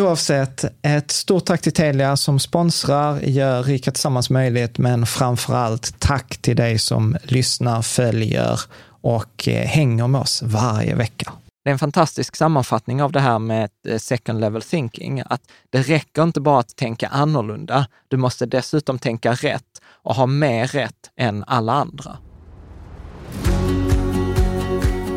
Oavsett, 0.00 0.64
ett 0.82 1.10
stort 1.10 1.44
tack 1.44 1.60
till 1.62 1.72
Telia 1.72 2.16
som 2.16 2.38
sponsrar, 2.38 3.20
gör 3.20 3.62
Rika 3.62 3.90
Tillsammans 3.90 4.30
möjligt, 4.30 4.78
men 4.78 5.06
framför 5.06 5.54
allt 5.54 6.00
tack 6.00 6.36
till 6.36 6.56
dig 6.56 6.78
som 6.78 7.16
lyssnar, 7.22 7.82
följer 7.82 8.60
och 8.86 9.48
eh, 9.48 9.66
hänger 9.66 10.06
med 10.06 10.20
oss 10.20 10.42
varje 10.42 10.94
vecka. 10.94 11.32
Det 11.64 11.70
är 11.70 11.72
en 11.72 11.78
fantastisk 11.78 12.36
sammanfattning 12.36 13.02
av 13.02 13.12
det 13.12 13.20
här 13.20 13.38
med 13.38 13.70
eh, 13.88 13.98
second 13.98 14.40
level 14.40 14.62
thinking, 14.62 15.22
att 15.26 15.42
det 15.70 15.82
räcker 15.82 16.22
inte 16.22 16.40
bara 16.40 16.60
att 16.60 16.76
tänka 16.76 17.08
annorlunda, 17.08 17.86
du 18.08 18.16
måste 18.16 18.46
dessutom 18.46 18.98
tänka 18.98 19.32
rätt 19.32 19.82
och 19.84 20.14
ha 20.14 20.26
mer 20.26 20.66
rätt 20.66 21.10
än 21.16 21.44
alla 21.46 21.72
andra. 21.72 22.16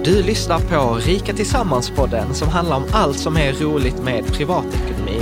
Du 0.05 0.23
lyssnar 0.23 0.59
på 0.59 0.95
Rika 0.95 1.33
Tillsammans-podden 1.33 2.33
som 2.33 2.49
handlar 2.49 2.77
om 2.77 2.85
allt 2.91 3.19
som 3.19 3.37
är 3.37 3.53
roligt 3.53 4.03
med 4.03 4.33
privatekonomi. 4.33 5.21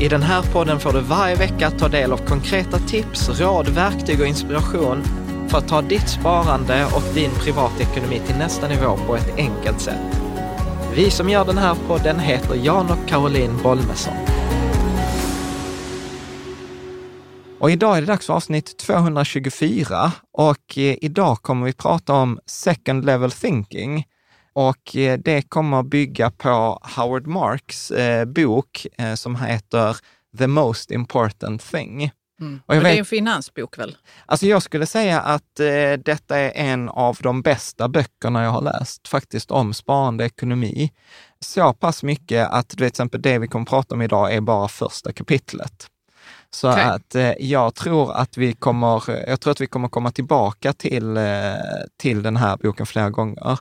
I 0.00 0.08
den 0.08 0.22
här 0.22 0.42
podden 0.42 0.80
får 0.80 0.92
du 0.92 1.00
varje 1.00 1.34
vecka 1.34 1.70
ta 1.70 1.88
del 1.88 2.12
av 2.12 2.16
konkreta 2.16 2.78
tips, 2.78 3.40
råd, 3.40 3.68
verktyg 3.68 4.20
och 4.20 4.26
inspiration 4.26 5.02
för 5.48 5.58
att 5.58 5.68
ta 5.68 5.82
ditt 5.82 6.08
sparande 6.08 6.86
och 6.94 7.02
din 7.14 7.30
privatekonomi 7.30 8.20
till 8.26 8.36
nästa 8.36 8.68
nivå 8.68 8.98
på 9.06 9.16
ett 9.16 9.36
enkelt 9.36 9.80
sätt. 9.80 10.20
Vi 10.94 11.10
som 11.10 11.28
gör 11.28 11.44
den 11.44 11.58
här 11.58 11.76
podden 11.88 12.18
heter 12.18 12.54
Jan 12.54 12.90
och 12.90 13.08
Caroline 13.08 13.62
Bolmesson. 13.62 14.14
Och 17.60 17.70
idag 17.70 17.96
är 17.96 18.00
det 18.00 18.06
dags 18.06 18.26
för 18.26 18.34
avsnitt 18.34 18.78
224 18.78 20.12
och 20.32 20.78
eh, 20.78 20.96
idag 21.00 21.42
kommer 21.42 21.66
vi 21.66 21.72
prata 21.72 22.12
om 22.12 22.38
second 22.46 23.04
level 23.04 23.30
thinking. 23.30 24.06
Och 24.52 24.96
eh, 24.96 25.18
det 25.18 25.42
kommer 25.42 25.82
bygga 25.82 26.30
på 26.30 26.80
Howard 26.96 27.26
Marks 27.26 27.90
eh, 27.90 28.24
bok 28.24 28.86
som 29.16 29.36
heter 29.36 29.96
The 30.38 30.46
most 30.46 30.90
important 30.90 31.62
thing. 31.62 32.10
Mm. 32.40 32.60
Och, 32.66 32.76
och 32.76 32.82
det 32.82 32.90
är 32.90 32.98
en 32.98 33.04
finansbok 33.04 33.78
väl? 33.78 33.96
Alltså 34.26 34.46
jag 34.46 34.62
skulle 34.62 34.86
säga 34.86 35.20
att 35.20 35.60
eh, 35.60 35.92
detta 36.04 36.38
är 36.38 36.52
en 36.54 36.88
av 36.88 37.18
de 37.22 37.42
bästa 37.42 37.88
böckerna 37.88 38.42
jag 38.42 38.50
har 38.50 38.62
läst, 38.62 39.08
faktiskt 39.08 39.50
om 39.50 39.74
sparande 39.74 40.24
ekonomi. 40.24 40.92
Så 41.40 41.72
pass 41.72 42.02
mycket 42.02 42.48
att 42.50 42.68
du 42.68 42.72
vet, 42.72 42.76
till 42.76 42.86
exempel 42.86 43.22
det 43.22 43.38
vi 43.38 43.48
kommer 43.48 43.66
prata 43.66 43.94
om 43.94 44.02
idag 44.02 44.34
är 44.34 44.40
bara 44.40 44.68
första 44.68 45.12
kapitlet. 45.12 45.86
Så 46.54 46.70
okay. 46.70 46.84
att 46.84 47.14
eh, 47.14 47.32
jag 47.38 47.74
tror 47.74 48.12
att 48.12 48.36
vi 48.36 48.52
kommer, 48.52 49.28
jag 49.28 49.40
tror 49.40 49.50
att 49.50 49.60
vi 49.60 49.66
kommer 49.66 49.88
komma 49.88 50.10
tillbaka 50.10 50.72
till, 50.72 51.16
eh, 51.16 51.54
till 51.96 52.22
den 52.22 52.36
här 52.36 52.56
boken 52.56 52.86
flera 52.86 53.10
gånger. 53.10 53.58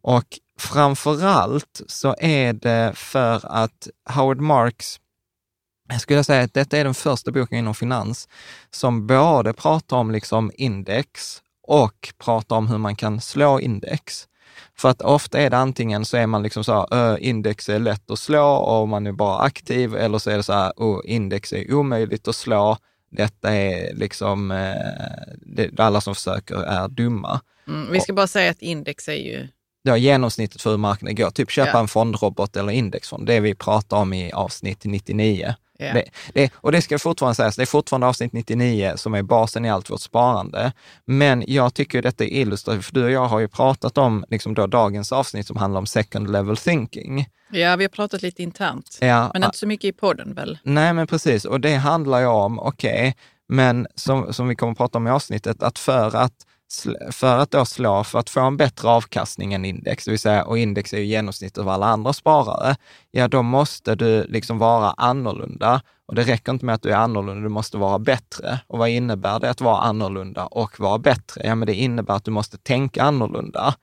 Och 0.00 0.38
framför 0.58 1.24
allt 1.24 1.80
så 1.86 2.16
är 2.18 2.52
det 2.52 2.92
för 2.94 3.46
att 3.46 3.88
Howard 4.14 4.40
Marks 4.40 5.00
jag 5.88 6.00
skulle 6.00 6.24
säga 6.24 6.44
att 6.44 6.54
detta 6.54 6.78
är 6.78 6.84
den 6.84 6.94
första 6.94 7.30
boken 7.30 7.58
inom 7.58 7.74
finans 7.74 8.28
som 8.70 9.06
både 9.06 9.52
pratar 9.52 9.96
om 9.96 10.10
liksom 10.10 10.52
index 10.54 11.42
och 11.62 12.14
pratar 12.18 12.56
om 12.56 12.68
hur 12.68 12.78
man 12.78 12.96
kan 12.96 13.20
slå 13.20 13.60
index. 13.60 14.28
För 14.78 14.88
att 14.88 15.02
ofta 15.02 15.38
är 15.38 15.50
det 15.50 15.56
antingen 15.56 16.04
så 16.04 16.16
är 16.16 16.26
man 16.26 16.42
liksom 16.42 16.64
så 16.64 16.86
här, 16.90 17.18
index 17.18 17.68
är 17.68 17.78
lätt 17.78 18.10
att 18.10 18.18
slå 18.18 18.46
och 18.46 18.88
man 18.88 19.06
är 19.06 19.12
bara 19.12 19.38
aktiv, 19.38 19.96
eller 19.96 20.18
så 20.18 20.30
är 20.30 20.36
det 20.36 20.42
så 20.42 20.52
här, 20.52 20.72
oh, 20.76 21.00
index 21.04 21.52
är 21.52 21.74
omöjligt 21.74 22.28
att 22.28 22.36
slå. 22.36 22.76
Detta 23.10 23.54
är 23.54 23.94
liksom, 23.94 24.48
det, 25.40 25.80
alla 25.80 26.00
som 26.00 26.14
försöker 26.14 26.56
är 26.56 26.88
dumma. 26.88 27.40
Mm, 27.68 27.92
vi 27.92 28.00
ska 28.00 28.12
och, 28.12 28.16
bara 28.16 28.26
säga 28.26 28.50
att 28.50 28.62
index 28.62 29.08
är 29.08 29.12
ju 29.12 29.48
ja, 29.82 29.96
genomsnittet 29.96 30.62
för 30.62 30.70
hur 30.70 30.76
marknaden 30.76 31.16
går. 31.16 31.30
Typ 31.30 31.50
köpa 31.50 31.70
ja. 31.72 31.80
en 31.80 31.88
fondrobot 31.88 32.56
eller 32.56 32.72
indexfond, 32.72 33.26
det 33.26 33.40
vi 33.40 33.54
pratar 33.54 33.96
om 33.96 34.12
i 34.12 34.32
avsnitt 34.32 34.84
99. 34.84 35.54
Yeah. 35.80 35.94
Det, 35.94 36.04
det, 36.34 36.52
och 36.54 36.72
det 36.72 36.82
ska 36.82 36.98
fortfarande 36.98 37.34
sägas, 37.34 37.56
det 37.56 37.62
är 37.62 37.66
fortfarande 37.66 38.06
avsnitt 38.06 38.32
99 38.32 38.92
som 38.96 39.14
är 39.14 39.22
basen 39.22 39.64
i 39.64 39.70
allt 39.70 39.90
vårt 39.90 40.00
sparande. 40.00 40.72
Men 41.04 41.44
jag 41.46 41.74
tycker 41.74 42.02
detta 42.02 42.24
är 42.24 42.28
illustrativt, 42.28 42.84
för 42.84 42.94
du 42.94 43.04
och 43.04 43.10
jag 43.10 43.26
har 43.26 43.40
ju 43.40 43.48
pratat 43.48 43.98
om 43.98 44.24
liksom 44.28 44.54
då 44.54 44.66
dagens 44.66 45.12
avsnitt 45.12 45.46
som 45.46 45.56
handlar 45.56 45.78
om 45.78 45.86
second 45.86 46.30
level 46.30 46.56
thinking. 46.56 47.28
Ja, 47.50 47.76
vi 47.76 47.84
har 47.84 47.88
pratat 47.88 48.22
lite 48.22 48.42
internt, 48.42 48.98
ja, 49.00 49.30
men 49.34 49.44
inte 49.44 49.58
så 49.58 49.66
mycket 49.66 49.88
i 49.88 49.92
podden 49.92 50.34
väl? 50.34 50.58
Nej, 50.62 50.92
men 50.92 51.06
precis. 51.06 51.44
Och 51.44 51.60
det 51.60 51.74
handlar 51.74 52.20
ju 52.20 52.26
om, 52.26 52.58
okej, 52.58 53.08
okay, 53.08 53.12
men 53.48 53.86
som, 53.94 54.32
som 54.32 54.48
vi 54.48 54.56
kommer 54.56 54.72
att 54.72 54.78
prata 54.78 54.98
om 54.98 55.06
i 55.06 55.10
avsnittet, 55.10 55.62
att 55.62 55.78
för 55.78 56.16
att 56.16 56.46
för 57.12 57.38
att 57.38 57.50
då 57.50 57.64
slå, 57.64 58.04
för 58.04 58.18
att 58.18 58.30
få 58.30 58.40
en 58.40 58.56
bättre 58.56 58.88
avkastning 58.88 59.54
än 59.54 59.64
index, 59.64 60.04
det 60.04 60.10
vill 60.10 60.20
säga, 60.20 60.44
och 60.44 60.58
index 60.58 60.92
är 60.92 60.98
ju 60.98 61.04
genomsnittet 61.04 61.58
av 61.58 61.68
alla 61.68 61.86
andra 61.86 62.12
sparare, 62.12 62.76
ja 63.10 63.28
då 63.28 63.42
måste 63.42 63.94
du 63.94 64.24
liksom 64.24 64.58
vara 64.58 64.90
annorlunda. 64.90 65.80
Och 66.06 66.14
det 66.14 66.22
räcker 66.22 66.52
inte 66.52 66.64
med 66.64 66.74
att 66.74 66.82
du 66.82 66.90
är 66.90 66.96
annorlunda, 66.96 67.42
du 67.42 67.48
måste 67.48 67.76
vara 67.76 67.98
bättre. 67.98 68.60
Och 68.66 68.78
vad 68.78 68.88
innebär 68.88 69.40
det 69.40 69.50
att 69.50 69.60
vara 69.60 69.80
annorlunda 69.80 70.46
och 70.46 70.80
vara 70.80 70.98
bättre? 70.98 71.40
Ja, 71.44 71.54
men 71.54 71.66
det 71.66 71.74
innebär 71.74 72.14
att 72.14 72.24
du 72.24 72.30
måste 72.30 72.58
tänka 72.58 73.02
annorlunda. 73.02 73.74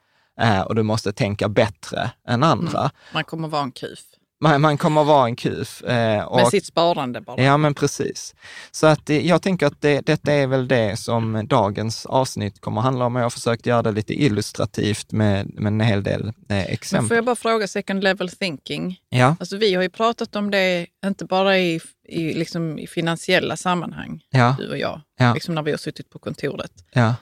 eh, 0.41 0.61
och 0.61 0.75
du 0.75 0.83
måste 0.83 1.13
tänka 1.13 1.49
bättre 1.49 2.11
än 2.27 2.43
andra. 2.43 2.79
Mm. 2.79 2.91
Man 3.13 3.23
kommer 3.23 3.47
vara 3.47 3.63
en 3.63 3.71
kuf 3.71 3.99
man, 4.41 4.61
man 4.61 4.77
kommer 4.77 5.03
vara 5.03 5.25
en 5.25 5.35
kuf. 5.35 5.83
Eh, 5.83 6.23
och, 6.23 6.35
Med 6.35 6.47
sitt 6.47 6.65
sparande 6.65 7.21
bara. 7.21 7.41
Ja, 7.41 7.57
men 7.57 7.73
precis. 7.73 8.35
Så 8.71 8.87
att 8.87 9.09
jag 9.09 9.41
tänker 9.41 9.67
att 9.67 9.81
det, 9.81 10.05
detta 10.05 10.33
är 10.33 10.47
väl 10.47 10.67
det 10.67 10.99
som 10.99 11.47
dagens 11.47 12.05
avsnitt 12.05 12.61
kommer 12.61 12.81
att 12.81 12.85
handla 12.85 13.05
om. 13.05 13.15
Jag 13.15 13.23
har 13.23 13.29
försökt 13.29 13.65
göra 13.65 13.81
det 13.81 13.91
lite 13.91 14.13
illustrativt 14.13 15.11
med, 15.11 15.53
med 15.53 15.67
en 15.67 15.81
hel 15.81 16.03
del 16.03 16.33
eh, 16.49 16.65
exempel. 16.65 17.01
Men 17.01 17.07
får 17.07 17.15
jag 17.15 17.25
bara 17.25 17.35
fråga 17.35 17.67
second 17.67 18.03
level 18.03 18.29
thinking? 18.29 18.99
Ja. 19.09 19.35
Alltså, 19.39 19.57
vi 19.57 19.73
har 19.73 19.83
ju 19.83 19.89
pratat 19.89 20.35
om 20.35 20.51
det, 20.51 20.87
inte 21.05 21.25
bara 21.25 21.57
i, 21.57 21.81
i, 22.07 22.33
liksom, 22.33 22.79
i 22.79 22.87
finansiella 22.87 23.57
sammanhang, 23.57 24.21
ja. 24.29 24.55
du 24.59 24.69
och 24.69 24.77
jag, 24.77 25.01
ja. 25.19 25.33
liksom 25.33 25.55
när 25.55 25.63
vi 25.63 25.71
har 25.71 25.77
suttit 25.77 26.09
på 26.09 26.19
kontoret. 26.19 26.71
Ja. 26.93 27.15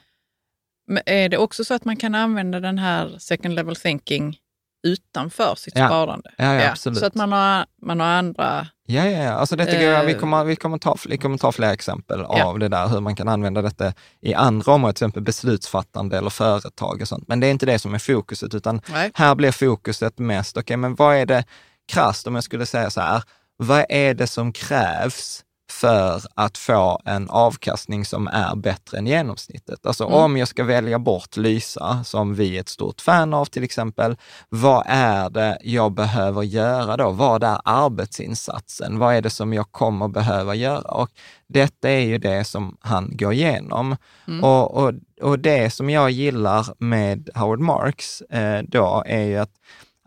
Men 0.87 1.03
är 1.05 1.29
det 1.29 1.37
också 1.37 1.65
så 1.65 1.73
att 1.73 1.85
man 1.85 1.97
kan 1.97 2.15
använda 2.15 2.59
den 2.59 2.77
här 2.77 3.15
second 3.19 3.55
level 3.55 3.75
thinking 3.75 4.37
utanför 4.83 5.55
sitt 5.55 5.77
ja. 5.77 5.87
sparande. 5.87 6.31
Ja, 6.37 6.53
ja. 6.53 6.75
Så 6.75 7.05
att 7.05 7.15
man 7.15 7.31
har, 7.31 7.65
man 7.81 7.99
har 7.99 8.07
andra... 8.07 8.67
Ja, 8.85 9.09
ja, 9.09 9.23
ja. 9.23 9.31
Alltså 9.31 9.55
detta, 9.55 9.71
eh, 9.71 10.05
vi, 10.05 10.13
kommer, 10.13 10.43
vi, 10.43 10.55
kommer 10.55 10.77
ta, 10.77 10.97
vi 11.09 11.17
kommer 11.17 11.37
ta 11.37 11.51
fler 11.51 11.71
exempel 11.71 12.21
av 12.21 12.59
det 12.59 12.67
där, 12.67 12.87
hur 12.87 12.99
man 12.99 13.15
kan 13.15 13.27
använda 13.27 13.61
detta 13.61 13.93
i 14.21 14.33
andra 14.33 14.71
områden, 14.71 14.93
till 14.93 15.03
exempel 15.03 15.23
beslutsfattande 15.23 16.17
eller 16.17 16.29
företag 16.29 17.01
och 17.01 17.07
sånt. 17.07 17.27
Men 17.27 17.39
det 17.39 17.47
är 17.47 17.51
inte 17.51 17.65
det 17.65 17.79
som 17.79 17.93
är 17.93 17.99
fokuset, 17.99 18.53
utan 18.53 18.81
Nej. 18.85 19.11
här 19.13 19.35
blir 19.35 19.51
fokuset 19.51 20.19
mest, 20.19 20.57
okej, 20.57 20.61
okay, 20.63 20.77
men 20.77 20.95
vad 20.95 21.15
är 21.15 21.25
det 21.25 21.43
krasst, 21.91 22.27
om 22.27 22.35
jag 22.35 22.43
skulle 22.43 22.65
säga 22.65 22.89
så 22.89 23.01
här, 23.01 23.23
vad 23.57 23.85
är 23.89 24.13
det 24.13 24.27
som 24.27 24.53
krävs 24.53 25.42
för 25.71 26.21
att 26.35 26.57
få 26.57 27.01
en 27.05 27.29
avkastning 27.29 28.05
som 28.05 28.27
är 28.27 28.55
bättre 28.55 28.97
än 28.97 29.07
genomsnittet. 29.07 29.85
Alltså 29.85 30.03
mm. 30.03 30.15
om 30.15 30.37
jag 30.37 30.47
ska 30.47 30.63
välja 30.63 30.99
bort 30.99 31.37
Lysa, 31.37 32.03
som 32.03 32.35
vi 32.35 32.55
är 32.55 32.59
ett 32.59 32.69
stort 32.69 33.01
fan 33.01 33.33
av 33.33 33.45
till 33.45 33.63
exempel, 33.63 34.17
vad 34.49 34.83
är 34.87 35.29
det 35.29 35.57
jag 35.63 35.91
behöver 35.93 36.43
göra 36.43 36.97
då? 36.97 37.09
Vad 37.09 37.43
är 37.43 37.59
arbetsinsatsen? 37.65 38.99
Vad 38.99 39.15
är 39.15 39.21
det 39.21 39.29
som 39.29 39.53
jag 39.53 39.71
kommer 39.71 40.07
behöva 40.07 40.55
göra? 40.55 40.91
Och 40.91 41.09
detta 41.47 41.89
är 41.89 42.05
ju 42.05 42.17
det 42.17 42.43
som 42.43 42.77
han 42.79 43.17
går 43.17 43.33
igenom. 43.33 43.95
Mm. 44.27 44.43
Och, 44.43 44.77
och, 44.77 44.93
och 45.21 45.39
det 45.39 45.73
som 45.73 45.89
jag 45.89 46.11
gillar 46.11 46.65
med 46.77 47.29
Howard 47.35 47.59
Marks 47.59 48.21
eh, 48.21 48.63
då 48.63 49.03
är 49.05 49.23
ju 49.23 49.37
att 49.37 49.51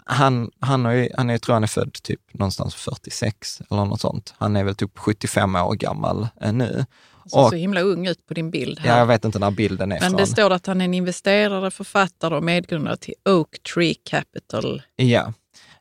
han, 0.09 0.51
han, 0.61 0.97
ju, 0.97 1.09
han 1.17 1.31
är, 1.31 1.39
tror 1.39 1.55
han 1.55 1.63
är 1.63 1.67
född 1.67 1.93
typ 1.93 2.21
någonstans 2.33 2.75
46 2.75 3.63
eller 3.71 3.85
något 3.85 4.01
sånt. 4.01 4.35
Han 4.39 4.57
är 4.57 4.65
väl 4.65 4.75
typ 4.75 4.99
75 4.99 5.57
år 5.57 5.75
gammal 5.75 6.29
eh, 6.41 6.53
nu. 6.53 6.85
Ser 7.31 7.39
och, 7.39 7.51
så 7.51 7.57
himla 7.57 7.81
ung 7.81 8.07
ut 8.07 8.27
på 8.27 8.35
din 8.35 8.51
bild. 8.51 8.79
Här. 8.79 8.91
Ja, 8.91 8.99
jag 8.99 9.07
vet 9.07 9.25
inte 9.25 9.39
när 9.39 9.51
bilden 9.51 9.93
är 9.93 10.01
Men 10.01 10.11
från. 10.11 10.21
det 10.21 10.27
står 10.27 10.51
att 10.51 10.67
han 10.67 10.81
är 10.81 10.85
en 10.85 10.95
investerare, 10.95 11.71
författare 11.71 12.35
och 12.35 12.43
medgrundare 12.43 12.97
till 12.97 13.15
Oak 13.29 13.63
Tree 13.75 13.95
Capital. 14.05 14.83
Ja, 14.97 15.33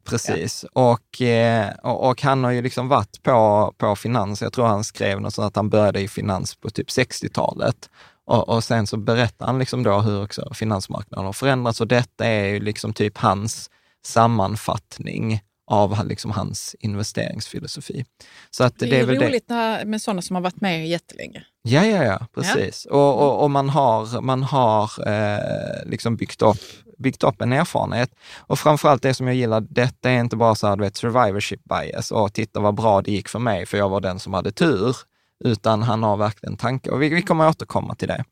precis. 0.10 0.66
Ja. 0.74 0.92
Och, 0.92 1.22
eh, 1.22 1.70
och, 1.84 2.10
och, 2.10 2.22
han 2.22 2.44
har 2.44 2.52
ju 2.52 2.62
liksom 2.62 2.88
varit 2.88 3.24
på, 3.24 3.74
på 3.78 3.96
finans. 3.96 4.42
Jag 4.42 4.54
tror 4.54 4.66
han 4.66 4.84
skrev 4.84 5.22
något 5.22 5.34
sånt 5.34 5.48
att 5.48 5.56
han 5.56 5.70
började 5.70 6.02
i 6.02 6.08
finans 6.08 6.56
på 6.56 6.70
typ 6.70 6.88
60-talet. 6.88 7.90
Och, 8.28 8.50
och, 8.50 8.64
sen 8.64 8.88
så 8.88 8.98
berättar 8.98 9.46
han 9.46 9.60
liksom 9.60 9.84
då 9.84 10.00
hur 10.00 10.24
också 10.24 10.54
finansmarknaden 10.54 11.26
har 11.26 11.34
förändrats 11.34 11.82
och 11.82 11.88
detta 11.88 12.26
är 12.26 12.46
ju 12.46 12.60
liksom 12.60 12.94
typ 12.94 13.18
hans 13.18 13.70
sammanfattning 14.06 15.42
av 15.68 16.08
liksom 16.08 16.32
hans 16.32 16.76
investeringsfilosofi. 16.80 18.06
Så 18.52 18.64
att 18.64 18.80
det, 18.80 18.86
det 18.86 19.00
är, 19.00 19.06
roligt 19.06 19.48
det. 19.48 19.84
med 19.86 20.02
sådana 20.02 20.22
som 20.22 20.36
har 20.36 20.44
varit 20.44 20.62
med 20.62 20.88
jättelänge. 20.88 21.44
Ja, 21.62 21.86
ja, 21.86 22.04
ja, 22.04 22.28
precis. 22.36 22.88
Ja. 22.90 22.96
Och, 22.96 23.22
och, 23.22 23.44
och, 23.44 23.52
man 23.52 23.70
har, 23.70 24.22
man 24.22 24.44
har 24.44 24.92
eh, 25.08 25.86
liksom 25.86 26.16
byggt 26.16 26.42
upp, 26.42 26.62
byggt 26.98 27.24
upp 27.24 27.42
en 27.42 27.54
erfarenhet. 27.54 28.10
Och 28.38 28.60
framförallt 28.60 29.02
det 29.02 29.14
som 29.14 29.28
jag 29.28 29.36
gillar, 29.36 29.62
detta 29.62 30.12
är 30.12 30.20
inte 30.20 30.36
bara 30.36 30.56
så 30.56 30.68
här, 30.68 30.76
du 30.76 30.84
vet, 30.84 30.98
survivorship 30.98 31.62
bias 31.64 32.12
och 32.12 32.34
titta 32.34 32.60
vad 32.60 32.76
bra 32.76 33.02
det 33.02 33.12
gick 33.12 33.30
för 33.30 33.40
mig, 33.40 33.66
för 33.66 33.78
jag 33.78 33.90
var 33.90 34.02
den 34.02 34.20
som 34.20 34.34
hade 34.34 34.52
tur 34.52 34.96
utan 35.44 35.84
han 35.84 36.04
har 36.04 36.18
verkligen 36.18 36.58
tankar 36.58 36.92
och 36.92 37.02
vi, 37.02 37.10
vi 37.10 37.22
kommer 37.22 37.50
återkomma 37.50 37.96
till 37.96 38.08
det. 38.08 38.24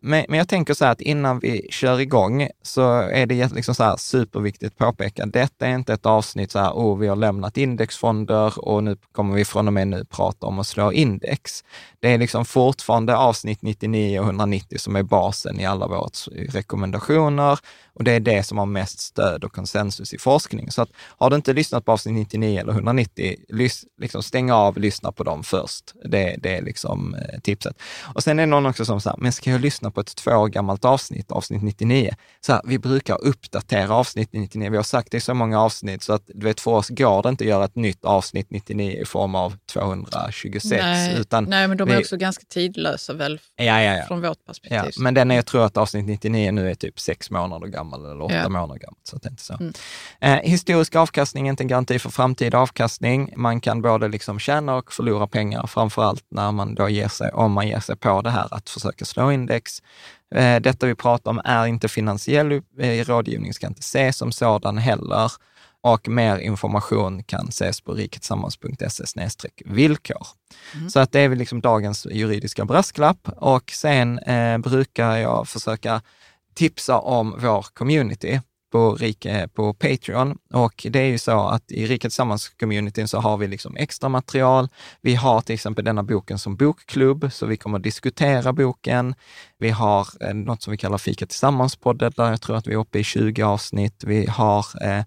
Men, 0.00 0.24
men 0.28 0.38
jag 0.38 0.48
tänker 0.48 0.74
så 0.74 0.84
här 0.84 0.92
att 0.92 1.00
innan 1.00 1.38
vi 1.38 1.66
kör 1.70 2.00
igång 2.00 2.48
så 2.62 3.00
är 3.00 3.26
det 3.26 3.52
liksom 3.52 3.74
så 3.74 3.84
här 3.84 3.96
superviktigt 3.96 4.72
att 4.72 4.78
påpeka, 4.78 5.26
detta 5.26 5.66
är 5.66 5.74
inte 5.74 5.92
ett 5.92 6.06
avsnitt 6.06 6.50
så 6.50 6.58
här, 6.58 6.70
oh, 6.70 6.98
vi 6.98 7.06
har 7.06 7.16
lämnat 7.16 7.56
indexfonder 7.56 8.68
och 8.68 8.84
nu 8.84 8.96
kommer 9.12 9.34
vi 9.34 9.44
från 9.44 9.66
och 9.66 9.72
med 9.72 9.88
nu 9.88 10.04
prata 10.04 10.46
om 10.46 10.58
att 10.58 10.66
slå 10.66 10.92
index. 10.92 11.64
Det 12.00 12.12
är 12.12 12.18
liksom 12.18 12.44
fortfarande 12.44 13.16
avsnitt 13.16 13.62
99 13.62 14.20
och 14.20 14.24
190 14.24 14.78
som 14.78 14.96
är 14.96 15.02
basen 15.02 15.60
i 15.60 15.66
alla 15.66 15.86
våra 15.86 16.08
rekommendationer 16.48 17.58
och 17.94 18.04
det 18.04 18.12
är 18.12 18.20
det 18.20 18.42
som 18.42 18.58
har 18.58 18.66
mest 18.66 19.00
stöd 19.00 19.44
och 19.44 19.52
konsensus 19.52 20.14
i 20.14 20.18
forskning. 20.18 20.70
Så 20.70 20.82
att 20.82 20.88
har 20.96 21.30
du 21.30 21.36
inte 21.36 21.52
lyssnat 21.52 21.84
på 21.84 21.92
avsnitt 21.92 22.14
99 22.14 22.60
eller 22.60 22.72
190, 22.72 23.36
lys, 23.48 23.84
liksom 24.00 24.22
stäng 24.22 24.50
av, 24.50 24.78
lyssna 24.78 25.12
på 25.12 25.24
dem 25.24 25.42
först. 25.42 25.94
Det, 26.04 26.36
det 26.44 26.56
är 26.56 26.62
liksom 26.62 27.14
eh, 27.14 27.40
tipset. 27.40 27.76
Och 28.14 28.22
sen 28.22 28.38
är 28.38 28.42
det 28.42 28.46
någon 28.46 28.66
också 28.66 28.84
som 28.84 29.00
säger, 29.00 29.16
men 29.20 29.32
ska 29.32 29.50
jag 29.50 29.60
lyssna 29.60 29.90
på 29.90 30.00
ett 30.00 30.16
två 30.16 30.30
år 30.30 30.48
gammalt 30.48 30.84
avsnitt, 30.84 31.30
avsnitt 31.30 31.62
99? 31.62 32.14
Så 32.40 32.52
här, 32.52 32.62
vi 32.64 32.78
brukar 32.78 33.24
uppdatera 33.24 33.94
avsnitt 33.94 34.28
99. 34.32 34.70
Vi 34.70 34.76
har 34.76 34.84
sagt 34.84 35.10
det 35.10 35.16
i 35.16 35.20
så 35.20 35.34
många 35.34 35.60
avsnitt 35.60 36.02
så 36.02 36.12
att 36.12 36.22
du 36.26 36.46
vet, 36.46 36.60
för 36.60 36.70
oss 36.70 36.88
går 36.88 37.22
det 37.22 37.28
inte 37.28 37.44
att 37.44 37.48
göra 37.48 37.64
ett 37.64 37.76
nytt 37.76 38.04
avsnitt 38.04 38.50
99 38.50 39.02
i 39.02 39.04
form 39.04 39.34
av 39.34 39.56
226. 39.72 40.82
Nej, 40.82 41.20
utan 41.20 41.44
nej 41.44 41.68
men 41.68 41.76
de 41.76 41.90
är 41.90 41.98
också 41.98 42.16
ganska 42.16 42.44
tidlösa 42.48 43.12
väl, 43.12 43.40
ja, 43.56 43.64
ja, 43.64 43.96
ja. 43.96 44.04
från 44.06 44.20
vårt 44.20 44.44
perspektiv. 44.46 44.78
Ja, 44.78 45.02
men 45.02 45.14
den 45.14 45.30
är, 45.30 45.34
jag 45.34 45.46
tror 45.46 45.64
att 45.64 45.76
avsnitt 45.76 46.06
99 46.06 46.52
nu 46.52 46.70
är 46.70 46.74
typ 46.74 47.00
sex 47.00 47.30
månader 47.30 47.66
gammal 47.66 48.04
eller 48.04 48.22
åtta 48.22 48.48
månader 48.48 48.80
gammal. 48.80 48.98
Så 49.02 49.16
det 49.16 49.26
är 49.26 49.30
inte 49.30 49.42
så. 49.42 49.54
Mm. 49.54 49.72
Eh, 50.20 50.50
historisk 50.50 50.96
avkastning 50.96 51.48
är 51.48 51.50
inte 51.50 51.62
en 51.62 51.68
garanti 51.68 51.98
för 51.98 52.10
framtida 52.10 52.58
avkastning. 52.58 53.32
Man 53.36 53.60
kan 53.60 53.82
både 53.82 54.08
liksom 54.08 54.38
tjäna 54.38 54.74
och 54.74 54.92
förlora 54.92 55.26
pengar, 55.26 55.66
framför 55.66 56.02
allt 56.02 56.24
när 56.34 56.52
man 56.52 56.74
då 56.74 56.88
ger 56.88 57.08
sig, 57.08 57.30
om 57.30 57.52
man 57.52 57.68
ger 57.68 57.80
sig 57.80 57.96
på 57.96 58.22
det 58.22 58.30
här 58.30 58.48
att 58.50 58.70
försöka 58.70 59.04
slå 59.04 59.32
index. 59.32 59.82
Eh, 60.34 60.60
detta 60.60 60.86
vi 60.86 60.94
pratar 60.94 61.30
om 61.30 61.40
är 61.44 61.66
inte 61.66 61.88
finansiell 61.88 62.52
eh, 62.78 63.04
rådgivning, 63.04 63.54
ska 63.54 63.66
inte 63.66 63.80
ses 63.80 64.16
som 64.16 64.32
sådan 64.32 64.78
heller. 64.78 65.32
Och 65.80 66.08
mer 66.08 66.38
information 66.38 67.22
kan 67.22 67.48
ses 67.48 67.80
på 67.80 67.92
riketsammans.se 67.92 69.48
villkor. 69.64 70.26
Mm. 70.74 70.90
Så 70.90 71.00
att 71.00 71.12
det 71.12 71.20
är 71.20 71.28
väl 71.28 71.38
liksom 71.38 71.60
dagens 71.60 72.06
juridiska 72.10 72.64
brasklapp. 72.64 73.28
Och 73.36 73.70
sen 73.70 74.18
eh, 74.18 74.58
brukar 74.58 75.16
jag 75.16 75.48
försöka 75.48 76.02
tipsa 76.54 76.98
om 76.98 77.34
vår 77.38 77.66
community 77.74 78.40
på, 78.74 78.94
Rike, 78.94 79.48
på 79.54 79.74
Patreon. 79.74 80.38
Och 80.52 80.86
det 80.90 80.98
är 80.98 81.06
ju 81.06 81.18
så 81.18 81.48
att 81.48 81.72
i 81.72 81.86
Rika 81.86 82.08
Tillsammans-communityn 82.08 83.06
så 83.06 83.18
har 83.18 83.36
vi 83.36 83.48
liksom 83.48 83.76
extra 83.76 84.08
material. 84.08 84.68
Vi 85.00 85.14
har 85.14 85.40
till 85.40 85.54
exempel 85.54 85.84
denna 85.84 86.02
boken 86.02 86.38
som 86.38 86.56
bokklubb, 86.56 87.32
så 87.32 87.46
vi 87.46 87.56
kommer 87.56 87.78
att 87.78 87.82
diskutera 87.82 88.52
boken. 88.52 89.14
Vi 89.58 89.70
har 89.70 90.06
eh, 90.20 90.34
något 90.34 90.62
som 90.62 90.70
vi 90.70 90.76
kallar 90.76 90.98
Fika 90.98 91.26
Tillsammans-podden, 91.26 92.12
där 92.16 92.30
jag 92.30 92.40
tror 92.40 92.56
att 92.56 92.66
vi 92.66 92.72
är 92.72 92.78
uppe 92.78 92.98
i 92.98 93.04
20 93.04 93.42
avsnitt. 93.42 94.04
Vi 94.04 94.26
har 94.26 94.66
eh, 94.82 95.04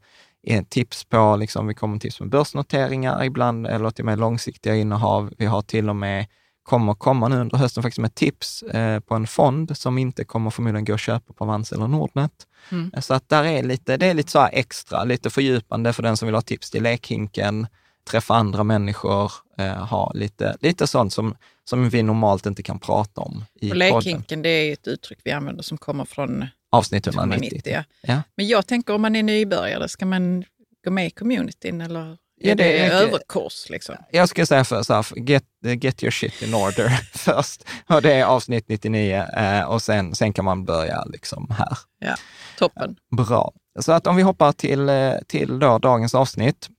eh, 0.48 0.64
tips 0.70 1.06
på, 1.06 1.36
liksom, 1.36 1.68
vi 1.68 1.74
kommer 1.74 2.00
tips 2.00 2.20
med 2.20 2.30
börsnoteringar 2.30 3.24
ibland, 3.24 3.68
eller 3.68 3.90
till 3.90 4.04
och 4.04 4.06
med 4.06 4.20
långsiktiga 4.20 4.76
innehav. 4.76 5.34
Vi 5.38 5.46
har 5.46 5.62
till 5.62 5.90
och 5.90 5.96
med 5.96 6.26
kommer 6.68 6.94
komma 6.94 7.28
nu 7.28 7.36
under 7.36 7.58
hösten 7.58 7.84
faktiskt 7.84 8.00
med 8.00 8.16
tips 8.16 8.64
eh, 8.64 9.00
på 9.00 9.16
en 9.16 9.28
fond 9.28 9.78
som 9.78 9.98
inte 9.98 10.24
kommer 10.24 10.50
förmodligen 10.50 10.86
gå 10.86 10.94
att 10.94 11.00
köpa 11.00 11.34
på 11.34 11.44
Avanza 11.44 11.76
eller 11.76 11.88
Nordnet. 11.88 12.32
Mm. 12.72 12.92
Så 13.02 13.14
att 13.14 13.30
där 13.30 13.44
är 13.44 13.64
lite, 13.64 13.98
det 13.98 14.06
är 14.06 14.14
lite 14.14 14.32
så 14.32 14.48
extra, 14.52 15.04
lite 15.04 15.30
fördjupande 15.30 15.94
för 15.94 16.04
den 16.04 16.18
som 16.18 16.26
vill 16.26 16.36
ha 16.36 16.42
tips 16.42 16.72
till 16.72 16.84
lekhinken, 16.84 17.68
träffa 18.10 18.36
andra 18.36 18.64
människor, 18.64 19.32
eh, 19.58 19.86
ha 19.86 20.12
lite, 20.14 20.58
lite 20.62 20.88
sånt 20.88 21.14
som, 21.14 21.36
som 21.64 21.90
vi 21.90 22.04
normalt 22.04 22.46
inte 22.46 22.64
kan 22.64 22.80
prata 22.80 23.22
om 23.22 23.46
i 23.62 23.72
och 23.72 23.76
Lekhinken, 23.76 24.42
det 24.42 24.50
är 24.50 24.74
ett 24.74 24.88
uttryck 24.88 25.20
vi 25.24 25.32
använder 25.32 25.64
som 25.64 25.78
kommer 25.78 26.06
från 26.06 26.46
avsnitt 26.72 27.08
190. 27.08 27.48
190 27.48 27.72
ja. 27.74 27.84
Ja. 28.14 28.22
Men 28.36 28.48
jag 28.48 28.68
tänker 28.68 28.94
om 28.94 29.02
man 29.02 29.16
är 29.16 29.24
nybörjare, 29.24 29.90
ska 29.90 30.06
man 30.06 30.44
gå 30.84 30.92
med 30.92 31.08
i 31.08 31.10
communityn 31.10 31.82
eller? 31.82 32.18
Ja, 32.40 32.56
det 32.56 32.80
är 32.80 32.92
överkurs 32.92 33.70
liksom. 33.70 33.96
Jag 34.12 34.30
skulle 34.30 34.46
säga 34.46 34.64
för, 34.64 34.84
så 34.84 35.04
get, 35.16 35.44
get 35.82 36.04
your 36.04 36.12
shit 36.12 36.42
in 36.42 36.54
order 36.54 36.90
först. 37.14 37.64
Och 37.90 38.02
det 38.02 38.14
är 38.14 38.26
avsnitt 38.26 38.70
99 38.70 39.26
eh, 39.38 39.62
och 39.62 39.82
sen, 39.82 40.16
sen 40.16 40.34
kan 40.34 40.46
man 40.46 40.66
börja 40.66 41.04
liksom 41.06 41.50
här. 41.58 41.78
Ja, 42.00 42.16
toppen. 42.58 42.96
Bra. 43.18 43.52
Så 43.80 43.92
att 43.92 44.08
om 44.08 44.16
vi 44.16 44.22
hoppar 44.24 44.52
till, 44.52 44.90
eh, 44.90 45.14
till 45.28 45.60
då 45.60 45.78
dagens 45.78 46.16
avsnitt 46.16 46.70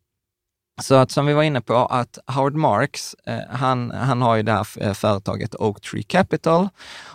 så 0.81 0.95
att 0.95 1.11
som 1.11 1.27
vi 1.27 1.33
var 1.33 1.43
inne 1.43 1.61
på, 1.61 1.75
att 1.75 2.19
Howard 2.27 2.55
Marks, 2.55 3.15
eh, 3.27 3.39
han, 3.51 3.91
han 3.91 4.23
har 4.23 4.37
ju 4.37 4.43
det 4.43 4.53
här 4.53 4.67
eh, 4.81 4.93
företaget 4.93 5.55
Oak 5.55 5.81
Tree 5.81 6.03
Capital 6.03 6.69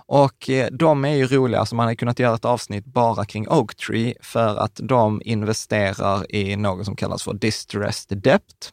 och 0.05 0.49
eh, 0.49 0.67
de 0.71 1.05
är 1.05 1.15
ju 1.15 1.27
roliga, 1.27 1.65
så 1.65 1.75
man 1.75 1.85
hade 1.85 1.95
kunnat 1.95 2.19
göra 2.19 2.35
ett 2.35 2.45
avsnitt 2.45 2.85
bara 2.85 3.25
kring 3.25 3.47
Oak 3.49 3.75
Tree 3.75 4.13
för 4.21 4.55
att 4.57 4.79
de 4.83 5.21
investerar 5.25 6.35
i 6.35 6.55
något 6.55 6.85
som 6.85 6.95
kallas 6.95 7.23
för 7.23 7.33
distressed 7.33 8.17
debt. 8.17 8.71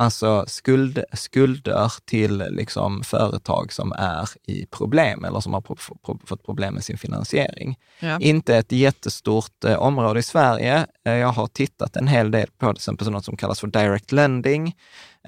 Alltså 0.00 0.44
skuld, 0.46 1.04
skulder 1.12 1.92
till 2.04 2.44
liksom 2.50 3.02
företag 3.02 3.72
som 3.72 3.92
är 3.92 4.28
i 4.46 4.66
problem 4.66 5.24
eller 5.24 5.40
som 5.40 5.54
har 5.54 5.60
pro, 5.60 5.76
pro, 6.04 6.18
fått 6.24 6.46
problem 6.46 6.74
med 6.74 6.84
sin 6.84 6.98
finansiering. 6.98 7.78
Ja. 8.00 8.18
Inte 8.20 8.56
ett 8.56 8.72
jättestort 8.72 9.64
eh, 9.64 9.78
område 9.78 10.20
i 10.20 10.22
Sverige. 10.22 10.86
Eh, 11.04 11.12
jag 11.12 11.28
har 11.28 11.46
tittat 11.46 11.96
en 11.96 12.08
hel 12.08 12.30
del 12.30 12.48
på 12.58 12.66
till 12.66 12.76
exempel 12.76 13.10
något 13.10 13.24
som 13.24 13.36
kallas 13.36 13.60
för 13.60 13.66
direct 13.66 14.12
lending. 14.12 14.76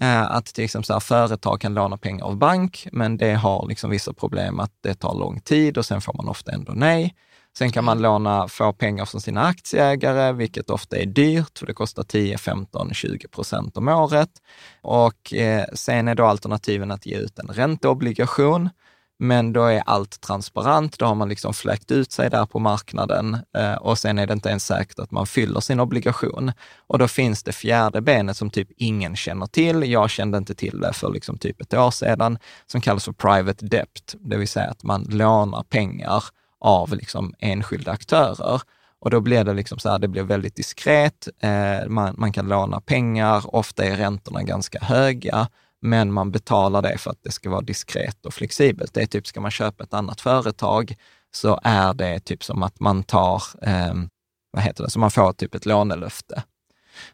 Eh, 0.00 0.30
att 0.30 0.46
till 0.46 0.64
exempel 0.64 0.86
så 0.86 0.92
här, 0.92 1.00
företag 1.00 1.60
kan 1.60 1.74
låna 1.74 1.96
pengar 1.96 2.24
av 2.24 2.36
bank, 2.36 2.88
men 2.92 3.16
det 3.16 3.34
har 3.34 3.66
liksom 3.68 3.90
vissa 3.90 4.12
problem 4.12 4.60
att 4.60 4.72
det 4.80 4.94
tar 4.94 5.14
lång 5.14 5.40
tid 5.40 5.78
och 5.78 5.86
sen 5.86 6.00
får 6.00 6.12
man 6.12 6.28
ofta 6.28 6.52
ändå 6.52 6.72
nej. 6.72 7.14
Sen 7.58 7.72
kan 7.72 7.84
man 7.84 7.98
mm. 7.98 8.02
låna, 8.02 8.48
få 8.48 8.72
pengar 8.72 9.04
från 9.04 9.20
sina 9.20 9.42
aktieägare, 9.42 10.32
vilket 10.32 10.70
ofta 10.70 10.96
är 10.96 11.06
dyrt, 11.06 11.58
för 11.58 11.66
det 11.66 11.74
kostar 11.74 12.02
10, 12.02 12.38
15, 12.38 12.94
20 12.94 13.28
procent 13.28 13.76
om 13.76 13.88
året. 13.88 14.30
Och 14.82 15.34
eh, 15.34 15.64
sen 15.74 16.08
är 16.08 16.14
då 16.14 16.24
alternativen 16.24 16.90
att 16.90 17.06
ge 17.06 17.16
ut 17.16 17.38
en 17.38 17.48
ränteobligation, 17.48 18.68
men 19.18 19.52
då 19.52 19.64
är 19.64 19.82
allt 19.86 20.20
transparent. 20.20 20.98
Då 20.98 21.06
har 21.06 21.14
man 21.14 21.28
liksom 21.28 21.54
fläkt 21.54 21.90
ut 21.90 22.12
sig 22.12 22.30
där 22.30 22.46
på 22.46 22.58
marknaden 22.58 23.38
eh, 23.56 23.74
och 23.74 23.98
sen 23.98 24.18
är 24.18 24.26
det 24.26 24.32
inte 24.32 24.48
ens 24.48 24.66
säkert 24.66 24.98
att 24.98 25.10
man 25.10 25.26
fyller 25.26 25.60
sin 25.60 25.80
obligation. 25.80 26.52
Och 26.86 26.98
då 26.98 27.08
finns 27.08 27.42
det 27.42 27.52
fjärde 27.52 28.00
benet 28.00 28.36
som 28.36 28.50
typ 28.50 28.68
ingen 28.76 29.16
känner 29.16 29.46
till. 29.46 29.90
Jag 29.90 30.10
kände 30.10 30.38
inte 30.38 30.54
till 30.54 30.80
det 30.80 30.92
för 30.92 31.12
liksom 31.12 31.38
typ 31.38 31.60
ett 31.60 31.74
år 31.74 31.90
sedan, 31.90 32.38
som 32.66 32.80
kallas 32.80 33.04
för 33.04 33.12
private 33.12 33.66
debt, 33.66 34.14
det 34.18 34.36
vill 34.36 34.48
säga 34.48 34.70
att 34.70 34.82
man 34.82 35.02
lånar 35.10 35.62
pengar 35.62 36.24
av 36.60 36.94
liksom 36.94 37.34
enskilda 37.38 37.92
aktörer. 37.92 38.60
Och 39.00 39.10
då 39.10 39.20
blir 39.20 39.44
det 39.44 39.54
liksom 39.54 39.78
så 39.78 39.90
här, 39.90 39.98
det 39.98 40.08
blir 40.08 40.22
väldigt 40.22 40.56
diskret, 40.56 41.28
eh, 41.42 41.88
man, 41.88 42.14
man 42.18 42.32
kan 42.32 42.48
låna 42.48 42.80
pengar, 42.80 43.54
ofta 43.54 43.84
är 43.84 43.96
räntorna 43.96 44.42
ganska 44.42 44.78
höga, 44.82 45.48
men 45.82 46.12
man 46.12 46.30
betalar 46.30 46.82
det 46.82 46.98
för 46.98 47.10
att 47.10 47.22
det 47.22 47.30
ska 47.30 47.50
vara 47.50 47.60
diskret 47.60 48.26
och 48.26 48.34
flexibelt. 48.34 48.94
Det 48.94 49.02
är 49.02 49.06
typ, 49.06 49.26
ska 49.26 49.40
man 49.40 49.50
köpa 49.50 49.84
ett 49.84 49.94
annat 49.94 50.20
företag 50.20 50.96
så 51.30 51.60
är 51.62 51.94
det 51.94 52.20
typ 52.20 52.44
som 52.44 52.62
att 52.62 52.80
man 52.80 53.02
tar, 53.02 53.42
eh, 53.62 53.94
vad 54.50 54.62
heter 54.62 54.84
det, 54.84 54.90
så 54.90 54.98
man 54.98 55.10
får 55.10 55.32
typ 55.32 55.54
ett 55.54 55.66
lånelöfte. 55.66 56.42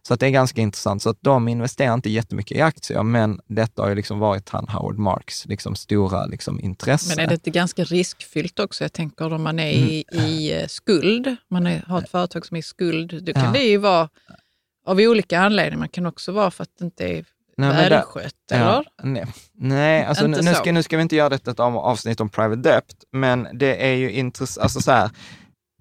Så 0.02 0.14
att 0.14 0.20
det 0.20 0.26
är 0.26 0.30
ganska 0.30 0.60
intressant. 0.60 1.02
Så 1.02 1.10
att 1.10 1.18
de 1.20 1.48
investerar 1.48 1.94
inte 1.94 2.10
jättemycket 2.10 2.56
i 2.56 2.60
aktier, 2.60 3.02
men 3.02 3.40
detta 3.46 3.82
har 3.82 3.88
ju 3.88 3.94
liksom 3.94 4.18
varit 4.18 4.48
han 4.48 4.68
Howard 4.68 4.98
Marks 4.98 5.46
liksom 5.46 5.76
stora 5.76 6.26
liksom 6.26 6.60
intresse. 6.60 7.16
Men 7.16 7.24
är 7.24 7.28
det 7.28 7.34
inte 7.34 7.50
ganska 7.50 7.84
riskfyllt 7.84 8.58
också? 8.58 8.84
Jag 8.84 8.92
tänker 8.92 9.32
om 9.32 9.42
man 9.42 9.58
är 9.58 9.70
i, 9.70 10.04
mm. 10.12 10.24
i 10.24 10.52
eh, 10.52 10.66
skuld, 10.66 11.36
man 11.50 11.66
är, 11.66 11.84
har 11.86 11.98
ett 11.98 12.10
företag 12.10 12.46
som 12.46 12.54
är 12.54 12.58
i 12.58 12.62
skuld, 12.62 13.24
då 13.24 13.32
kan 13.32 13.44
ja. 13.44 13.52
det 13.52 13.64
ju 13.64 13.76
vara 13.76 14.08
av 14.86 14.98
olika 14.98 15.40
anledningar. 15.40 15.78
Man 15.78 15.88
kan 15.88 16.06
också 16.06 16.32
vara 16.32 16.50
för 16.50 16.62
att 16.62 16.70
det 16.78 16.84
inte 16.84 17.04
är 17.04 17.24
Nej, 17.58 17.90
välskött, 17.90 18.34
eller? 18.52 18.64
Ja, 18.64 18.84
nej, 19.02 19.26
nej 19.52 20.04
alltså 20.04 20.26
nu, 20.26 20.42
nu, 20.42 20.54
ska, 20.54 20.72
nu 20.72 20.82
ska 20.82 20.96
vi 20.96 21.02
inte 21.02 21.16
göra 21.16 21.28
detta 21.28 21.50
ett 21.50 21.60
avsnitt 21.60 22.20
om 22.20 22.28
private 22.28 22.60
debt, 22.60 22.94
men 23.12 23.48
det 23.52 23.86
är 23.86 23.94
ju 23.94 24.10
intressant, 24.10 24.62
alltså 24.62 24.80
så 24.80 24.90
här, 24.90 25.10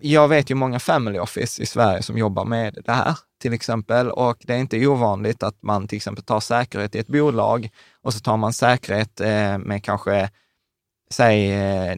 jag 0.01 0.27
vet 0.27 0.51
ju 0.51 0.55
många 0.55 0.79
family 0.79 1.19
office 1.19 1.63
i 1.63 1.65
Sverige 1.65 2.03
som 2.03 2.17
jobbar 2.17 2.45
med 2.45 2.77
det 2.85 2.91
här 2.91 3.15
till 3.41 3.53
exempel. 3.53 4.11
Och 4.11 4.37
det 4.43 4.53
är 4.53 4.57
inte 4.57 4.87
ovanligt 4.87 5.43
att 5.43 5.63
man 5.63 5.87
till 5.87 5.95
exempel 5.95 6.23
tar 6.23 6.39
säkerhet 6.39 6.95
i 6.95 6.99
ett 6.99 7.07
bolag 7.07 7.69
och 8.01 8.13
så 8.13 8.19
tar 8.19 8.37
man 8.37 8.53
säkerhet 8.53 9.21
eh, 9.21 9.57
med 9.57 9.83
kanske 9.83 10.29
säg 11.11 11.51
eh, 11.51 11.97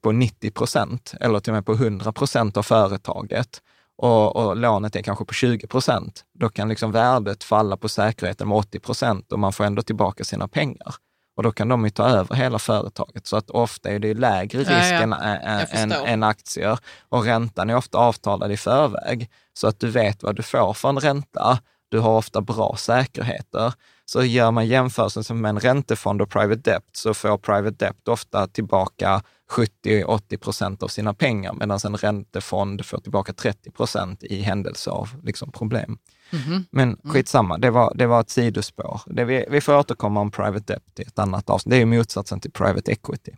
på 0.00 0.12
90 0.12 0.50
procent 0.50 1.14
eller 1.20 1.40
till 1.40 1.50
och 1.50 1.54
med 1.54 1.66
på 1.66 1.72
100 1.72 2.12
procent 2.12 2.56
av 2.56 2.62
företaget. 2.62 3.62
Och, 3.98 4.36
och 4.36 4.56
lånet 4.56 4.96
är 4.96 5.02
kanske 5.02 5.24
på 5.24 5.34
20 5.34 5.66
procent. 5.66 6.24
Då 6.34 6.48
kan 6.48 6.68
liksom 6.68 6.92
värdet 6.92 7.44
falla 7.44 7.76
på 7.76 7.88
säkerheten 7.88 8.48
med 8.48 8.58
80 8.58 8.80
procent 8.80 9.32
och 9.32 9.38
man 9.38 9.52
får 9.52 9.64
ändå 9.64 9.82
tillbaka 9.82 10.24
sina 10.24 10.48
pengar 10.48 10.94
och 11.36 11.42
då 11.42 11.52
kan 11.52 11.68
de 11.68 11.84
ju 11.84 11.90
ta 11.90 12.08
över 12.08 12.34
hela 12.34 12.58
företaget. 12.58 13.26
Så 13.26 13.36
att 13.36 13.50
ofta 13.50 13.90
är 13.90 13.98
det 13.98 14.14
lägre 14.14 14.58
risk 14.58 14.70
ja, 14.70 14.92
ja. 14.92 15.02
Än, 15.02 15.12
än, 15.12 15.92
än, 15.92 16.22
aktier 16.22 16.78
och 17.08 17.24
räntan 17.24 17.70
är 17.70 17.76
ofta 17.76 17.98
avtalad 17.98 18.52
i 18.52 18.56
förväg. 18.56 19.30
Så 19.54 19.66
att 19.66 19.80
du 19.80 19.90
vet 19.90 20.22
vad 20.22 20.36
du 20.36 20.42
får 20.42 20.74
för 20.74 20.88
en 20.88 21.00
ränta. 21.00 21.58
Du 21.88 21.98
har 21.98 22.16
ofta 22.16 22.40
bra 22.40 22.76
säkerheter. 22.78 23.72
Så 24.04 24.22
gör 24.22 24.50
man 24.50 24.66
jämförelsen 24.66 25.40
med 25.40 25.48
en 25.48 25.60
räntefond 25.60 26.22
och 26.22 26.30
private 26.30 26.70
debt 26.70 26.96
så 26.96 27.14
får 27.14 27.38
private 27.38 27.84
debt 27.84 28.08
ofta 28.08 28.46
tillbaka 28.46 29.22
70-80 29.50 30.36
procent 30.36 30.82
av 30.82 30.88
sina 30.88 31.14
pengar 31.14 31.52
medan 31.52 31.78
en 31.84 31.96
räntefond 31.96 32.86
får 32.86 32.98
tillbaka 32.98 33.32
30 33.32 33.70
procent 33.70 34.22
i 34.22 34.42
händelse 34.42 34.90
av 34.90 35.08
liksom, 35.22 35.52
problem. 35.52 35.98
Mm. 36.32 36.64
Men 36.70 36.88
mm. 36.88 36.98
skitsamma, 37.04 37.58
det 37.58 37.70
var, 37.70 37.92
det 37.94 38.06
var 38.06 38.20
ett 38.20 38.30
sidospår. 38.30 39.00
Det 39.06 39.24
vi, 39.24 39.44
vi 39.50 39.60
får 39.60 39.76
återkomma 39.76 40.20
om 40.20 40.30
private 40.30 40.72
debt 40.72 41.00
i 41.00 41.02
ett 41.02 41.18
annat 41.18 41.50
avsnitt. 41.50 41.70
Det 41.70 41.76
är 41.76 41.80
ju 41.80 41.86
motsatsen 41.86 42.40
till 42.40 42.50
private 42.50 42.92
equity. 42.92 43.32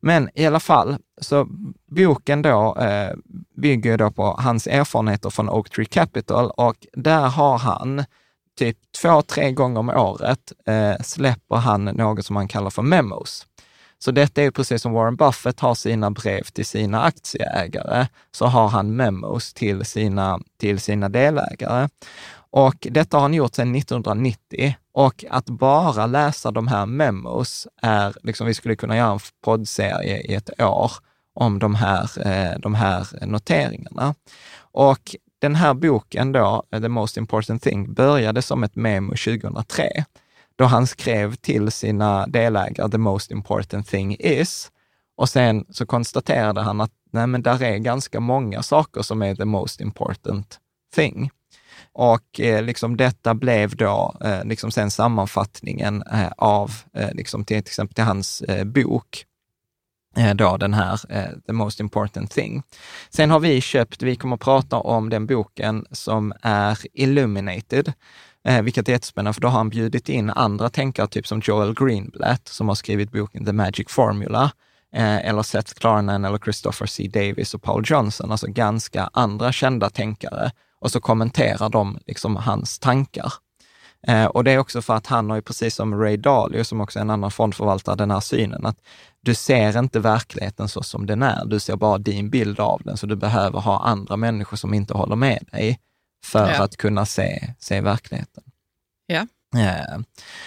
Men 0.00 0.30
i 0.34 0.46
alla 0.46 0.60
fall, 0.60 0.96
så 1.20 1.48
boken 1.86 2.42
då 2.42 2.76
eh, 2.76 3.14
bygger 3.56 3.98
då 3.98 4.10
på 4.10 4.36
hans 4.38 4.66
erfarenheter 4.66 5.30
från 5.30 5.50
Oak 5.50 5.70
Tree 5.70 5.86
Capital 5.86 6.50
och 6.50 6.86
där 6.92 7.28
har 7.28 7.58
han 7.58 8.04
typ 8.58 8.78
två, 9.02 9.22
tre 9.22 9.52
gånger 9.52 9.80
om 9.80 9.88
året 9.88 10.52
eh, 10.66 11.02
släpper 11.02 11.56
han 11.56 11.84
något 11.84 12.26
som 12.26 12.36
han 12.36 12.48
kallar 12.48 12.70
för 12.70 12.82
memos. 12.82 13.46
Så 14.04 14.10
detta 14.10 14.40
är 14.40 14.44
ju 14.44 14.50
precis 14.50 14.82
som 14.82 14.92
Warren 14.92 15.16
Buffett 15.16 15.60
har 15.60 15.74
sina 15.74 16.10
brev 16.10 16.42
till 16.42 16.66
sina 16.66 17.02
aktieägare, 17.02 18.06
så 18.32 18.46
har 18.46 18.68
han 18.68 18.96
memos 18.96 19.54
till 19.54 19.84
sina, 19.84 20.40
till 20.60 20.80
sina 20.80 21.08
delägare. 21.08 21.88
Och 22.52 22.86
detta 22.90 23.16
har 23.16 23.22
han 23.22 23.34
gjort 23.34 23.54
sedan 23.54 23.74
1990 23.74 24.74
och 24.92 25.24
att 25.30 25.46
bara 25.46 26.06
läsa 26.06 26.50
de 26.50 26.68
här 26.68 26.86
memos 26.86 27.68
är, 27.82 28.14
liksom, 28.22 28.46
vi 28.46 28.54
skulle 28.54 28.76
kunna 28.76 28.96
göra 28.96 29.12
en 29.12 29.20
poddserie 29.44 30.20
i 30.20 30.34
ett 30.34 30.60
år 30.60 30.92
om 31.34 31.58
de 31.58 31.74
här, 31.74 32.26
eh, 32.26 32.58
de 32.58 32.74
här 32.74 33.26
noteringarna. 33.26 34.14
Och 34.60 35.16
den 35.38 35.54
här 35.54 35.74
boken 35.74 36.32
då, 36.32 36.62
eh, 36.72 36.80
The 36.80 36.88
Most 36.88 37.16
Important 37.16 37.62
Thing, 37.62 37.94
började 37.94 38.42
som 38.42 38.64
ett 38.64 38.76
memo 38.76 39.16
2003 39.16 40.04
då 40.60 40.66
han 40.66 40.86
skrev 40.86 41.34
till 41.34 41.70
sina 41.70 42.26
delägare, 42.26 42.90
the 42.90 42.98
most 42.98 43.30
important 43.30 43.88
thing 43.88 44.16
is. 44.18 44.70
Och 45.16 45.28
sen 45.28 45.64
så 45.70 45.86
konstaterade 45.86 46.60
han 46.60 46.80
att 46.80 46.90
nej, 47.12 47.26
men 47.26 47.42
där 47.42 47.62
är 47.62 47.78
ganska 47.78 48.20
många 48.20 48.62
saker 48.62 49.02
som 49.02 49.22
är 49.22 49.34
the 49.34 49.44
most 49.44 49.80
important 49.80 50.58
thing. 50.94 51.30
Och 51.92 52.40
eh, 52.40 52.62
liksom 52.62 52.96
detta 52.96 53.34
blev 53.34 53.76
då 53.76 54.14
eh, 54.24 54.44
liksom 54.44 54.70
sen 54.70 54.90
sammanfattningen 54.90 56.02
eh, 56.12 56.30
av, 56.36 56.72
eh, 56.94 57.12
liksom 57.12 57.44
till, 57.44 57.62
till 57.62 57.70
exempel 57.70 57.94
till 57.94 58.04
hans 58.04 58.42
eh, 58.42 58.64
bok, 58.64 59.24
eh, 60.16 60.34
då 60.34 60.56
den 60.56 60.74
här 60.74 61.00
eh, 61.08 61.30
The 61.46 61.52
Most 61.52 61.80
Important 61.80 62.30
Thing. 62.30 62.62
Sen 63.10 63.30
har 63.30 63.40
vi 63.40 63.60
köpt, 63.60 64.02
vi 64.02 64.16
kommer 64.16 64.34
att 64.34 64.40
prata 64.40 64.76
om 64.76 65.10
den 65.10 65.26
boken 65.26 65.86
som 65.90 66.32
är 66.42 66.78
Illuminated, 66.92 67.92
Eh, 68.48 68.62
vilket 68.62 68.88
är 68.88 68.92
jättespännande, 68.92 69.34
för 69.34 69.40
då 69.40 69.48
har 69.48 69.58
han 69.58 69.68
bjudit 69.68 70.08
in 70.08 70.30
andra 70.30 70.70
tänkare, 70.70 71.06
typ 71.06 71.26
som 71.26 71.42
Joel 71.44 71.74
Greenblatt, 71.74 72.48
som 72.48 72.68
har 72.68 72.74
skrivit 72.74 73.12
boken 73.12 73.44
The 73.44 73.52
Magic 73.52 73.88
Formula, 73.88 74.50
eh, 74.94 75.28
eller 75.28 75.42
Seth 75.42 75.74
Klarnan 75.74 76.24
eller 76.24 76.38
Christopher 76.38 76.86
C. 76.86 77.10
Davis 77.14 77.54
och 77.54 77.62
Paul 77.62 77.82
Johnson, 77.86 78.32
alltså 78.32 78.46
ganska 78.46 79.10
andra 79.12 79.52
kända 79.52 79.90
tänkare. 79.90 80.50
Och 80.80 80.90
så 80.90 81.00
kommenterar 81.00 81.68
de 81.68 81.98
liksom 82.06 82.36
hans 82.36 82.78
tankar. 82.78 83.32
Eh, 84.06 84.24
och 84.24 84.44
det 84.44 84.50
är 84.50 84.58
också 84.58 84.82
för 84.82 84.94
att 84.94 85.06
han 85.06 85.30
har 85.30 85.36
ju 85.36 85.42
precis 85.42 85.74
som 85.74 86.00
Ray 86.00 86.16
Dalio, 86.16 86.64
som 86.64 86.80
också 86.80 86.98
är 86.98 87.00
en 87.00 87.10
annan 87.10 87.30
fondförvaltare, 87.30 87.96
den 87.96 88.10
här 88.10 88.20
synen 88.20 88.66
att 88.66 88.78
du 89.22 89.34
ser 89.34 89.78
inte 89.78 90.00
verkligheten 90.00 90.68
så 90.68 90.82
som 90.82 91.06
den 91.06 91.22
är. 91.22 91.44
Du 91.44 91.60
ser 91.60 91.76
bara 91.76 91.98
din 91.98 92.30
bild 92.30 92.60
av 92.60 92.80
den, 92.84 92.96
så 92.96 93.06
du 93.06 93.16
behöver 93.16 93.60
ha 93.60 93.84
andra 93.84 94.16
människor 94.16 94.56
som 94.56 94.74
inte 94.74 94.94
håller 94.94 95.16
med 95.16 95.44
dig 95.52 95.78
för 96.24 96.50
ja. 96.50 96.62
att 96.62 96.76
kunna 96.76 97.06
se, 97.06 97.54
se 97.58 97.80
verkligheten. 97.80 98.44
Ja. 99.06 99.26
Eh, 99.56 99.98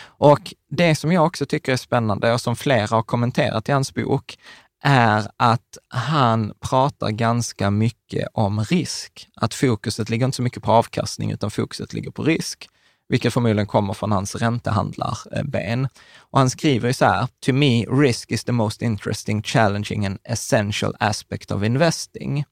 och 0.06 0.54
det 0.70 0.96
som 0.96 1.12
jag 1.12 1.26
också 1.26 1.46
tycker 1.46 1.72
är 1.72 1.78
spännande 1.78 2.34
och 2.34 2.42
som 2.42 2.56
flera 2.56 2.96
har 2.96 3.04
kommenterat 3.04 3.70
i 3.70 3.72
hans 3.72 3.94
bok 3.94 4.38
är 4.84 5.28
att 5.38 5.78
han 5.90 6.54
pratar 6.60 7.10
ganska 7.10 7.72
mycket 7.72 8.28
om 8.34 8.64
risk. 8.64 9.28
Att 9.36 9.54
fokuset 9.54 10.10
ligger 10.10 10.26
inte 10.26 10.36
så 10.36 10.42
mycket 10.42 10.64
på 10.64 10.72
avkastning, 10.72 11.32
utan 11.32 11.52
fokuset 11.52 11.94
ligger 11.94 12.12
på 12.12 12.24
risk, 12.24 12.70
vilket 13.10 13.34
förmodligen 13.34 13.68
kommer 13.68 13.94
från 13.94 14.12
hans 14.12 14.36
räntehandlarben. 14.36 15.88
Och 16.18 16.40
han 16.40 16.50
skriver 16.50 16.88
ju 16.88 16.94
så 16.94 17.06
här, 17.06 17.28
to 17.46 17.54
me 17.54 17.86
risk 17.86 18.32
is 18.32 18.44
the 18.44 18.52
most 18.52 18.82
interesting, 18.82 19.44
challenging 19.44 20.06
and 20.06 20.20
essential 20.24 20.96
aspect 21.00 21.52
of 21.52 21.64
investing. 21.64 22.46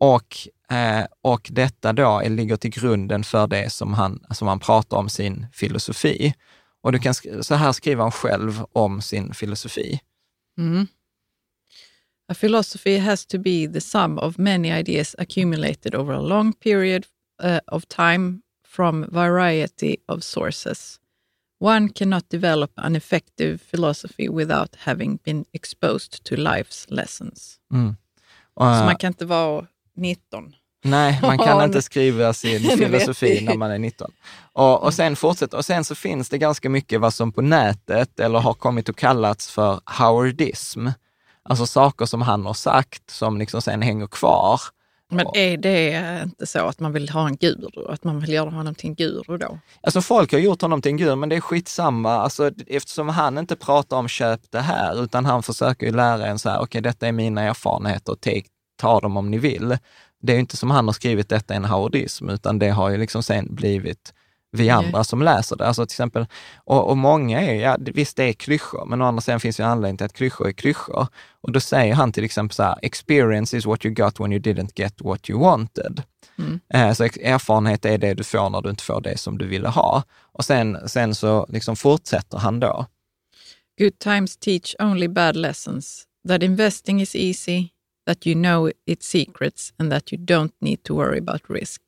Och, 0.00 0.48
eh, 0.76 1.04
och 1.22 1.48
detta 1.52 1.92
då 1.92 2.22
ligger 2.28 2.56
till 2.56 2.70
grunden 2.70 3.24
för 3.24 3.46
det 3.46 3.70
som 3.70 3.94
han, 3.94 4.24
som 4.30 4.48
han 4.48 4.60
pratar 4.60 4.96
om 4.96 5.08
sin 5.08 5.46
filosofi. 5.52 6.34
Och 6.82 6.92
du 6.92 6.98
kan, 6.98 7.14
så 7.42 7.54
här 7.54 7.72
skriver 7.72 8.02
han 8.02 8.12
själv 8.12 8.64
om 8.72 9.02
sin 9.02 9.34
filosofi. 9.34 10.00
Mm. 10.58 10.86
A 12.28 12.34
philosophy 12.34 12.98
has 12.98 13.26
to 13.26 13.38
be 13.38 13.66
the 13.66 13.80
sum 13.80 14.18
of 14.18 14.38
many 14.38 14.72
ideas 14.80 15.14
accumulated 15.18 15.94
over 15.94 16.14
a 16.14 16.20
long 16.20 16.52
period 16.52 17.06
uh, 17.42 17.60
of 17.66 17.86
time 17.88 18.40
from 18.66 19.06
variety 19.10 19.96
of 20.08 20.22
sources. 20.22 21.00
One 21.60 21.88
cannot 21.88 22.28
develop 22.28 22.72
an 22.76 22.96
effective 22.96 23.58
philosophy 23.58 24.28
without 24.28 24.76
having 24.78 25.18
been 25.24 25.44
exposed 25.52 26.24
to 26.24 26.36
life's 26.36 26.86
lessons. 26.88 27.60
Mm. 27.72 27.96
Och, 28.54 28.76
så 28.76 28.84
man 28.84 28.96
kan 28.96 29.08
inte 29.08 29.24
vara 29.24 29.66
19 29.96 30.54
Nej, 30.84 31.18
man 31.22 31.38
kan 31.38 31.62
inte 31.64 31.82
skriva 31.82 32.32
sin 32.32 32.60
filosofi 32.78 33.40
när 33.44 33.56
man 33.56 33.70
är 33.70 33.78
19. 33.78 34.10
Och, 34.52 34.82
och 34.82 34.94
sen 34.94 35.16
fortsätter, 35.16 35.58
och 35.58 35.64
sen 35.64 35.84
så 35.84 35.94
finns 35.94 36.28
det 36.28 36.38
ganska 36.38 36.70
mycket 36.70 37.00
vad 37.00 37.14
som 37.14 37.32
på 37.32 37.42
nätet 37.42 38.20
eller 38.20 38.38
har 38.38 38.54
kommit 38.54 38.88
att 38.88 38.96
kallats 38.96 39.50
för 39.50 39.80
howardism. 39.84 40.88
Alltså 41.42 41.66
saker 41.66 42.06
som 42.06 42.22
han 42.22 42.46
har 42.46 42.54
sagt 42.54 43.10
som 43.10 43.38
liksom 43.38 43.62
sen 43.62 43.82
hänger 43.82 44.06
kvar. 44.06 44.60
Men 45.10 45.26
är 45.34 45.56
det 45.56 46.20
inte 46.24 46.46
så 46.46 46.58
att 46.58 46.80
man 46.80 46.92
vill 46.92 47.08
ha 47.08 47.26
en 47.26 47.36
guru, 47.36 47.88
att 47.88 48.04
man 48.04 48.20
vill 48.20 48.32
göra 48.32 48.50
honom 48.50 48.74
till 48.74 48.88
en 48.88 48.94
guru 48.94 49.38
då? 49.38 49.58
Alltså 49.80 50.02
folk 50.02 50.32
har 50.32 50.38
gjort 50.38 50.62
honom 50.62 50.82
till 50.82 50.90
en 50.90 50.96
guru, 50.96 51.16
men 51.16 51.28
det 51.28 51.36
är 51.36 51.40
skitsamma. 51.40 52.12
Alltså, 52.12 52.50
eftersom 52.66 53.08
han 53.08 53.38
inte 53.38 53.56
pratar 53.56 53.96
om 53.96 54.08
köp 54.08 54.40
det 54.50 54.60
här, 54.60 55.02
utan 55.02 55.24
han 55.24 55.42
försöker 55.42 55.86
ju 55.86 55.92
lära 55.92 56.26
en 56.26 56.38
så 56.38 56.48
här, 56.48 56.56
okej, 56.56 56.64
okay, 56.64 56.80
detta 56.80 57.08
är 57.08 57.12
mina 57.12 57.42
erfarenheter, 57.42 58.14
take, 58.14 58.44
ta 58.76 59.00
dem 59.00 59.16
om 59.16 59.30
ni 59.30 59.38
vill 59.38 59.76
det 60.24 60.32
är 60.32 60.38
inte 60.38 60.56
som 60.56 60.70
han 60.70 60.86
har 60.86 60.92
skrivit 60.92 61.28
detta 61.28 61.54
en 61.54 61.64
haurism, 61.64 62.30
utan 62.30 62.58
det 62.58 62.70
har 62.70 62.90
ju 62.90 62.96
liksom 62.96 63.22
sen 63.22 63.54
blivit 63.54 64.14
vi 64.52 64.70
andra 64.70 65.04
som 65.04 65.22
läser 65.22 65.56
det. 65.56 65.66
Alltså 65.66 65.86
till 65.86 65.94
exempel, 65.94 66.26
och, 66.56 66.90
och 66.90 66.96
många 66.96 67.40
är, 67.40 67.54
ja 67.54 67.76
visst 67.80 68.16
det 68.16 68.24
är 68.24 68.32
klyschor, 68.32 68.86
men 68.86 69.02
å 69.02 69.04
andra 69.04 69.20
sidan 69.20 69.40
finns 69.40 69.60
ju 69.60 69.64
anledning 69.64 69.96
till 69.96 70.04
att 70.04 70.12
klyschor 70.12 70.48
är 70.48 70.52
klyschor. 70.52 71.06
Och 71.40 71.52
då 71.52 71.60
säger 71.60 71.94
han 71.94 72.12
till 72.12 72.24
exempel 72.24 72.54
så 72.54 72.62
här, 72.62 72.78
experience 72.82 73.56
is 73.56 73.66
what 73.66 73.84
you 73.84 73.94
got 73.94 74.20
when 74.20 74.32
you 74.32 74.42
didn't 74.42 74.70
get 74.74 74.94
what 75.00 75.30
you 75.30 75.40
wanted. 75.40 76.02
Mm. 76.38 76.60
Eh, 76.74 76.92
så 76.92 77.04
erfarenhet 77.04 77.84
är 77.84 77.98
det 77.98 78.14
du 78.14 78.24
får 78.24 78.50
när 78.50 78.62
du 78.62 78.70
inte 78.70 78.84
får 78.84 79.00
det 79.00 79.18
som 79.18 79.38
du 79.38 79.46
ville 79.46 79.68
ha. 79.68 80.02
Och 80.32 80.44
sen, 80.44 80.88
sen 80.88 81.14
så 81.14 81.46
liksom 81.48 81.76
fortsätter 81.76 82.38
han 82.38 82.60
då. 82.60 82.86
Good 83.78 83.98
times 83.98 84.36
teach 84.36 84.74
only 84.78 85.08
bad 85.08 85.36
lessons. 85.36 86.04
That 86.28 86.42
investing 86.42 87.02
is 87.02 87.16
easy, 87.16 87.68
that 88.06 88.26
you 88.26 88.34
know 88.34 88.70
its 88.86 89.08
secrets 89.08 89.72
and 89.78 89.92
that 89.92 90.12
you 90.12 90.24
don't 90.24 90.52
need 90.60 90.82
to 90.82 90.94
worry 90.94 91.18
about 91.18 91.42
risk. 91.48 91.80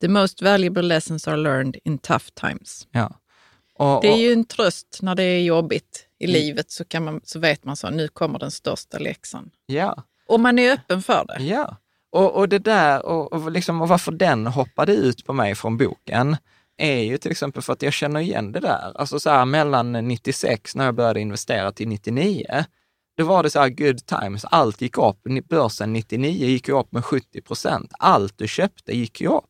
The 0.00 0.08
most 0.08 0.42
valuable 0.42 0.82
lessons 0.82 1.28
are 1.28 1.36
learned 1.36 1.76
in 1.84 1.98
tough 1.98 2.24
times. 2.34 2.86
Ja. 2.90 3.20
Och, 3.78 3.96
och, 3.96 4.02
det 4.02 4.08
är 4.08 4.16
ju 4.16 4.32
en 4.32 4.44
tröst 4.44 4.98
när 5.02 5.14
det 5.14 5.22
är 5.22 5.42
jobbigt 5.42 6.06
i 6.18 6.24
mm. 6.24 6.34
livet 6.34 6.70
så, 6.70 6.84
kan 6.84 7.04
man, 7.04 7.20
så 7.24 7.38
vet 7.38 7.64
man 7.64 7.76
så 7.76 7.90
nu 7.90 8.08
kommer 8.08 8.38
den 8.38 8.50
största 8.50 8.98
läxan. 8.98 9.50
Ja. 9.66 10.02
Och 10.28 10.40
man 10.40 10.58
är 10.58 10.72
öppen 10.72 11.02
för 11.02 11.24
det. 11.24 11.44
Ja, 11.44 11.76
och, 12.10 12.36
och 12.36 12.48
det 12.48 12.58
där 12.58 13.06
och, 13.06 13.32
och, 13.32 13.50
liksom, 13.50 13.82
och 13.82 13.88
varför 13.88 14.12
den 14.12 14.46
hoppade 14.46 14.94
ut 14.94 15.26
på 15.26 15.32
mig 15.32 15.54
från 15.54 15.76
boken 15.76 16.36
är 16.76 17.02
ju 17.02 17.18
till 17.18 17.30
exempel 17.30 17.62
för 17.62 17.72
att 17.72 17.82
jag 17.82 17.92
känner 17.92 18.20
igen 18.20 18.52
det 18.52 18.60
där. 18.60 18.92
Alltså 18.94 19.20
så 19.20 19.30
här 19.30 19.44
mellan 19.44 19.92
96 19.92 20.76
när 20.76 20.84
jag 20.84 20.94
började 20.94 21.20
investera 21.20 21.72
till 21.72 21.88
99 21.88 22.64
då 23.16 23.24
var 23.24 23.42
det 23.42 23.50
så 23.50 23.60
här 23.60 23.68
good 23.68 24.06
times, 24.06 24.44
allt 24.44 24.80
gick 24.80 24.98
upp. 24.98 25.22
Börsen 25.48 25.92
99 25.92 26.46
gick 26.46 26.68
ju 26.68 26.78
upp 26.78 26.92
med 26.92 27.04
70 27.04 27.40
procent. 27.42 27.92
Allt 27.98 28.38
du 28.38 28.48
köpte 28.48 28.96
gick 28.96 29.20
ju 29.20 29.28
upp. 29.28 29.44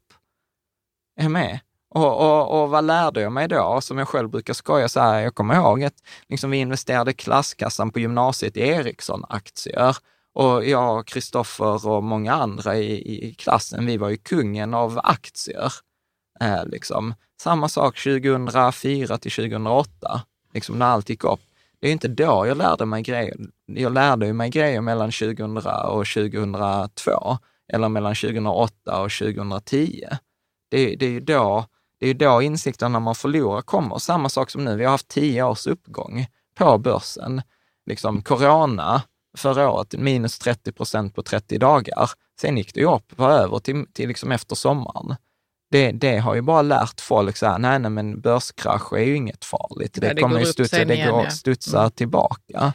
Är 1.20 1.28
med? 1.28 1.60
Och, 1.90 2.20
och, 2.20 2.62
och 2.62 2.70
vad 2.70 2.84
lärde 2.84 3.20
jag 3.20 3.32
mig 3.32 3.48
då? 3.48 3.80
Som 3.80 3.98
jag 3.98 4.08
själv 4.08 4.28
brukar 4.28 4.54
skoja 4.54 4.88
så 4.88 5.00
här, 5.00 5.20
jag 5.20 5.34
kommer 5.34 5.54
ihåg 5.54 5.84
att 5.84 5.94
liksom 6.28 6.50
vi 6.50 6.58
investerade 6.58 7.12
klasskassan 7.12 7.90
på 7.90 8.00
gymnasiet 8.00 8.56
i 8.56 8.60
Ericsson-aktier. 8.60 9.96
Och 10.34 10.64
jag, 10.64 11.06
Kristoffer 11.06 11.88
och 11.88 12.02
många 12.04 12.32
andra 12.32 12.76
i, 12.76 13.28
i 13.28 13.34
klassen, 13.34 13.86
vi 13.86 13.96
var 13.96 14.08
ju 14.08 14.16
kungen 14.16 14.74
av 14.74 15.00
aktier. 15.04 15.72
Eh, 16.40 16.66
liksom. 16.66 17.14
Samma 17.40 17.68
sak 17.68 18.02
2004 18.02 19.18
till 19.18 19.32
2008, 19.32 20.22
liksom 20.54 20.78
när 20.78 20.86
allt 20.86 21.08
gick 21.08 21.24
upp. 21.24 21.40
Det 21.84 21.88
är 21.88 21.92
inte 21.92 22.08
då 22.08 22.46
jag 22.46 22.56
lärde 22.56 22.86
mig 22.86 23.02
grejer. 23.02 23.36
Jag 23.66 23.92
lärde 23.92 24.32
mig 24.32 24.50
grejer 24.50 24.80
mellan 24.80 25.10
2000 25.10 25.56
och 25.56 26.06
2002 26.06 27.38
eller 27.72 27.88
mellan 27.88 28.14
2008 28.14 29.02
och 29.02 29.10
2010. 29.10 30.04
Det, 30.70 30.96
det 30.96 31.06
är 31.06 31.10
ju 31.10 31.20
då, 31.20 31.66
det 32.00 32.08
är 32.08 32.14
då 32.14 32.42
insikten 32.42 32.92
när 32.92 33.00
man 33.00 33.14
förlorar 33.14 33.62
kommer. 33.62 33.98
Samma 33.98 34.28
sak 34.28 34.50
som 34.50 34.64
nu, 34.64 34.76
vi 34.76 34.84
har 34.84 34.90
haft 34.90 35.08
tio 35.08 35.42
års 35.42 35.66
uppgång 35.66 36.26
på 36.54 36.78
börsen. 36.78 37.42
Liksom 37.86 38.22
corona 38.22 39.02
förra 39.36 39.70
året, 39.70 39.94
minus 39.98 40.38
30 40.38 40.72
procent 40.72 41.14
på 41.14 41.22
30 41.22 41.58
dagar. 41.58 42.10
Sen 42.40 42.56
gick 42.56 42.74
det 42.74 42.80
ju 42.80 42.94
upp, 42.94 43.18
var 43.18 43.30
över 43.30 43.58
till, 43.58 43.86
till 43.92 44.08
liksom 44.08 44.32
efter 44.32 44.54
sommaren 44.56 45.16
det, 45.74 45.92
det 45.92 46.18
har 46.18 46.34
ju 46.34 46.40
bara 46.40 46.62
lärt 46.62 47.00
folk 47.00 47.36
så 47.36 47.46
här, 47.46 47.58
nej, 47.58 47.78
nej 47.78 47.90
men 47.90 48.20
börskrasch 48.20 48.92
är 48.92 49.02
ju 49.02 49.16
inget 49.16 49.44
farligt. 49.44 49.94
Det, 49.94 50.12
det 50.12 50.22
kommer 50.22 50.40
ju 50.40 50.46
studsa, 50.46 50.84
det 50.84 51.06
går, 51.06 51.28
studsa 51.28 51.78
mm. 51.78 51.90
tillbaka. 51.90 52.72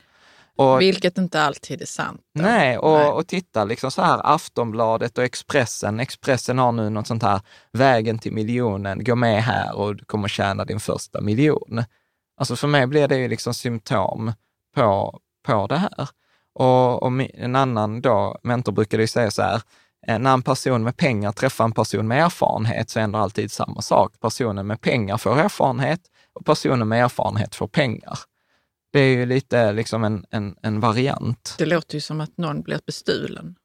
Och, 0.55 0.81
Vilket 0.81 1.17
inte 1.17 1.41
alltid 1.41 1.81
är 1.81 1.85
sant. 1.85 2.21
Då. 2.35 2.41
Nej, 2.41 2.77
och, 2.77 2.99
nej. 2.99 3.07
och 3.07 3.27
titta 3.27 3.63
liksom 3.63 3.91
så 3.91 4.01
här 4.01 4.21
Aftonbladet 4.23 5.17
och 5.17 5.23
Expressen. 5.23 5.99
Expressen 5.99 6.57
har 6.57 6.71
nu 6.71 6.89
något 6.89 7.07
sånt 7.07 7.23
här, 7.23 7.41
vägen 7.71 8.19
till 8.19 8.33
miljonen, 8.33 9.03
gå 9.03 9.15
med 9.15 9.43
här 9.43 9.75
och 9.75 9.95
du 9.95 10.05
kommer 10.05 10.27
tjäna 10.27 10.65
din 10.65 10.79
första 10.79 11.21
miljon. 11.21 11.83
Alltså 12.37 12.55
för 12.55 12.67
mig 12.67 12.87
blir 12.87 13.07
det 13.07 13.17
ju 13.17 13.27
liksom 13.27 13.53
symptom 13.53 14.33
på, 14.75 15.19
på 15.45 15.67
det 15.67 15.77
här. 15.77 16.07
Och, 16.53 17.03
och 17.03 17.11
en 17.33 17.55
annan 17.55 18.01
då, 18.01 18.39
mentor 18.43 18.71
brukade 18.71 19.03
ju 19.03 19.07
säga 19.07 19.31
så 19.31 19.41
här, 19.41 19.61
när 20.17 20.33
en 20.33 20.41
person 20.41 20.83
med 20.83 20.97
pengar 20.97 21.31
träffar 21.31 21.65
en 21.65 21.71
person 21.71 22.07
med 22.07 22.25
erfarenhet 22.25 22.89
så 22.89 22.99
händer 22.99 23.19
alltid 23.19 23.51
samma 23.51 23.81
sak. 23.81 24.13
Personen 24.21 24.67
med 24.67 24.81
pengar 24.81 25.17
får 25.17 25.39
erfarenhet 25.39 26.01
och 26.33 26.45
personen 26.45 26.87
med 26.87 27.03
erfarenhet 27.03 27.55
får 27.55 27.67
pengar. 27.67 28.19
Det 28.93 28.99
är 28.99 29.17
ju 29.17 29.25
lite 29.25 29.71
liksom 29.71 30.03
en, 30.03 30.25
en, 30.31 30.55
en 30.61 30.79
variant. 30.79 31.55
Det 31.57 31.65
låter 31.65 31.95
ju 31.95 32.01
som 32.01 32.21
att 32.21 32.37
någon 32.37 32.61
blir 32.61 32.79
bestulen. 32.85 33.55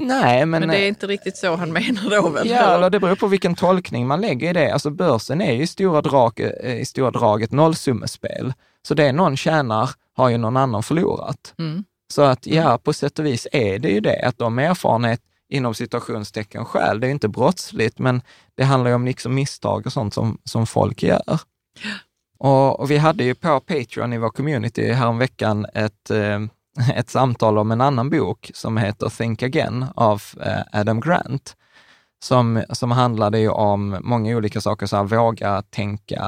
Nej, 0.00 0.46
men... 0.46 0.60
Men 0.60 0.68
det 0.68 0.84
är 0.84 0.88
inte 0.88 1.06
riktigt 1.06 1.36
så 1.36 1.56
han 1.56 1.72
menar 1.72 2.10
då 2.10 2.28
väl? 2.28 2.48
Ja, 2.48 2.74
eller 2.74 2.90
det 2.90 3.00
beror 3.00 3.16
på 3.16 3.26
vilken 3.26 3.54
tolkning 3.54 4.06
man 4.06 4.20
lägger 4.20 4.50
i 4.50 4.52
det. 4.52 4.72
Alltså 4.72 4.90
börsen 4.90 5.40
är 5.40 5.52
ju 5.52 5.62
i 5.62 5.66
stora 5.66 6.02
drag, 6.02 6.40
eh, 6.40 6.80
i 6.80 6.84
stora 6.84 7.10
drag 7.10 7.42
ett 7.42 7.52
nollsummespel. 7.52 8.52
Så 8.82 8.94
det 8.94 9.12
någon 9.12 9.36
tjänar 9.36 9.90
har 10.16 10.28
ju 10.28 10.38
någon 10.38 10.56
annan 10.56 10.82
förlorat. 10.82 11.54
Mm. 11.58 11.84
Så 12.12 12.22
att 12.22 12.46
ja, 12.46 12.78
på 12.78 12.92
sätt 12.92 13.18
och 13.18 13.26
vis 13.26 13.48
är 13.52 13.78
det 13.78 13.88
ju 13.88 14.00
det, 14.00 14.26
att 14.26 14.38
de 14.38 14.54
med 14.54 14.70
erfarenhet 14.70 15.20
inom 15.50 15.74
situationstecken 15.74 16.64
skäl. 16.64 17.00
Det 17.00 17.06
är 17.06 17.10
inte 17.10 17.28
brottsligt, 17.28 17.98
men 17.98 18.22
det 18.54 18.64
handlar 18.64 18.90
ju 18.90 18.94
om 18.94 19.04
liksom 19.04 19.34
misstag 19.34 19.86
och 19.86 19.92
sånt 19.92 20.14
som, 20.14 20.38
som 20.44 20.66
folk 20.66 21.02
gör. 21.02 21.38
Och, 22.38 22.80
och 22.80 22.90
vi 22.90 22.96
hade 22.96 23.24
ju 23.24 23.34
på 23.34 23.60
Patreon 23.60 24.12
i 24.12 24.18
vår 24.18 24.30
community 24.30 24.92
häromveckan 24.92 25.66
ett, 25.74 26.10
eh, 26.10 26.40
ett 26.94 27.10
samtal 27.10 27.58
om 27.58 27.70
en 27.70 27.80
annan 27.80 28.10
bok 28.10 28.50
som 28.54 28.76
heter 28.76 29.08
Think 29.08 29.42
Again 29.42 29.86
av 29.94 30.22
eh, 30.40 30.80
Adam 30.80 31.00
Grant, 31.00 31.56
som, 32.24 32.62
som 32.70 32.90
handlade 32.90 33.38
ju 33.38 33.48
om 33.48 33.98
många 34.00 34.36
olika 34.36 34.60
saker, 34.60 34.86
så 34.86 34.96
här, 34.96 35.04
våga 35.04 35.62
tänka, 35.62 36.24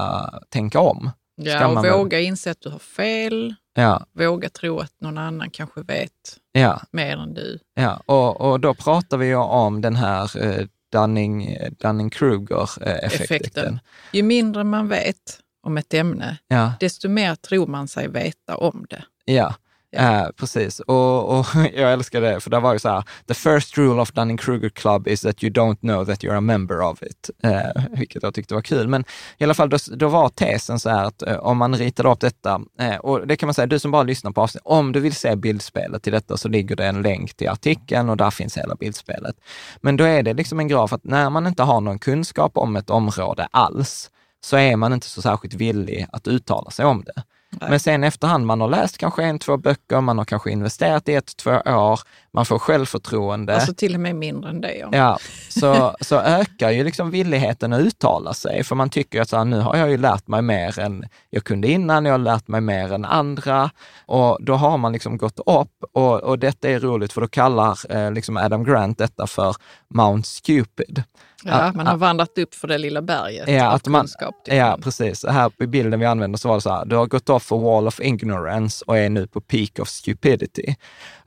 tänka 0.49 0.81
om. 0.81 1.11
Ja, 1.37 1.67
och 1.67 1.85
våga 1.85 2.21
inse 2.21 2.51
att 2.51 2.61
du 2.61 2.71
har 2.71 2.79
fel. 2.79 3.55
Ja. 3.75 4.07
Våga 4.13 4.49
tro 4.49 4.79
att 4.79 5.01
någon 5.01 5.19
annan 5.19 5.51
kanske 5.51 5.83
vet 5.83 6.39
ja. 6.53 6.83
mer 6.91 7.17
än 7.17 7.35
du. 7.35 7.59
Ja, 7.75 8.03
och, 8.07 8.41
och 8.41 8.61
då 8.61 8.75
pratar 8.75 9.17
vi 9.17 9.27
ju 9.27 9.37
om 9.37 9.81
den 9.81 9.97
här 9.97 10.45
eh, 10.45 10.67
Dunning, 10.93 11.57
Dunning-Kruger-effekten. 11.79 13.81
Ju 14.13 14.23
mindre 14.23 14.65
man 14.65 14.89
vet 14.89 15.41
om 15.63 15.79
ett 15.79 15.95
ämne, 15.95 16.39
ja. 16.49 16.73
desto 16.81 17.09
mer 17.09 17.35
tror 17.35 17.67
man 17.67 17.89
sig 17.89 18.09
veta 18.09 18.57
om 18.57 18.87
det. 18.91 19.05
Ja, 19.25 19.55
Ja. 19.95 20.25
Uh, 20.25 20.31
precis, 20.37 20.81
och, 20.81 21.39
och 21.39 21.47
jag 21.75 21.93
älskar 21.93 22.21
det, 22.21 22.41
för 22.41 22.51
det 22.51 22.61
var 22.61 22.73
ju 22.73 22.79
så 22.79 22.89
här, 22.89 23.05
the 23.29 23.35
first 23.35 23.79
rule 23.79 24.03
of 24.03 24.13
Dunning-Kruger 24.13 24.69
Club 24.69 25.09
is 25.09 25.21
that 25.21 25.45
you 25.45 25.53
don't 25.53 25.81
know 25.81 26.05
that 26.05 26.25
you're 26.25 26.37
a 26.37 26.41
member 26.41 26.81
of 26.81 27.03
it, 27.03 27.31
uh, 27.45 27.85
vilket 27.91 28.23
jag 28.23 28.35
tyckte 28.35 28.55
var 28.55 28.63
kul. 28.63 28.89
Men 28.89 29.05
i 29.39 29.45
alla 29.45 29.55
fall, 29.55 29.69
då, 29.69 29.77
då 29.97 30.09
var 30.09 30.29
tesen 30.29 30.81
så 30.81 30.91
här 30.91 31.05
att 31.05 31.23
uh, 31.29 31.37
om 31.37 31.59
man 31.59 31.75
ritade 31.75 32.09
upp 32.09 32.21
detta, 32.21 32.61
och 33.01 33.27
det 33.27 33.37
kan 33.37 33.47
man 33.47 33.55
säga, 33.55 33.67
du 33.67 33.79
som 33.79 33.91
bara 33.91 34.03
lyssnar 34.03 34.31
på 34.31 34.41
avsnittet, 34.41 34.67
om 34.67 34.93
du 34.93 35.01
vill 35.01 35.15
se 35.15 35.37
bildspelet 35.37 36.03
till 36.03 36.13
detta 36.13 36.37
så 36.37 36.49
ligger 36.49 36.77
det 36.77 36.87
en 36.87 37.03
länk 37.03 37.35
till 37.35 37.49
artikeln 37.49 38.09
och 38.09 38.17
där 38.17 38.31
finns 38.31 38.59
hela 38.59 38.75
bildspelet. 38.75 39.37
Men 39.81 39.97
då 39.97 40.05
är 40.05 40.23
det 40.23 40.35
liksom 40.35 40.61
en 40.61 40.69
graf 40.69 40.93
att 40.93 41.05
när 41.05 41.31
man 41.31 41.47
inte 41.47 41.63
har 41.63 41.81
någon 41.81 41.99
kunskap 41.99 42.57
om 42.57 42.77
ett 42.77 42.91
område 42.91 43.49
alls, 43.51 44.11
så 44.45 44.57
är 44.57 44.77
man 44.77 44.93
inte 44.93 45.07
så 45.07 45.23
särskilt 45.23 45.55
villig 45.55 46.07
att 46.13 46.29
uttala 46.29 46.71
sig 46.71 46.85
om 46.85 47.05
det. 47.07 47.23
Men 47.61 47.81
sen 47.81 48.05
efterhand, 48.05 48.47
man 48.47 48.61
har 48.61 48.69
läst 48.69 48.99
kanske 48.99 49.23
en, 49.23 49.39
två 49.39 49.57
böcker, 49.57 50.01
man 50.01 50.19
har 50.19 50.25
kanske 50.25 50.51
investerat 50.51 51.09
i 51.09 51.15
ett, 51.15 51.37
två 51.37 51.51
år, 51.51 52.01
man 52.33 52.47
får 52.47 52.59
självförtroende. 52.59 53.55
Alltså 53.55 53.75
till 53.75 53.95
och 53.95 54.01
med 54.01 54.17
mindre 54.17 54.51
än 54.51 54.61
det. 54.61 54.75
Ja, 54.75 54.89
ja 54.93 55.19
så, 55.49 55.97
så 56.01 56.17
ökar 56.21 56.71
ju 56.71 56.85
liksom 56.85 57.11
villigheten 57.11 57.73
att 57.73 57.81
uttala 57.81 58.35
sig, 58.35 58.65
för 58.65 58.75
man 58.75 58.91
tycker 58.91 59.21
att 59.21 59.29
så 59.29 59.37
här, 59.37 59.45
nu 59.45 59.61
har 59.61 59.77
jag 59.77 59.91
ju 59.91 59.97
lärt 59.97 60.29
mig 60.29 60.43
mer 60.43 60.79
än 60.79 61.05
jag 61.31 61.45
kunde 61.45 61.69
innan, 61.69 62.05
jag 62.05 62.13
har 62.13 62.19
lärt 62.19 62.49
mig 62.49 62.61
mer 62.61 62.93
än 62.93 63.05
andra 63.05 63.71
och 64.07 64.39
då 64.41 64.55
har 64.55 64.79
man 64.79 64.93
liksom 64.93 65.17
gått 65.17 65.39
upp 65.39 65.85
och, 65.93 66.23
och 66.23 66.39
detta 66.39 66.69
är 66.69 66.81
roligt 66.81 67.13
för 67.13 67.21
då 67.21 67.29
kallar 67.29 67.97
eh, 67.97 68.13
liksom 68.13 68.37
Adam 68.37 68.65
Grant 68.65 68.99
detta 68.99 69.27
för 69.27 69.57
Mount 69.89 70.29
Stupid. 70.29 71.03
Ja, 71.45 71.73
man 71.75 71.87
har 71.87 71.97
vandrat 71.97 72.39
upp 72.39 72.55
för 72.55 72.69
det 72.69 72.79
lilla 72.79 73.03
berget 73.03 73.49
ja, 73.49 73.71
att 73.71 73.87
man, 73.87 74.01
kunskap. 74.01 74.35
Ja, 74.45 74.69
man. 74.69 74.81
precis. 74.81 75.25
Här 75.29 75.49
på 75.49 75.67
bilden 75.67 76.01
vi 76.01 76.07
använder 76.07 76.39
så 76.39 76.49
var 76.49 76.55
det 76.55 76.61
så 76.61 76.71
här, 76.71 76.85
du 76.85 76.97
har 76.97 77.07
gått 77.07 77.29
off 77.29 77.53
a 77.53 77.57
wall 77.57 77.87
of 77.87 78.01
ignorance 78.01 78.85
och 78.87 78.99
är 78.99 79.11
nu 79.11 79.27
på 79.27 79.41
peak 79.41 79.79
of 79.79 79.89
stupidity. 79.89 80.75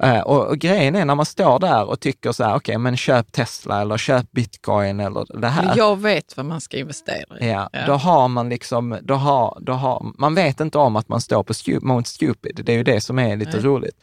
Uh, 0.04 0.20
och, 0.20 0.48
och, 0.48 0.58
grejen 0.58 0.96
är 0.96 1.06
när 1.06 1.16
man 1.16 1.26
står 1.26 1.60
där 1.60 1.86
och 1.86 2.00
tycker 2.00 2.32
så 2.32 2.44
här, 2.44 2.50
okej, 2.50 2.58
okay, 2.58 2.78
men 2.78 2.98
köp 2.98 3.32
Tesla 3.32 3.82
eller 3.82 3.98
köp 3.98 4.32
bitcoin 4.32 5.00
eller 5.00 5.42
det 5.42 5.48
här. 5.48 5.74
Jag 5.78 6.02
vet 6.02 6.38
vad 6.38 6.46
man 6.46 6.62
ska 6.62 6.78
investera 6.78 7.40
i. 7.40 7.50
Ja, 7.50 7.70
ja. 7.74 7.80
då 7.88 7.94
har 7.94 8.28
man 8.28 8.50
liksom, 8.50 9.00
då 9.02 9.14
har, 9.14 9.58
då 9.62 9.74
har, 9.74 10.06
man 10.18 10.36
vet 10.36 10.60
inte 10.60 10.78
om 10.78 10.96
att 10.96 11.10
man 11.10 11.22
står 11.22 11.44
på 11.44 11.54
stu, 11.54 11.80
Mount 11.80 12.10
Stupid. 12.10 12.62
Det 12.66 12.74
är 12.74 12.78
ju 12.78 12.84
det 12.84 13.02
som 13.02 13.20
är 13.20 13.38
lite 13.38 13.52
Nej. 13.52 13.62
roligt. 13.62 13.96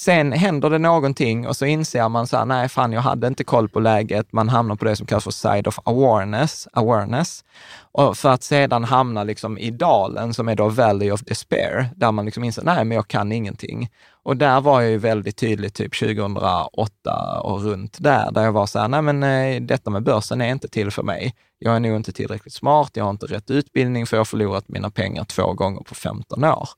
Sen 0.00 0.32
händer 0.32 0.70
det 0.70 0.78
någonting 0.78 1.46
och 1.48 1.56
så 1.56 1.66
inser 1.66 2.08
man 2.08 2.26
så 2.26 2.36
här, 2.36 2.44
nej 2.44 2.68
fan 2.68 2.92
jag 2.92 3.00
hade 3.00 3.26
inte 3.26 3.44
koll 3.44 3.68
på 3.68 3.80
läget. 3.80 4.32
Man 4.32 4.48
hamnar 4.48 4.76
på 4.76 4.84
det 4.84 4.96
som 4.96 5.06
kallas 5.06 5.24
för 5.24 5.30
side 5.30 5.66
of 5.66 5.78
awareness, 5.84 6.68
awareness. 6.72 7.44
Och 7.92 8.16
för 8.16 8.28
att 8.28 8.42
sedan 8.42 8.84
hamna 8.84 9.24
liksom 9.24 9.58
i 9.58 9.70
dalen 9.70 10.34
som 10.34 10.48
är 10.48 10.54
då 10.54 10.68
valley 10.68 11.10
of 11.10 11.20
despair, 11.20 11.88
där 11.96 12.12
man 12.12 12.24
liksom 12.24 12.44
inser, 12.44 12.62
nej 12.62 12.84
men 12.84 12.96
jag 12.96 13.08
kan 13.08 13.32
ingenting. 13.32 13.90
Och 14.22 14.36
där 14.36 14.60
var 14.60 14.80
jag 14.80 14.90
ju 14.90 14.98
väldigt 14.98 15.36
tydlig 15.36 15.74
typ 15.74 15.98
2008 15.98 17.40
och 17.40 17.62
runt 17.62 17.96
där, 18.00 18.30
där 18.32 18.42
jag 18.42 18.52
var 18.52 18.66
så 18.66 18.78
här, 18.78 18.88
nej 18.88 19.02
men 19.02 19.22
eh, 19.22 19.62
detta 19.62 19.90
med 19.90 20.02
börsen 20.02 20.40
är 20.40 20.48
inte 20.48 20.68
till 20.68 20.90
för 20.90 21.02
mig. 21.02 21.34
Jag 21.58 21.76
är 21.76 21.80
nog 21.80 21.96
inte 21.96 22.12
tillräckligt 22.12 22.54
smart, 22.54 22.90
jag 22.94 23.04
har 23.04 23.10
inte 23.10 23.26
rätt 23.26 23.50
utbildning 23.50 24.06
för 24.06 24.16
jag 24.16 24.20
har 24.20 24.24
förlorat 24.24 24.68
mina 24.68 24.90
pengar 24.90 25.24
två 25.24 25.52
gånger 25.52 25.80
på 25.80 25.94
15 25.94 26.44
år. 26.44 26.68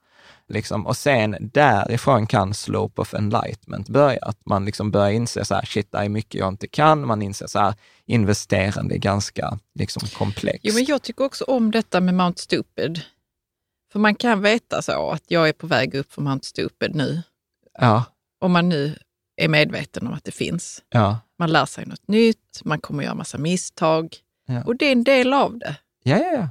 Liksom. 0.49 0.87
Och 0.87 0.97
sen 0.97 1.37
därifrån 1.41 2.27
kan 2.27 2.55
slope 2.55 3.03
of 3.03 3.15
enlightenment 3.15 3.89
börja, 3.89 4.19
att 4.23 4.47
man 4.47 4.65
liksom 4.65 4.91
börjar 4.91 5.11
inse 5.11 5.45
så 5.45 5.55
här, 5.55 5.65
shit, 5.65 5.93
det 5.93 5.99
är 5.99 6.09
mycket 6.09 6.35
jag 6.35 6.49
inte 6.49 6.69
kan. 6.69 7.07
Man 7.07 7.23
inser 7.23 7.47
så 7.47 7.59
här, 7.59 7.75
investerande 8.07 8.95
är 8.95 8.99
ganska 8.99 9.59
liksom, 9.75 10.09
komplext. 10.09 10.61
Jo, 10.63 10.75
men 10.75 10.85
jag 10.85 11.03
tycker 11.03 11.25
också 11.25 11.45
om 11.45 11.71
detta 11.71 12.01
med 12.01 12.15
Mount 12.15 12.43
Stupid. 12.43 13.01
För 13.93 13.99
man 13.99 14.15
kan 14.15 14.43
veta 14.43 14.83
så 14.83 15.11
att 15.11 15.25
jag 15.27 15.49
är 15.49 15.53
på 15.53 15.67
väg 15.67 15.95
upp 15.95 16.13
för 16.13 16.23
Mount 16.23 16.47
Stupid 16.47 16.95
nu. 16.95 17.23
Ja. 17.79 18.05
Om 18.41 18.53
man 18.53 18.69
nu 18.69 18.99
är 19.37 19.49
medveten 19.49 20.07
om 20.07 20.13
att 20.13 20.25
det 20.25 20.33
finns. 20.33 20.83
Ja. 20.89 21.19
Man 21.39 21.53
lär 21.53 21.67
sig 21.67 21.87
något 21.87 22.09
nytt, 22.09 22.61
man 22.65 22.81
kommer 22.81 23.05
göra 23.05 23.15
massa 23.15 23.39
misstag. 23.39 24.17
Ja. 24.47 24.65
Och 24.65 24.77
det 24.77 24.85
är 24.85 24.93
en 24.93 25.05
del 25.05 25.33
av 25.33 25.59
det. 25.59 25.77
Ja, 26.03 26.17
ja, 26.17 26.33
ja. 26.33 26.49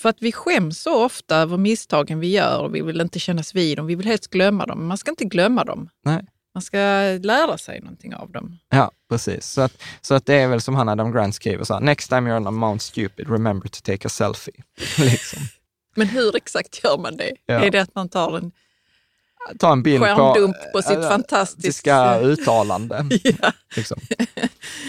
För 0.00 0.08
att 0.08 0.22
vi 0.22 0.32
skäms 0.32 0.78
så 0.78 1.04
ofta 1.04 1.36
över 1.36 1.56
misstagen 1.56 2.20
vi 2.20 2.30
gör 2.30 2.58
och 2.58 2.74
vi 2.74 2.80
vill 2.80 3.00
inte 3.00 3.18
kännas 3.18 3.54
vid 3.54 3.76
dem. 3.76 3.86
Vi 3.86 3.94
vill 3.94 4.06
helst 4.06 4.30
glömma 4.30 4.66
dem, 4.66 4.78
men 4.78 4.88
man 4.88 4.98
ska 4.98 5.10
inte 5.10 5.24
glömma 5.24 5.64
dem. 5.64 5.88
Nej. 6.04 6.24
Man 6.54 6.62
ska 6.62 6.78
lära 7.22 7.58
sig 7.58 7.80
någonting 7.80 8.14
av 8.14 8.32
dem. 8.32 8.58
Ja, 8.68 8.90
precis. 9.08 9.46
Så 9.46 9.60
att, 9.60 9.82
så 10.00 10.14
att 10.14 10.26
det 10.26 10.34
är 10.34 10.48
väl 10.48 10.60
som 10.60 10.74
han 10.74 10.88
Adam 10.88 11.12
Grant 11.12 11.34
skriver, 11.34 11.64
så 11.64 11.74
här, 11.74 11.80
next 11.80 12.08
time 12.08 12.30
you're 12.30 12.36
on 12.36 12.46
a 12.46 12.50
Mount 12.50 12.84
Stupid, 12.84 13.30
remember 13.30 13.68
to 13.68 13.80
take 13.82 14.06
a 14.06 14.08
selfie. 14.08 14.62
liksom. 14.98 15.42
Men 15.96 16.08
hur 16.08 16.36
exakt 16.36 16.84
gör 16.84 16.98
man 16.98 17.16
det? 17.16 17.32
Ja. 17.46 17.54
Är 17.64 17.70
det 17.70 17.78
att 17.78 17.94
man 17.94 18.08
tar 18.08 18.36
en 18.36 18.52
ta 19.58 19.72
en 19.72 19.82
bild 19.82 20.04
på, 20.04 20.54
på 20.72 20.82
sitt 20.82 20.98
äh, 20.98 21.08
fantastiska 21.08 22.20
uttalande. 22.20 23.06
ja. 23.24 23.52
liksom. 23.76 24.00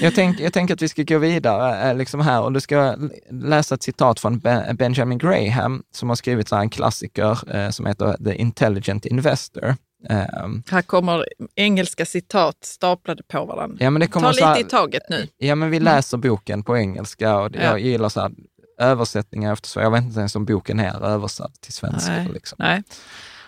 jag, 0.01 0.15
tänk, 0.15 0.39
jag 0.39 0.53
tänker 0.53 0.73
att 0.73 0.81
vi 0.81 0.89
ska 0.89 1.03
gå 1.03 1.17
vidare 1.17 1.89
eh, 1.89 1.97
liksom 1.97 2.21
här 2.21 2.41
och 2.41 2.51
du 2.51 2.61
ska 2.61 2.95
läsa 3.29 3.75
ett 3.75 3.83
citat 3.83 4.19
från 4.19 4.39
Benjamin 4.73 5.17
Graham 5.17 5.83
som 5.91 6.09
har 6.09 6.15
skrivit 6.15 6.51
en 6.51 6.69
klassiker 6.69 7.55
eh, 7.55 7.69
som 7.69 7.85
heter 7.85 8.17
The 8.23 8.35
Intelligent 8.35 9.05
Investor. 9.05 9.75
Um, 10.09 10.63
här 10.71 10.81
kommer 10.81 11.25
engelska 11.55 12.05
citat 12.05 12.57
staplade 12.61 13.23
på 13.23 13.45
varandra. 13.45 13.77
Ja, 13.79 13.89
men 13.89 13.99
det 13.99 14.07
kommer 14.07 14.33
Ta 14.33 14.49
lite 14.49 14.67
i 14.67 14.69
taget 14.69 15.03
nu. 15.09 15.27
Ja, 15.37 15.55
men 15.55 15.69
vi 15.69 15.77
mm. 15.77 15.85
läser 15.85 16.17
boken 16.17 16.63
på 16.63 16.77
engelska 16.77 17.37
och 17.37 17.55
jag 17.55 17.79
gillar 17.79 18.09
så 18.09 18.21
här, 18.21 18.31
översättningar 18.79 19.53
eftersom 19.53 19.83
jag 19.83 19.91
vet 19.91 20.03
inte 20.03 20.19
ens 20.19 20.35
om 20.35 20.45
boken 20.45 20.79
är 20.79 21.05
översatt 21.05 21.61
till 21.61 21.73
svenska. 21.73 22.11
Nej. 22.11 22.29
Liksom. 22.33 22.55
Nej. 22.59 22.83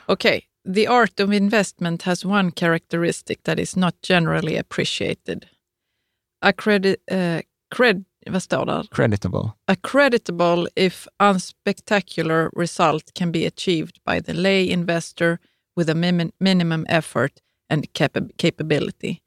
Okej. 0.05 0.41
The 0.65 0.87
art 0.87 1.19
of 1.19 1.33
investment 1.33 2.03
has 2.03 2.25
one 2.25 2.51
characteristic 2.51 3.43
that 3.43 3.59
is 3.59 3.75
not 3.75 4.01
generally 4.01 4.57
appreciated. 4.57 5.45
A 6.41 6.53
credit, 6.53 7.01
uh, 7.11 7.41
cred, 7.75 8.05
vad 8.25 8.43
står 8.43 8.65
där? 8.65 8.83
Creditable. 8.91 9.51
A 9.67 9.75
creditable 9.75 10.67
if 10.75 11.07
unspectacular 11.19 12.49
result 12.53 13.13
can 13.13 13.31
be 13.31 13.45
achieved 13.45 13.99
by 14.05 14.21
the 14.21 14.33
lay 14.33 14.69
investor 14.69 15.39
with 15.75 15.89
a 15.89 15.95
min 15.95 16.31
minimum 16.39 16.85
effort 16.89 17.41
and 17.69 17.93
cap 17.93 18.17
capability. 18.37 19.21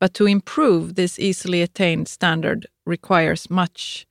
But 0.00 0.14
to 0.14 0.26
improve 0.26 0.94
this 0.94 1.18
easily 1.18 1.62
attained 1.62 2.08
standard 2.08 2.66
requires 2.86 3.50
much 3.50 4.06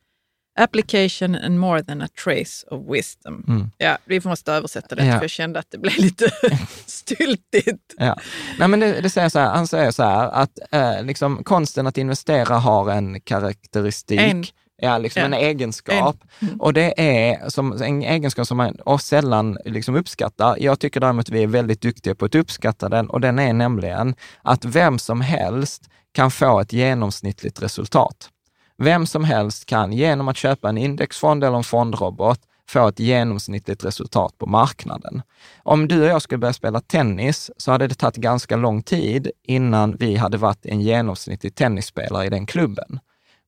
Application 0.57 1.35
and 1.35 1.59
more 1.59 1.83
than 1.83 2.01
a 2.01 2.07
trace 2.23 2.67
of 2.71 2.95
wisdom. 2.95 3.45
Mm. 3.47 3.71
Ja, 3.77 3.97
vi 4.05 4.21
måste 4.23 4.53
översätta 4.53 4.95
det, 4.95 5.05
ja. 5.05 5.13
för 5.13 5.21
jag 5.21 5.29
kände 5.29 5.59
att 5.59 5.71
det 5.71 5.77
blev 5.77 5.97
lite 5.97 6.31
styltigt. 6.85 7.93
Ja. 7.97 8.15
Nej, 8.59 8.67
men 8.67 8.79
det, 8.79 9.01
det 9.01 9.09
säger 9.09 9.29
så 9.29 9.39
här, 9.39 9.49
han 9.49 9.67
säger 9.67 9.91
så 9.91 10.03
här 10.03 10.27
att 10.27 10.59
eh, 10.71 11.03
liksom, 11.03 11.43
konsten 11.43 11.87
att 11.87 11.97
investera 11.97 12.55
har 12.55 12.91
en 12.91 13.21
karaktäristik. 13.21 14.19
En. 14.19 14.45
Ja, 14.81 14.97
liksom 14.97 15.19
ja. 15.19 15.25
en 15.25 15.33
egenskap. 15.33 16.17
En. 16.39 16.47
Mm. 16.47 16.61
Och 16.61 16.73
det 16.73 17.01
är 17.01 17.49
som, 17.49 17.81
en 17.81 18.01
egenskap 18.01 18.47
som 18.47 18.57
man 18.57 18.99
sällan 18.99 19.57
liksom 19.65 19.95
uppskattar. 19.95 20.57
Jag 20.59 20.79
tycker 20.79 20.99
däremot 20.99 21.25
att 21.25 21.29
vi 21.29 21.43
är 21.43 21.47
väldigt 21.47 21.81
duktiga 21.81 22.15
på 22.15 22.25
att 22.25 22.35
uppskatta 22.35 22.89
den 22.89 23.09
och 23.09 23.21
den 23.21 23.39
är 23.39 23.53
nämligen 23.53 24.15
att 24.41 24.65
vem 24.65 24.99
som 24.99 25.21
helst 25.21 25.89
kan 26.13 26.31
få 26.31 26.59
ett 26.59 26.73
genomsnittligt 26.73 27.61
resultat. 27.61 28.29
Vem 28.77 29.05
som 29.05 29.23
helst 29.23 29.65
kan 29.65 29.93
genom 29.93 30.27
att 30.27 30.37
köpa 30.37 30.69
en 30.69 30.77
indexfond 30.77 31.43
eller 31.43 31.57
en 31.57 31.63
fondrobot 31.63 32.39
få 32.69 32.87
ett 32.87 32.99
genomsnittligt 32.99 33.85
resultat 33.85 34.37
på 34.37 34.45
marknaden. 34.45 35.21
Om 35.63 35.87
du 35.87 36.01
och 36.01 36.07
jag 36.07 36.21
skulle 36.21 36.39
börja 36.39 36.53
spela 36.53 36.81
tennis 36.81 37.51
så 37.57 37.71
hade 37.71 37.87
det 37.87 37.95
tagit 37.95 38.15
ganska 38.15 38.55
lång 38.55 38.83
tid 38.83 39.31
innan 39.43 39.95
vi 39.99 40.15
hade 40.15 40.37
varit 40.37 40.65
en 40.65 40.81
genomsnittlig 40.81 41.55
tennisspelare 41.55 42.25
i 42.25 42.29
den 42.29 42.45
klubben. 42.45 42.99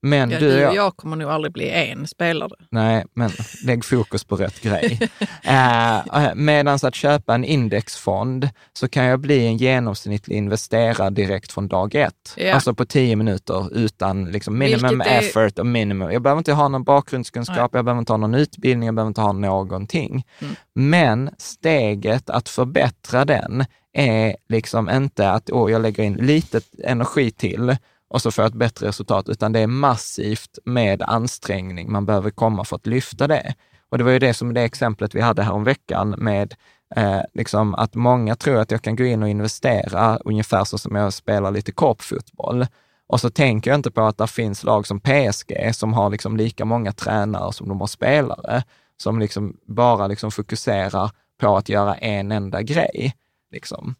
Men 0.01 0.31
ja, 0.31 0.39
du, 0.39 0.67
och 0.67 0.75
jag, 0.75 0.97
kommer 0.97 1.15
nog 1.15 1.29
aldrig 1.29 1.53
bli 1.53 1.69
en 1.69 2.07
spelare. 2.07 2.51
Nej, 2.71 3.05
men 3.13 3.31
lägg 3.65 3.85
fokus 3.85 4.23
på 4.23 4.35
rätt 4.35 4.61
grej. 4.61 4.99
eh, 5.43 6.35
Medan 6.35 6.79
att 6.83 6.95
köpa 6.95 7.35
en 7.35 7.43
indexfond 7.43 8.49
så 8.73 8.89
kan 8.89 9.05
jag 9.05 9.19
bli 9.19 9.45
en 9.45 9.57
genomsnittlig 9.57 10.35
investerare 10.35 11.09
direkt 11.09 11.51
från 11.51 11.67
dag 11.67 11.95
ett. 11.95 12.33
Ja. 12.37 12.53
Alltså 12.53 12.73
på 12.73 12.85
tio 12.85 13.15
minuter 13.15 13.77
utan 13.77 14.25
liksom 14.25 14.57
minimum 14.57 15.01
är... 15.01 15.19
effort 15.19 15.59
och 15.59 15.65
minimum. 15.65 16.11
Jag 16.11 16.21
behöver 16.21 16.37
inte 16.37 16.53
ha 16.53 16.67
någon 16.67 16.83
bakgrundskunskap, 16.83 17.57
Nej. 17.57 17.77
jag 17.77 17.85
behöver 17.85 17.99
inte 17.99 18.13
ha 18.13 18.17
någon 18.17 18.35
utbildning, 18.35 18.87
jag 18.87 18.95
behöver 18.95 19.07
inte 19.07 19.21
ha 19.21 19.31
någonting. 19.31 20.25
Mm. 20.39 20.55
Men 20.73 21.29
steget 21.37 22.29
att 22.29 22.49
förbättra 22.49 23.25
den 23.25 23.65
är 23.93 24.35
liksom 24.49 24.89
inte 24.89 25.31
att 25.31 25.49
oh, 25.49 25.71
jag 25.71 25.81
lägger 25.81 26.03
in 26.03 26.13
lite 26.13 26.61
energi 26.83 27.31
till 27.31 27.77
och 28.09 28.21
så 28.21 28.31
får 28.31 28.43
jag 28.43 28.49
ett 28.49 28.55
bättre 28.55 28.87
resultat, 28.87 29.29
utan 29.29 29.51
det 29.51 29.59
är 29.59 29.67
massivt 29.67 30.59
med 30.65 31.01
ansträngning 31.01 31.91
man 31.91 32.05
behöver 32.05 32.29
komma 32.29 32.63
för 32.63 32.75
att 32.75 32.87
lyfta 32.87 33.27
det. 33.27 33.53
Och 33.89 33.97
det 33.97 34.03
var 34.03 34.11
ju 34.11 34.19
det 34.19 34.33
som 34.33 34.53
det 34.53 34.61
exemplet 34.61 35.15
vi 35.15 35.21
hade 35.21 35.43
här 35.43 35.53
om 35.53 35.63
veckan 35.63 36.09
med 36.17 36.55
eh, 36.95 37.21
liksom 37.33 37.75
att 37.75 37.95
många 37.95 38.35
tror 38.35 38.59
att 38.59 38.71
jag 38.71 38.81
kan 38.81 38.95
gå 38.95 39.03
in 39.03 39.23
och 39.23 39.29
investera 39.29 40.17
ungefär 40.17 40.63
så 40.63 40.77
som 40.77 40.95
jag 40.95 41.13
spelar 41.13 41.51
lite 41.51 41.71
korpfotboll. 41.71 42.65
Och 43.07 43.19
så 43.19 43.29
tänker 43.29 43.71
jag 43.71 43.77
inte 43.77 43.91
på 43.91 44.01
att 44.01 44.17
det 44.17 44.27
finns 44.27 44.63
lag 44.63 44.87
som 44.87 44.99
PSG 44.99 45.75
som 45.75 45.93
har 45.93 46.09
liksom 46.09 46.37
lika 46.37 46.65
många 46.65 46.91
tränare 46.91 47.53
som 47.53 47.67
de 47.67 47.79
har 47.79 47.87
spelare, 47.87 48.63
som 48.97 49.19
liksom 49.19 49.57
bara 49.65 50.07
liksom 50.07 50.31
fokuserar 50.31 51.11
på 51.39 51.57
att 51.57 51.69
göra 51.69 51.95
en 51.95 52.31
enda 52.31 52.61
grej. 52.61 53.15
Liksom. 53.51 53.95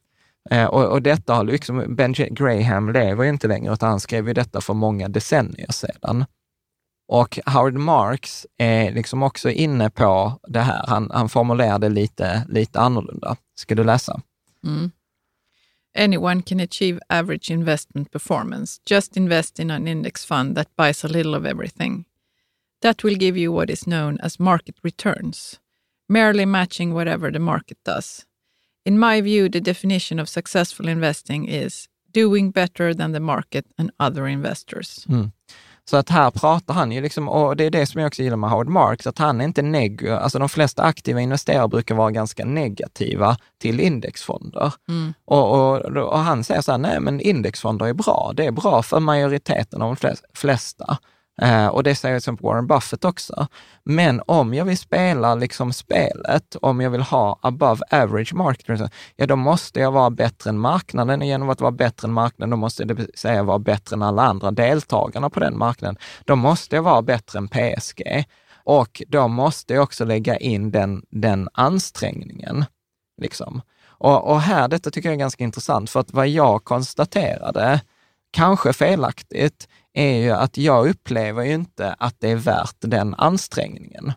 Eh, 0.51 0.65
och, 0.65 0.85
och, 0.85 1.01
detta 1.01 1.33
har 1.33 1.43
liksom, 1.43 1.95
Ben 1.95 2.13
Graham 2.13 2.93
lever 2.93 3.23
ju 3.23 3.29
inte 3.29 3.47
längre, 3.47 3.73
utan 3.73 3.89
han 3.89 3.99
skrev 3.99 4.27
ju 4.27 4.33
detta 4.33 4.61
för 4.61 4.73
många 4.73 5.07
decennier 5.07 5.71
sedan. 5.71 6.25
Och 7.07 7.39
Howard 7.45 7.73
Marks 7.73 8.47
är 8.57 8.91
liksom 8.91 9.23
också 9.23 9.49
inne 9.49 9.89
på 9.89 10.39
det 10.47 10.59
här. 10.59 10.87
Han, 10.87 11.11
han 11.13 11.29
formulerar 11.29 11.79
det 11.79 11.89
lite, 11.89 12.45
lite 12.49 12.79
annorlunda. 12.79 13.35
Ska 13.55 13.75
du 13.75 13.83
läsa? 13.83 14.21
Mm. 14.65 14.91
Anyone 15.97 16.41
can 16.41 16.59
achieve 16.59 16.99
average 17.09 17.51
investment 17.51 18.11
performance. 18.11 18.79
Just 18.85 19.17
invest 19.17 19.59
in 19.59 19.71
an 19.71 19.87
index 19.87 20.25
fund 20.25 20.55
that 20.55 20.75
buys 20.77 21.05
a 21.05 21.07
little 21.07 21.37
of 21.37 21.45
everything. 21.45 22.05
That 22.81 23.03
will 23.03 23.17
give 23.17 23.37
you 23.37 23.53
what 23.53 23.69
is 23.69 23.83
known 23.83 24.19
as 24.19 24.39
market 24.39 24.75
returns, 24.83 25.59
merely 26.07 26.45
matching 26.45 26.93
whatever 26.93 27.31
the 27.31 27.39
market 27.39 27.77
does. 27.85 28.25
In 28.89 28.99
my 28.99 29.21
view, 29.21 29.51
the 29.51 29.59
definition 29.59 30.19
of 30.19 30.29
successful 30.29 30.89
investing 30.89 31.47
is 31.47 31.85
doing 32.13 32.51
better 32.51 32.93
than 32.93 33.13
the 33.13 33.19
market 33.19 33.65
and 33.77 33.91
other 33.99 34.27
investors. 34.27 35.05
Mm. 35.09 35.31
Så 35.89 35.97
att 35.97 36.09
här 36.09 36.31
pratar 36.31 36.73
han 36.73 36.91
ju 36.91 37.01
liksom, 37.01 37.29
och 37.29 37.55
det 37.55 37.63
är 37.63 37.69
det 37.69 37.85
som 37.85 38.01
jag 38.01 38.07
också 38.07 38.23
gillar 38.23 38.37
med 38.37 38.49
Howard 38.49 38.67
Marks, 38.67 39.07
att 39.07 39.17
han 39.17 39.41
är 39.41 39.45
inte 39.45 39.61
neg, 39.61 40.07
alltså 40.07 40.39
de 40.39 40.49
flesta 40.49 40.83
aktiva 40.83 41.21
investerare 41.21 41.67
brukar 41.67 41.95
vara 41.95 42.11
ganska 42.11 42.45
negativa 42.45 43.37
till 43.61 43.79
indexfonder. 43.79 44.73
Mm. 44.87 45.13
Och, 45.25 45.51
och, 45.51 45.77
och, 45.85 46.19
han 46.19 46.43
säger 46.43 46.61
så 46.61 46.71
här, 46.71 46.77
nej 46.77 46.99
men 46.99 47.21
indexfonder 47.21 47.85
är 47.85 47.93
bra, 47.93 48.33
det 48.35 48.45
är 48.45 48.51
bra 48.51 48.83
för 48.83 48.99
majoriteten 48.99 49.81
av 49.81 49.97
de 50.01 50.15
flesta. 50.33 50.97
Eh, 51.41 51.67
och 51.67 51.83
det 51.83 51.95
säger 51.95 52.19
som 52.19 52.35
Warren 52.35 52.67
Buffett 52.67 53.05
också. 53.05 53.47
Men 53.83 54.21
om 54.25 54.53
jag 54.53 54.65
vill 54.65 54.77
spela 54.77 55.35
liksom 55.35 55.73
spelet, 55.73 56.55
om 56.61 56.81
jag 56.81 56.89
vill 56.89 57.01
ha 57.01 57.39
above 57.41 57.81
average 57.91 58.33
market, 58.33 58.91
ja 59.15 59.25
då 59.25 59.35
måste 59.35 59.79
jag 59.79 59.91
vara 59.91 60.09
bättre 60.09 60.49
än 60.49 60.59
marknaden. 60.59 61.21
Och 61.21 61.27
genom 61.27 61.49
att 61.49 61.61
vara 61.61 61.71
bättre 61.71 62.07
än 62.07 62.13
marknaden, 62.13 62.49
då 62.49 62.57
måste 62.57 62.83
jag 62.83 63.07
säga 63.15 63.43
vara 63.43 63.59
bättre 63.59 63.93
än 63.93 64.01
alla 64.01 64.23
andra 64.23 64.51
deltagarna 64.51 65.29
på 65.29 65.39
den 65.39 65.57
marknaden. 65.57 65.97
Då 66.25 66.35
måste 66.35 66.75
jag 66.75 66.83
vara 66.83 67.01
bättre 67.01 67.39
än 67.39 67.47
PSG. 67.47 68.25
Och 68.63 69.01
då 69.07 69.27
måste 69.27 69.73
jag 69.73 69.83
också 69.83 70.05
lägga 70.05 70.37
in 70.37 70.71
den, 70.71 71.03
den 71.09 71.49
ansträngningen. 71.53 72.65
Liksom. 73.21 73.61
Och, 73.87 74.31
och 74.31 74.41
här, 74.41 74.67
detta 74.67 74.91
tycker 74.91 75.09
jag 75.09 75.13
är 75.13 75.19
ganska 75.19 75.43
intressant, 75.43 75.89
för 75.89 75.99
att 75.99 76.13
vad 76.13 76.27
jag 76.27 76.63
konstaterade, 76.63 77.81
kanske 78.31 78.73
felaktigt, 78.73 79.67
är 79.99 80.17
ju 80.17 80.31
att 80.31 80.57
jag 80.57 80.89
upplever 80.89 81.43
ju 81.43 81.53
inte 81.53 81.95
att 81.99 82.15
det 82.19 82.31
är 82.31 82.35
värt 82.35 82.75
den 82.79 83.15
ansträngningen. 83.15 84.13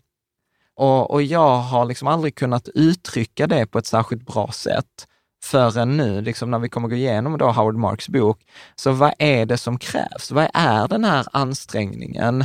Och, 0.77 1.11
och 1.11 1.23
jag 1.23 1.57
har 1.57 1.85
liksom 1.85 2.09
aldrig 2.09 2.35
kunnat 2.35 2.68
uttrycka 2.68 3.47
det 3.47 3.66
på 3.66 3.79
ett 3.79 3.87
särskilt 3.87 4.27
bra 4.27 4.53
sätt 4.53 5.07
förrän 5.45 5.97
nu, 5.97 6.21
liksom 6.21 6.51
när 6.51 6.59
vi 6.59 6.68
kommer 6.68 6.88
gå 6.88 6.95
igenom 6.95 7.38
då 7.38 7.51
Howard 7.51 7.77
Marks 7.77 8.09
bok. 8.09 8.47
Så 8.75 8.92
vad 8.92 9.14
är 9.18 9.47
det 9.47 9.59
som 9.59 9.79
krävs? 9.79 10.31
Vad 10.31 10.49
är 10.55 10.88
den 10.88 11.05
här 11.05 11.27
ansträngningen? 11.33 12.45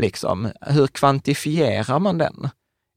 Liksom, 0.00 0.48
hur 0.60 0.86
kvantifierar 0.86 1.98
man 1.98 2.18
den? 2.18 2.48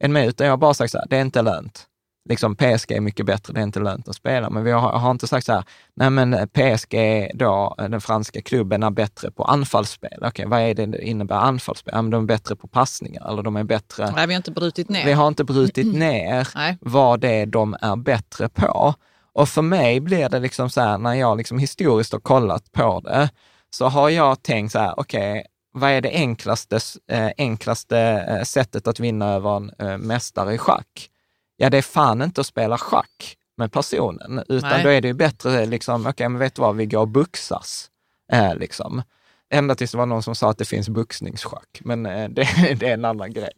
Än 0.04 0.13
minut 0.13 0.30
utan 0.30 0.47
jag 0.47 0.60
bara 0.60 0.73
sagt 0.73 0.91
så 0.91 0.97
här, 0.97 1.08
det 1.10 1.17
är 1.17 1.21
inte 1.21 1.41
lönt 1.41 1.88
liksom 2.29 2.55
PSG 2.55 2.91
är 2.91 3.01
mycket 3.01 3.25
bättre, 3.25 3.53
det 3.53 3.60
är 3.60 3.63
inte 3.63 3.79
lönt 3.79 4.07
att 4.07 4.15
spela. 4.15 4.49
Men 4.49 4.63
vi 4.63 4.71
har, 4.71 4.91
har 4.91 5.12
inte 5.12 5.27
sagt 5.27 5.45
så 5.45 5.53
här, 5.53 5.63
nej 5.95 6.10
men 6.10 6.47
PSG 6.47 6.95
då, 7.34 7.75
den 7.77 8.01
franska 8.01 8.41
klubben, 8.41 8.84
är 8.84 8.89
bättre 8.89 9.31
på 9.31 9.43
anfallsspel. 9.43 10.17
Okej, 10.17 10.27
okay, 10.27 10.45
vad 10.45 10.60
är 10.60 10.73
det, 10.73 10.86
det 10.86 11.07
innebär 11.07 11.36
anfallsspel? 11.36 11.91
Ja, 11.95 12.01
men 12.01 12.12
de 12.12 12.23
är 12.23 12.27
bättre 12.27 12.55
på 12.55 12.67
passningar 12.67 13.29
eller 13.29 13.43
de 13.43 13.55
är 13.55 13.63
bättre... 13.63 14.12
Nej, 14.15 14.27
vi 14.27 14.34
har 14.34 14.38
inte 14.38 14.51
brutit 14.51 14.89
ner. 14.89 15.05
Vi 15.05 15.13
har 15.13 15.27
inte 15.27 15.43
brutit 15.43 15.93
ner 15.93 16.47
vad 16.81 17.19
det 17.19 17.29
är 17.29 17.45
de 17.45 17.77
är 17.81 17.95
bättre 17.95 18.49
på. 18.49 18.93
Och 19.34 19.49
för 19.49 19.62
mig 19.62 19.99
blir 19.99 20.29
det 20.29 20.39
liksom 20.39 20.69
så 20.69 20.81
här, 20.81 20.97
när 20.97 21.13
jag 21.13 21.38
liksom 21.38 21.60
historiskt 21.60 22.13
har 22.13 22.19
kollat 22.19 22.71
på 22.71 22.99
det, 22.99 23.29
så 23.69 23.86
har 23.86 24.10
jag 24.10 24.43
tänkt 24.43 24.71
så 24.71 24.79
här, 24.79 24.99
okej, 24.99 25.31
okay, 25.31 25.43
vad 25.73 25.91
är 25.91 26.01
det 26.01 26.10
enklaste, 26.10 26.79
eh, 27.12 27.29
enklaste 27.38 27.99
eh, 27.99 28.43
sättet 28.43 28.88
att 28.88 28.99
vinna 28.99 29.34
över 29.34 29.57
en 29.57 29.71
eh, 29.79 29.97
mästare 29.97 30.53
i 30.53 30.57
schack? 30.57 31.10
Ja 31.62 31.69
det 31.69 31.78
är 31.78 31.82
fan 31.82 32.21
inte 32.21 32.41
att 32.41 32.47
spela 32.47 32.78
schack 32.78 33.38
med 33.58 33.71
personen, 33.71 34.43
utan 34.50 34.69
Nej. 34.69 34.84
då 34.84 34.89
är 34.89 35.02
det 35.02 35.08
ju 35.08 35.13
bättre, 35.13 35.65
liksom, 35.65 36.02
okej, 36.02 36.10
okay, 36.10 36.30
men 36.30 36.39
vet 36.39 36.56
du 36.56 36.62
vad, 36.62 36.76
vi 36.76 36.86
går 36.86 37.00
och 37.00 37.08
buxas. 37.08 37.89
Eh, 38.32 38.56
liksom. 38.56 39.02
Ända 39.50 39.76
tills 39.76 39.91
det 39.91 39.97
var 39.97 40.06
någon 40.06 40.24
som 40.24 40.36
sa 40.36 40.50
att 40.50 40.58
det 40.58 40.65
finns 40.65 40.89
buxningsschack, 40.89 41.82
men 41.82 42.06
eh, 42.06 42.30
det, 42.30 42.47
det, 42.80 42.88
är 42.88 42.93
en 42.93 43.06
annan 43.06 43.34
grej. 43.34 43.54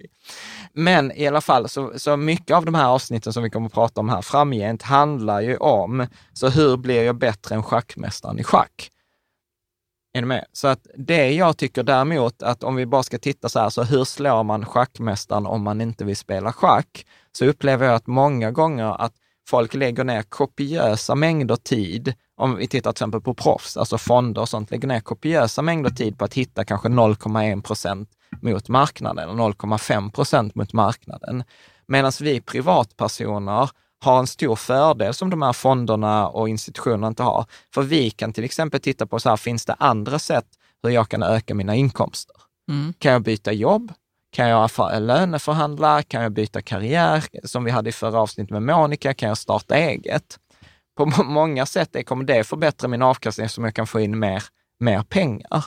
Men 0.73 1.11
i 1.11 1.27
alla 1.27 1.41
fall, 1.41 1.69
så, 1.69 1.91
så 1.95 2.17
mycket 2.17 2.57
av 2.57 2.65
de 2.65 2.75
här 2.75 2.87
avsnitten 2.87 3.33
som 3.33 3.43
vi 3.43 3.49
kommer 3.49 3.67
att 3.67 3.73
prata 3.73 4.01
om 4.01 4.09
här 4.09 4.21
framgent 4.21 4.81
handlar 4.81 5.41
ju 5.41 5.57
om, 5.57 6.07
så 6.33 6.49
hur 6.49 6.77
blir 6.77 7.03
jag 7.03 7.15
bättre 7.15 7.55
än 7.55 7.63
schackmästaren 7.63 8.39
i 8.39 8.43
schack? 8.43 8.89
Är 10.13 10.21
ni 10.21 10.27
med? 10.27 10.45
Så 10.51 10.67
att 10.67 10.87
det 10.97 11.31
jag 11.31 11.57
tycker 11.57 11.83
däremot, 11.83 12.43
att 12.43 12.63
om 12.63 12.75
vi 12.75 12.85
bara 12.85 13.03
ska 13.03 13.17
titta 13.17 13.49
så 13.49 13.59
här, 13.59 13.69
så 13.69 13.83
hur 13.83 14.03
slår 14.03 14.43
man 14.43 14.65
schackmästaren 14.65 15.45
om 15.45 15.63
man 15.63 15.81
inte 15.81 16.05
vill 16.05 16.17
spela 16.17 16.53
schack? 16.53 17.05
Så 17.37 17.45
upplever 17.45 17.85
jag 17.85 17.95
att 17.95 18.07
många 18.07 18.51
gånger 18.51 19.01
att 19.01 19.13
folk 19.47 19.73
lägger 19.73 20.03
ner 20.03 20.21
kopiösa 20.21 21.15
mängder 21.15 21.55
tid, 21.55 22.13
om 22.37 22.55
vi 22.55 22.67
tittar 22.67 22.91
till 22.91 22.95
exempel 22.95 23.21
på 23.21 23.33
proffs, 23.33 23.77
alltså 23.77 23.97
fonder 23.97 24.41
och 24.41 24.49
sånt, 24.49 24.71
lägger 24.71 24.87
ner 24.87 24.99
kopiösa 24.99 25.61
mängder 25.61 25.89
tid 25.89 26.17
på 26.17 26.25
att 26.25 26.33
hitta 26.33 26.65
kanske 26.65 26.87
0,1 26.87 27.61
procent 27.61 28.09
mot 28.41 28.69
marknaden 28.69 29.29
eller 29.29 29.43
0,5 29.43 30.11
procent 30.11 30.55
mot 30.55 30.73
marknaden. 30.73 31.43
Medan 31.87 32.11
vi 32.21 32.41
privatpersoner 32.41 33.69
har 34.03 34.19
en 34.19 34.27
stor 34.27 34.55
fördel 34.55 35.13
som 35.13 35.29
de 35.29 35.41
här 35.41 35.53
fonderna 35.53 36.27
och 36.27 36.49
institutionerna 36.49 37.07
inte 37.07 37.23
har. 37.23 37.45
För 37.73 37.81
vi 37.81 38.09
kan 38.09 38.33
till 38.33 38.43
exempel 38.43 38.79
titta 38.79 39.05
på 39.05 39.19
så 39.19 39.29
här, 39.29 39.37
finns 39.37 39.65
det 39.65 39.73
andra 39.73 40.19
sätt 40.19 40.45
hur 40.83 40.89
jag 40.89 41.09
kan 41.09 41.23
öka 41.23 41.55
mina 41.55 41.75
inkomster? 41.75 42.35
Mm. 42.69 42.93
Kan 42.99 43.11
jag 43.11 43.21
byta 43.21 43.51
jobb? 43.51 43.93
Kan 44.33 44.47
jag 44.49 44.69
löneförhandla? 44.99 46.03
Kan 46.03 46.23
jag 46.23 46.31
byta 46.31 46.61
karriär? 46.61 47.23
Som 47.43 47.63
vi 47.63 47.71
hade 47.71 47.89
i 47.89 47.93
förra 47.93 48.19
avsnittet 48.19 48.51
med 48.51 48.61
Monica, 48.63 49.13
kan 49.13 49.29
jag 49.29 49.37
starta 49.37 49.75
eget? 49.75 50.39
På 50.97 51.05
många 51.23 51.65
sätt 51.65 52.05
kommer 52.05 52.23
det 52.23 52.43
förbättra 52.43 52.87
min 52.87 53.01
avkastning 53.01 53.45
eftersom 53.45 53.63
jag 53.63 53.73
kan 53.73 53.87
få 53.87 53.99
in 53.99 54.19
mer, 54.19 54.43
mer 54.79 55.03
pengar. 55.03 55.65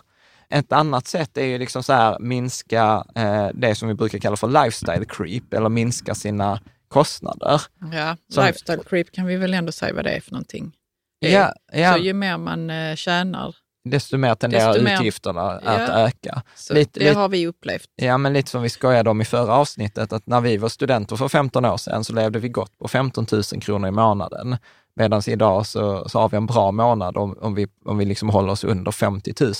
Ett 0.48 0.72
annat 0.72 1.06
sätt 1.06 1.36
är 1.36 1.44
ju 1.44 1.58
liksom 1.58 1.82
så 1.82 1.92
här, 1.92 2.18
minska 2.18 3.04
eh, 3.14 3.48
det 3.54 3.74
som 3.74 3.88
vi 3.88 3.94
brukar 3.94 4.18
kalla 4.18 4.36
för 4.36 4.64
lifestyle 4.64 5.04
creep, 5.04 5.54
eller 5.54 5.68
minska 5.68 6.14
sina 6.14 6.60
kostnader. 6.88 7.62
Ja, 7.92 8.16
som, 8.32 8.46
lifestyle 8.46 8.82
creep 8.88 9.12
kan 9.12 9.26
vi 9.26 9.36
väl 9.36 9.54
ändå 9.54 9.72
säga 9.72 9.94
vad 9.94 10.04
det 10.04 10.10
är 10.10 10.20
för 10.20 10.32
någonting. 10.32 10.72
Ja, 11.18 11.52
ja. 11.72 11.94
Så 11.94 11.98
ju 11.98 12.12
mer 12.12 12.38
man 12.38 12.70
eh, 12.70 12.94
tjänar, 12.96 13.56
desto 13.90 14.18
mer 14.18 14.34
tenderar 14.34 14.68
desto 14.68 14.84
mer, 14.84 14.94
utgifterna 14.94 15.42
att 15.50 15.88
öka. 15.88 16.42
Lite, 16.70 17.00
det 17.00 17.12
har 17.12 17.28
vi 17.28 17.46
upplevt. 17.46 17.90
Ja, 17.96 18.18
men 18.18 18.32
lite 18.32 18.50
som 18.50 18.62
vi 18.62 18.68
skojade 18.68 19.10
om 19.10 19.20
i 19.20 19.24
förra 19.24 19.54
avsnittet, 19.54 20.12
att 20.12 20.26
när 20.26 20.40
vi 20.40 20.56
var 20.56 20.68
studenter 20.68 21.16
för 21.16 21.28
15 21.28 21.64
år 21.64 21.76
sedan 21.76 22.04
så 22.04 22.12
levde 22.12 22.38
vi 22.38 22.48
gott 22.48 22.78
på 22.78 22.88
15 22.88 23.26
000 23.32 23.42
kronor 23.42 23.88
i 23.88 23.92
månaden. 23.92 24.56
Medan 24.96 25.22
idag 25.26 25.66
så, 25.66 26.08
så 26.08 26.18
har 26.18 26.28
vi 26.28 26.36
en 26.36 26.46
bra 26.46 26.72
månad 26.72 27.16
om, 27.16 27.38
om 27.40 27.54
vi, 27.54 27.66
om 27.84 27.98
vi 27.98 28.04
liksom 28.04 28.28
håller 28.28 28.52
oss 28.52 28.64
under 28.64 28.92
50 28.92 29.34
000. 29.40 29.52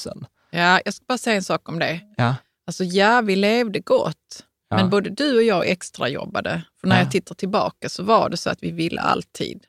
Ja, 0.51 0.81
jag 0.85 0.95
ska 0.95 1.05
bara 1.09 1.19
säga 1.19 1.37
en 1.37 1.43
sak 1.43 1.69
om 1.69 1.79
det. 1.79 2.01
Ja. 2.17 2.35
Alltså 2.67 2.85
ja, 2.85 3.21
vi 3.21 3.37
levde 3.37 3.81
gott. 3.81 4.45
Ja. 4.69 4.77
Men 4.77 4.91
både 4.91 5.11
du 5.11 5.37
och 5.37 5.43
jag 5.43 5.69
extrajobbade. 5.69 6.63
För 6.81 6.89
när 6.89 6.97
ja. 6.97 7.03
jag 7.03 7.11
tittar 7.11 7.35
tillbaka 7.35 7.89
så 7.89 8.03
var 8.03 8.29
det 8.29 8.37
så 8.37 8.51
att 8.51 8.63
vi 8.63 8.71
ville 8.71 9.01
alltid 9.01 9.65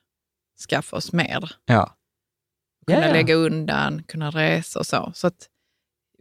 skaffa 0.70 0.96
oss 0.96 1.14
mer. 1.14 1.52
Ja. 1.66 1.97
Kunna 2.88 3.08
ja, 3.08 3.14
lägga 3.14 3.36
undan, 3.36 4.04
kunna 4.04 4.30
resa 4.30 4.80
och 4.80 4.86
så. 4.86 5.12
Så 5.16 5.28
att 5.28 5.48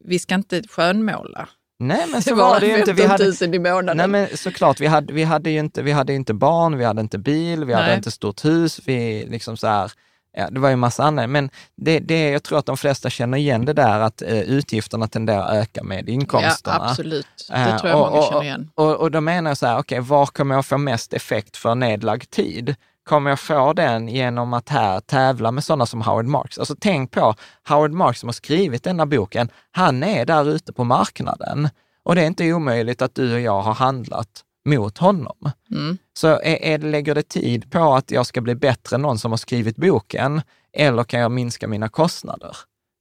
vi 0.05 0.19
ska 0.19 0.35
inte 0.35 0.63
skönmåla. 0.69 1.49
Nej, 1.79 2.07
men 2.13 2.23
så 2.23 2.31
det 2.31 2.37
var 2.37 2.61
det 2.61 2.67
ju 2.67 2.79
inte. 2.79 2.93
Vi 2.93 3.07
hade, 3.07 3.57
i 3.57 3.59
månaden. 3.59 3.97
Nej, 3.97 4.09
men 4.09 4.37
såklart, 4.37 4.81
vi 4.81 4.87
hade, 4.87 5.13
vi 5.13 5.23
hade 5.23 5.51
ju 5.51 5.59
inte, 5.59 5.83
vi 5.83 5.93
hade 5.93 6.15
inte 6.15 6.35
barn, 6.35 6.79
vi 6.79 6.85
hade 6.85 7.01
inte 7.01 7.19
bil, 7.19 7.65
vi 7.65 7.73
nej. 7.73 7.83
hade 7.83 7.95
inte 7.95 8.11
stort 8.11 8.45
hus. 8.45 8.81
Vi 8.85 9.27
liksom 9.31 9.57
så 9.57 9.67
här, 9.67 9.93
Ja, 10.39 10.51
det 10.51 10.61
var 10.61 10.71
ju 10.71 10.77
massa 10.77 11.05
annat, 11.05 11.31
men 11.31 11.51
det, 11.77 11.99
det, 11.99 12.31
jag 12.31 12.43
tror 12.43 12.59
att 12.59 12.67
de 12.67 12.77
flesta 12.77 13.11
känner 13.11 13.39
igen 13.39 13.65
det 13.65 13.73
där 13.73 14.01
att 14.01 14.23
eh, 14.23 14.41
utgifterna 14.41 15.09
tenderar 15.09 15.47
att 15.47 15.55
öka 15.55 15.83
med 15.83 16.09
inkomsterna. 16.09 16.77
Ja, 16.81 16.91
absolut. 16.91 17.27
Det 17.49 17.55
eh, 17.55 17.79
tror 17.79 17.91
jag 17.91 18.03
och, 18.03 18.11
många 18.11 18.23
känner 18.23 18.43
igen. 18.43 18.71
Och, 18.75 18.91
och, 18.91 18.97
och 18.97 19.11
då 19.11 19.21
menar 19.21 19.51
jag 19.51 19.59
så 19.59 19.67
här, 19.67 19.79
okej, 19.79 20.01
okay, 20.01 20.09
var 20.09 20.27
kommer 20.27 20.55
jag 20.55 20.67
få 20.67 20.79
mest 20.79 21.13
effekt 21.13 21.57
för 21.57 21.75
nedlagd 21.75 22.31
tid? 22.31 22.77
Kommer 23.07 23.31
jag 23.31 23.41
få 23.41 23.73
den 23.73 24.09
genom 24.09 24.55
att 24.55 24.69
här 24.69 25.01
tävla 25.01 25.51
med 25.51 25.65
sådana 25.65 25.87
som 25.87 26.03
Howard 26.03 26.27
Marks? 26.27 26.59
Alltså 26.59 26.77
tänk 26.81 27.11
på 27.11 27.35
Howard 27.69 27.93
Marks 27.93 28.21
som 28.21 28.29
har 28.29 28.33
skrivit 28.33 28.85
denna 28.85 29.07
boken. 29.07 29.51
Han 29.71 30.03
är 30.03 30.27
där 30.27 30.51
ute 30.51 30.73
på 30.73 30.85
marknaden 30.85 31.69
och 32.03 32.15
det 32.15 32.23
är 32.23 32.27
inte 32.27 32.53
omöjligt 32.53 33.03
att 33.03 33.15
du 33.15 33.35
och 33.35 33.41
jag 33.41 33.63
har 33.63 33.75
handlat 33.75 34.43
mot 34.65 34.99
honom. 34.99 35.51
Mm. 35.71 35.99
Så 36.15 36.29
är, 36.29 36.63
är, 36.63 36.79
lägger 36.79 37.15
det 37.15 37.29
tid 37.29 37.71
på 37.71 37.95
att 37.95 38.11
jag 38.11 38.27
ska 38.27 38.41
bli 38.41 38.55
bättre 38.55 38.95
än 38.95 39.03
någon 39.03 39.19
som 39.19 39.33
har 39.33 39.39
skrivit 39.39 39.77
boken 39.77 40.43
eller 40.73 41.05
kan 41.05 41.21
jag 41.21 41.31
minska 41.33 41.69
mina 41.69 41.89
kostnader? 41.89 42.57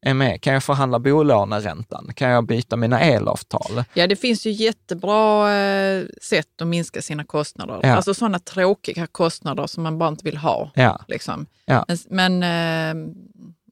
Är 0.06 0.14
med? 0.14 0.42
Kan 0.42 0.54
jag 0.54 0.64
förhandla 0.64 1.00
bolåneräntan? 1.00 2.12
Kan 2.16 2.30
jag 2.30 2.46
byta 2.46 2.76
mina 2.76 3.00
elavtal? 3.02 3.84
Ja, 3.94 4.08
det 4.08 4.16
finns 4.16 4.46
ju 4.46 4.52
jättebra 4.52 5.54
eh, 5.54 6.04
sätt 6.22 6.62
att 6.62 6.68
minska 6.68 7.02
sina 7.02 7.24
kostnader. 7.24 7.80
Ja. 7.84 7.96
Alltså 7.96 8.14
sådana 8.14 8.40
tråkiga 8.40 9.08
kostnader 9.08 9.68
som 9.68 9.84
man 9.84 9.98
bara 9.98 10.10
inte 10.10 10.24
vill 10.24 10.38
ha. 10.38 10.72
Ja. 10.76 11.02
Liksom. 11.08 11.46
Ja. 11.66 11.86
Men, 11.88 11.98
men 12.10 12.44
eh, 12.44 13.14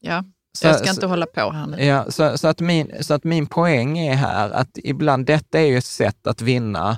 ja, 0.01 0.23
så, 0.57 0.67
jag 0.67 0.75
ska 0.75 0.89
inte 0.89 1.01
så, 1.01 1.07
hålla 1.07 1.25
på 1.25 1.51
här 1.51 1.67
nu. 1.67 1.85
Ja, 1.85 2.11
så, 2.11 2.37
så, 2.37 2.47
att 2.47 2.59
min, 2.59 2.91
så 3.01 3.13
att 3.13 3.23
min 3.23 3.47
poäng 3.47 3.97
är 3.99 4.15
här 4.15 4.49
att 4.49 4.69
ibland 4.73 5.25
detta 5.25 5.59
är 5.59 5.65
ju 5.65 5.77
ett 5.77 5.85
sätt 5.85 6.27
att 6.27 6.41
vinna 6.41 6.97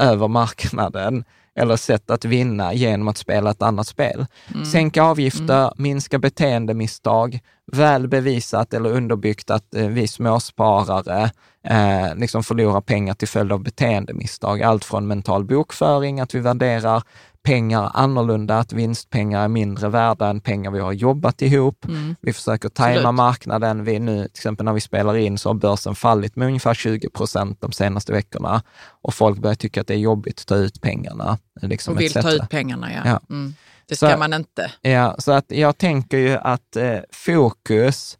över 0.00 0.28
marknaden 0.28 1.24
eller 1.56 1.76
sätt 1.76 2.10
att 2.10 2.24
vinna 2.24 2.74
genom 2.74 3.08
att 3.08 3.16
spela 3.16 3.50
ett 3.50 3.62
annat 3.62 3.86
spel. 3.86 4.26
Mm. 4.54 4.64
Sänka 4.64 5.02
avgifter, 5.02 5.60
mm. 5.62 5.72
minska 5.76 6.18
beteendemisstag, 6.18 7.40
väl 7.72 8.08
bevisat 8.08 8.74
eller 8.74 8.92
underbyggt 8.92 9.50
att 9.50 9.74
eh, 9.74 9.86
vi 9.86 10.08
småsparare 10.08 11.30
eh, 11.68 12.14
liksom 12.16 12.42
förlorar 12.42 12.80
pengar 12.80 13.14
till 13.14 13.28
följd 13.28 13.52
av 13.52 13.62
beteendemisstag. 13.62 14.62
Allt 14.62 14.84
från 14.84 15.06
mental 15.06 15.44
bokföring, 15.44 16.20
att 16.20 16.34
vi 16.34 16.38
värderar 16.40 17.02
pengar 17.46 17.90
annorlunda, 17.94 18.58
att 18.58 18.72
vinstpengar 18.72 19.44
är 19.44 19.48
mindre 19.48 19.88
värda 19.88 20.26
än 20.26 20.40
pengar 20.40 20.70
vi 20.70 20.80
har 20.80 20.92
jobbat 20.92 21.42
ihop. 21.42 21.84
Mm. 21.84 22.16
Vi 22.20 22.32
försöker 22.32 22.68
tajma 22.68 23.12
marknaden. 23.12 23.84
Vi 23.84 23.98
nu, 23.98 24.22
till 24.22 24.30
exempel 24.30 24.64
när 24.64 24.72
vi 24.72 24.80
spelar 24.80 25.16
in 25.16 25.38
så 25.38 25.48
har 25.48 25.54
börsen 25.54 25.94
fallit 25.94 26.36
med 26.36 26.46
ungefär 26.48 26.74
20 26.74 27.08
procent 27.08 27.60
de 27.60 27.72
senaste 27.72 28.12
veckorna 28.12 28.62
och 29.02 29.14
folk 29.14 29.38
börjar 29.38 29.54
tycka 29.54 29.80
att 29.80 29.86
det 29.86 29.94
är 29.94 29.98
jobbigt 29.98 30.40
att 30.40 30.46
ta 30.46 30.56
ut 30.56 30.80
pengarna. 30.80 31.38
Liksom 31.62 31.94
och 31.94 32.00
vill 32.00 32.12
ta 32.12 32.30
ut 32.30 32.48
pengarna, 32.48 32.92
ja. 32.92 33.00
ja. 33.04 33.20
Mm. 33.30 33.54
Det 33.88 33.96
ska 33.96 34.12
så, 34.12 34.18
man 34.18 34.32
inte. 34.32 34.72
Ja, 34.80 35.16
så 35.18 35.32
att 35.32 35.44
jag 35.48 35.78
tänker 35.78 36.18
ju 36.18 36.36
att 36.36 36.76
eh, 36.76 36.98
fokus, 37.12 38.18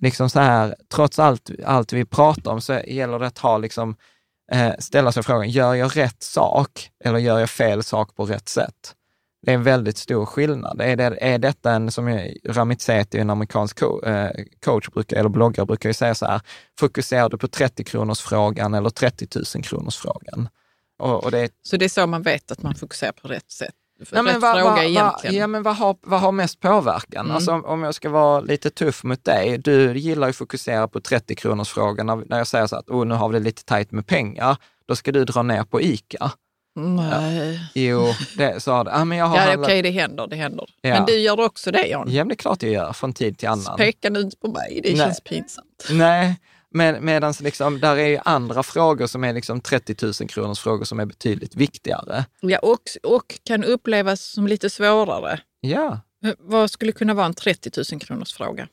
liksom 0.00 0.30
så 0.30 0.40
här, 0.40 0.74
trots 0.94 1.18
allt, 1.18 1.50
allt 1.64 1.92
vi 1.92 2.04
pratar 2.04 2.50
om 2.50 2.60
så 2.60 2.80
gäller 2.86 3.18
det 3.18 3.26
att 3.26 3.38
ha 3.38 3.58
liksom 3.58 3.96
Eh, 4.52 4.72
ställa 4.78 5.12
sig 5.12 5.22
frågan, 5.22 5.50
gör 5.50 5.74
jag 5.74 5.96
rätt 5.96 6.22
sak 6.22 6.90
eller 7.04 7.18
gör 7.18 7.38
jag 7.38 7.50
fel 7.50 7.82
sak 7.82 8.16
på 8.16 8.24
rätt 8.24 8.48
sätt? 8.48 8.94
Det 9.42 9.50
är 9.50 9.54
en 9.54 9.62
väldigt 9.62 9.98
stor 9.98 10.26
skillnad. 10.26 10.80
Är, 10.80 10.96
det, 10.96 11.18
är 11.20 11.38
detta 11.38 11.72
en, 11.72 11.90
som 11.90 12.20
Ramit 12.44 12.80
Sethi, 12.80 13.18
en 13.18 13.30
amerikansk 13.30 13.82
eh, 13.82 14.30
coach 14.64 14.88
brukar, 14.88 15.16
eller 15.16 15.28
bloggare 15.28 15.66
brukar 15.66 15.88
ju 15.88 15.94
säga 15.94 16.14
så 16.14 16.26
här, 16.26 16.40
fokuserar 16.78 17.28
du 17.28 17.38
på 17.38 17.48
30 17.48 17.84
kronors 17.84 18.20
frågan 18.20 18.74
eller 18.74 18.90
30 18.90 19.28
000 19.54 19.64
kronors 19.64 19.96
frågan? 19.96 20.48
Och, 20.98 21.24
och 21.24 21.30
det, 21.30 21.50
så 21.62 21.76
det 21.76 21.84
är 21.84 21.88
så 21.88 22.06
man 22.06 22.22
vet 22.22 22.50
att 22.50 22.62
man 22.62 22.74
fokuserar 22.74 23.12
på 23.12 23.28
rätt 23.28 23.50
sätt? 23.50 23.74
Nej, 23.98 24.22
men 24.22 24.40
vad, 24.40 24.60
fråga 24.60 25.10
vad, 25.22 25.32
ja, 25.32 25.46
men 25.46 25.62
vad, 25.62 25.76
har, 25.76 25.96
vad 26.02 26.20
har 26.20 26.32
mest 26.32 26.60
påverkan? 26.60 27.24
Mm. 27.24 27.36
Alltså, 27.36 27.52
om 27.52 27.82
jag 27.82 27.94
ska 27.94 28.08
vara 28.10 28.40
lite 28.40 28.70
tuff 28.70 29.04
mot 29.04 29.24
dig, 29.24 29.58
du 29.58 29.98
gillar 29.98 30.26
ju 30.26 30.30
att 30.30 30.36
fokusera 30.36 30.88
på 30.88 31.00
30 31.00 31.34
kronors 31.34 31.68
frågan 31.68 32.06
när, 32.06 32.16
när 32.16 32.38
jag 32.38 32.46
säger 32.46 32.66
så 32.66 32.76
att 32.76 32.88
oh, 32.88 33.06
nu 33.06 33.14
har 33.14 33.28
vi 33.28 33.38
det 33.38 33.44
lite 33.44 33.64
tajt 33.64 33.92
med 33.92 34.06
pengar, 34.06 34.56
då 34.88 34.96
ska 34.96 35.12
du 35.12 35.24
dra 35.24 35.42
ner 35.42 35.64
på 35.64 35.80
ICA. 35.80 36.32
Nej. 36.76 37.54
Ja. 37.54 37.80
Jo, 37.82 38.12
det 38.36 38.62
sa 38.62 38.84
du. 38.84 38.90
Ja, 38.90 39.04
men 39.04 39.18
jag 39.18 39.26
har 39.26 39.36
ja, 39.36 39.42
handlat... 39.42 39.66
okej, 39.66 39.82
det 39.82 39.90
händer. 39.90 40.26
Det 40.26 40.36
händer. 40.36 40.66
Ja. 40.80 40.90
Men 40.90 41.06
du 41.06 41.18
gör 41.18 41.40
också 41.40 41.70
det, 41.70 41.86
Jan? 41.86 42.06
Ja, 42.10 42.24
det 42.24 42.34
är 42.34 42.36
klart 42.36 42.62
jag 42.62 42.72
gör, 42.72 42.92
från 42.92 43.12
tid 43.12 43.38
till 43.38 43.48
annan. 43.48 43.76
Peka 43.76 44.10
nu 44.10 44.20
inte 44.20 44.36
på 44.36 44.48
mig, 44.48 44.80
det 44.82 44.88
Nej. 44.88 44.98
känns 44.98 45.20
pinsamt. 45.20 45.86
Nej, 45.90 46.40
men, 46.76 47.04
Medan 47.04 47.34
liksom, 47.40 47.80
där 47.80 47.96
är 47.96 48.06
ju 48.06 48.18
andra 48.24 48.62
frågor 48.62 49.06
som 49.06 49.24
är 49.24 49.32
liksom 49.32 49.60
30 49.60 49.96
000 50.20 50.28
kronors 50.28 50.60
frågor 50.60 50.84
som 50.84 51.00
är 51.00 51.06
betydligt 51.06 51.56
viktigare. 51.56 52.24
Ja, 52.40 52.58
och, 52.58 52.82
och 53.02 53.40
kan 53.44 53.64
upplevas 53.64 54.22
som 54.22 54.46
lite 54.46 54.70
svårare. 54.70 55.40
Ja. 55.60 56.00
Vad 56.38 56.70
skulle 56.70 56.92
kunna 56.92 57.14
vara 57.14 57.26
en 57.26 57.34
30 57.34 57.70
000 57.92 58.00
kronors 58.00 58.32
fråga? 58.32 58.68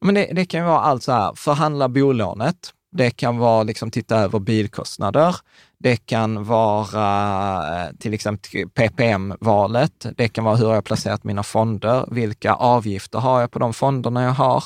Men 0.00 0.14
det, 0.14 0.30
det 0.32 0.46
kan 0.46 0.64
vara 0.64 0.80
allt 0.80 1.02
så 1.02 1.12
här, 1.12 1.34
förhandla 1.34 1.88
bolånet. 1.88 2.72
Det 2.92 3.10
kan 3.10 3.38
vara 3.38 3.62
liksom 3.62 3.90
titta 3.90 4.16
över 4.16 4.38
bilkostnader. 4.38 5.36
Det 5.78 5.96
kan 5.96 6.44
vara 6.44 7.84
eh, 7.84 7.92
till 7.98 8.14
exempel 8.14 8.68
PPM-valet. 8.68 10.06
Det 10.16 10.28
kan 10.28 10.44
vara 10.44 10.56
hur 10.56 10.66
jag 10.66 10.74
har 10.74 10.82
placerat 10.82 11.24
mina 11.24 11.42
fonder. 11.42 12.04
Vilka 12.10 12.54
avgifter 12.54 13.18
har 13.18 13.40
jag 13.40 13.50
på 13.50 13.58
de 13.58 13.74
fonderna 13.74 14.22
jag 14.22 14.30
har? 14.30 14.64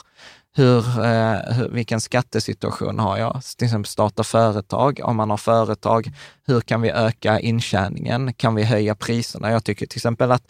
Hur, 0.54 1.04
eh, 1.04 1.54
hur, 1.54 1.68
vilken 1.68 2.00
skattesituation 2.00 2.98
har 2.98 3.18
jag? 3.18 3.42
Till 3.56 3.64
exempel 3.64 3.88
starta 3.88 4.24
företag. 4.24 5.00
Om 5.02 5.16
man 5.16 5.30
har 5.30 5.36
företag, 5.36 6.10
hur 6.46 6.60
kan 6.60 6.82
vi 6.82 6.90
öka 6.90 7.40
intjäningen? 7.40 8.34
Kan 8.34 8.54
vi 8.54 8.62
höja 8.62 8.94
priserna? 8.94 9.50
Jag 9.50 9.64
tycker 9.64 9.86
till 9.86 9.98
exempel 9.98 10.32
att, 10.32 10.42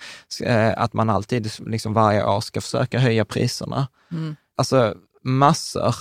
eh, 0.45 0.73
att 0.77 0.93
man 0.93 1.11
alltid, 1.11 1.53
liksom 1.67 1.95
varje 1.95 2.25
år, 2.25 2.41
ska 2.41 2.61
försöka 2.61 2.99
höja 2.99 3.25
priserna. 3.25 3.89
Mm. 4.13 4.37
Alltså 4.57 4.95
massor, 5.23 5.95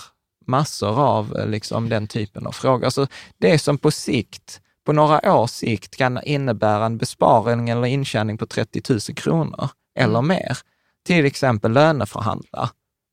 massor 0.48 1.00
av 1.00 1.38
eh, 1.38 1.48
liksom, 1.48 1.90
den 1.90 2.08
typen 2.08 2.48
av 2.48 2.52
frågor. 2.52 2.86
Alltså, 2.86 3.08
det 3.38 3.60
som 3.60 3.78
på 3.78 3.92
sikt, 3.92 4.62
på 4.86 4.94
några 4.94 5.36
års 5.36 5.52
sikt 5.52 5.98
kan 5.98 6.24
innebära 6.24 6.86
en 6.86 6.98
besparing 6.98 7.70
eller 7.70 7.88
intjäning 7.88 8.38
på 8.38 8.46
30 8.46 8.82
000 8.90 9.00
kronor 9.00 9.70
eller 9.96 10.20
mm. 10.20 10.28
mer. 10.28 10.58
Till 11.06 11.26
exempel 11.26 11.72
löneförhandla 11.72 12.70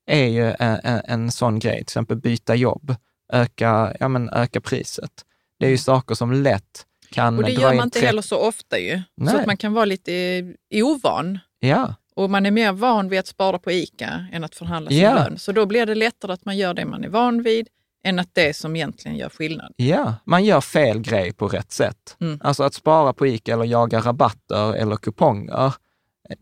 är 0.08 0.26
ju 0.26 0.54
en, 0.58 0.80
en, 0.84 1.00
en 1.04 1.30
sån 1.30 1.58
grej, 1.58 1.76
till 1.76 1.82
exempel 1.82 2.16
byta 2.16 2.54
jobb, 2.54 2.94
öka, 3.32 3.96
ja, 4.00 4.08
men 4.08 4.30
öka 4.30 4.60
priset. 4.60 5.12
Det 5.58 5.66
är 5.66 5.70
ju 5.70 5.74
mm. 5.74 5.78
saker 5.78 6.14
som 6.14 6.32
lätt 6.32 6.86
kan 7.10 7.38
Och 7.38 7.44
det 7.44 7.52
gör 7.52 7.74
man 7.74 7.84
inte 7.84 8.00
heller 8.00 8.22
så 8.22 8.38
ofta 8.38 8.78
ju. 8.78 9.02
Nej. 9.16 9.28
Så 9.28 9.40
att 9.40 9.46
man 9.46 9.56
kan 9.56 9.72
vara 9.72 9.84
lite 9.84 10.44
ovan. 10.74 11.38
Ja. 11.60 11.94
Och 12.14 12.30
man 12.30 12.46
är 12.46 12.50
mer 12.50 12.72
van 12.72 13.08
vid 13.08 13.18
att 13.18 13.26
spara 13.26 13.58
på 13.58 13.72
ICA 13.72 14.26
än 14.32 14.44
att 14.44 14.54
förhandla 14.54 14.90
sin 14.90 14.98
ja. 14.98 15.14
lön. 15.14 15.38
Så 15.38 15.52
då 15.52 15.66
blir 15.66 15.86
det 15.86 15.94
lättare 15.94 16.32
att 16.32 16.44
man 16.44 16.56
gör 16.56 16.74
det 16.74 16.84
man 16.84 17.04
är 17.04 17.08
van 17.08 17.42
vid 17.42 17.68
än 18.04 18.18
att 18.18 18.30
det 18.32 18.56
som 18.56 18.76
egentligen 18.76 19.16
gör 19.16 19.28
skillnad. 19.28 19.72
Ja, 19.76 20.14
man 20.24 20.44
gör 20.44 20.60
fel 20.60 21.00
grej 21.00 21.32
på 21.32 21.48
rätt 21.48 21.72
sätt. 21.72 22.16
Mm. 22.20 22.40
Alltså 22.42 22.62
att 22.62 22.74
spara 22.74 23.12
på 23.12 23.26
ICA 23.26 23.52
eller 23.52 23.64
jaga 23.64 24.00
rabatter 24.00 24.74
eller 24.74 24.96
kuponger, 24.96 25.74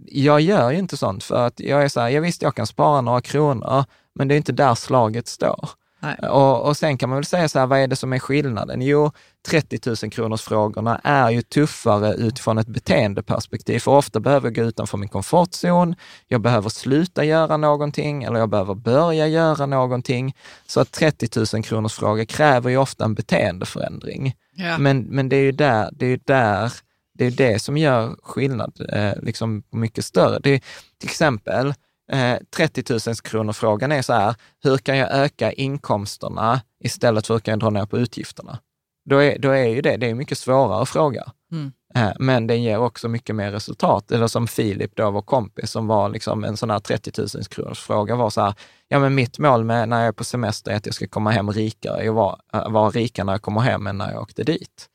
jag 0.07 0.41
gör 0.41 0.71
ju 0.71 0.79
inte 0.79 0.97
sånt 0.97 1.25
för 1.25 1.47
att 1.47 1.61
jag 1.61 1.85
är 1.85 1.89
så 1.89 2.01
här, 2.01 2.09
jag 2.09 2.21
visst 2.21 2.43
jag 2.43 2.55
kan 2.55 2.67
spara 2.67 3.01
några 3.01 3.21
kronor, 3.21 3.85
men 4.15 4.29
det 4.29 4.35
är 4.35 4.37
inte 4.37 4.53
där 4.53 4.75
slaget 4.75 5.29
står. 5.29 5.71
Och, 6.23 6.67
och 6.67 6.77
sen 6.77 6.99
kan 6.99 7.09
man 7.09 7.17
väl 7.17 7.25
säga 7.25 7.49
så 7.49 7.59
här, 7.59 7.67
vad 7.67 7.79
är 7.79 7.87
det 7.87 7.97
som 7.97 8.13
är 8.13 8.19
skillnaden? 8.19 8.83
Jo, 8.83 9.13
30 9.49 9.81
000 10.03 10.11
kronors 10.11 10.43
frågorna 10.43 11.01
är 11.05 11.31
ju 11.31 11.43
tuffare 11.43 12.15
utifrån 12.15 12.59
ett 12.59 12.67
beteendeperspektiv, 12.67 13.79
för 13.79 13.91
ofta 13.91 14.21
behöver 14.21 14.47
jag 14.47 14.55
gå 14.55 14.63
utanför 14.63 14.99
min 14.99 15.09
komfortzon, 15.09 15.95
jag 16.29 16.41
behöver 16.41 16.69
sluta 16.69 17.25
göra 17.25 17.57
någonting 17.57 18.25
eller 18.25 18.39
jag 18.39 18.49
behöver 18.49 18.75
börja 18.75 19.27
göra 19.27 19.67
någonting. 19.67 20.35
Så 20.67 20.81
att 20.81 20.93
30 20.93 21.29
000 21.55 21.65
kronors 21.65 21.95
fråga 21.95 22.27
kräver 22.27 22.71
ju 22.71 22.77
ofta 22.77 23.05
en 23.05 23.15
beteendeförändring. 23.15 24.35
Ja. 24.53 24.79
Men, 24.79 25.03
men 25.03 25.29
det 25.29 25.37
är 25.37 25.43
ju 25.43 25.53
där, 25.53 25.91
det 25.93 26.07
är 26.07 26.21
där 26.25 26.73
det 27.19 27.25
är 27.25 27.31
det 27.31 27.63
som 27.63 27.77
gör 27.77 28.17
skillnad 28.23 28.81
eh, 28.93 29.13
liksom 29.23 29.63
mycket 29.71 30.05
större. 30.05 30.39
Det 30.39 30.51
är, 30.51 30.61
till 30.99 31.11
exempel, 31.11 31.75
eh, 32.13 32.37
30 32.57 32.93
000 33.09 33.17
kronor 33.17 33.53
frågan 33.53 33.93
är 33.93 34.03
så 34.03 34.13
här, 34.13 34.35
hur 34.63 34.79
kan 34.79 34.97
jag 34.97 35.11
öka 35.11 35.53
inkomsterna 35.53 36.61
istället 36.85 37.27
för 37.27 37.35
hur 37.35 37.41
kan 37.41 37.53
jag 37.53 37.61
dra 37.61 37.71
ner 37.71 37.87
på 37.87 37.99
utgifterna? 37.99 38.59
Då 39.05 39.23
är, 39.23 39.39
då 39.39 39.51
är 39.51 39.67
ju 39.67 39.81
det, 39.81 39.97
det 39.97 40.07
är 40.07 40.11
en 40.11 40.17
mycket 40.17 40.39
svårare 40.39 40.87
fråga. 40.87 41.33
Mm. 41.53 41.73
Eh, 41.95 42.13
men 42.19 42.47
den 42.47 42.63
ger 42.63 42.79
också 42.79 43.09
mycket 43.09 43.37
mer 43.37 43.53
resultat. 43.53 44.13
Eller 44.13 44.27
som 44.27 44.47
Filip, 44.49 44.97
då 44.97 45.11
vår 45.11 45.23
kompis, 45.23 45.71
som 45.71 45.87
var 45.87 46.09
liksom 46.09 46.45
en 46.45 46.57
sån 46.57 46.71
här 46.71 46.79
30 46.79 47.13
000 47.21 47.29
kronors 47.45 47.81
fråga 47.81 48.17
var 48.17 48.31
så 48.31 48.41
här, 48.41 48.55
ja 48.89 48.99
men 48.99 49.15
mitt 49.15 49.39
mål 49.39 49.65
med 49.65 49.89
när 49.89 49.99
jag 49.99 50.09
är 50.09 50.13
på 50.13 50.25
semester 50.25 50.71
är 50.71 50.77
att 50.77 50.87
jag 50.87 50.95
ska 50.95 51.07
komma 51.07 51.31
hem 51.31 51.51
rikare. 51.51 52.05
Jag 52.05 52.13
var, 52.13 52.41
eh, 52.53 52.71
var 52.71 52.91
rikare 52.91 53.25
när 53.25 53.33
jag 53.33 53.43
kommer 53.43 53.61
hem 53.61 53.87
än 53.87 53.99
när 53.99 54.13
jag 54.13 54.23
åkte 54.23 54.45
dit. 54.45 54.89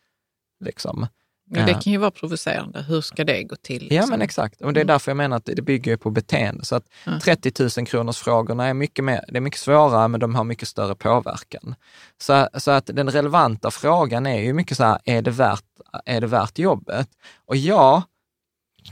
Liksom. 0.65 1.07
Men 1.53 1.65
det 1.65 1.73
kan 1.73 1.93
ju 1.93 1.97
vara 1.97 2.11
provocerande. 2.11 2.81
Hur 2.81 3.01
ska 3.01 3.23
det 3.23 3.43
gå 3.43 3.55
till? 3.55 3.81
Liksom? 3.81 3.97
Ja, 3.97 4.05
men 4.05 4.21
exakt. 4.21 4.61
Och 4.61 4.73
det 4.73 4.79
är 4.79 4.81
mm. 4.81 4.93
därför 4.93 5.11
jag 5.11 5.17
menar 5.17 5.37
att 5.37 5.45
det 5.45 5.61
bygger 5.61 5.97
på 5.97 6.09
beteende. 6.09 6.65
Så 6.65 6.75
att 6.75 6.85
30 7.23 7.79
000 7.79 7.87
kronors 7.87 8.17
frågorna 8.17 8.67
är 8.67 8.73
mycket, 8.73 9.05
mer, 9.05 9.25
det 9.27 9.37
är 9.37 9.41
mycket 9.41 9.59
svårare, 9.59 10.07
men 10.07 10.19
de 10.19 10.35
har 10.35 10.43
mycket 10.43 10.67
större 10.67 10.95
påverkan. 10.95 11.75
Så, 12.17 12.47
så 12.53 12.71
att 12.71 12.85
den 12.85 13.09
relevanta 13.09 13.71
frågan 13.71 14.25
är 14.25 14.41
ju 14.41 14.53
mycket 14.53 14.77
så 14.77 14.83
här, 14.83 14.99
är 15.05 15.21
det 15.21 15.31
värt, 15.31 15.65
är 16.05 16.21
det 16.21 16.27
värt 16.27 16.59
jobbet? 16.59 17.07
Och 17.45 17.55
jag 17.55 18.01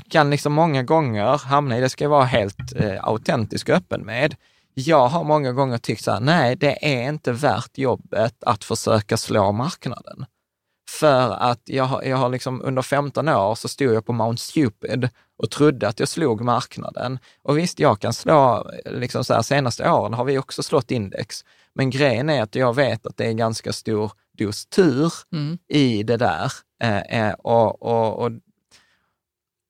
kan 0.10 0.30
liksom 0.30 0.54
många 0.54 0.84
gånger 0.84 1.38
hamna 1.38 1.78
i, 1.78 1.82
det 1.82 1.89
ska 1.89 2.04
jag 2.04 2.10
vara 2.10 2.26
helt 2.26 2.76
eh, 2.76 3.04
autentisk 3.04 3.69
och 3.69 3.76
öppen 3.76 4.02
med, 4.02 4.36
jag 4.74 5.08
har 5.08 5.24
många 5.24 5.52
gånger 5.52 5.78
tyckt 5.78 6.04
så 6.04 6.12
här, 6.12 6.19
nej, 6.19 6.56
det 6.56 6.86
är 6.86 7.10
inte 7.10 7.32
värt 7.32 7.78
jobbet 7.78 8.43
att 8.43 8.63
försöka 8.63 9.17
slå 9.17 9.52
marknaden. 9.52 10.26
För 10.89 11.32
att 11.32 11.62
jag 11.65 11.84
har, 11.84 12.04
jag 12.04 12.17
har 12.17 12.30
liksom 12.30 12.62
under 12.62 12.82
15 12.82 13.30
år 13.30 13.56
så 13.56 13.67
stod 13.67 13.93
jag 13.93 14.06
på 14.06 14.13
Mount 14.13 14.41
Stupid 14.41 15.10
och 15.38 15.52
trodde 15.52 15.88
att 15.88 15.99
jag 15.99 16.10
slog 16.10 16.41
marknaden. 16.41 17.19
Och 17.41 17.58
visst, 17.58 17.80
jag 17.80 17.99
kan 17.99 18.13
slå, 18.13 18.71
liksom 18.86 19.23
så 19.23 19.34
här, 19.34 19.41
senaste 19.41 19.89
åren 19.89 20.13
har 20.13 20.25
vi 20.25 20.38
också 20.38 20.63
slått 20.63 20.91
index. 20.91 21.45
Men 21.75 21.89
grejen 21.89 22.30
är 22.30 22.41
att 22.41 22.56
jag 22.56 22.75
vet 22.75 23.06
att 23.06 23.17
det 23.17 23.25
är 23.25 23.34
ganska 23.34 23.73
stor 23.73 24.12
dos 24.38 24.65
tur 24.65 25.13
mm. 25.32 25.58
i 25.67 26.04
det 26.04 26.17
där. 26.17 26.52
Eh, 26.84 26.99
eh, 26.99 27.34
och, 27.34 27.82
och, 27.82 28.25
och, 28.25 28.32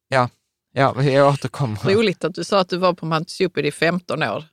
ja, 0.07 0.29
ja, 0.73 1.03
jag 1.03 1.33
återkommer. 1.33 1.95
Roligt 1.95 2.23
att 2.23 2.35
du 2.35 2.43
sa 2.43 2.59
att 2.59 2.69
du 2.69 2.77
var 2.77 2.93
på 2.93 3.05
Mount 3.05 3.29
Stupid 3.29 3.65
i 3.65 3.71
15 3.71 4.23
år. 4.23 4.43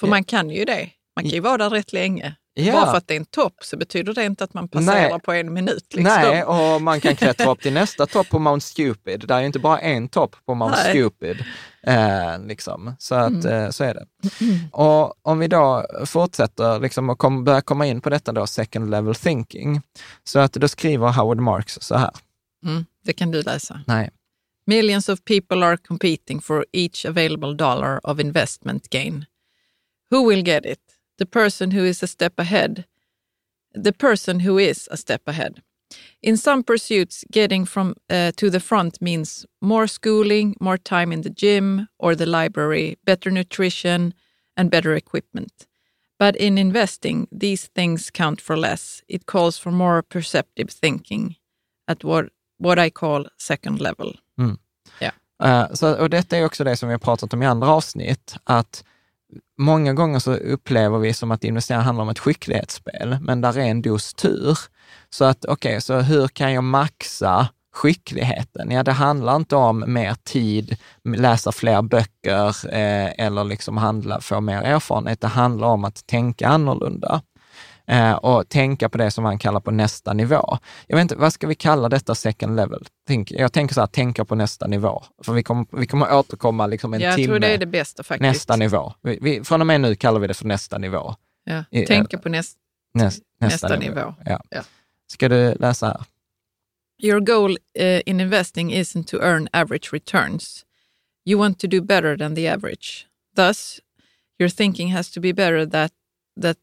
För 0.00 0.06
ja. 0.06 0.10
man 0.10 0.24
kan 0.24 0.50
ju 0.50 0.64
det. 0.64 0.90
Man 1.16 1.24
kan 1.24 1.32
ju 1.32 1.40
vara 1.40 1.56
där 1.56 1.70
rätt 1.70 1.92
länge. 1.92 2.36
Ja. 2.58 2.72
Bara 2.72 2.86
för 2.86 2.96
att 2.96 3.08
det 3.08 3.14
är 3.14 3.16
en 3.16 3.24
topp 3.24 3.54
så 3.60 3.76
betyder 3.76 4.14
det 4.14 4.24
inte 4.24 4.44
att 4.44 4.54
man 4.54 4.68
passerar 4.68 5.10
Nej. 5.10 5.20
på 5.20 5.32
en 5.32 5.52
minut. 5.52 5.94
Liksom. 5.94 6.02
Nej, 6.02 6.44
och 6.44 6.82
man 6.82 7.00
kan 7.00 7.16
klättra 7.16 7.50
upp 7.50 7.60
till 7.60 7.72
nästa 7.72 8.06
topp 8.06 8.28
på 8.28 8.38
Mount 8.38 8.66
Stupid. 8.66 9.24
Det 9.28 9.34
är 9.34 9.40
ju 9.40 9.46
inte 9.46 9.58
bara 9.58 9.78
en 9.78 10.08
topp 10.08 10.36
på 10.46 10.54
Mount 10.54 10.76
Nej. 10.76 10.90
Stupid. 10.90 11.44
Eh, 11.82 12.46
liksom. 12.46 12.96
Så 12.98 13.14
att 13.14 13.44
mm. 13.44 13.64
eh, 13.64 13.70
så 13.70 13.84
är 13.84 13.94
det. 13.94 14.06
Och 14.72 15.26
om 15.26 15.38
vi 15.38 15.48
då 15.48 15.86
fortsätter 16.06 16.80
liksom 16.80 17.10
och 17.10 17.18
kom, 17.18 17.44
börjar 17.44 17.60
komma 17.60 17.86
in 17.86 18.00
på 18.00 18.10
detta 18.10 18.32
då, 18.32 18.46
second 18.46 18.90
level 18.90 19.14
thinking. 19.14 19.80
Så 20.24 20.38
att 20.38 20.52
då 20.52 20.68
skriver 20.68 21.12
Howard 21.12 21.40
Marks 21.40 21.78
så 21.80 21.96
här. 21.96 22.10
Mm, 22.66 22.86
det 23.04 23.12
kan 23.12 23.30
du 23.30 23.42
läsa. 23.42 23.80
Nej. 23.86 24.10
Millions 24.66 25.08
of 25.08 25.24
people 25.24 25.66
are 25.66 25.76
competing 25.76 26.40
for 26.40 26.66
each 26.72 27.06
available 27.06 27.54
dollar 27.54 28.06
of 28.06 28.20
investment 28.20 28.90
gain. 28.90 29.24
Who 30.10 30.28
will 30.28 30.48
get 30.48 30.66
it? 30.66 30.85
The 31.18 31.26
person 31.26 31.70
who 31.70 31.84
is 31.84 32.02
a 32.02 32.06
step 32.06 32.38
ahead. 32.38 32.84
The 33.72 33.92
person 33.92 34.40
who 34.40 34.58
is 34.58 34.88
a 34.90 34.96
step 34.96 35.22
ahead. 35.26 35.62
In 36.22 36.36
some 36.36 36.62
pursuits, 36.62 37.24
getting 37.30 37.64
from 37.66 37.94
uh, 38.10 38.32
to 38.36 38.50
the 38.50 38.60
front 38.60 39.00
means 39.00 39.46
more 39.60 39.86
schooling, 39.86 40.56
more 40.60 40.78
time 40.78 41.12
in 41.12 41.22
the 41.22 41.30
gym 41.30 41.88
or 41.98 42.16
the 42.16 42.26
library, 42.26 42.96
better 43.04 43.30
nutrition, 43.30 44.12
and 44.56 44.70
better 44.70 44.94
equipment. 44.94 45.66
But 46.18 46.36
in 46.36 46.58
investing, 46.58 47.28
these 47.30 47.68
things 47.74 48.10
count 48.10 48.40
for 48.40 48.56
less. 48.56 49.02
It 49.08 49.26
calls 49.26 49.58
for 49.58 49.70
more 49.70 50.02
perceptive 50.02 50.70
thinking 50.70 51.36
at 51.86 52.04
what, 52.04 52.30
what 52.58 52.78
I 52.78 52.90
call 52.90 53.26
second 53.36 53.80
level. 53.80 54.14
Mm. 54.38 54.58
Yeah. 55.00 55.12
Uh, 55.42 55.74
så, 55.74 55.94
och 55.94 56.10
detta 56.10 56.36
är 56.36 56.44
också 56.44 56.64
det 56.64 56.76
som 56.76 56.88
vi 56.88 56.94
har 56.94 56.98
pratat 56.98 57.34
om 57.34 57.42
i 57.42 57.46
andra 57.46 57.68
avsnitt, 57.68 58.36
att 58.44 58.84
många 59.58 59.94
gånger 59.94 60.18
så 60.18 60.34
upplever 60.34 60.98
vi 60.98 61.12
som 61.12 61.30
att 61.30 61.44
investera 61.44 61.80
handlar 61.80 62.02
om 62.02 62.08
ett 62.08 62.18
skicklighetsspel, 62.18 63.18
men 63.20 63.40
där 63.40 63.58
är 63.58 63.62
en 63.64 63.82
dos 63.82 64.14
tur. 64.14 64.58
Så 65.10 65.24
att 65.24 65.44
okej, 65.44 65.70
okay, 65.70 65.80
så 65.80 66.00
hur 66.00 66.28
kan 66.28 66.52
jag 66.52 66.64
maxa 66.64 67.48
skickligheten? 67.74 68.70
Ja, 68.70 68.82
det 68.82 68.92
handlar 68.92 69.36
inte 69.36 69.56
om 69.56 69.84
mer 69.86 70.14
tid, 70.24 70.76
läsa 71.04 71.52
fler 71.52 71.82
böcker 71.82 72.74
eh, 72.74 73.26
eller 73.26 73.44
liksom 73.44 73.76
handla, 73.76 74.20
få 74.20 74.40
mer 74.40 74.62
erfarenhet. 74.62 75.20
Det 75.20 75.26
handlar 75.26 75.68
om 75.68 75.84
att 75.84 76.06
tänka 76.06 76.48
annorlunda 76.48 77.22
eh, 77.86 78.12
och 78.12 78.48
tänka 78.48 78.88
på 78.88 78.98
det 78.98 79.10
som 79.10 79.24
man 79.24 79.38
kallar 79.38 79.60
på 79.60 79.70
nästa 79.70 80.12
nivå. 80.12 80.58
Jag 80.86 80.96
vet 80.96 81.02
inte, 81.02 81.16
vad 81.16 81.32
ska 81.32 81.46
vi 81.46 81.54
kalla 81.54 81.88
detta 81.88 82.14
second 82.14 82.56
level? 82.56 82.86
Think, 83.06 83.30
jag 83.30 83.52
tänker 83.52 83.74
så 83.74 83.80
här, 83.80 83.86
tänka 83.86 84.24
på 84.24 84.34
nästa 84.34 84.66
nivå. 84.66 85.04
För 85.24 85.32
vi 85.32 85.42
kommer, 85.42 85.66
vi 85.70 85.86
kommer 85.86 86.14
återkomma 86.14 86.66
liksom 86.66 86.94
en 86.94 87.00
jag 87.00 87.14
timme. 87.16 87.22
Jag 87.22 87.28
tror 87.28 87.38
det 87.38 87.54
är 87.54 87.58
det 87.58 87.66
bästa 87.66 88.02
faktiskt. 88.02 88.32
Nästa 88.32 88.56
nivå. 88.56 88.92
Vi, 89.02 89.18
vi, 89.22 89.44
från 89.44 89.60
och 89.60 89.66
med 89.66 89.80
nu 89.80 89.94
kallar 89.94 90.20
vi 90.20 90.26
det 90.26 90.34
för 90.34 90.46
nästa 90.46 90.78
nivå. 90.78 91.14
Ja, 91.44 91.64
tänka 91.86 92.18
på 92.18 92.28
näst, 92.28 92.56
näst, 92.94 93.22
nästa, 93.40 93.68
nästa 93.68 93.78
nivå. 93.78 93.94
nivå. 93.94 94.14
Ja. 94.24 94.40
Ja. 94.50 94.62
Ska 95.12 95.28
du 95.28 95.54
läsa 95.54 95.86
här? 95.86 96.04
Your 96.98 97.20
goal 97.20 97.50
uh, 97.50 98.00
in 98.06 98.20
investing 98.20 98.72
isn't 98.72 99.04
to 99.04 99.16
earn 99.16 99.48
average 99.52 99.92
returns. 99.92 100.64
You 101.24 101.38
want 101.38 101.58
to 101.58 101.66
do 101.66 101.82
better 101.82 102.16
than 102.16 102.34
the 102.34 102.48
average. 102.48 103.06
Thus, 103.34 103.80
your 104.38 104.48
thinking 104.48 104.88
has 104.88 105.10
to 105.10 105.20
be 105.20 105.32
better 105.32 105.66
that, 105.66 105.92
that, 106.40 106.56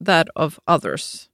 that 0.00 0.28
of 0.36 0.60
others, 0.66 1.28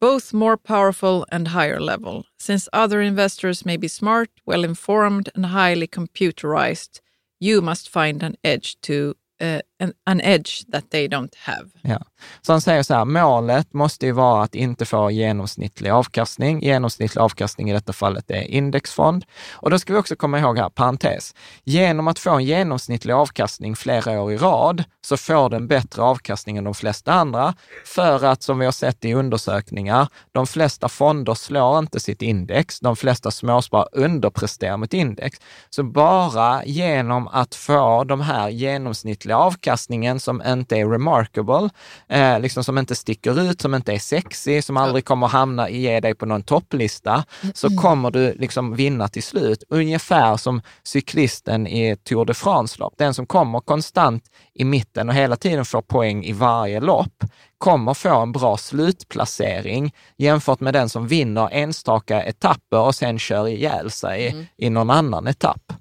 both 0.00 0.32
more 0.32 0.56
powerful 0.56 1.26
and 1.32 1.48
higher 1.48 1.80
level. 1.80 2.24
Since 2.38 2.68
other 2.72 3.00
investors 3.00 3.64
may 3.64 3.76
be 3.76 3.88
smart, 3.88 4.30
well 4.46 4.64
informed, 4.64 5.30
and 5.34 5.46
highly 5.46 5.86
computerized, 5.86 7.00
you 7.40 7.60
must 7.60 7.88
find 7.88 8.22
an 8.22 8.36
edge 8.44 8.80
to 8.82 9.16
uh, 9.40 9.60
an, 9.80 9.92
an 10.04 10.20
edge 10.20 10.70
that 10.72 10.90
they 10.90 11.08
don't 11.08 11.34
have. 11.36 11.68
Ja. 11.82 11.98
Så 12.42 12.52
han 12.52 12.60
säger 12.60 12.82
så 12.82 12.94
här, 12.94 13.04
målet 13.04 13.72
måste 13.72 14.06
ju 14.06 14.12
vara 14.12 14.42
att 14.42 14.54
inte 14.54 14.84
få 14.84 15.10
genomsnittlig 15.10 15.90
avkastning. 15.90 16.62
Genomsnittlig 16.62 17.22
avkastning 17.22 17.70
i 17.70 17.72
detta 17.72 17.92
fallet 17.92 18.30
är 18.30 18.42
indexfond. 18.42 19.24
Och 19.52 19.70
då 19.70 19.78
ska 19.78 19.92
vi 19.92 19.98
också 19.98 20.16
komma 20.16 20.38
ihåg 20.38 20.58
här, 20.58 20.68
parentes, 20.68 21.34
genom 21.64 22.08
att 22.08 22.18
få 22.18 22.30
en 22.30 22.44
genomsnittlig 22.44 23.12
avkastning 23.14 23.76
flera 23.76 24.22
år 24.22 24.32
i 24.32 24.36
rad 24.36 24.84
så 25.00 25.16
får 25.16 25.50
den 25.50 25.66
bättre 25.66 26.02
avkastning 26.02 26.56
än 26.56 26.64
de 26.64 26.74
flesta 26.74 27.12
andra. 27.12 27.54
För 27.84 28.24
att, 28.24 28.42
som 28.42 28.58
vi 28.58 28.64
har 28.64 28.72
sett 28.72 29.04
i 29.04 29.14
undersökningar, 29.14 30.08
de 30.32 30.46
flesta 30.46 30.88
fonder 30.88 31.34
slår 31.34 31.78
inte 31.78 32.00
sitt 32.00 32.22
index. 32.22 32.80
De 32.80 32.96
flesta 32.96 33.30
småsparare 33.30 33.88
underpresterar 33.92 34.76
mot 34.76 34.94
index. 34.94 35.38
Så 35.70 35.82
bara 35.82 36.64
genom 36.64 37.28
att 37.28 37.54
få 37.54 38.04
de 38.04 38.20
här 38.20 38.48
genomsnittliga 38.48 39.36
avkastningarna 39.36 39.67
avkastningen 39.68 40.20
som 40.20 40.42
inte 40.46 40.76
är 40.76 40.88
remarkable, 40.88 41.70
eh, 42.08 42.40
liksom 42.40 42.64
som 42.64 42.78
inte 42.78 42.94
sticker 42.94 43.40
ut, 43.40 43.60
som 43.60 43.74
inte 43.74 43.92
är 43.92 43.98
sexy, 43.98 44.62
som 44.62 44.76
aldrig 44.76 45.04
kommer 45.04 45.26
hamna 45.26 45.68
i 45.68 45.88
ge 45.88 46.00
dig 46.00 46.14
på 46.14 46.26
någon 46.26 46.42
topplista, 46.42 47.24
så 47.54 47.76
kommer 47.76 48.10
du 48.10 48.34
liksom 48.34 48.74
vinna 48.74 49.08
till 49.08 49.22
slut. 49.22 49.64
Ungefär 49.70 50.36
som 50.36 50.62
cyklisten 50.82 51.66
i 51.66 51.96
Tour 51.96 52.24
de 52.24 52.34
France-lopp. 52.34 52.94
Den 52.98 53.14
som 53.14 53.26
kommer 53.26 53.60
konstant 53.60 54.24
i 54.54 54.64
mitten 54.64 55.08
och 55.08 55.14
hela 55.14 55.36
tiden 55.36 55.64
får 55.64 55.82
poäng 55.82 56.24
i 56.24 56.32
varje 56.32 56.80
lopp, 56.80 57.24
kommer 57.58 57.94
få 57.94 58.20
en 58.20 58.32
bra 58.32 58.56
slutplacering 58.56 59.92
jämfört 60.18 60.60
med 60.60 60.74
den 60.74 60.88
som 60.88 61.08
vinner 61.08 61.48
enstaka 61.52 62.22
etapper 62.22 62.80
och 62.80 62.94
sen 62.94 63.18
kör 63.18 63.48
ihjäl 63.48 63.90
sig 63.90 64.28
mm. 64.28 64.46
i 64.56 64.70
någon 64.70 64.90
annan 64.90 65.26
etapp. 65.26 65.72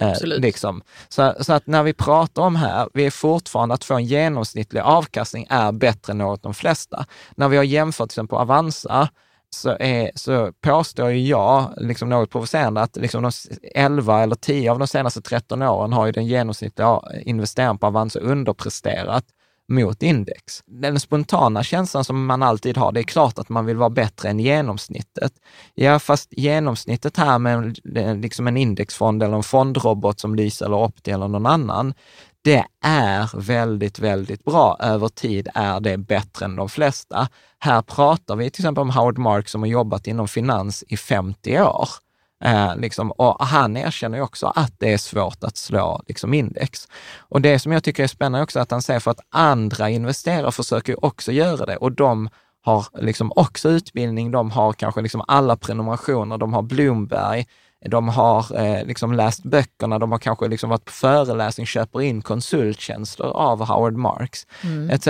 Eh, 0.00 0.14
liksom. 0.22 0.82
så, 1.08 1.34
så, 1.40 1.52
att 1.52 1.66
när 1.66 1.82
vi 1.82 1.92
pratar 1.92 2.42
om 2.42 2.56
här, 2.56 2.88
vi 2.94 3.06
är 3.06 3.10
fortfarande 3.10 3.74
att 3.74 3.84
få 3.84 3.94
en 3.94 4.04
genomsnittlig 4.04 4.80
avkastning 4.80 5.46
är 5.50 5.72
bättre 5.72 6.10
än 6.10 6.18
något 6.18 6.42
de 6.42 6.54
flesta. 6.54 7.06
När 7.36 7.48
vi 7.48 7.56
har 7.56 7.64
jämfört 7.64 8.08
till 8.08 8.14
exempel 8.14 8.38
Avanza, 8.38 9.08
så, 9.50 9.76
är, 9.80 10.10
så 10.14 10.52
påstår 10.60 11.10
ju 11.10 11.26
jag, 11.26 11.74
liksom 11.76 12.08
något 12.08 12.30
provocerande, 12.30 12.80
att 12.80 12.96
liksom 12.96 13.22
de 13.22 13.30
11 13.74 14.22
eller 14.22 14.36
10 14.36 14.70
av 14.70 14.78
de 14.78 14.88
senaste 14.88 15.20
13 15.20 15.62
åren 15.62 15.92
har 15.92 16.06
ju 16.06 16.12
den 16.12 16.26
genomsnittliga 16.26 17.00
investeraren 17.24 17.78
på 17.78 17.86
Avanza 17.86 18.20
underpresterat 18.20 19.24
mot 19.68 20.02
index. 20.02 20.62
Den 20.66 21.00
spontana 21.00 21.62
känslan 21.62 22.04
som 22.04 22.26
man 22.26 22.42
alltid 22.42 22.76
har, 22.76 22.92
det 22.92 23.00
är 23.00 23.04
klart 23.04 23.38
att 23.38 23.48
man 23.48 23.66
vill 23.66 23.76
vara 23.76 23.90
bättre 23.90 24.28
än 24.28 24.40
genomsnittet. 24.40 25.32
Ja, 25.74 25.98
fast 25.98 26.28
genomsnittet 26.30 27.16
här 27.16 27.38
med 27.38 27.78
liksom 28.22 28.46
en 28.46 28.56
indexfond 28.56 29.22
eller 29.22 29.36
en 29.36 29.42
fondrobot 29.42 30.20
som 30.20 30.34
Lysa 30.34 30.64
eller 30.64 30.76
Opti 30.76 31.10
eller 31.10 31.28
någon 31.28 31.46
annan, 31.46 31.94
det 32.44 32.64
är 32.84 33.40
väldigt, 33.40 33.98
väldigt 33.98 34.44
bra. 34.44 34.76
Över 34.80 35.08
tid 35.08 35.48
är 35.54 35.80
det 35.80 35.98
bättre 35.98 36.44
än 36.44 36.56
de 36.56 36.68
flesta. 36.68 37.28
Här 37.58 37.82
pratar 37.82 38.36
vi 38.36 38.50
till 38.50 38.62
exempel 38.62 38.82
om 38.82 38.90
Howard 38.90 39.18
Marks 39.18 39.52
som 39.52 39.62
har 39.62 39.68
jobbat 39.68 40.06
inom 40.06 40.28
finans 40.28 40.84
i 40.88 40.96
50 40.96 41.60
år. 41.60 41.88
Eh, 42.44 42.76
liksom, 42.76 43.10
och 43.10 43.46
han 43.46 43.76
erkänner 43.76 44.20
också 44.20 44.52
att 44.56 44.72
det 44.78 44.92
är 44.92 44.98
svårt 44.98 45.44
att 45.44 45.56
slå 45.56 46.02
liksom, 46.06 46.34
index. 46.34 46.88
Och 47.18 47.40
det 47.40 47.58
som 47.58 47.72
jag 47.72 47.84
tycker 47.84 48.02
är 48.02 48.06
spännande 48.06 48.42
också 48.42 48.60
att 48.60 48.70
han 48.70 48.82
säger 48.82 49.00
för 49.00 49.10
att 49.10 49.20
andra 49.30 49.90
investerare 49.90 50.52
försöker 50.52 51.04
också 51.04 51.32
göra 51.32 51.66
det 51.66 51.76
och 51.76 51.92
de 51.92 52.28
har 52.62 52.86
liksom 53.00 53.32
också 53.36 53.68
utbildning, 53.68 54.30
de 54.30 54.50
har 54.50 54.72
kanske 54.72 55.00
liksom 55.00 55.22
alla 55.28 55.56
prenumerationer, 55.56 56.38
de 56.38 56.52
har 56.52 56.62
Bloomberg, 56.62 57.46
de 57.90 58.08
har 58.08 58.64
eh, 58.64 58.86
liksom 58.86 59.12
läst 59.12 59.42
böckerna, 59.42 59.98
de 59.98 60.12
har 60.12 60.18
kanske 60.18 60.48
liksom 60.48 60.70
varit 60.70 60.84
på 60.84 60.92
föreläsning, 60.92 61.66
köper 61.66 62.02
in 62.02 62.22
konsulttjänster 62.22 63.24
av 63.24 63.64
Howard 63.64 63.96
Marks 63.96 64.46
mm. 64.62 64.90
etc. 64.90 65.08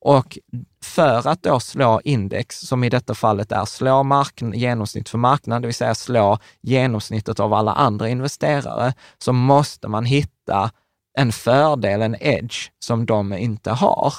Och 0.00 0.38
för 0.84 1.28
att 1.28 1.42
då 1.42 1.60
slå 1.60 2.00
index, 2.04 2.60
som 2.60 2.84
i 2.84 2.88
detta 2.88 3.14
fallet 3.14 3.52
är 3.52 3.64
slå 3.64 4.02
mark- 4.02 4.54
genomsnitt 4.54 5.08
för 5.08 5.18
marknaden, 5.18 5.62
det 5.62 5.68
vill 5.68 5.74
säga 5.74 5.94
slå 5.94 6.38
genomsnittet 6.60 7.40
av 7.40 7.54
alla 7.54 7.72
andra 7.72 8.08
investerare, 8.08 8.94
så 9.18 9.32
måste 9.32 9.88
man 9.88 10.04
hitta 10.04 10.70
en 11.18 11.32
fördel, 11.32 12.02
en 12.02 12.16
edge, 12.20 12.70
som 12.78 13.06
de 13.06 13.32
inte 13.32 13.70
har. 13.70 14.14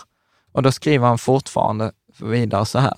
Och 0.51 0.63
då 0.63 0.71
skriver 0.71 1.07
han 1.07 1.17
fortfarande 1.17 1.91
vidare 2.19 2.65
så 2.65 2.79
här. 2.79 2.97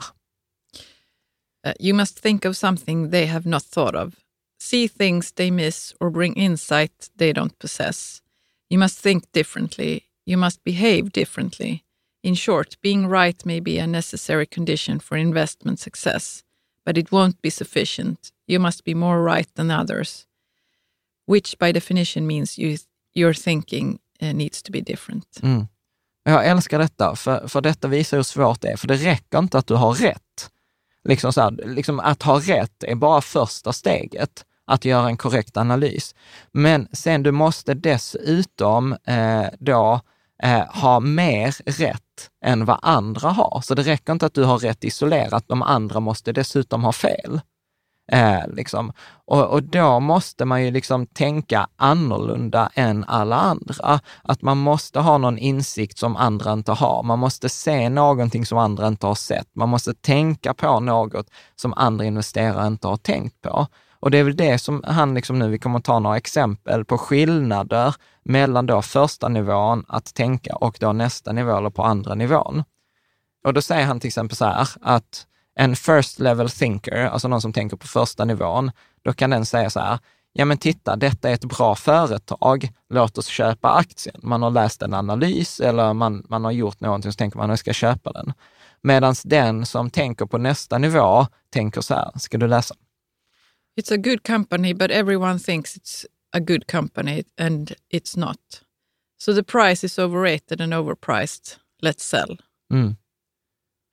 Uh, 1.68 1.74
you 1.80 1.94
must 1.94 2.24
think 2.24 2.46
of 2.46 2.58
something 2.58 3.12
they 3.12 3.26
have 3.26 3.50
not 3.50 3.72
thought 3.72 3.96
of. 3.96 4.14
See 4.62 4.90
things 4.90 5.32
they 5.32 5.52
miss 5.52 5.96
or 6.00 6.10
bring 6.10 6.36
insight 6.36 7.12
they 7.20 7.34
don't 7.34 7.60
possess. 7.60 8.22
You 8.70 8.80
must 8.80 9.04
think 9.04 9.32
differently. 9.32 10.00
You 10.26 10.38
must 10.38 10.64
behave 10.64 11.10
differently. 11.10 11.84
In 12.24 12.36
short, 12.36 12.78
being 12.82 13.08
right 13.08 13.46
may 13.46 13.60
be 13.60 13.80
a 13.80 13.88
necessary 13.88 14.46
condition 14.46 15.00
for 15.00 15.18
investment 15.18 15.80
success, 15.80 16.44
but 16.86 16.98
it 16.98 17.12
won't 17.12 17.42
be 17.42 17.52
sufficient. 17.52 18.32
You 18.48 18.60
must 18.60 18.84
be 18.84 18.96
more 18.96 19.24
right 19.24 19.56
than 19.56 19.72
others, 19.72 20.28
which 21.26 21.58
by 21.58 21.72
definition 21.72 22.28
means 22.28 22.60
you, 22.60 22.78
your 23.14 23.34
thinking 23.34 24.00
eh, 24.20 24.34
needs 24.34 24.62
to 24.62 24.72
be 24.72 24.82
different. 24.82 25.40
Mm. 25.44 25.68
Jag 26.24 26.48
älskar 26.48 26.80
detta, 26.80 27.16
för, 27.16 27.48
för 27.48 27.62
detta 27.62 27.88
visar 27.88 28.18
hur 28.18 28.24
svårt 28.24 28.62
det 28.62 28.68
är. 28.68 28.78
För 28.78 28.88
det 28.88 28.96
räcker 28.96 29.38
inte 29.40 29.58
att 29.58 29.68
du 29.68 29.74
har 29.76 29.94
rätt. 29.94 30.52
Liksom 31.04 31.34
så 31.34 31.42
här, 31.42 31.52
liksom 31.66 32.00
att 32.00 32.24
ha 32.24 32.40
rätt 32.40 32.84
är 32.84 32.96
bara 32.96 33.22
första 33.22 33.74
steget, 33.74 34.46
att 34.66 34.86
göra 34.86 35.08
en 35.08 35.18
korrekt 35.18 35.58
analys. 35.58 36.16
Men 36.52 36.88
sen 36.92 37.24
du 37.24 37.32
måste 37.32 37.74
dessutom 37.74 38.96
eh, 39.04 39.46
då 39.60 40.02
eh, 40.44 40.82
ha 40.82 41.00
mer 41.00 41.56
rätt 41.66 42.11
än 42.46 42.66
vad 42.66 42.80
andra 42.82 43.30
har. 43.30 43.62
Så 43.64 43.76
det 43.76 43.82
räcker 43.82 44.14
inte 44.14 44.26
att 44.26 44.34
du 44.34 44.44
har 44.44 44.58
rätt 44.58 44.84
isolerat, 44.84 45.48
de 45.48 45.62
andra 45.62 46.00
måste 46.00 46.32
dessutom 46.32 46.84
ha 46.84 46.92
fel. 46.92 47.42
Eh, 48.12 48.48
liksom. 48.48 48.94
och, 49.26 49.46
och, 49.46 49.64
då 49.64 50.00
måste 50.00 50.46
man 50.46 50.64
ju 50.64 50.72
liksom 50.72 51.06
tänka 51.06 51.68
annorlunda 51.76 52.70
än 52.74 53.04
alla 53.08 53.36
andra. 53.36 54.00
Att 54.24 54.42
man 54.42 54.58
måste 54.58 55.00
ha 55.00 55.18
någon 55.18 55.38
insikt 55.38 55.98
som 55.98 56.16
andra 56.16 56.54
inte 56.54 56.72
har. 56.72 57.04
Man 57.04 57.20
måste 57.20 57.50
se 57.50 57.90
någonting 57.90 58.46
som 58.46 58.58
andra 58.58 58.88
inte 58.88 59.08
har 59.08 59.16
sett. 59.16 59.48
Man 59.56 59.70
måste 59.70 59.94
tänka 59.94 60.54
på 60.54 60.80
något 60.80 61.30
som 61.56 61.74
andra 61.74 62.06
investerare 62.06 62.68
inte 62.68 62.88
har 62.88 62.98
tänkt 62.98 63.42
på. 63.42 63.68
Och 64.02 64.12
det 64.12 64.18
är 64.18 64.24
väl 64.24 64.36
det 64.36 64.58
som 64.58 64.84
han 64.88 65.14
liksom 65.14 65.40
nu, 65.40 65.50
vi 65.50 65.60
kommer 65.60 65.80
att 65.80 65.86
ta 65.86 66.00
några 66.00 66.18
exempel 66.18 66.86
på 66.86 66.98
skillnader 66.98 67.96
mellan 68.24 68.66
då 68.66 68.82
första 68.82 69.28
nivån 69.28 69.86
att 69.88 70.14
tänka 70.14 70.56
och 70.56 70.78
då 70.80 70.94
nästa 70.94 71.32
nivå 71.32 71.58
eller 71.58 71.70
på 71.70 71.84
andra 71.84 72.16
nivån. 72.16 72.64
Och 73.46 73.54
då 73.54 73.62
säger 73.62 73.86
han 73.86 74.00
till 74.00 74.08
exempel 74.08 74.38
så 74.38 74.46
här 74.46 74.68
att 74.82 75.28
en 75.56 75.76
first 75.76 76.20
level 76.20 76.50
thinker, 76.50 77.06
alltså 77.06 77.28
någon 77.28 77.42
som 77.42 77.54
tänker 77.54 77.78
på 77.78 77.88
första 77.88 78.26
nivån, 78.26 78.72
då 79.02 79.14
kan 79.14 79.30
den 79.30 79.46
säga 79.46 79.70
så 79.70 79.80
här, 79.80 80.00
ja 80.34 80.46
men 80.46 80.58
titta, 80.58 80.96
detta 80.96 81.30
är 81.30 81.34
ett 81.34 81.46
bra 81.46 81.76
företag, 81.76 82.70
låt 82.90 83.18
oss 83.18 83.28
köpa 83.28 83.70
aktien. 83.70 84.16
Man 84.24 84.42
har 84.42 84.52
läst 84.52 84.82
en 84.82 84.94
analys 84.94 85.60
eller 85.60 85.94
man, 85.94 86.26
man 86.30 86.44
har 86.44 86.52
gjort 86.52 86.80
någonting 86.80 87.12
så 87.12 87.18
tänker 87.18 87.38
man, 87.38 87.50
jag 87.50 87.60
ska 87.60 87.74
köpa 87.74 88.12
den. 88.12 88.34
Medan 88.82 89.16
den 89.24 89.66
som 89.66 89.90
tänker 89.90 90.26
på 90.26 90.38
nästa 90.38 90.78
nivå 90.78 91.28
tänker 91.50 91.82
så 91.82 91.94
här, 91.94 92.12
ska 92.16 92.38
du 92.38 92.48
läsa? 92.48 92.76
It's 93.80 93.92
a 93.92 93.98
good 93.98 94.24
company 94.24 94.74
but 94.74 94.92
everyone 94.92 95.40
thinks 95.40 95.78
it's 95.78 96.06
a 96.34 96.40
good 96.40 96.68
company 96.68 97.24
and 97.38 97.74
it's 97.94 98.18
not. 98.18 98.38
So 99.18 99.34
the 99.34 99.44
price 99.44 99.84
is 99.84 100.00
overrated 100.00 100.62
and 100.62 100.74
overpriced. 100.74 101.58
Let's 101.82 102.04
sell. 102.04 102.38
Mm. 102.74 102.96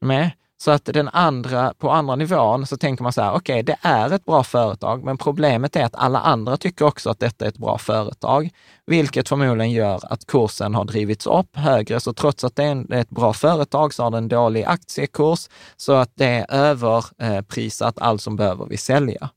Med? 0.00 0.30
Så 0.60 0.70
att 0.70 0.84
den 0.84 1.08
andra, 1.08 1.74
på 1.78 1.90
andra 1.90 2.16
nivån 2.16 2.66
så 2.66 2.76
tänker 2.76 3.02
man 3.02 3.12
så 3.12 3.22
här, 3.22 3.32
okej, 3.32 3.54
okay, 3.54 3.62
det 3.62 3.76
är 3.82 4.12
ett 4.12 4.24
bra 4.24 4.44
företag, 4.44 5.04
men 5.04 5.18
problemet 5.18 5.76
är 5.76 5.84
att 5.84 5.94
alla 5.94 6.18
andra 6.18 6.56
tycker 6.56 6.84
också 6.84 7.10
att 7.10 7.20
detta 7.20 7.44
är 7.44 7.48
ett 7.48 7.58
bra 7.58 7.78
företag, 7.78 8.50
vilket 8.86 9.28
förmodligen 9.28 9.72
gör 9.72 10.12
att 10.12 10.26
kursen 10.26 10.74
har 10.74 10.84
drivits 10.84 11.26
upp 11.26 11.56
högre. 11.56 12.00
Så 12.00 12.12
trots 12.12 12.44
att 12.44 12.56
det 12.56 12.64
är 12.64 12.94
ett 12.94 13.10
bra 13.10 13.32
företag 13.32 13.94
så 13.94 14.02
har 14.02 14.10
det 14.10 14.18
en 14.18 14.28
dålig 14.28 14.64
aktiekurs, 14.64 15.48
så 15.76 15.92
att 15.92 16.10
det 16.14 16.26
är 16.26 16.46
överprisat 16.48 17.98
allt 17.98 18.22
som 18.22 18.36
behöver 18.36 18.66
vi 18.66 18.76
sälja. 18.76 19.30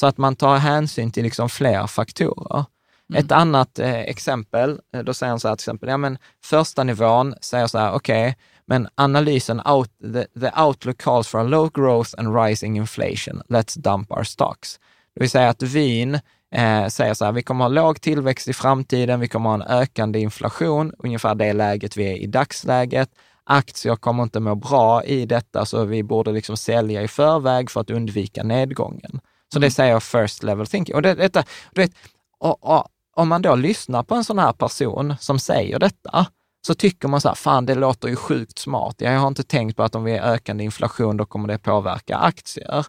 Så 0.00 0.06
att 0.06 0.18
man 0.18 0.36
tar 0.36 0.56
hänsyn 0.56 1.10
till 1.10 1.24
liksom 1.24 1.48
fler 1.48 1.86
faktorer. 1.86 2.64
Mm. 3.10 3.24
Ett 3.24 3.32
annat 3.32 3.78
eh, 3.78 4.00
exempel, 4.00 4.80
eh, 4.94 5.02
då 5.02 5.14
säger 5.14 5.30
han 5.30 5.40
så 5.40 5.48
här 5.48 5.56
till 5.56 5.62
exempel, 5.62 5.88
ja 5.88 5.96
men 5.96 6.18
första 6.44 6.84
nivån 6.84 7.34
säger 7.40 7.66
så 7.66 7.78
här, 7.78 7.92
okej, 7.92 8.28
okay, 8.28 8.34
men 8.66 8.88
analysen, 8.94 9.60
out, 9.66 9.90
the, 10.00 10.40
the 10.40 10.60
outlook 10.60 10.98
calls 10.98 11.28
for 11.28 11.40
a 11.40 11.42
low 11.42 11.70
growth 11.74 12.10
and 12.18 12.36
rising 12.36 12.76
inflation. 12.76 13.42
Let's 13.48 13.78
dump 13.78 14.12
our 14.12 14.24
stocks. 14.24 14.80
Det 15.14 15.20
vill 15.20 15.30
säga 15.30 15.48
att 15.48 15.62
vin 15.62 16.14
eh, 16.54 16.86
säger 16.86 17.14
så 17.14 17.24
här, 17.24 17.32
vi 17.32 17.42
kommer 17.42 17.64
ha 17.64 17.68
låg 17.68 18.00
tillväxt 18.00 18.48
i 18.48 18.52
framtiden, 18.52 19.20
vi 19.20 19.28
kommer 19.28 19.50
ha 19.50 19.54
en 19.54 19.62
ökande 19.62 20.18
inflation, 20.18 20.92
ungefär 20.98 21.34
det 21.34 21.52
läget 21.52 21.96
vi 21.96 22.12
är 22.12 22.16
i 22.16 22.26
dagsläget. 22.26 23.08
Aktier 23.44 23.96
kommer 23.96 24.22
inte 24.22 24.40
må 24.40 24.54
bra 24.54 25.04
i 25.04 25.26
detta, 25.26 25.66
så 25.66 25.84
vi 25.84 26.02
borde 26.02 26.32
liksom 26.32 26.56
sälja 26.56 27.02
i 27.02 27.08
förväg 27.08 27.70
för 27.70 27.80
att 27.80 27.90
undvika 27.90 28.42
nedgången. 28.42 29.20
Så 29.52 29.58
det 29.58 29.66
mm. 29.66 29.70
säger 29.70 30.00
first 30.00 30.42
level 30.42 30.66
thinking. 30.66 30.94
Och 30.94 31.02
det, 31.02 31.14
detta, 31.14 31.44
du 31.72 31.80
vet, 31.80 31.92
och, 32.38 32.76
och, 32.76 32.88
om 33.14 33.28
man 33.28 33.42
då 33.42 33.54
lyssnar 33.54 34.02
på 34.02 34.14
en 34.14 34.24
sån 34.24 34.38
här 34.38 34.52
person 34.52 35.14
som 35.20 35.38
säger 35.38 35.78
detta, 35.78 36.26
så 36.66 36.74
tycker 36.74 37.08
man 37.08 37.20
så 37.20 37.28
här, 37.28 37.34
fan 37.34 37.66
det 37.66 37.74
låter 37.74 38.08
ju 38.08 38.16
sjukt 38.16 38.58
smart. 38.58 38.94
Jag 38.98 39.18
har 39.18 39.28
inte 39.28 39.42
tänkt 39.42 39.76
på 39.76 39.82
att 39.82 39.94
om 39.94 40.04
vi 40.04 40.12
är 40.12 40.32
ökande 40.32 40.64
inflation, 40.64 41.16
då 41.16 41.24
kommer 41.24 41.48
det 41.48 41.58
påverka 41.58 42.16
aktier. 42.16 42.86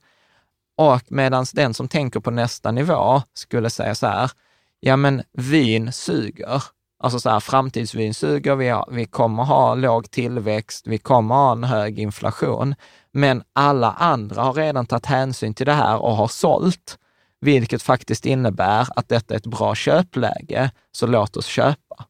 Och 0.77 1.01
medan 1.07 1.45
den 1.53 1.73
som 1.73 1.87
tänker 1.87 2.19
på 2.19 2.31
nästa 2.31 2.71
nivå 2.71 3.21
skulle 3.33 3.69
säga 3.69 3.95
så 3.95 4.07
här, 4.07 4.31
ja 4.79 4.95
men 4.95 5.23
vin 5.33 5.91
suger. 5.91 6.63
Alltså 7.03 7.19
så 7.19 7.29
här, 7.29 7.39
framtidsvin 7.39 8.13
suger, 8.13 8.55
vi, 8.55 8.69
har, 8.69 8.89
vi 8.91 9.05
kommer 9.05 9.43
ha 9.43 9.75
låg 9.75 10.11
tillväxt, 10.11 10.87
vi 10.87 10.97
kommer 10.97 11.35
ha 11.35 11.51
en 11.51 11.63
hög 11.63 11.99
inflation. 11.99 12.75
Men 13.13 13.43
alla 13.53 13.91
andra 13.91 14.41
har 14.41 14.53
redan 14.53 14.85
tagit 14.85 15.05
hänsyn 15.05 15.53
till 15.53 15.65
det 15.65 15.73
här 15.73 15.97
och 15.97 16.15
har 16.15 16.27
sålt, 16.27 16.99
vilket 17.39 17.81
faktiskt 17.81 18.25
innebär 18.25 18.87
att 18.95 19.09
detta 19.09 19.33
är 19.33 19.37
ett 19.37 19.45
bra 19.45 19.75
köpläge, 19.75 20.71
så 20.91 21.07
låt 21.07 21.37
oss 21.37 21.45
köpa. 21.45 22.05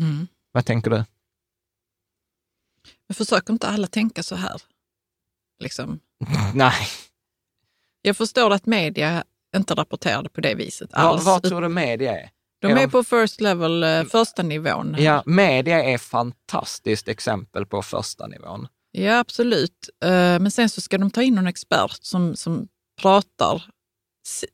Mm. 0.00 0.26
Vad 0.52 0.66
tänker 0.66 0.90
du? 0.90 1.04
Men 3.08 3.14
försöker 3.14 3.52
inte 3.52 3.68
alla 3.68 3.86
tänka 3.86 4.22
så 4.22 4.34
här? 4.34 4.62
Liksom. 5.58 6.00
Nej. 6.54 6.88
Jag 8.02 8.16
förstår 8.16 8.52
att 8.52 8.66
media 8.66 9.24
inte 9.56 9.74
rapporterade 9.74 10.28
på 10.28 10.40
det 10.40 10.54
viset 10.54 10.94
alls. 10.94 11.24
Vad, 11.24 11.42
tror 11.42 11.60
du 11.60 11.68
media 11.68 12.20
är? 12.20 12.30
De 12.60 12.72
är 12.72 12.88
på 12.88 13.04
first 13.04 13.40
level, 13.40 13.82
eh, 13.82 14.04
första 14.04 14.42
nivån. 14.42 14.96
Ja, 14.98 15.22
media 15.26 15.84
är 15.84 15.98
fantastiskt 15.98 17.08
exempel 17.08 17.66
på 17.66 17.82
första 17.82 18.26
nivån. 18.26 18.68
Ja, 18.92 19.18
absolut. 19.18 19.88
Eh, 20.04 20.10
men 20.10 20.50
sen 20.50 20.68
så 20.68 20.80
ska 20.80 20.98
de 20.98 21.10
ta 21.10 21.22
in 21.22 21.34
någon 21.34 21.46
expert 21.46 21.98
som, 22.00 22.36
som 22.36 22.68
pratar 23.02 23.62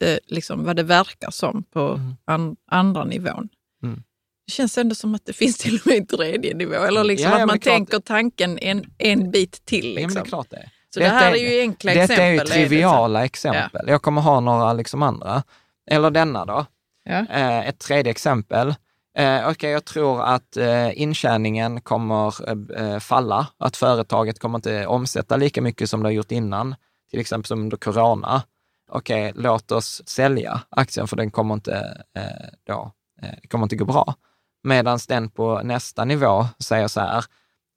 eh, 0.01 0.19
liksom 0.27 0.65
vad 0.65 0.77
det 0.77 0.83
verkar 0.83 1.31
som 1.31 1.63
på 1.63 1.81
mm. 1.81 2.17
an, 2.25 2.57
andra 2.71 3.05
nivån. 3.05 3.49
Mm. 3.83 4.03
Det 4.47 4.53
känns 4.53 4.79
ändå 4.79 4.95
som 4.95 5.15
att 5.15 5.27
det 5.27 5.33
finns 5.37 5.59
till 5.59 5.75
och 5.75 5.87
med 5.87 5.97
en 5.97 6.07
tredje 6.07 6.55
nivå, 6.55 6.75
eller 6.75 7.05
liksom 7.05 7.31
ja, 7.31 7.41
att 7.41 7.47
man 7.47 7.59
tänker 7.59 7.99
tanken 7.99 8.59
en, 8.59 8.85
en 8.99 9.31
bit 9.31 9.65
till. 9.65 9.95
Liksom. 9.95 10.03
Ja, 10.03 10.15
det 10.15 10.21
är 10.21 10.29
klart 10.29 10.51
det. 10.51 10.71
Så 10.95 11.01
detta 11.01 11.13
det 11.13 11.19
här 11.19 11.33
är 11.33 11.37
ju 11.37 11.61
enkla 11.61 11.95
detta 11.95 12.03
exempel. 12.03 12.39
Detta 12.39 12.55
är 12.55 12.61
ju 12.61 12.69
triviala 12.69 13.21
är 13.21 13.25
exempel. 13.25 13.85
Ja. 13.87 13.93
Jag 13.93 14.03
kommer 14.03 14.21
ha 14.21 14.41
några 14.41 14.73
liksom 14.73 15.03
andra. 15.03 15.43
Eller 15.91 16.11
denna 16.11 16.45
då. 16.45 16.67
Ja. 17.05 17.27
Eh, 17.31 17.69
ett 17.69 17.79
tredje 17.79 18.11
exempel. 18.11 18.75
Eh, 19.17 19.41
Okej, 19.41 19.51
okay, 19.51 19.71
jag 19.71 19.85
tror 19.85 20.23
att 20.23 20.57
eh, 20.57 21.01
intjäningen 21.03 21.81
kommer 21.81 22.49
eh, 22.49 22.87
eh, 22.87 22.99
falla, 22.99 23.47
att 23.59 23.77
företaget 23.77 24.39
kommer 24.39 24.59
inte 24.59 24.87
omsätta 24.87 25.37
lika 25.37 25.63
mycket 25.63 25.91
som 25.91 26.03
det 26.03 26.07
har 26.07 26.13
gjort 26.13 26.33
innan, 26.33 26.75
till 27.11 27.21
exempel 27.21 27.47
som 27.49 27.61
under 27.61 27.77
corona. 27.77 28.43
Okej, 28.89 29.31
okay, 29.31 29.43
låt 29.43 29.73
oss 29.73 30.03
sälja 30.07 30.61
aktien 30.71 31.09
för 31.09 31.17
den 31.17 31.31
kommer 31.31 31.55
inte, 31.55 32.05
eh, 32.17 32.49
då, 32.67 32.93
eh, 33.23 33.49
kommer 33.49 33.65
inte 33.65 33.77
gå 33.77 33.85
bra. 33.85 34.15
Medan 34.63 34.99
den 35.09 35.31
på 35.31 35.61
nästa 35.65 36.05
nivå 36.05 36.47
säger 36.59 36.89
så 36.89 37.01
här, 37.01 37.25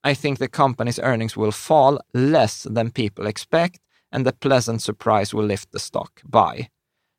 I 0.08 0.16
think 0.16 0.40
the 0.40 0.48
company's 0.48 1.02
earnings 1.04 1.38
will 1.38 1.52
fall 1.52 2.00
less 2.14 2.64
than 2.64 2.92
people 2.92 3.30
expect 3.30 3.82
and 4.16 4.26
the 4.26 4.32
pleasant 4.32 4.84
surprise 4.84 5.38
will 5.38 5.48
lift 5.48 5.72
the 5.72 5.80
stock. 5.80 6.22
Buy. 6.24 6.68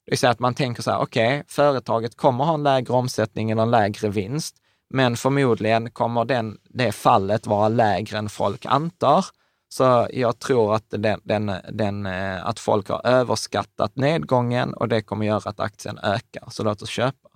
Det 0.09 0.12
vill 0.12 0.18
säga 0.18 0.30
att 0.30 0.38
man 0.38 0.54
tänker 0.54 0.82
så 0.82 0.90
här, 0.90 0.98
okej, 0.98 1.28
okay, 1.28 1.42
företaget 1.48 2.16
kommer 2.16 2.44
ha 2.44 2.54
en 2.54 2.62
lägre 2.62 2.92
omsättning 2.94 3.50
eller 3.50 3.62
en 3.62 3.70
lägre 3.70 4.09
vinst, 4.09 4.56
men 4.90 5.16
förmodligen 5.16 5.90
kommer 5.90 6.24
den, 6.24 6.59
det 6.68 6.92
fallet 6.92 7.46
vara 7.46 7.68
lägre 7.68 8.18
än 8.18 8.28
folk 8.28 8.66
antar. 8.66 9.24
Så 9.68 10.09
jag 10.12 10.38
tror 10.38 10.74
att, 10.74 10.84
den, 10.88 11.20
den, 11.24 11.52
den, 11.72 12.06
eh, 12.06 12.46
att 12.46 12.59
folk 12.59 12.88
har 12.88 13.06
överskattat 13.06 13.96
nedgången 13.96 14.74
och 14.74 14.88
det 14.88 15.02
kommer 15.02 15.26
göra 15.26 15.50
att 15.50 15.61
aktien 15.61 15.98
ökar. 15.98 16.48
Så 16.50 16.64
låt 16.64 16.82
oss 16.82 16.88
köpa. 16.88 17.28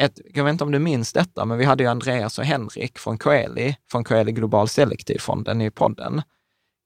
Ett, 0.00 0.20
jag 0.34 0.44
vet 0.44 0.52
inte 0.52 0.64
om 0.64 0.72
du 0.72 0.78
minns 0.78 1.12
detta, 1.12 1.44
men 1.44 1.58
vi 1.58 1.64
hade 1.64 1.82
ju 1.82 1.90
Andreas 1.90 2.38
och 2.38 2.44
Henrik 2.44 2.98
från 2.98 3.18
Coeli, 3.18 3.76
från 3.90 4.04
Coeli 4.04 4.32
Global 4.32 4.68
Selektivfonden 4.68 5.60
i 5.60 5.70
podden. 5.70 6.22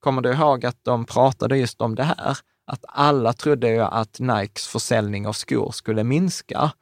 Kommer 0.01 0.23
du 0.23 0.33
ihåg 0.33 0.67
att 0.67 0.85
de 0.85 1.05
pratade 1.05 1.59
just 1.59 1.81
om 1.81 1.95
det 1.95 2.05
här? 2.05 2.39
Att 2.67 2.85
alla 2.89 3.33
trodde 3.33 3.69
ju 3.69 3.81
att 3.81 4.21
Nikes 4.21 4.67
försäljning 4.67 5.27
av 5.27 5.33
skor 5.33 5.73
skulle 5.73 6.05
minska. 6.05 6.73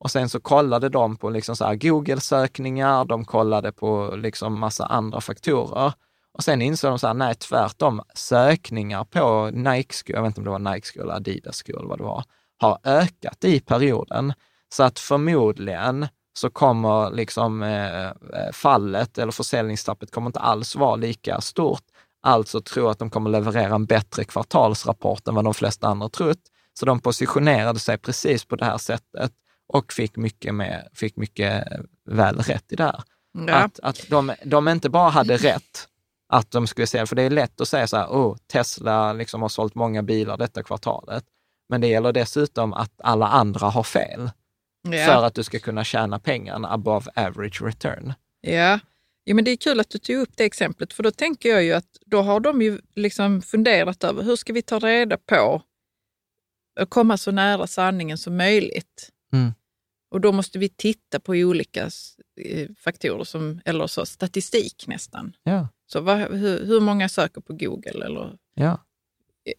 Och 0.00 0.10
sen 0.10 0.28
så 0.28 0.40
kollade 0.40 0.88
de 0.88 1.16
på 1.16 1.30
liksom 1.30 1.56
så 1.56 1.74
Google-sökningar, 1.74 3.04
de 3.04 3.24
kollade 3.24 3.72
på 3.72 4.14
liksom 4.16 4.60
massa 4.60 4.86
andra 4.86 5.20
faktorer. 5.20 5.92
Och 6.32 6.44
sen 6.44 6.62
insåg 6.62 6.90
de 6.90 6.98
så 6.98 7.06
här, 7.06 7.14
nej 7.14 7.34
tvärtom, 7.34 8.02
sökningar 8.14 9.04
på 9.04 9.50
Nike-skor, 9.52 10.16
jag 10.16 10.22
vet 10.22 10.28
inte 10.28 10.40
om 10.40 10.44
det 10.44 10.50
var 10.50 10.74
Nike-skor 10.74 11.02
eller 11.02 11.14
Adidas-skor 11.14 11.78
eller 11.78 11.88
vad 11.88 11.98
det 11.98 12.04
var, 12.04 12.24
har 12.58 12.78
ökat 12.84 13.44
i 13.44 13.60
perioden. 13.60 14.32
Så 14.68 14.82
att 14.82 14.98
förmodligen 14.98 16.06
så 16.38 16.50
kommer 16.50 17.10
liksom 17.10 17.62
eh, 17.62 18.06
eh 18.06 18.12
fallet 18.52 19.18
eller 19.18 19.32
försäljningstappet 19.32 20.10
kommer 20.10 20.26
inte 20.26 20.40
alls 20.40 20.76
vara 20.76 20.96
lika 20.96 21.40
stort 21.40 21.82
alltså 22.22 22.60
tror 22.60 22.90
att 22.90 22.98
de 22.98 23.10
kommer 23.10 23.30
leverera 23.30 23.74
en 23.74 23.86
bättre 23.86 24.24
kvartalsrapport 24.24 25.28
än 25.28 25.34
vad 25.34 25.44
de 25.44 25.54
flesta 25.54 25.86
andra 25.86 26.08
trott. 26.08 26.40
Så 26.74 26.86
de 26.86 27.00
positionerade 27.00 27.78
sig 27.78 27.98
precis 27.98 28.44
på 28.44 28.56
det 28.56 28.64
här 28.64 28.78
sättet 28.78 29.32
och 29.66 29.92
fick 29.92 30.16
mycket, 30.16 30.54
med, 30.54 30.88
fick 30.94 31.16
mycket 31.16 31.64
väl 32.04 32.38
rätt 32.38 32.72
i 32.72 32.76
det 32.76 32.84
här. 32.84 33.02
Ja. 33.46 33.54
Att, 33.54 33.80
att 33.80 34.08
de, 34.08 34.32
de 34.44 34.68
inte 34.68 34.90
bara 34.90 35.10
hade 35.10 35.36
rätt, 35.36 35.88
att 36.28 36.50
de 36.50 36.66
skulle 36.66 36.86
säga, 36.86 37.06
för 37.06 37.16
det 37.16 37.22
är 37.22 37.30
lätt 37.30 37.60
att 37.60 37.68
säga 37.68 37.86
så 37.86 37.96
här, 37.96 38.06
oh, 38.06 38.36
Tesla 38.52 39.12
liksom 39.12 39.42
har 39.42 39.48
sålt 39.48 39.74
många 39.74 40.02
bilar 40.02 40.36
detta 40.36 40.62
kvartalet. 40.62 41.24
Men 41.68 41.80
det 41.80 41.86
gäller 41.86 42.12
dessutom 42.12 42.72
att 42.72 42.92
alla 43.02 43.28
andra 43.28 43.66
har 43.66 43.82
fel 43.82 44.30
ja. 44.82 45.06
för 45.06 45.24
att 45.24 45.34
du 45.34 45.42
ska 45.42 45.58
kunna 45.58 45.84
tjäna 45.84 46.18
pengarna 46.18 46.68
above 46.68 47.10
average 47.14 47.62
return. 47.62 48.14
Ja, 48.40 48.78
Ja, 49.28 49.34
men 49.34 49.44
det 49.44 49.50
är 49.50 49.56
kul 49.56 49.80
att 49.80 49.90
du 49.90 49.98
tog 49.98 50.16
upp 50.16 50.36
det 50.36 50.44
exemplet, 50.44 50.92
för 50.92 51.02
då 51.02 51.10
tänker 51.10 51.48
jag 51.48 51.64
ju 51.64 51.72
att 51.72 51.98
då 52.06 52.22
har 52.22 52.40
de 52.40 52.62
ju 52.62 52.80
liksom 52.94 53.42
funderat 53.42 54.04
över 54.04 54.22
hur 54.22 54.36
ska 54.36 54.52
vi 54.52 54.62
ta 54.62 54.78
reda 54.78 55.16
på 55.16 55.62
att 56.80 56.90
komma 56.90 57.16
så 57.16 57.30
nära 57.30 57.66
sanningen 57.66 58.18
som 58.18 58.36
möjligt. 58.36 59.10
Mm. 59.32 59.52
Och 60.10 60.20
då 60.20 60.32
måste 60.32 60.58
vi 60.58 60.68
titta 60.68 61.20
på 61.20 61.32
olika 61.32 61.90
eh, 62.40 62.68
faktorer, 62.78 63.24
som, 63.24 63.60
eller 63.64 63.86
så, 63.86 64.06
statistik 64.06 64.86
nästan. 64.86 65.36
Ja. 65.42 65.68
Så 65.86 66.00
vad, 66.00 66.18
hur, 66.18 66.66
hur, 66.66 66.80
många 66.80 67.08
söker 67.08 67.40
på 67.40 67.52
Google? 67.52 68.04
Eller, 68.04 68.36
ja. 68.54 68.84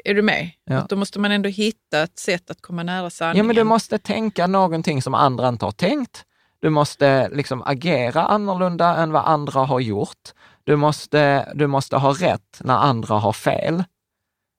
är 0.05 0.13
du 0.13 0.21
med? 0.21 0.49
Ja. 0.63 0.85
Då 0.89 0.95
måste 0.95 1.19
man 1.19 1.31
ändå 1.31 1.49
hitta 1.49 2.03
ett 2.03 2.19
sätt 2.19 2.51
att 2.51 2.61
komma 2.61 2.83
nära 2.83 3.09
sanningen. 3.09 3.37
Ja, 3.37 3.43
men 3.47 3.55
du 3.55 3.63
måste 3.63 3.97
tänka 3.97 4.47
någonting 4.47 5.01
som 5.01 5.13
andra 5.13 5.47
inte 5.49 5.65
har 5.65 5.71
tänkt. 5.71 6.25
Du 6.61 6.69
måste 6.69 7.29
liksom 7.29 7.63
agera 7.65 8.25
annorlunda 8.25 8.95
än 8.95 9.11
vad 9.11 9.25
andra 9.25 9.59
har 9.59 9.79
gjort. 9.79 10.33
Du 10.63 10.75
måste, 10.75 11.51
du 11.55 11.67
måste 11.67 11.97
ha 11.97 12.13
rätt 12.13 12.59
när 12.59 12.77
andra 12.77 13.15
har 13.15 13.33
fel. 13.33 13.75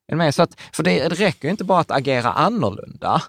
Är 0.07 0.11
du 0.11 0.15
med? 0.15 0.35
Så 0.35 0.41
att, 0.43 0.59
för 0.73 0.83
det 0.83 1.09
räcker 1.09 1.47
ju 1.47 1.51
inte 1.51 1.63
bara 1.63 1.79
att 1.79 1.91
agera 1.91 2.31
annorlunda. 2.31 3.21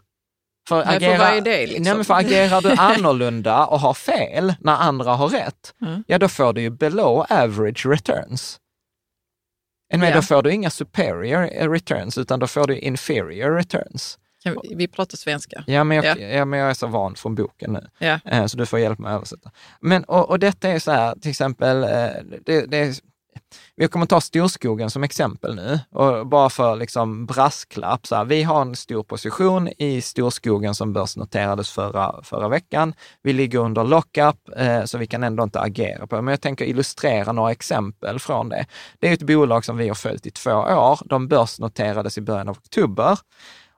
För, 0.69 0.85
Nej, 0.85 1.01
för 1.01 1.19
vad 1.19 1.37
är 1.37 1.41
det 1.41 1.67
liksom? 1.67 1.83
nej, 1.85 1.95
men 1.95 2.05
för 2.05 2.15
agerar 2.15 2.61
du 2.61 2.71
annorlunda 2.79 3.67
och 3.67 3.81
har 3.81 3.95
fel 3.95 4.55
när 4.61 4.77
andra 4.77 5.13
har 5.15 5.29
rätt, 5.29 5.75
Mm. 5.83 6.05
ja 6.07 6.19
då 6.19 6.29
får 6.29 6.53
du 6.53 6.61
ju 6.61 6.71
below 6.71 7.27
average 7.31 7.87
returns. 7.87 8.59
Med? 9.95 10.11
Ja. 10.11 10.15
Då 10.15 10.23
får 10.23 10.43
du 10.43 10.53
inga 10.53 10.71
superior 10.71 11.69
returns, 11.69 12.19
utan 12.19 12.41
då 12.41 12.47
får 12.47 12.67
du 12.67 12.79
inferior 12.79 13.51
returns. 13.57 14.19
Vi, 14.45 14.75
vi 14.75 14.89
pratar 14.89 15.17
svenska. 15.17 15.65
Ja 15.67 15.85
men, 15.85 15.97
jag, 15.97 16.05
Ja. 16.21 16.27
ja. 16.27 16.45
men 16.45 16.59
jag 16.59 16.71
är 16.71 16.75
så 16.75 16.87
van 16.87 17.15
från 17.15 17.35
boken 17.35 17.73
nu, 17.73 17.89
Ja. 17.99 18.19
eh, 18.25 18.47
så 18.47 18.57
du 18.57 18.67
får 18.67 18.79
hjälpa 18.79 19.03
mig 19.03 19.13
att 19.13 19.17
översätta. 19.17 19.51
Men, 19.81 20.05
och, 20.05 20.31
och 20.31 20.39
detta 20.39 20.69
är 20.69 20.79
så 20.79 20.91
här, 20.91 21.15
till 21.15 21.31
exempel, 21.31 21.83
eh, 21.83 21.89
det, 22.47 22.67
det 22.67 22.77
är, 22.79 22.95
vi 23.77 23.89
kommer 23.89 24.07
ta 24.07 24.21
Storskogen 24.21 24.91
som 24.91 25.03
exempel 25.05 25.55
nu, 25.55 25.81
och 25.91 26.27
bara 26.27 26.51
för 26.51 26.77
liksom 26.77 27.27
brasklapp. 27.27 28.07
Så 28.07 28.17
här, 28.17 28.25
vi 28.25 28.43
har 28.43 28.63
en 28.63 28.77
stor 28.77 29.03
position 29.03 29.69
i 29.79 30.01
Storskogen 30.01 30.75
som 30.75 30.93
börsnoterades 30.93 31.71
förra, 31.71 32.23
förra 32.23 32.49
veckan. 32.49 32.95
Vi 33.23 33.33
ligger 33.33 33.59
under 33.59 33.85
lockup, 33.85 34.37
eh, 34.57 34.85
så 34.85 34.99
vi 34.99 35.07
kan 35.07 35.23
ändå 35.25 35.43
inte 35.43 35.61
agera 35.61 36.07
på 36.07 36.17
det. 36.17 36.23
Men 36.23 36.33
jag 36.33 36.41
tänker 36.41 36.65
illustrera 36.65 37.33
några 37.33 37.51
exempel 37.53 38.19
från 38.19 38.49
det. 38.49 38.67
Det 38.99 39.09
är 39.09 39.13
ett 39.13 39.23
bolag 39.23 39.65
som 39.65 39.77
vi 39.77 39.89
har 39.89 39.95
följt 39.95 40.27
i 40.27 40.31
två 40.31 40.51
år. 40.53 40.99
De 41.09 41.29
börsnoterades 41.29 42.19
i 42.19 42.21
början 42.21 42.49
av 42.49 42.57
oktober 42.57 43.19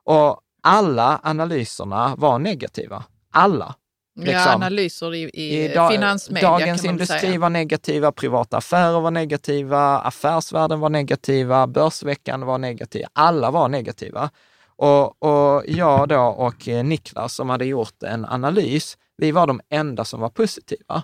och 0.03 0.39
alla 0.65 1.19
analyserna 1.23 2.15
var 2.17 2.39
negativa. 2.39 3.03
Alla. 3.31 3.75
Liksom. 4.19 4.33
Ja, 4.33 4.53
analyser 4.53 5.13
i, 5.13 5.29
i, 5.33 5.67
da- 5.73 5.89
finansmedia 5.89 6.49
Dagens 6.49 6.85
Industri 6.85 7.19
säga. 7.19 7.39
var 7.39 7.49
negativa, 7.49 8.11
privata 8.11 8.57
affärer 8.57 8.99
var 8.99 9.11
negativa, 9.11 9.99
affärsvärlden 9.99 10.79
var 10.79 10.89
negativa, 10.89 11.67
Börsveckan 11.67 12.45
var 12.45 12.57
negativ. 12.57 13.05
Alla 13.13 13.51
var 13.51 13.69
negativa. 13.69 14.29
Och, 14.77 15.23
och 15.23 15.63
jag 15.67 16.09
då 16.09 16.21
och 16.21 16.67
eh, 16.67 16.83
Niklas 16.83 17.35
som 17.35 17.49
hade 17.49 17.65
gjort 17.65 18.03
en 18.03 18.25
analys, 18.25 18.97
vi 19.17 19.31
var 19.31 19.47
de 19.47 19.61
enda 19.69 20.05
som 20.05 20.19
var 20.19 20.29
positiva. 20.29 21.03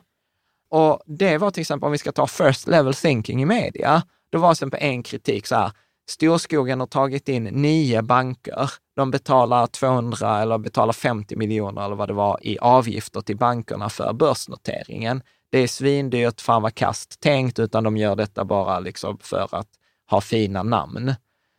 Och 0.69 1.01
det 1.05 1.37
var 1.37 1.51
till 1.51 1.61
exempel, 1.61 1.85
om 1.85 1.91
vi 1.91 1.97
ska 1.97 2.11
ta 2.11 2.27
first 2.27 2.67
level 2.67 2.93
thinking 2.93 3.41
i 3.41 3.45
media, 3.45 4.03
då 4.31 4.39
var 4.39 4.49
till 4.49 4.57
exempel 4.57 4.79
en 4.83 5.03
kritik 5.03 5.47
så 5.47 5.55
här, 5.55 5.71
Storskogen 6.11 6.79
har 6.79 6.87
tagit 6.87 7.29
in 7.29 7.43
nio 7.43 8.01
banker. 8.01 8.71
De 8.95 9.11
betalar 9.11 9.67
200 9.67 10.41
eller 10.41 10.57
betalar 10.57 10.93
50 10.93 11.35
miljoner 11.35 11.85
eller 11.85 11.95
vad 11.95 12.09
det 12.09 12.13
var 12.13 12.39
i 12.41 12.59
avgifter 12.59 13.21
till 13.21 13.37
bankerna 13.37 13.89
för 13.89 14.13
börsnoteringen. 14.13 15.21
Det 15.51 15.59
är 15.59 15.67
svindyrt, 15.67 16.41
fan 16.41 16.61
vad 16.61 16.75
kast 16.75 17.19
tänkt, 17.19 17.59
utan 17.59 17.83
de 17.83 17.97
gör 17.97 18.15
detta 18.15 18.45
bara 18.45 18.79
liksom 18.79 19.17
för 19.21 19.47
att 19.51 19.67
ha 20.09 20.21
fina 20.21 20.63
namn. 20.63 21.13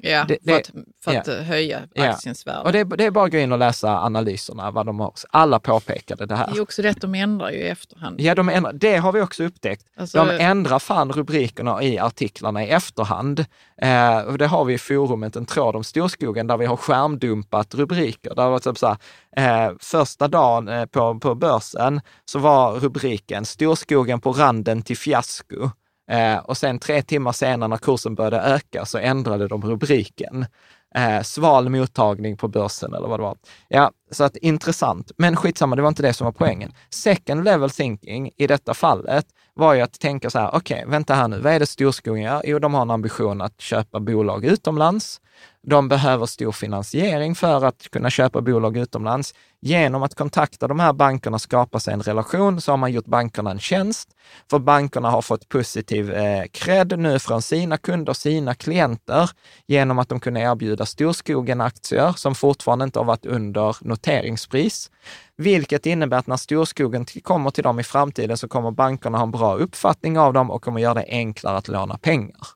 Ja, 0.05 0.25
det- 0.29 0.39
för 0.45 0.47
det- 0.53 0.57
att, 0.57 0.71
för 1.05 1.17
att 1.17 1.27
ja. 1.27 1.33
eh, 1.37 1.43
höja 1.43 1.81
Ja. 1.95 2.09
aktiens 2.11 2.47
värde. 2.47 2.59
Och 2.61 2.73
det, 2.73 2.79
är- 2.79 2.85
det 2.85 3.05
är 3.05 3.11
bara 3.11 3.25
att 3.25 3.31
gå 3.33 3.39
in 3.39 3.53
och 3.53 3.59
läsa 3.59 3.99
analyserna, 3.99 4.71
vad 4.71 4.87
de 4.87 5.01
har. 5.01 5.13
Alla 5.31 5.59
påpekade 5.61 6.27
det 6.27 6.37
här. 6.37 6.51
Det 6.53 6.59
är 6.59 6.63
också 6.63 6.83
rätt, 6.83 7.01
de 7.01 7.15
ändrar 7.15 7.51
ju 7.51 7.57
i 7.57 7.69
efterhand. 7.69 8.21
Ja, 8.21 8.35
de 8.35 8.49
ändrar, 8.49 8.73
det 8.73 8.97
har 8.97 9.13
vi 9.13 9.21
också 9.21 9.45
upptäckt. 9.45 9.87
Alltså- 9.97 10.25
de 10.25 10.31
ändrar 10.45 10.79
fan 10.79 11.13
rubrikerna 11.13 11.83
i 11.83 11.99
artiklarna 11.99 12.65
i 12.65 12.69
efterhand. 12.71 13.41
Eh, 13.83 14.33
det 14.39 14.47
har 14.47 14.65
vi 14.65 14.75
i 14.75 14.79
forumet, 14.79 15.37
en 15.37 15.47
tråd 15.47 15.77
om 15.77 15.85
Storskogen, 15.85 16.47
där 16.47 16.57
vi 16.57 16.67
har 16.67 16.77
skärmdumpat 16.77 17.75
rubriker. 17.75 18.35
Där 18.35 18.49
var 18.49 18.59
typ 18.59 18.79
så 18.79 18.97
här, 19.37 19.67
eh, 19.67 19.73
första 19.81 20.29
dagen 20.29 20.69
eh, 20.69 20.85
på, 20.87 21.19
på 21.19 21.35
börsen 21.35 22.01
så 22.25 22.39
var 22.39 22.73
rubriken 22.75 23.45
Storskogen 23.45 24.21
på 24.21 24.33
randen 24.33 24.83
till 24.83 24.97
fiasko. 24.97 25.71
Eh, 26.13 26.39
och 26.39 26.57
sen 26.57 26.79
tre 26.79 27.03
timmar 27.03 27.33
senare 27.33 27.69
när 27.69 27.77
kursen 27.77 28.15
började 28.15 28.41
öka 28.41 28.85
så 28.85 28.99
ändrade 28.99 29.49
de 29.49 29.63
rubriken. 29.63 30.47
Eh, 30.95 31.23
sval 31.23 31.69
mottagning 31.69 32.37
på 32.37 32.49
börsen 32.49 32.95
eller 32.95 33.09
vad 33.09 33.19
det 33.21 33.23
var. 33.23 33.37
Ja, 33.69 33.91
så 34.11 34.25
att 34.25 34.37
intressant. 34.37 35.13
Men 35.17 35.37
skitsamma, 35.37 35.77
det 35.77 35.83
var 35.83 35.89
inte 35.89 36.03
det 36.03 36.13
som 36.13 36.25
var 36.25 36.33
poängen. 36.33 36.73
Second 36.91 37.45
level 37.45 37.71
thinking 37.71 38.31
i 38.37 38.47
detta 38.47 38.75
fallet 38.75 39.27
var 39.55 39.75
ju 39.75 39.81
att 39.81 40.01
tänka 40.01 40.31
så 40.31 40.39
här, 40.39 40.51
okej, 40.55 40.85
vänta 40.87 41.15
här 41.15 41.29
nu, 41.29 41.41
vad 41.41 41.53
är 41.53 41.61
det 41.61 41.67
Storskogen 41.67 42.23
gör? 42.23 42.43
Jo, 42.45 42.59
de 42.59 42.75
har 42.75 42.83
en 42.83 42.91
ambition 42.91 43.41
att 43.41 43.61
köpa 43.61 44.01
bolag 44.01 44.45
utomlands. 44.45 45.21
De 45.67 45.89
behöver 45.89 46.27
stor 46.27 46.53
finansiering 46.53 47.35
för 47.35 47.65
att 47.65 47.91
kunna 47.91 48.11
köpa 48.11 48.41
bolag 48.41 48.77
utomlands. 48.77 49.35
Genom 49.61 50.03
att 50.03 50.15
kontakta 50.15 50.69
de 50.69 50.81
här 50.81 50.93
bankerna 50.93 51.35
och 51.35 51.41
skapa 51.41 51.81
sig 51.81 51.95
en 51.95 52.03
relation 52.03 52.61
så 52.61 52.73
har 52.73 52.77
man 52.77 52.93
gjort 52.93 53.05
bankerna 53.05 53.51
en 53.51 53.59
tjänst. 53.59 54.09
För 54.51 54.59
bankerna 54.59 55.11
har 55.11 55.23
fått 55.23 55.49
positiv 55.49 56.13
eh, 56.13 56.45
cred 56.53 56.99
nu 56.99 57.19
från 57.19 57.43
sina 57.43 57.79
kunder, 57.79 58.13
sina 58.13 58.55
klienter, 58.55 59.31
genom 59.67 59.99
att 59.99 60.09
de 60.09 60.21
kunde 60.21 60.41
erbjuda 60.41 60.87
Storskogen-aktier 60.87 62.13
som 62.13 62.35
fortfarande 62.35 62.85
inte 62.85 62.99
har 62.99 63.05
varit 63.05 63.27
under 63.27 63.77
noteringspris. 63.81 64.91
Vilket 65.37 65.87
innebär 65.87 66.17
att 66.19 66.27
när 66.27 66.37
Storskogen 66.37 67.07
kommer 67.23 67.51
till 67.51 67.65
dem 67.65 67.81
i 67.81 67.83
framtiden 67.83 68.37
så 68.37 68.49
kommer 68.49 68.71
bankerna 68.71 69.19
ha 69.19 69.25
en 69.25 69.31
bra 69.31 69.55
uppfattning 69.55 70.19
av 70.19 70.33
dem 70.33 70.51
och 70.51 70.63
kommer 70.63 70.81
göra 70.81 70.95
det 70.95 71.07
enklare 71.09 71.57
att 71.57 71.69
låna 71.69 71.99
pengar. 71.99 72.47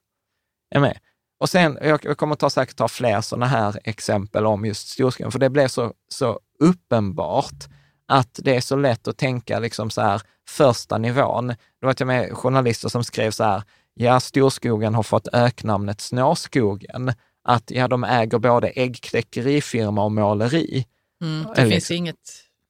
Är 0.75 0.81
med? 0.81 0.99
Och 1.39 1.49
sen, 1.49 1.79
jag, 1.83 2.01
jag 2.05 2.17
kommer 2.19 2.35
ta, 2.37 2.51
säkert 2.51 2.77
ta 2.77 2.89
fler 2.89 3.21
sådana 3.21 3.47
här 3.47 3.81
exempel 3.85 4.47
om 4.47 4.65
just 4.65 4.89
Storskogen, 4.89 5.33
för 5.33 5.39
det 5.39 5.51
blev 5.51 5.69
så, 5.69 5.93
så 6.09 6.41
uppenbart 6.61 7.65
att 8.09 8.41
det 8.43 8.57
är 8.57 8.61
så 8.61 8.77
lätt 8.77 9.09
att 9.09 9.17
tänka 9.17 9.59
liksom 9.59 9.91
så 9.91 10.01
här, 10.01 10.23
första 10.49 10.99
nivån. 10.99 11.47
Det 11.47 11.87
var 11.87 11.95
till 11.95 12.05
och 12.05 12.09
med 12.09 12.33
journalister 12.33 12.89
som 12.89 13.05
skrev 13.05 13.31
så 13.31 13.45
här, 13.45 13.63
ja, 13.95 14.21
Storskogen 14.21 14.95
har 14.95 15.03
fått 15.03 15.29
öknamnet 15.33 16.01
Snårskogen. 16.01 17.13
Att 17.45 17.71
ja, 17.71 17.89
de 17.89 18.05
äger 18.05 18.39
både 18.39 18.69
äggkläckerifirma 18.69 20.05
och 20.05 20.13
måleri. 20.13 20.87
Mm, 21.23 21.43
det 21.43 21.61
Eller 21.61 21.71
finns 21.71 21.75
liksom- 21.75 21.97
inget... 21.97 22.17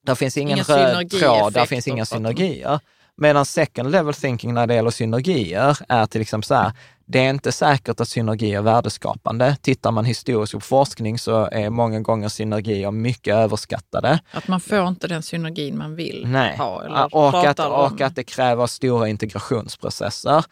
Där 0.06 0.14
finns 0.14 0.36
ingen 0.36 0.58
röd 0.58 1.10
tråd, 1.10 1.52
där 1.52 1.66
finns 1.66 1.88
inga 1.88 2.04
synergier. 2.04 2.80
Medan 3.16 3.46
second 3.46 3.90
level 3.90 4.14
thinking 4.14 4.54
när 4.54 4.66
det 4.66 4.74
gäller 4.74 4.90
synergier 4.90 5.78
är 5.88 6.06
till 6.06 6.20
exempel 6.20 6.46
så 6.46 6.54
här, 6.54 6.72
det 7.08 7.18
är 7.18 7.30
inte 7.30 7.52
säkert 7.52 8.00
att 8.00 8.08
synergi 8.08 8.54
är 8.54 8.62
värdeskapande. 8.62 9.56
Tittar 9.62 9.90
man 9.90 10.04
historiskt 10.04 10.52
på 10.54 10.60
forskning 10.60 11.18
så 11.18 11.48
är 11.52 11.70
många 11.70 12.00
gånger 12.00 12.28
synergier 12.28 12.90
mycket 12.90 13.34
överskattade. 13.34 14.18
Att 14.32 14.48
man 14.48 14.60
får 14.60 14.88
inte 14.88 15.08
den 15.08 15.22
synergin 15.22 15.78
man 15.78 15.94
vill 15.94 16.22
Nej. 16.26 16.56
ha. 16.56 16.84
Eller 16.84 17.14
och, 17.14 17.44
att, 17.46 17.60
om. 17.60 17.72
och 17.72 18.00
att 18.00 18.16
det 18.16 18.24
kräver 18.24 18.66
stora 18.66 19.08
integrationsprocesser. 19.08 20.44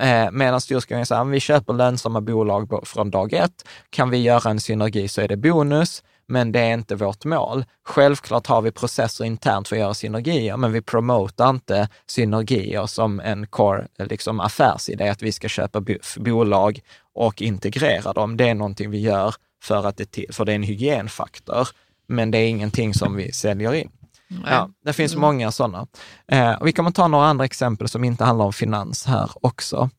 Eh, 0.00 0.30
Medan 0.32 0.60
Storskogen 0.60 1.06
säger, 1.06 1.20
om 1.22 1.30
vi 1.30 1.40
köper 1.40 1.72
lönsamma 1.72 2.20
bolag 2.20 2.68
bo- 2.68 2.84
från 2.84 3.10
dag 3.10 3.32
ett, 3.32 3.68
kan 3.90 4.10
vi 4.10 4.18
göra 4.18 4.50
en 4.50 4.60
synergi 4.60 5.08
så 5.08 5.20
är 5.20 5.28
det 5.28 5.36
bonus, 5.36 6.02
men 6.30 6.52
det 6.52 6.60
är 6.60 6.74
inte 6.74 6.94
vårt 6.94 7.24
mål. 7.24 7.64
Självklart 7.84 8.46
har 8.46 8.62
vi 8.62 8.70
processer 8.70 9.24
internt 9.24 9.68
för 9.68 9.76
att 9.76 9.80
göra 9.80 9.94
synergier, 9.94 10.56
men 10.56 10.72
vi 10.72 10.82
promotar 10.82 11.50
inte 11.50 11.88
synergier 12.06 12.86
som 12.86 13.20
en 13.20 13.46
core 13.46 13.86
liksom 13.98 14.40
affärsidé, 14.40 15.08
att 15.08 15.22
vi 15.22 15.32
ska 15.32 15.48
köpa 15.48 15.80
bo- 15.80 15.98
bolag 16.16 16.80
och 17.14 17.42
integrera 17.42 18.12
dem. 18.12 18.36
Det 18.36 18.48
är 18.48 18.54
någonting 18.54 18.90
vi 18.90 19.00
gör 19.00 19.34
för 19.62 19.86
att 19.86 19.96
det, 19.96 20.34
för 20.34 20.44
det 20.44 20.52
är 20.52 20.56
en 20.56 20.62
hygienfaktor, 20.62 21.68
men 22.08 22.30
det 22.30 22.38
är 22.38 22.48
ingenting 22.48 22.94
som 22.94 23.16
vi 23.16 23.32
säljer 23.32 23.74
in. 23.74 23.90
Nej. 24.28 24.40
Ja, 24.46 24.70
det 24.84 24.92
finns 24.92 25.12
Mm. 25.12 25.20
många 25.20 25.50
sådana. 25.52 25.86
Eh, 26.32 26.62
vi 26.64 26.72
kommer 26.72 26.90
ta 26.90 27.08
några 27.08 27.26
andra 27.26 27.44
exempel 27.44 27.88
som 27.88 28.04
inte 28.04 28.24
handlar 28.24 28.44
om 28.44 28.52
finans 28.52 29.06
här 29.06 29.30
också. 29.42 29.90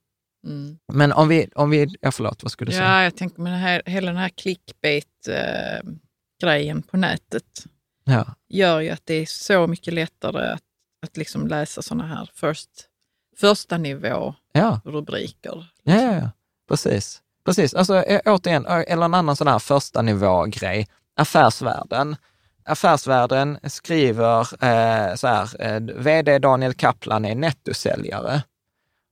Mm. 0.47 0.77
Men 0.93 1.11
om 1.11 1.27
vi, 1.27 1.47
om 1.55 1.69
vi 1.69 1.95
ja 2.01 2.11
förlåt, 2.11 2.43
vad 2.43 2.51
skulle 2.51 2.71
du 2.71 2.75
säga? 2.77 2.89
Ja, 2.89 3.03
jag 3.03 3.15
tänker 3.15 3.41
med 3.41 3.51
den 3.51 3.59
här, 3.59 3.81
hela 3.85 4.07
den 4.11 4.17
här 4.21 4.29
clickbait-grejen 6.41 6.81
på 6.81 6.97
nätet 6.97 7.65
Ja. 8.03 8.25
gör 8.49 8.79
ju 8.79 8.89
att 8.89 9.05
det 9.05 9.13
är 9.13 9.25
så 9.25 9.67
mycket 9.67 9.93
lättare 9.93 10.51
att, 10.53 10.61
att 11.05 11.17
liksom 11.17 11.47
läsa 11.47 11.81
sådana 11.81 12.07
här 12.07 12.29
first, 12.33 12.69
första 13.39 13.77
nivå 13.77 14.35
Ja, 14.53 14.79
rubriker. 14.85 15.65
ja, 15.83 15.95
ja, 16.01 16.13
ja. 16.15 16.29
precis. 16.67 17.21
Precis, 17.45 17.73
alltså 17.73 18.03
återigen, 18.25 18.65
eller 18.65 19.05
en 19.05 19.13
annan 19.13 19.35
sån 19.35 19.47
här 19.47 19.59
första 19.59 20.01
nivå-grej. 20.01 20.87
Affärsvärlden. 21.15 22.15
Affärsvärlden 22.65 23.59
skriver 23.63 24.39
eh, 24.63 25.15
så 25.15 25.27
här, 25.27 25.61
eh, 25.61 25.79
vd 25.95 26.39
Daniel 26.39 26.73
Kaplan 26.73 27.25
är 27.25 27.35
nettosäljare. 27.35 28.43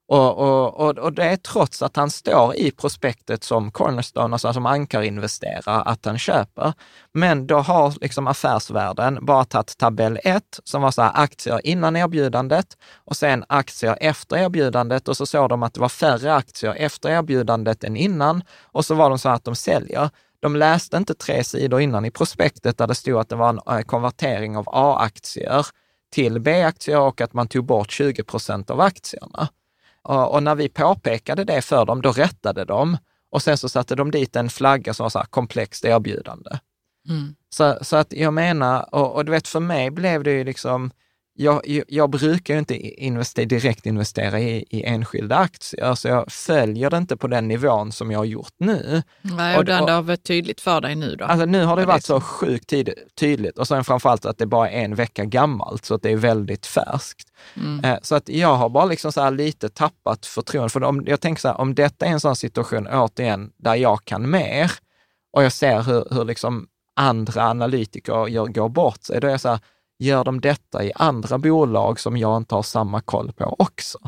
Och, 0.10 0.38
och, 0.38 0.80
och, 0.80 0.98
och 0.98 1.14
det 1.14 1.24
är 1.24 1.36
trots 1.36 1.82
att 1.82 1.96
han 1.96 2.10
står 2.10 2.56
i 2.56 2.72
prospektet 2.72 3.44
som 3.44 3.72
cornerstone, 3.72 4.36
alltså 4.36 4.54
som 4.54 4.66
ankarinvesterare, 4.66 5.82
att 5.82 6.06
han 6.06 6.18
köper. 6.18 6.74
Men 7.14 7.48
då 7.48 7.58
har 7.58 7.94
liksom 8.02 8.28
affärsvärlden 8.28 9.26
bara 9.26 9.46
tagit 9.46 9.78
tabell 9.78 10.20
1, 10.24 10.44
som 10.64 10.82
var 10.82 10.92
så 10.92 11.02
här 11.02 11.12
aktier 11.16 11.62
innan 11.64 11.96
erbjudandet 11.96 12.78
och 13.06 13.16
sen 13.16 13.44
aktier 13.50 13.98
efter 14.02 14.38
erbjudandet 14.38 15.08
och 15.08 15.18
så 15.18 15.26
såg 15.26 15.50
de 15.50 15.64
att 15.64 15.74
det 15.74 15.80
var 15.80 15.90
färre 15.90 16.36
aktier 16.36 16.74
efter 16.78 17.10
erbjudandet 17.10 17.84
än 17.84 17.96
innan 17.96 18.44
och 18.64 18.86
så 18.86 18.96
var 18.96 19.10
de 19.10 19.20
så 19.20 19.30
här 19.30 19.36
att 19.36 19.46
de 19.46 19.56
säljer. 19.56 20.10
De 20.40 20.56
läste 20.56 20.98
inte 20.98 21.14
tre 21.14 21.44
sidor 21.44 21.82
innan 21.82 22.06
i 22.06 22.12
prospektet 22.12 22.78
där 22.78 22.88
det 22.88 22.96
stod 22.96 23.20
att 23.20 23.30
det 23.30 23.36
var 23.36 23.50
en 23.50 23.78
eh, 23.78 23.82
konvertering 23.82 24.58
av 24.58 24.70
A-aktier 24.70 25.66
till 26.12 26.40
B-aktier 26.40 27.00
och 27.00 27.22
att 27.22 27.34
man 27.34 27.48
tog 27.48 27.66
bort 27.66 27.92
20 27.92 28.24
procent 28.24 28.70
av 28.70 28.82
aktierna. 28.82 29.50
Och 30.16 30.44
när 30.44 30.56
vi 30.56 30.70
påpekade 30.70 31.44
det 31.44 31.62
för 31.62 31.86
dem, 31.86 32.02
då 32.02 32.12
rättade 32.12 32.66
de 32.66 32.98
och 33.32 33.42
sen 33.42 33.58
så 33.58 33.70
satte 33.70 33.96
de 33.96 34.12
dit 34.12 34.36
en 34.36 34.50
flagga 34.50 34.94
som 34.94 35.04
var 35.04 35.10
så 35.10 35.20
här 35.20 35.26
komplext 35.26 35.86
erbjudande. 35.86 36.60
Mm. 37.10 37.36
Så, 37.50 37.78
så 37.82 37.96
att 37.96 38.14
jag 38.14 38.34
menar, 38.34 38.96
och, 38.96 39.16
och, 39.16 39.26
du 39.26 39.32
vet 39.32 39.48
för 39.48 39.60
mig 39.60 39.92
blev 39.92 40.24
det 40.24 40.32
ju 40.32 40.44
liksom, 40.44 40.92
jag, 41.42 41.84
jag 41.88 42.10
brukar 42.10 42.54
ju 42.54 42.60
inte 42.60 42.78
investera, 42.78 43.46
direkt 43.46 43.86
investera 43.86 44.40
i, 44.40 44.66
i 44.70 44.84
enskilda 44.84 45.36
aktier, 45.36 45.96
så 45.96 46.08
jag 46.08 46.32
följer 46.32 46.90
det 46.90 46.98
inte 46.98 47.18
på 47.18 47.28
den 47.28 47.48
nivån 47.48 47.92
som 47.92 48.12
jag 48.12 48.20
har 48.20 48.26
gjort 48.26 48.54
nu. 48.58 49.04
Nej, 49.22 49.54
och, 49.54 49.60
och 49.60 49.66
den 49.66 49.90
har 49.90 50.02
varit 50.02 50.24
tydligt 50.24 50.62
för 50.62 50.82
dig 50.82 50.96
nu 50.96 51.16
då? 51.16 51.26
Alltså 51.26 51.46
nu 51.46 51.64
har 51.64 51.76
det 51.76 51.86
varit 51.86 52.06
så 52.06 52.22
sjukt 52.22 52.74
tydligt 53.20 53.58
och 53.58 53.68
sen 53.68 53.84
framförallt 53.84 54.26
att 54.26 54.38
det 54.38 54.46
bara 54.46 54.70
är 54.70 54.86
en 54.86 54.96
vecka 54.96 55.26
gammalt, 55.26 55.86
så 55.86 55.96
att 55.96 56.02
det 56.02 56.12
är 56.12 56.18
väldigt 56.18 56.66
färskt. 56.66 57.30
Mm. 57.56 57.86
Eh, 57.86 58.00
så 58.02 58.16
att 58.16 58.30
jag 58.30 58.56
har 58.56 58.70
bara 58.70 58.86
liksom 58.86 59.12
så 59.12 59.30
lite 59.30 59.70
tappat 59.70 60.26
förtroende. 60.26 60.70
För 60.70 60.84
om, 60.84 61.04
jag 61.08 61.22
tänker 61.22 61.42
så 61.42 61.48
här, 61.48 61.62
om 61.62 61.76
detta 61.76 62.06
är 62.06 62.10
en 62.10 62.20
sån 62.20 62.36
situation, 62.36 62.88
återigen, 62.88 63.52
där 63.58 63.76
jag 63.76 64.06
kan 64.06 64.30
mer 64.30 64.72
och 65.34 65.44
jag 65.44 65.54
ser 65.54 65.82
hur, 65.82 66.08
hur 66.12 66.26
liksom 66.26 66.68
andra 66.96 67.50
analytiker 67.50 68.28
gör, 68.28 68.46
går 68.46 68.70
bort 68.70 69.04
sig, 69.04 69.22
då 69.22 69.28
är 69.28 69.32
jag 69.32 69.42
så 69.42 69.50
här, 69.50 69.60
gör 70.00 70.24
de 70.24 70.42
detta 70.42 70.84
i 70.84 70.92
andra 70.96 71.38
bolag 71.38 72.00
som 72.00 72.18
jag 72.18 72.38
inte 72.38 72.56
har 72.56 72.64
samma 72.64 73.02
koll 73.02 73.32
på 73.34 73.56
också? 73.60 74.00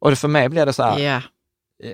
Och 0.00 0.10
det, 0.10 0.16
för 0.16 0.28
mig 0.28 0.48
blir 0.48 0.66
det 0.66 0.72
så 0.72 0.82
här, 0.82 1.00
yeah. 1.00 1.22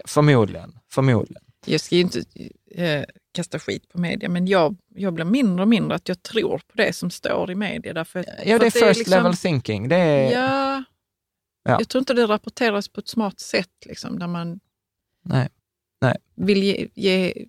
förmodligen, 0.07 0.79
förmodligen. 0.93 1.43
Jag 1.67 1.81
ska 1.81 1.95
ju 1.95 2.01
inte 2.01 2.25
eh, 2.71 3.05
kasta 3.33 3.59
skit 3.59 3.89
på 3.89 4.01
media, 4.01 4.29
men 4.29 4.47
jag, 4.47 4.77
jag 4.95 5.15
blir 5.15 5.25
mindre 5.25 5.63
och 5.63 5.69
mindre 5.69 5.97
att 5.97 6.09
jag 6.09 6.23
tror 6.23 6.59
på 6.59 6.77
det 6.77 6.93
som 6.93 7.11
står 7.11 7.51
i 7.51 7.55
media. 7.55 7.93
Därför, 7.93 8.25
ja, 8.45 8.59
det 8.59 8.67
är 8.67 8.71
first 8.71 8.99
liksom, 8.99 9.17
level 9.17 9.37
thinking. 9.37 9.89
Det 9.89 9.97
är, 9.97 10.33
ja, 10.33 10.85
ja, 11.63 11.77
jag 11.79 11.89
tror 11.89 12.01
inte 12.01 12.15
det 12.15 12.27
rapporteras 12.27 12.89
på 12.89 13.01
ett 13.01 13.09
smart 13.09 13.41
sätt, 13.41 13.87
liksom, 13.87 14.19
där 14.19 14.27
man 14.27 14.61
Nej. 15.25 15.49
Nej. 16.01 16.17
vill 16.37 16.63
ge, 16.63 16.89
ge 16.95 17.47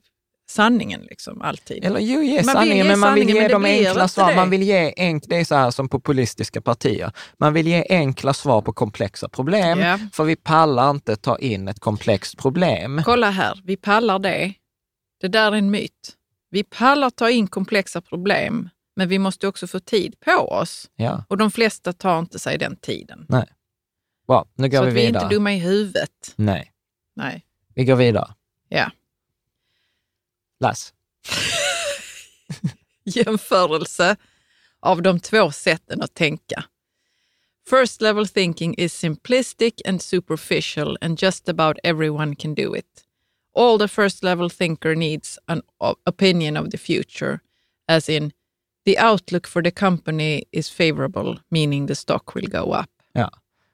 sanningen 0.52 1.02
liksom, 1.02 1.42
alltid. 1.42 1.86
Eller 1.86 2.00
jo, 2.00 2.22
ge 2.22 2.36
man 2.36 2.44
sanningen, 2.44 2.88
men 2.88 3.00
man 3.00 3.16
vill 3.16 3.30
ge 3.30 3.48
dem 3.48 3.66
enkla 3.66 4.08
svar. 4.08 4.36
Man 4.36 4.50
vill 4.50 4.64
ge 4.64 4.94
enk, 4.98 5.24
det 5.28 5.36
är 5.36 5.46
så 5.46 5.56
här 5.56 5.72
som 5.72 5.90
populistiska 5.90 6.62
partier. 6.62 7.12
Man 7.38 7.54
vill 7.54 7.68
ge 7.68 7.86
enkla 7.90 8.34
svar 8.34 8.62
på 8.62 8.74
komplexa 8.74 9.30
problem, 9.30 9.80
yeah. 9.80 10.00
för 10.14 10.24
vi 10.24 10.36
pallar 10.36 10.90
inte 10.90 11.16
ta 11.16 11.38
in 11.38 11.68
ett 11.68 11.80
komplext 11.80 12.38
problem. 12.38 13.02
Kolla 13.06 13.30
här, 13.30 13.60
vi 13.64 13.78
pallar 13.78 14.20
det. 14.20 14.54
Det 15.22 15.28
där 15.28 15.52
är 15.52 15.56
en 15.56 15.72
myt. 15.72 16.16
Vi 16.50 16.64
pallar 16.64 17.10
ta 17.10 17.30
in 17.30 17.48
komplexa 17.48 18.02
problem, 18.02 18.70
men 18.96 19.10
vi 19.10 19.20
måste 19.20 19.48
också 19.48 19.68
få 19.68 19.80
tid 19.80 20.16
på 20.20 20.32
oss. 20.32 20.90
Ja. 20.96 21.26
Och 21.30 21.38
de 21.38 21.52
flesta 21.52 21.94
tar 21.94 22.20
inte 22.20 22.40
sig 22.40 22.58
den 22.58 22.76
tiden. 22.76 23.26
Nej. 23.30 23.46
Bra, 24.28 24.46
nu 24.56 24.70
går 24.70 24.78
så 24.78 24.86
vi 24.86 24.92
vidare. 24.92 25.08
Så 25.08 25.14
vi 25.14 25.20
är 25.20 25.24
inte 25.24 25.36
dumma 25.36 25.54
i 25.54 25.60
huvudet. 25.60 26.34
Nej. 26.36 26.72
Nej. 27.16 27.46
Vi 27.76 27.86
går 27.86 27.96
vidare. 27.96 28.34
Ja. 28.70 28.92
Läs. 30.62 30.94
Jämförelse 33.04 34.16
av 34.80 35.02
de 35.02 35.20
två 35.20 35.52
sätten 35.52 36.02
att 36.02 36.14
tänka. 36.14 36.64
First 37.70 38.02
level 38.02 38.28
thinking 38.28 38.76
is 38.78 38.94
simplistic 38.94 39.74
and 39.86 40.02
superficial 40.02 40.98
and 41.02 41.24
just 41.24 41.50
about 41.50 41.78
everyone 41.84 42.36
can 42.36 42.56
do 42.56 42.76
it. 42.76 43.06
All 43.56 43.80
the 43.80 43.88
first 43.88 44.24
level 44.24 44.50
thinker 44.50 44.96
needs 44.96 45.40
an 45.48 45.62
opinion 46.06 46.58
of 46.58 46.70
the 46.70 46.78
future, 46.78 47.40
as 47.88 48.10
in 48.10 48.32
the 48.86 48.98
outlook 48.98 49.48
for 49.48 49.64
the 49.64 49.72
company 49.72 50.44
is 50.52 50.70
favorable, 50.70 51.40
meaning 51.50 51.88
the 51.88 51.96
stock 51.96 52.36
will 52.36 52.48
go 52.48 52.72
up. 52.72 52.90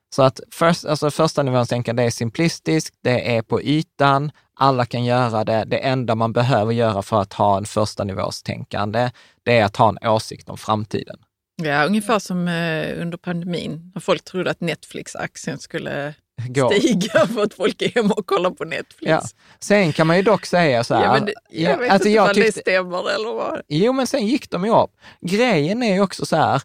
Ja. 0.10 0.16
Så 0.16 0.24
att 0.24 0.40
först, 0.52 0.86
alltså 0.86 1.12
första 1.12 1.44
nivåns 1.44 1.70
tänkande 1.70 2.04
är 2.04 2.10
simplistiskt, 2.10 2.96
det 3.04 3.36
är 3.36 3.42
på 3.42 3.62
ytan, 3.62 4.32
alla 4.60 4.86
kan 4.86 5.06
göra 5.06 5.44
det. 5.44 5.64
Det 5.68 5.78
enda 5.78 6.16
man 6.16 6.34
behöver 6.34 6.74
göra 6.74 7.02
för 7.02 7.22
att 7.22 7.34
ha 7.34 7.58
en 7.58 7.66
första 7.66 8.04
nivås 8.04 8.44
tänkande, 8.44 9.10
det 9.44 9.58
är 9.58 9.66
att 9.66 9.78
ha 9.78 9.90
en 9.90 10.08
åsikt 10.10 10.50
om 10.50 10.58
framtiden. 10.58 11.18
Ja, 11.64 11.86
ungefär 11.86 12.20
som 12.20 12.48
eh, 12.48 13.02
under 13.02 13.18
pandemin, 13.18 13.92
när 13.94 14.02
folk 14.02 14.24
trodde 14.24 14.52
att 14.52 14.62
Netflix-aktien 14.62 15.60
skulle 15.60 16.14
Gå. 16.48 16.70
stiga 16.70 17.28
för 17.34 17.44
att 17.44 17.54
folk 17.54 17.82
är 17.82 17.90
hemma 17.90 18.14
och 18.14 18.26
kollar 18.26 18.52
på 18.52 18.66
Netflix. 18.66 19.10
Ja. 19.10 19.22
Sen 19.60 19.94
kan 19.94 20.08
man 20.08 20.18
ju 20.18 20.24
dock 20.24 20.46
säga 20.46 20.84
så 20.84 20.96
här. 20.96 21.04
Ja, 21.04 21.20
det, 21.20 21.34
jag 21.50 21.78
vet 21.78 21.92
alltså 21.92 22.08
inte 22.08 22.16
jag 22.16 22.34
tyckte, 22.34 22.52
det 22.52 22.62
stämmer 22.62 23.16
eller 23.16 23.34
vad. 23.34 23.62
Jo, 23.68 23.94
men 23.94 24.08
sen 24.08 24.28
gick 24.28 24.50
de 24.50 24.66
ju 24.66 24.76
upp. 24.76 24.92
Grejen 25.22 25.84
är 25.84 25.94
ju 25.94 26.02
också 26.02 26.26
så 26.26 26.36
här, 26.36 26.62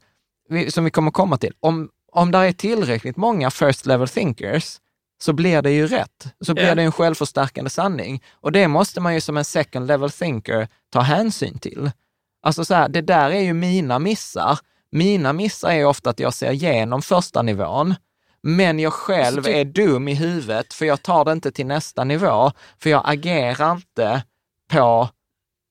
som 0.71 0.85
vi 0.85 0.91
kommer 0.91 1.11
komma 1.11 1.37
till, 1.37 1.55
om, 1.61 1.89
om 2.13 2.31
det 2.31 2.39
är 2.39 2.53
tillräckligt 2.53 3.17
många 3.17 3.51
first 3.51 3.87
level 3.87 4.09
thinkers 4.09 4.79
så 5.23 5.33
blir 5.33 5.63
det 5.63 5.71
ju 5.71 5.87
rätt. 5.87 6.35
Så 6.41 6.55
blir 6.55 6.65
yeah. 6.65 6.77
det 6.77 6.83
en 6.83 6.93
självförstärkande 6.93 7.71
sanning. 7.71 8.23
Och 8.33 8.53
det 8.53 8.69
måste 8.69 9.01
man 9.01 9.15
ju 9.15 9.21
som 9.21 9.37
en 9.37 9.45
second 9.45 9.87
level 9.87 10.11
thinker 10.11 10.69
ta 10.91 11.01
hänsyn 11.01 11.59
till. 11.59 11.91
Alltså 12.43 12.65
så 12.65 12.75
här, 12.75 12.89
det 12.89 13.01
där 13.01 13.31
är 13.31 13.41
ju 13.41 13.53
mina 13.53 13.99
missar. 13.99 14.59
Mina 14.93 15.33
missar 15.33 15.71
är 15.71 15.85
ofta 15.85 16.11
att 16.11 16.21
jag 16.21 16.35
ser 16.35 16.51
igenom 16.53 17.03
första 17.03 17.43
nivån, 17.43 17.95
men 18.43 18.79
jag 18.79 18.93
själv 18.93 19.49
är 19.49 19.65
dum 19.65 20.09
i 20.09 20.15
huvudet 20.15 20.75
för 20.75 20.87
jag 20.87 21.03
tar 21.03 21.25
det 21.25 21.33
inte 21.33 21.53
till 21.53 21.67
nästa 21.67 22.05
nivå, 22.05 22.53
för 22.79 22.91
jag 22.91 23.03
agerar 23.05 23.73
inte 23.73 24.23
på, 24.73 25.09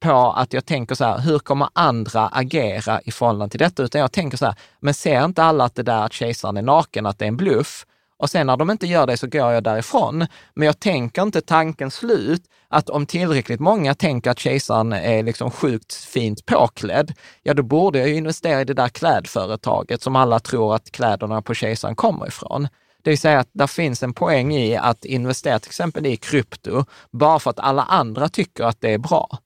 på 0.02 0.32
att 0.32 0.54
jag 0.54 0.66
tänker 0.66 0.96
så 0.96 1.06
här, 1.06 1.20
hur 1.20 1.40
kommer 1.40 1.70
andra 1.74 2.28
agera 2.28 3.02
i 3.02 3.12
förhållande 3.12 3.52
till 3.52 3.60
detta? 3.60 3.84
Utan 3.84 4.02
jag 4.02 4.12
tänker 4.12 4.38
så 4.38 4.46
här, 4.46 4.56
men 4.80 4.94
ser 4.94 5.26
inte 5.26 5.44
alla 5.44 5.64
att 5.64 5.76
det 5.76 5.84
där 5.84 6.06
att 6.06 6.14
kejsaren 6.14 6.58
är 6.58 6.62
naken, 6.62 7.06
att 7.06 7.20
det 7.20 7.26
är 7.26 7.28
en 7.28 7.38
bluff? 7.38 7.86
och 8.22 8.30
sen 8.30 8.48
när 8.48 8.58
de 8.58 8.72
inte 8.72 8.88
gör 8.88 9.08
det 9.08 9.18
så 9.18 9.28
går 9.28 9.52
jag 9.52 9.64
därifrån. 9.64 10.28
Men 10.54 10.66
jag 10.66 10.80
tänker 10.80 11.22
inte 11.22 11.42
tanken 11.42 11.92
slut 11.92 12.44
att 12.68 12.90
om 12.90 13.06
tillräckligt 13.06 13.60
många 13.60 13.96
tänker 13.96 14.32
att 14.32 14.40
kejsaren 14.40 14.94
är 14.94 15.24
liksom 15.24 15.52
sjukt 15.52 15.94
fint 15.94 16.46
påklädd, 16.46 17.14
ja 17.44 17.54
då 17.54 17.64
borde 17.64 18.00
jag 18.00 18.10
ju 18.10 18.16
investera 18.16 18.62
i 18.62 18.66
det 18.66 18.74
där 18.74 18.90
klädföretaget 18.90 20.02
som 20.02 20.16
alla 20.16 20.40
tror 20.40 20.76
att 20.76 20.92
kläderna 20.92 21.42
på 21.42 21.54
kejsaren 21.54 21.96
kommer 21.96 22.28
ifrån. 22.28 22.68
Det 23.04 23.10
vill 23.10 23.20
säga 23.20 23.40
att 23.40 23.50
det 23.54 23.68
finns 23.68 24.04
en 24.04 24.14
poäng 24.14 24.54
i 24.54 24.78
att 24.78 25.06
investera 25.06 25.60
till 25.60 25.70
exempel 25.70 26.06
i 26.06 26.18
krypto 26.18 26.86
bara 27.12 27.40
för 27.40 27.50
att 27.50 27.60
alla 27.60 27.84
andra 27.84 28.30
tycker 28.30 28.64
att 28.64 28.82
det 28.82 28.94
är 28.94 28.98
bra. 28.98 29.40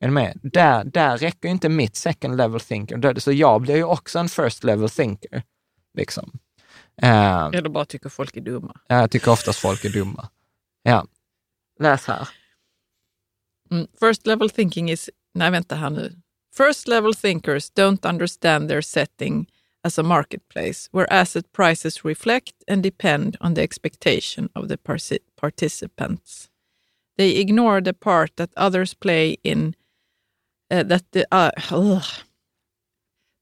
Är 0.00 0.06
du 0.08 0.14
med? 0.14 0.38
Där, 0.42 0.84
där 0.84 1.18
räcker 1.18 1.48
inte 1.48 1.68
mitt 1.68 1.96
second 1.96 2.36
level 2.36 2.60
thinker. 2.60 3.20
Så 3.20 3.32
jag 3.32 3.60
blir 3.60 3.76
ju 3.76 3.84
också 3.84 4.18
en 4.18 4.28
first 4.28 4.64
level 4.64 4.90
thinker. 4.90 5.42
Liksom. 5.94 6.30
Uh, 7.02 7.46
Eller 7.52 7.68
bara 7.68 7.84
tycker 7.84 8.08
folk 8.08 8.36
är 8.36 8.40
dumma. 8.40 8.80
Ja, 8.86 9.00
jag 9.00 9.10
tycker 9.10 9.30
oftast 9.30 9.58
folk 9.58 9.84
är 9.84 9.90
dumma. 9.90 10.28
Ja. 10.82 11.06
Läs 11.80 12.06
här. 12.06 12.28
Mm, 13.70 13.86
first 14.00 14.26
level 14.26 14.50
thinking 14.50 14.90
is... 14.90 15.10
Nej, 15.34 15.50
vänta 15.50 15.74
här 15.74 15.90
nu. 15.90 16.16
First 16.56 16.88
level 16.88 17.14
thinkers 17.14 17.72
don't 17.72 18.08
understand 18.08 18.68
their 18.68 18.80
setting 18.80 19.46
as 19.84 19.98
a 19.98 20.02
marketplace 20.02 20.88
where 20.92 21.06
asset 21.12 21.52
prices 21.52 22.04
reflect 22.04 22.54
and 22.68 22.82
depend 22.82 23.36
on 23.40 23.54
the 23.54 23.62
expectation 23.62 24.48
of 24.54 24.68
the 24.68 24.76
participants. 25.40 26.48
They 27.16 27.40
ignore 27.40 27.80
the 27.80 27.92
part 27.92 28.36
that 28.36 28.50
others 28.56 28.94
play 28.94 29.36
in 29.42 29.74
uh, 30.70 30.82
that 30.88 31.02
the... 31.12 31.24
Uh, 31.30 32.00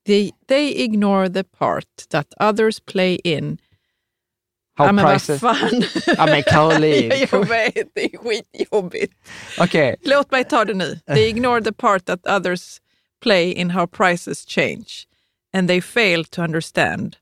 They, 0.08 0.32
they 0.46 0.68
ignore 0.68 1.28
the 1.28 1.44
part 1.44 2.06
that 2.08 2.26
others 2.40 2.80
play 2.80 3.14
in. 3.24 3.58
How 4.76 4.86
ja, 4.86 4.92
men 4.92 5.04
prices... 5.04 5.42
vad 5.42 5.56
fan. 5.56 5.82
Ja 6.06 6.26
men 6.26 6.42
Caroline. 6.42 7.14
jag 7.30 7.48
vet, 7.48 7.88
det 7.94 8.14
är 8.14 8.18
skitjobbigt. 8.18 9.14
Okay. 9.60 9.96
Låt 10.02 10.30
mig 10.30 10.44
ta 10.44 10.64
det 10.64 10.74
nu. 10.74 11.00
They 11.06 11.28
ignore 11.28 11.60
the 11.60 11.72
part 11.72 12.04
that 12.04 12.26
others 12.26 12.80
play 13.22 13.52
in 13.52 13.70
how 13.70 13.86
prices 13.86 14.44
change. 14.46 14.86
And 15.52 15.68
they 15.68 15.80
fail 15.80 16.24
to 16.24 16.42
understand 16.42 17.16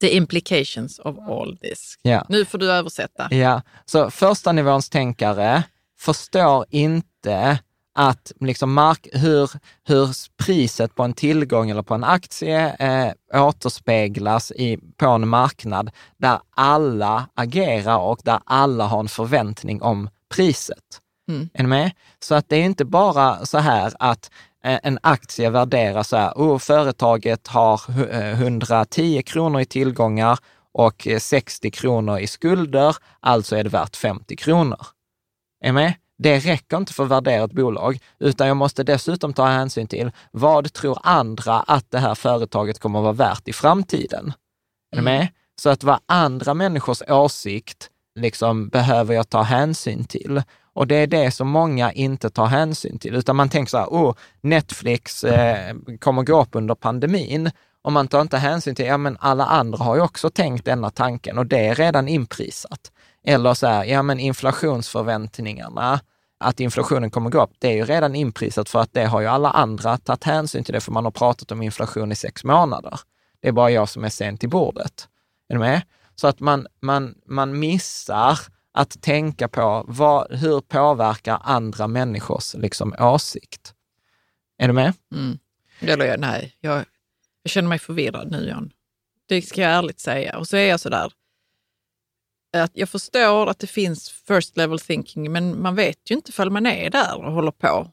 the 0.00 0.16
implications 0.16 0.98
of 0.98 1.18
all 1.18 1.56
this. 1.56 1.98
Ja. 2.02 2.26
Nu 2.28 2.44
får 2.44 2.58
du 2.58 2.72
översätta. 2.72 3.28
Ja, 3.30 3.62
så 3.84 4.10
första 4.10 4.52
nivåns 4.52 4.88
tänkare 4.88 5.62
förstår 5.98 6.66
inte 6.70 7.58
att 7.94 8.32
liksom 8.40 8.72
mark, 8.72 9.08
hur, 9.12 9.50
hur 9.84 10.08
priset 10.44 10.94
på 10.94 11.02
en 11.02 11.12
tillgång 11.12 11.70
eller 11.70 11.82
på 11.82 11.94
en 11.94 12.04
aktie 12.04 12.76
eh, 12.78 13.42
återspeglas 13.42 14.52
i, 14.52 14.78
på 14.96 15.06
en 15.06 15.28
marknad 15.28 15.90
där 16.16 16.38
alla 16.50 17.28
agerar 17.34 17.98
och 17.98 18.20
där 18.24 18.40
alla 18.44 18.86
har 18.86 19.00
en 19.00 19.08
förväntning 19.08 19.82
om 19.82 20.08
priset. 20.34 21.00
Mm. 21.28 21.48
Är 21.54 21.62
ni 21.62 21.68
med? 21.68 21.90
Så 22.20 22.34
att 22.34 22.48
det 22.48 22.56
är 22.56 22.64
inte 22.64 22.84
bara 22.84 23.46
så 23.46 23.58
här 23.58 23.92
att 23.98 24.30
eh, 24.64 24.78
en 24.82 24.98
aktie 25.02 25.50
värderas 25.50 26.08
så 26.08 26.16
här, 26.16 26.32
oh, 26.36 26.58
företaget 26.58 27.48
har 27.48 27.80
110 28.32 29.16
eh, 29.16 29.22
kronor 29.22 29.60
i 29.60 29.64
tillgångar 29.64 30.38
och 30.72 31.08
60 31.18 31.70
kronor 31.70 32.18
i 32.18 32.26
skulder, 32.26 32.96
alltså 33.20 33.56
är 33.56 33.64
det 33.64 33.70
värt 33.70 33.96
50 33.96 34.36
kronor. 34.36 34.86
Är 35.64 35.72
med? 35.72 35.94
Det 36.24 36.38
räcker 36.38 36.76
inte 36.76 36.92
för 36.92 37.04
att 37.04 37.10
värdera 37.10 37.44
ett 37.44 37.52
bolag, 37.52 37.98
utan 38.18 38.48
jag 38.48 38.56
måste 38.56 38.84
dessutom 38.84 39.32
ta 39.32 39.46
hänsyn 39.46 39.86
till 39.86 40.10
vad 40.30 40.72
tror 40.72 40.98
andra 41.02 41.60
att 41.60 41.90
det 41.90 41.98
här 41.98 42.14
företaget 42.14 42.78
kommer 42.78 42.98
att 42.98 43.02
vara 43.02 43.12
värt 43.12 43.48
i 43.48 43.52
framtiden? 43.52 44.32
Är 44.92 44.98
mm. 44.98 45.04
med? 45.04 45.28
Så 45.60 45.70
att 45.70 45.84
vad 45.84 45.98
andra 46.06 46.54
människors 46.54 47.02
åsikt 47.08 47.90
liksom 48.20 48.68
behöver 48.68 49.14
jag 49.14 49.28
ta 49.28 49.42
hänsyn 49.42 50.04
till. 50.04 50.42
Och 50.72 50.86
det 50.86 50.96
är 50.96 51.06
det 51.06 51.30
som 51.30 51.48
många 51.48 51.92
inte 51.92 52.30
tar 52.30 52.46
hänsyn 52.46 52.98
till, 52.98 53.14
utan 53.14 53.36
man 53.36 53.48
tänker 53.48 53.70
så 53.70 53.78
här, 53.78 53.86
oh, 53.86 54.14
Netflix 54.40 55.24
eh, 55.24 55.74
kommer 56.00 56.22
gå 56.22 56.42
upp 56.42 56.50
under 56.52 56.74
pandemin. 56.74 57.50
Och 57.82 57.92
man 57.92 58.08
tar 58.08 58.20
inte 58.20 58.38
hänsyn 58.38 58.74
till, 58.74 58.86
ja 58.86 58.96
men 58.96 59.16
alla 59.20 59.44
andra 59.44 59.84
har 59.84 59.96
ju 59.96 60.02
också 60.02 60.30
tänkt 60.30 60.64
denna 60.64 60.90
tanken 60.90 61.38
och 61.38 61.46
det 61.46 61.66
är 61.66 61.74
redan 61.74 62.08
inprisat. 62.08 62.92
Eller 63.26 63.54
så 63.54 63.66
här, 63.66 63.84
ja 63.84 64.02
men 64.02 64.20
inflationsförväntningarna, 64.20 66.00
att 66.44 66.60
inflationen 66.60 67.10
kommer 67.10 67.30
gå 67.30 67.42
upp, 67.42 67.50
det 67.58 67.68
är 67.68 67.72
ju 67.72 67.84
redan 67.84 68.14
inprisat 68.14 68.68
för 68.68 68.80
att 68.80 68.92
det 68.92 69.04
har 69.04 69.20
ju 69.20 69.26
alla 69.26 69.50
andra 69.50 69.98
tagit 69.98 70.24
hänsyn 70.24 70.64
till 70.64 70.74
det, 70.74 70.80
för 70.80 70.92
man 70.92 71.04
har 71.04 71.10
pratat 71.10 71.52
om 71.52 71.62
inflation 71.62 72.12
i 72.12 72.14
sex 72.14 72.44
månader. 72.44 73.00
Det 73.40 73.48
är 73.48 73.52
bara 73.52 73.70
jag 73.70 73.88
som 73.88 74.04
är 74.04 74.08
sent 74.08 74.40
till 74.40 74.48
bordet. 74.48 75.08
Är 75.48 75.54
du 75.54 75.58
med? 75.58 75.82
Så 76.14 76.26
att 76.26 76.40
man, 76.40 76.66
man, 76.80 77.14
man 77.26 77.58
missar 77.58 78.38
att 78.72 79.02
tänka 79.02 79.48
på 79.48 79.84
vad, 79.88 80.32
hur 80.32 80.60
påverkar 80.60 81.38
andra 81.42 81.88
människors 81.88 82.54
liksom, 82.54 82.94
åsikt. 82.98 83.74
Är 84.58 84.66
du 84.68 84.74
med? 84.74 84.92
Mm. 85.14 85.38
Eller 85.80 86.18
nej, 86.18 86.56
jag, 86.60 86.84
jag 87.42 87.50
känner 87.50 87.68
mig 87.68 87.78
förvirrad 87.78 88.30
nu 88.30 88.48
John. 88.48 88.70
Det 89.26 89.42
ska 89.42 89.60
jag 89.60 89.70
ärligt 89.70 90.00
säga. 90.00 90.38
Och 90.38 90.48
så 90.48 90.56
är 90.56 90.68
jag 90.68 90.80
sådär, 90.80 91.12
att 92.62 92.70
jag 92.74 92.88
förstår 92.88 93.46
att 93.46 93.58
det 93.58 93.66
finns 93.66 94.10
first 94.10 94.56
level 94.56 94.78
thinking, 94.78 95.32
men 95.32 95.62
man 95.62 95.74
vet 95.74 96.10
ju 96.10 96.14
inte 96.14 96.30
ifall 96.30 96.50
man 96.50 96.66
är 96.66 96.90
där 96.90 97.24
och 97.24 97.32
håller 97.32 97.50
på. 97.50 97.90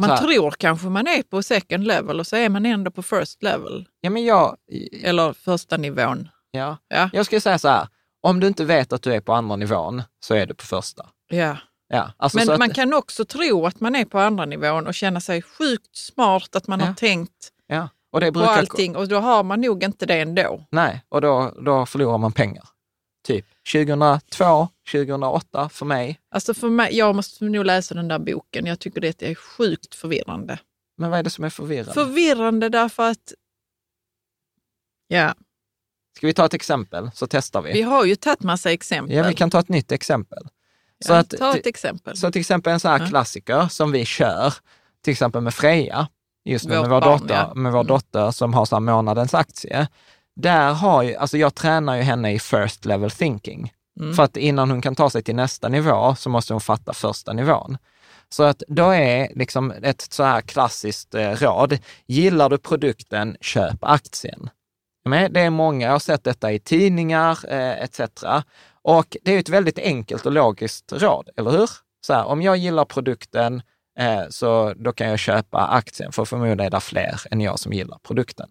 Man 0.00 0.18
tror 0.18 0.50
kanske 0.50 0.86
man 0.86 1.06
är 1.06 1.22
på 1.22 1.42
second 1.42 1.86
level 1.86 2.20
och 2.20 2.26
så 2.26 2.36
är 2.36 2.48
man 2.48 2.66
ändå 2.66 2.90
på 2.90 3.02
first 3.02 3.42
level. 3.42 3.88
Ja, 4.00 4.10
men 4.10 4.24
jag... 4.24 4.56
Eller 5.02 5.32
första 5.32 5.76
nivån. 5.76 6.28
Ja. 6.50 6.76
ja. 6.88 7.10
Jag 7.12 7.26
skulle 7.26 7.40
säga 7.40 7.58
så 7.58 7.68
här, 7.68 7.88
om 8.20 8.40
du 8.40 8.46
inte 8.46 8.64
vet 8.64 8.92
att 8.92 9.02
du 9.02 9.14
är 9.14 9.20
på 9.20 9.32
andra 9.32 9.56
nivån 9.56 10.02
så 10.20 10.34
är 10.34 10.46
du 10.46 10.54
på 10.54 10.64
första. 10.64 11.06
Ja. 11.28 11.56
Ja, 11.92 12.12
alltså 12.16 12.38
men 12.38 12.58
man 12.58 12.70
kan 12.70 12.94
också 12.94 13.24
tro 13.24 13.66
att 13.66 13.80
man 13.80 13.96
är 13.96 14.04
på 14.04 14.18
andra 14.18 14.44
nivån 14.44 14.86
och 14.86 14.94
känna 14.94 15.20
sig 15.20 15.42
sjukt 15.42 15.96
smart, 15.96 16.56
att 16.56 16.66
man 16.66 16.80
ja. 16.80 16.86
har 16.86 16.94
tänkt 16.94 17.48
ja. 17.66 17.88
och 18.12 18.20
det 18.20 18.32
brukar... 18.32 18.46
på 18.46 18.52
allting 18.52 18.96
och 18.96 19.08
då 19.08 19.18
har 19.18 19.42
man 19.44 19.60
nog 19.60 19.82
inte 19.82 20.06
det 20.06 20.20
ändå. 20.20 20.66
Nej, 20.70 21.04
och 21.08 21.20
då, 21.20 21.54
då 21.64 21.86
förlorar 21.86 22.18
man 22.18 22.32
pengar 22.32 22.64
typ 23.22 23.46
2002, 23.72 24.68
2008 24.92 25.68
för 25.68 25.86
mig. 25.86 26.20
Alltså 26.30 26.54
för 26.54 26.68
mig, 26.68 26.96
jag 26.96 27.16
måste 27.16 27.44
nog 27.44 27.64
läsa 27.64 27.94
den 27.94 28.08
där 28.08 28.18
boken. 28.18 28.66
Jag 28.66 28.78
tycker 28.78 29.00
det 29.00 29.22
är 29.22 29.34
sjukt 29.34 29.94
förvirrande. 29.94 30.58
Men 30.96 31.10
vad 31.10 31.18
är 31.18 31.22
det 31.22 31.30
som 31.30 31.44
är 31.44 31.50
förvirrande? 31.50 31.92
Förvirrande 31.92 32.68
därför 32.68 33.10
att... 33.10 33.32
Ja. 35.08 35.34
Ska 36.16 36.26
vi 36.26 36.34
ta 36.34 36.46
ett 36.46 36.54
exempel 36.54 37.10
så 37.14 37.26
testar 37.26 37.62
vi? 37.62 37.72
Vi 37.72 37.82
har 37.82 38.04
ju 38.04 38.16
tagit 38.16 38.42
massa 38.42 38.72
exempel. 38.72 39.16
Ja, 39.16 39.28
vi 39.28 39.34
kan 39.34 39.50
ta 39.50 39.60
ett 39.60 39.68
nytt 39.68 39.92
exempel. 39.92 40.48
Så 41.04 41.12
att, 41.12 41.30
ta 41.30 41.56
ett 41.56 41.66
exempel. 41.66 42.16
Så 42.16 42.32
till 42.32 42.40
exempel 42.40 42.72
en 42.72 42.80
sån 42.80 42.90
här 42.90 43.00
ja. 43.00 43.06
klassiker 43.06 43.68
som 43.68 43.92
vi 43.92 44.04
kör, 44.04 44.54
till 45.02 45.12
exempel 45.12 45.40
med 45.40 45.54
Freja, 45.54 46.08
just 46.44 46.68
nu 46.68 46.80
med 46.80 46.90
vår, 46.90 47.00
barn, 47.00 47.20
dotter, 47.20 47.34
ja. 47.34 47.54
med 47.54 47.72
vår 47.72 47.80
mm. 47.80 47.86
dotter 47.86 48.30
som 48.30 48.54
har 48.54 48.64
så 48.64 48.76
här 48.76 48.80
månadens 48.80 49.34
aktie 49.34 49.88
där 50.40 50.72
har 50.72 51.02
ju, 51.02 51.14
alltså 51.16 51.38
jag 51.38 51.54
tränar 51.54 51.96
ju 51.96 52.02
henne 52.02 52.32
i 52.32 52.38
first 52.38 52.84
level 52.84 53.10
thinking. 53.10 53.72
Mm. 54.00 54.14
För 54.14 54.22
att 54.22 54.36
innan 54.36 54.70
hon 54.70 54.82
kan 54.82 54.94
ta 54.94 55.10
sig 55.10 55.22
till 55.22 55.34
nästa 55.34 55.68
nivå 55.68 56.14
så 56.14 56.30
måste 56.30 56.54
hon 56.54 56.60
fatta 56.60 56.92
första 56.92 57.32
nivån. 57.32 57.78
Så 58.28 58.42
att 58.42 58.62
då 58.68 58.90
är 58.90 59.32
liksom 59.34 59.70
ett 59.82 60.00
så 60.00 60.22
här 60.22 60.40
klassiskt 60.40 61.14
eh, 61.14 61.30
råd, 61.30 61.78
gillar 62.06 62.50
du 62.50 62.58
produkten, 62.58 63.36
köp 63.40 63.84
aktien. 63.84 64.50
Men 65.04 65.32
det 65.32 65.40
är 65.40 65.50
många, 65.50 65.86
jag 65.86 65.92
har 65.92 65.98
sett 65.98 66.24
detta 66.24 66.52
i 66.52 66.58
tidningar 66.58 67.38
eh, 67.48 67.82
etc. 67.82 68.00
Och 68.82 69.16
det 69.22 69.34
är 69.34 69.38
ett 69.38 69.48
väldigt 69.48 69.78
enkelt 69.78 70.26
och 70.26 70.32
logiskt 70.32 70.92
råd, 70.92 71.28
eller 71.36 71.50
hur? 71.50 71.70
Så 72.06 72.14
här, 72.14 72.24
om 72.24 72.42
jag 72.42 72.56
gillar 72.56 72.84
produkten, 72.84 73.62
eh, 73.98 74.22
så 74.30 74.74
då 74.76 74.92
kan 74.92 75.08
jag 75.08 75.18
köpa 75.18 75.66
aktien, 75.66 76.12
för 76.12 76.24
förmodligen 76.24 76.60
är 76.60 76.70
det 76.70 76.80
fler 76.80 77.20
än 77.30 77.40
jag 77.40 77.58
som 77.58 77.72
gillar 77.72 77.98
produkten. 78.02 78.50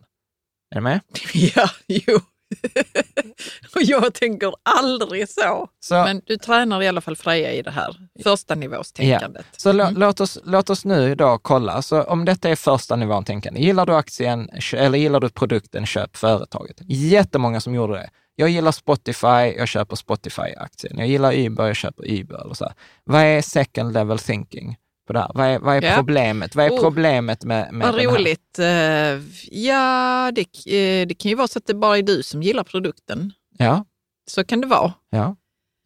Är 0.71 0.75
du 0.75 0.81
med? 0.81 0.99
Ja, 1.55 1.69
jo. 1.87 2.19
och 3.75 3.81
jag 3.81 4.13
tänker 4.13 4.53
aldrig 4.63 5.29
så. 5.29 5.67
så. 5.79 5.93
Men 5.93 6.21
du 6.25 6.37
tränar 6.37 6.81
i 6.81 6.87
alla 6.87 7.01
fall 7.01 7.15
Freja 7.15 7.51
i 7.51 7.61
det 7.61 7.71
här 7.71 7.95
första 8.23 8.55
nivåstänkandet. 8.55 9.45
Ja. 9.51 9.57
Så 9.57 9.69
mm. 9.69 9.93
låt, 9.97 10.19
oss, 10.19 10.37
låt 10.43 10.69
oss 10.69 10.85
nu 10.85 11.15
då 11.15 11.37
kolla. 11.37 11.81
Så 11.81 12.03
om 12.03 12.25
detta 12.25 12.49
är 12.49 12.55
första 12.55 12.95
nivån 12.95 13.23
tänkande, 13.23 13.59
gillar 13.61 13.85
du 13.85 13.95
aktien 13.95 14.49
eller 14.73 14.97
gillar 14.97 15.19
du 15.19 15.29
produkten, 15.29 15.85
köp 15.85 16.17
företaget. 16.17 16.77
Jättemånga 16.85 17.61
som 17.61 17.75
gjorde 17.75 17.93
det. 17.93 18.09
Jag 18.35 18.49
gillar 18.49 18.71
Spotify, 18.71 19.57
jag 19.57 19.67
köper 19.67 19.95
Spotify-aktien. 19.95 20.97
Jag 20.97 21.07
gillar 21.07 21.33
Uber, 21.33 21.67
jag 21.67 21.75
köper 21.75 22.11
Uber. 22.11 22.41
Eller 22.41 22.53
så. 22.53 22.71
Vad 23.03 23.21
är 23.21 23.41
second 23.41 23.93
level 23.93 24.19
thinking? 24.19 24.77
På 25.09 25.13
det 25.13 25.19
här? 25.19 25.31
Vad 25.33 25.47
är, 25.47 25.59
vad 25.59 25.77
är 25.77 25.81
ja. 25.81 25.95
problemet? 25.95 26.55
Vad 26.55 26.65
är 26.65 26.69
oh, 26.69 26.81
problemet 26.81 27.43
med, 27.43 27.73
med 27.73 27.87
Vad 27.87 28.03
roligt. 28.03 28.57
Här? 28.57 29.15
Eh, 29.15 29.21
ja, 29.51 30.31
det, 30.35 30.41
eh, 30.41 31.07
det 31.07 31.13
kan 31.13 31.29
ju 31.29 31.35
vara 31.35 31.47
så 31.47 31.59
att 31.59 31.65
det 31.65 31.73
bara 31.73 31.97
är 31.97 32.03
du 32.03 32.23
som 32.23 32.43
gillar 32.43 32.63
produkten. 32.63 33.33
Ja. 33.57 33.85
Så 34.29 34.43
kan 34.43 34.61
det 34.61 34.67
vara. 34.67 34.93
Ja. 35.09 35.35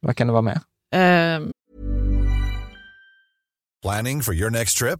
Vad 0.01 0.17
kan 0.17 0.27
det 0.27 0.33
vara 0.33 0.41
mer? 0.41 0.59
Um... 1.35 1.51
Planning 3.81 4.21
for 4.21 4.33
your 4.33 4.49
next 4.49 4.77
trip? 4.77 4.99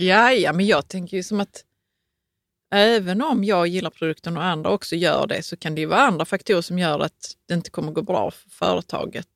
Ja, 0.00 0.32
ja, 0.32 0.52
men 0.52 0.66
jag 0.66 0.88
tänker 0.88 1.16
ju 1.16 1.22
som 1.22 1.40
att 1.40 1.64
även 2.74 3.22
om 3.22 3.44
jag 3.44 3.66
gillar 3.66 3.90
produkten 3.90 4.36
och 4.36 4.44
andra 4.44 4.70
också 4.70 4.96
gör 4.96 5.26
det 5.26 5.42
så 5.42 5.56
kan 5.56 5.74
det 5.74 5.80
ju 5.80 5.86
vara 5.86 6.00
andra 6.00 6.24
faktorer 6.24 6.62
som 6.62 6.78
gör 6.78 7.00
att 7.00 7.36
det 7.48 7.54
inte 7.54 7.70
kommer 7.70 7.92
gå 7.92 8.02
bra 8.02 8.30
för 8.30 8.50
företaget. 8.50 9.26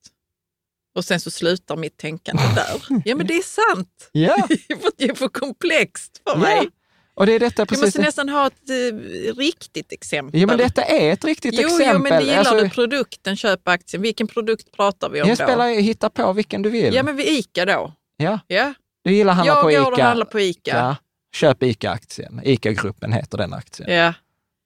Och 0.94 1.04
sen 1.04 1.20
så 1.20 1.30
slutar 1.30 1.76
mitt 1.76 1.96
tänkande 1.96 2.42
där. 2.54 3.02
Ja, 3.04 3.16
men 3.16 3.26
det 3.26 3.34
är 3.34 3.42
sant. 3.74 4.10
Ja. 4.12 4.48
det 4.96 5.04
är 5.04 5.14
för 5.14 5.28
komplext 5.28 6.22
för 6.28 6.36
mig. 6.36 6.68
Och 7.14 7.26
det 7.26 7.32
är 7.32 7.40
detta 7.40 7.66
precis... 7.66 7.82
Vi 7.82 7.86
måste 7.86 8.00
nästan 8.00 8.28
ha 8.28 8.46
ett 8.46 8.70
eh, 8.70 9.34
riktigt 9.34 9.92
exempel. 9.92 10.40
Jo, 10.40 10.46
men 10.46 10.58
detta 10.58 10.82
är 10.82 11.12
ett 11.12 11.24
riktigt 11.24 11.54
jo, 11.54 11.68
exempel. 11.68 11.94
Jo, 11.94 11.98
men 11.98 12.20
gillar 12.20 12.38
alltså, 12.38 12.54
du 12.54 12.70
produkten, 12.70 13.36
köp 13.36 13.68
aktien. 13.68 14.02
Vilken 14.02 14.26
produkt 14.26 14.72
pratar 14.72 15.10
vi 15.10 15.22
om 15.22 15.28
jag 15.28 15.38
då? 15.38 15.44
Spelar, 15.44 15.68
hitta 15.68 16.10
på 16.10 16.32
vilken 16.32 16.62
du 16.62 16.70
vill. 16.70 16.94
Ja, 16.94 17.02
men 17.02 17.16
vid 17.16 17.28
ICA 17.28 17.64
då. 17.64 17.92
Ja. 18.16 18.40
ja. 18.46 18.74
Du 19.02 19.14
gillar 19.14 19.32
att 19.32 19.36
handla 19.36 19.54
jag 19.54 19.62
på 19.62 19.70
ICA. 19.70 19.78
Jag 19.78 19.84
går 19.84 19.92
och 19.92 19.98
handlar 19.98 20.26
på 20.26 20.40
ICA. 20.40 20.76
Ja. 20.76 20.96
Köp 21.34 21.62
ICA-aktien. 21.62 22.40
ICA-gruppen 22.44 23.12
heter 23.12 23.38
den 23.38 23.52
aktien. 23.52 23.92
Ja. 23.92 24.14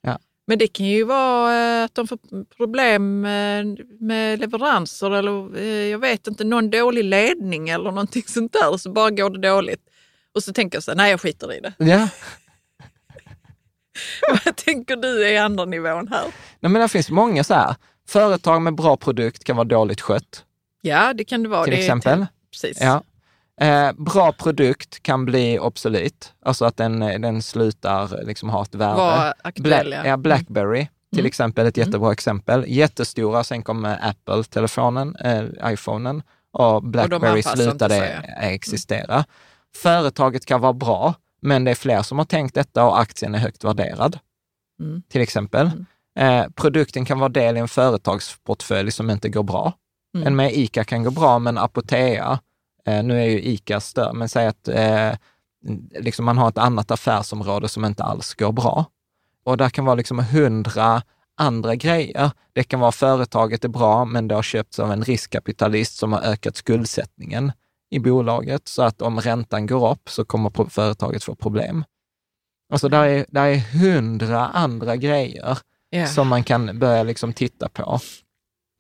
ja. 0.03 0.19
Men 0.47 0.59
det 0.59 0.67
kan 0.67 0.87
ju 0.87 1.05
vara 1.05 1.79
eh, 1.79 1.85
att 1.85 1.95
de 1.95 2.09
får 2.09 2.19
problem 2.57 3.21
med 4.01 4.39
leveranser 4.39 5.11
eller 5.11 5.59
eh, 5.59 5.65
jag 5.67 5.99
vet 5.99 6.27
inte, 6.27 6.45
någon 6.45 6.71
dålig 6.71 7.05
ledning 7.05 7.69
eller 7.69 7.91
någonting 7.91 8.23
sånt 8.27 8.53
där. 8.53 8.77
Så 8.77 8.93
bara 8.93 9.11
går 9.11 9.31
det 9.31 9.49
dåligt. 9.49 9.83
Och 10.35 10.43
så 10.43 10.53
tänker 10.53 10.77
jag 10.77 10.83
så 10.83 10.91
här, 10.91 10.97
nej 10.97 11.11
jag 11.11 11.21
skiter 11.21 11.53
i 11.53 11.61
det. 11.61 11.73
Ja. 11.79 12.09
Vad 14.45 14.57
tänker 14.57 14.97
du 14.97 15.29
är 15.29 15.43
andra 15.43 15.65
nivån 15.65 16.09
här? 16.09 16.25
Nej, 16.61 16.73
men 16.73 16.83
det 16.83 16.89
finns 16.89 17.11
många 17.11 17.45
så 17.45 17.55
här, 17.55 17.75
företag 18.09 18.63
med 18.63 18.75
bra 18.75 18.97
produkt 18.97 19.45
kan 19.45 19.57
vara 19.57 19.69
dåligt 19.69 20.01
skött. 20.01 20.45
Ja, 20.83 21.13
det 21.15 21.25
kan 21.25 21.43
det 21.43 21.49
vara. 21.49 21.65
Till 21.65 21.73
det 21.75 21.81
exempel. 21.81 22.27
precis. 22.53 22.79
Ja. 22.81 23.03
Eh, 23.61 23.93
bra 23.93 24.33
produkt 24.33 25.03
kan 25.03 25.25
bli 25.25 25.59
obsolet, 25.59 26.33
alltså 26.43 26.65
att 26.65 26.77
den, 26.77 26.99
den 27.01 27.43
slutar 27.43 28.25
liksom 28.25 28.49
ha 28.51 28.63
ett 28.63 28.75
värde. 28.75 28.97
Var 28.97 29.35
aktuell, 29.43 29.87
Bla 29.87 29.97
ja. 29.97 30.07
ja. 30.07 30.17
Blackberry 30.17 30.87
till 31.13 31.21
Mm. 31.21 31.27
exempel, 31.27 31.67
ett 31.67 31.77
jättebra 31.77 32.13
exempel. 32.13 32.65
Jättestora, 32.69 33.45
sen 33.45 33.63
kom 33.63 33.85
Apple-telefonen, 33.85 35.17
eh, 35.17 35.45
iPhonen 35.73 36.23
och 36.53 36.83
Blackberry 36.83 37.37
inte 37.39 37.51
slutade 37.57 37.97
existera. 38.41 39.25
Företaget 39.77 40.47
kan 40.47 40.61
vara 40.61 40.73
bra, 40.73 41.15
men 41.43 41.65
det 41.65 41.71
är 41.71 41.75
fler 41.75 42.03
som 42.03 42.19
har 42.19 42.25
tänkt 42.25 42.55
detta 42.55 42.85
och 42.85 43.01
aktien 43.01 43.35
är 43.35 43.39
högt 43.39 43.65
värderad. 43.65 44.19
Mm. 44.81 45.03
Till 45.09 45.21
exempel. 45.21 45.71
Eh, 46.19 46.45
produkten 46.55 47.05
kan 47.05 47.19
vara 47.19 47.29
del 47.29 47.57
i 47.57 47.61
en 47.61 47.69
företagsportfölj 47.69 48.93
som 48.93 49.11
inte 49.11 49.29
går 49.29 49.43
bra. 49.43 49.73
Mm. 50.17 50.27
En 50.27 50.37
med 50.37 50.53
ICA 50.55 50.85
kan 50.85 51.03
gå 51.03 51.11
bra, 51.11 51.39
men 51.39 51.59
Apotea, 51.59 52.39
eh, 52.87 53.03
nu 53.03 53.21
är 53.21 53.25
ju 53.27 53.43
ICA 53.43 53.81
större, 53.81 54.13
men 54.13 54.29
säg 54.29 54.47
att 54.47 54.69
eh, 54.69 55.13
liksom 56.01 56.25
man 56.25 56.39
har 56.39 56.49
ett 56.49 56.59
annat 56.59 56.91
affärsområde 56.91 57.69
som 57.69 57.85
inte 57.85 58.05
alls 58.05 58.35
går 58.35 58.53
bra. 58.53 58.85
Och 59.45 59.57
där 59.57 59.69
kan 59.69 59.85
vara 59.85 59.95
liksom 59.95 60.19
hundra 60.19 61.03
andra 61.37 61.75
grejer. 61.75 62.31
Det 62.53 62.65
kan 62.65 62.81
vara 62.81 62.93
företaget 62.93 63.65
är 63.65 63.69
bra, 63.69 64.05
men 64.05 64.29
det 64.29 64.35
har 64.35 64.43
köpts 64.43 64.79
av 64.79 64.93
en 64.93 65.05
riskkapitalist 65.05 65.97
som 65.97 66.13
har 66.13 66.21
ökat 66.21 66.57
skuldsättningen 66.57 67.53
i 67.91 67.99
bolaget, 67.99 68.69
så 68.69 68.83
att 68.83 69.03
om 69.03 69.21
räntan 69.21 69.67
går 69.67 69.91
upp 69.91 70.11
så 70.11 70.25
kommer 70.25 70.69
företaget 70.71 71.25
få 71.25 71.35
problem. 71.35 71.85
Alltså 72.73 72.89
där 72.89 73.05
är, 73.05 73.27
där 73.29 73.47
är 73.47 73.57
hundra 73.57 74.47
andra 74.47 74.97
grejer 74.97 75.59
Ja. 75.91 76.07
som 76.07 76.29
man 76.29 76.45
kan 76.45 76.79
börja 76.79 77.03
liksom 77.03 77.33
titta 77.33 77.69
på. 77.69 78.01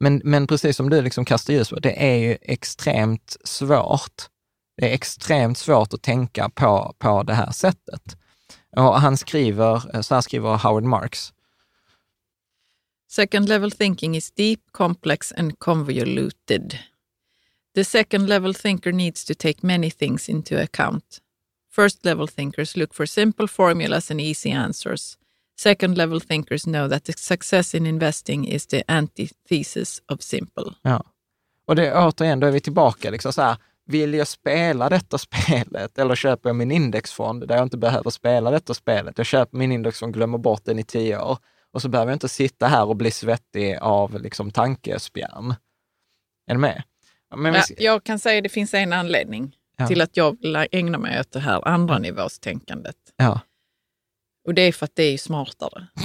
Men, 0.00 0.20
men 0.24 0.46
precis 0.46 0.76
som 0.76 0.90
du 0.90 1.02
liksom 1.02 1.24
kastar 1.24 1.52
ljus 1.54 1.70
på, 1.70 1.78
det 1.78 2.04
är 2.06 2.16
ju 2.16 2.38
extremt 2.42 3.36
svårt. 3.44 4.22
Det 4.76 4.90
är 4.90 4.94
extremt 4.94 5.58
svårt 5.58 5.94
att 5.94 6.02
tänka 6.02 6.48
på, 6.48 6.94
på 6.98 7.22
det 7.22 7.34
här 7.34 7.50
sättet. 7.50 8.16
Och 8.76 9.00
han 9.00 9.16
skriver, 9.16 10.02
så 10.02 10.14
här 10.14 10.20
skriver 10.20 10.56
Howard 10.56 10.84
Marks. 10.84 11.32
Second 13.08 13.48
level 13.48 13.70
thinking 13.70 14.16
is 14.16 14.30
deep, 14.30 14.60
complex 14.72 15.32
and 15.32 15.58
convoluted. 15.58 16.78
The 17.74 17.84
second 17.84 18.28
level 18.28 18.54
thinker 18.54 18.92
needs 18.92 19.24
to 19.24 19.34
take 19.34 19.66
many 19.66 19.90
things 19.90 20.28
into 20.28 20.56
account. 20.56 21.20
First 21.70 22.04
level 22.04 22.28
thinkers 22.28 22.76
look 22.76 22.94
for 22.94 23.06
simple 23.06 23.48
formulas 23.48 24.10
and 24.10 24.20
easy 24.20 24.50
answers. 24.50 25.18
Second 25.60 25.98
level 25.98 26.20
thinkers 26.20 26.62
know 26.62 26.88
that 26.90 27.04
the 27.04 27.12
success 27.12 27.74
in 27.74 27.86
investing 27.86 28.48
is 28.48 28.66
the 28.66 28.82
antithesis 28.86 30.02
of 30.12 30.22
simple. 30.22 30.64
Ja. 30.82 31.04
Och 31.66 31.76
det 31.76 31.94
återigen, 31.94 32.40
då 32.40 32.46
är 32.46 32.50
vi 32.50 32.60
tillbaka 32.60 33.10
liksom 33.10 33.32
så 33.32 33.42
här, 33.42 33.56
vill 33.86 34.14
jag 34.14 34.28
spela 34.28 34.88
detta 34.88 35.18
spelet 35.18 35.98
eller 35.98 36.14
köper 36.14 36.48
jag 36.48 36.56
min 36.56 36.70
indexfond 36.70 37.48
där 37.48 37.54
jag 37.56 37.62
inte 37.62 37.76
behöver 37.78 38.10
spela 38.10 38.50
detta 38.50 38.74
spelet? 38.74 39.18
Jag 39.18 39.26
köper 39.26 39.58
min 39.58 39.72
indexfond, 39.72 40.14
glömmer 40.14 40.38
bort 40.38 40.64
den 40.64 40.78
i 40.78 40.84
tio 40.84 41.18
år 41.22 41.38
och 41.72 41.82
så 41.82 41.88
behöver 41.88 42.12
jag 42.12 42.16
inte 42.16 42.28
sitta 42.28 42.66
här 42.66 42.84
och 42.88 42.96
bli 42.96 43.10
svettig 43.10 43.76
av 43.80 44.20
liksom 44.20 44.50
tankespjärn. 44.50 45.54
Är 46.46 46.54
du 46.54 46.60
med? 46.60 46.82
Men 47.36 47.54
Ja, 47.54 47.62
jag 47.78 48.04
kan 48.04 48.18
säga 48.18 48.38
att 48.38 48.42
det 48.42 48.48
finns 48.48 48.74
en 48.74 48.92
anledning 48.92 49.56
Ja. 49.78 49.86
till 49.86 50.00
att 50.00 50.16
jag 50.16 50.40
vill 50.40 50.56
ägna 50.72 50.98
mig 50.98 51.20
åt 51.20 51.32
det 51.32 51.40
här 51.40 51.68
andra 51.68 51.98
nivåstänkandet. 51.98 52.96
ja. 53.16 53.40
Och 54.46 54.54
det 54.54 54.62
är 54.62 54.72
för 54.72 54.84
att 54.84 54.94
det 54.96 55.02
är 55.02 55.18
smartare. 55.18 55.86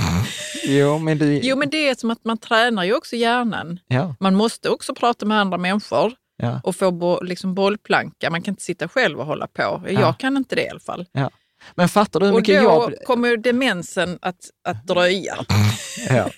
Jo, 0.63 0.97
men 0.97 1.17
du... 1.17 1.39
Jo, 1.43 1.55
men 1.57 1.69
det 1.69 1.89
är 1.89 1.95
som 1.95 2.11
att 2.11 2.25
man 2.25 2.37
tränar 2.37 2.83
ju 2.83 2.95
också 2.95 3.15
hjärnan. 3.15 3.79
Ja, 3.87 4.15
Man 4.19 4.35
måste 4.35 4.69
också 4.69 4.95
prata 4.95 5.25
med 5.25 5.39
andra 5.39 5.57
människor 5.57 6.13
ja, 6.37 6.61
och 6.63 6.75
få 6.75 6.91
bo, 6.91 7.23
liksom 7.23 7.53
bollplanka. 7.55 8.29
Man 8.29 8.41
kan 8.41 8.51
inte 8.51 8.63
sitta 8.63 8.87
själv 8.87 9.19
och 9.19 9.25
hålla 9.25 9.47
på. 9.47 9.83
Jag 9.87 10.01
Ja. 10.01 10.13
kan 10.13 10.37
inte 10.37 10.55
det 10.55 10.63
i 10.65 10.69
alla 10.69 10.79
fall. 10.79 11.05
Men 11.75 11.89
fattar 11.89 12.19
du 12.19 12.25
hur 12.25 12.33
Och 12.33 12.39
mycket 12.39 12.57
då 12.57 12.63
jobb... 12.63 12.93
kommer 13.05 13.29
ju 13.29 13.37
demensen 13.37 14.19
att, 14.21 14.49
att 14.63 14.87
dröja. 14.87 15.35
Ja. 16.09 16.29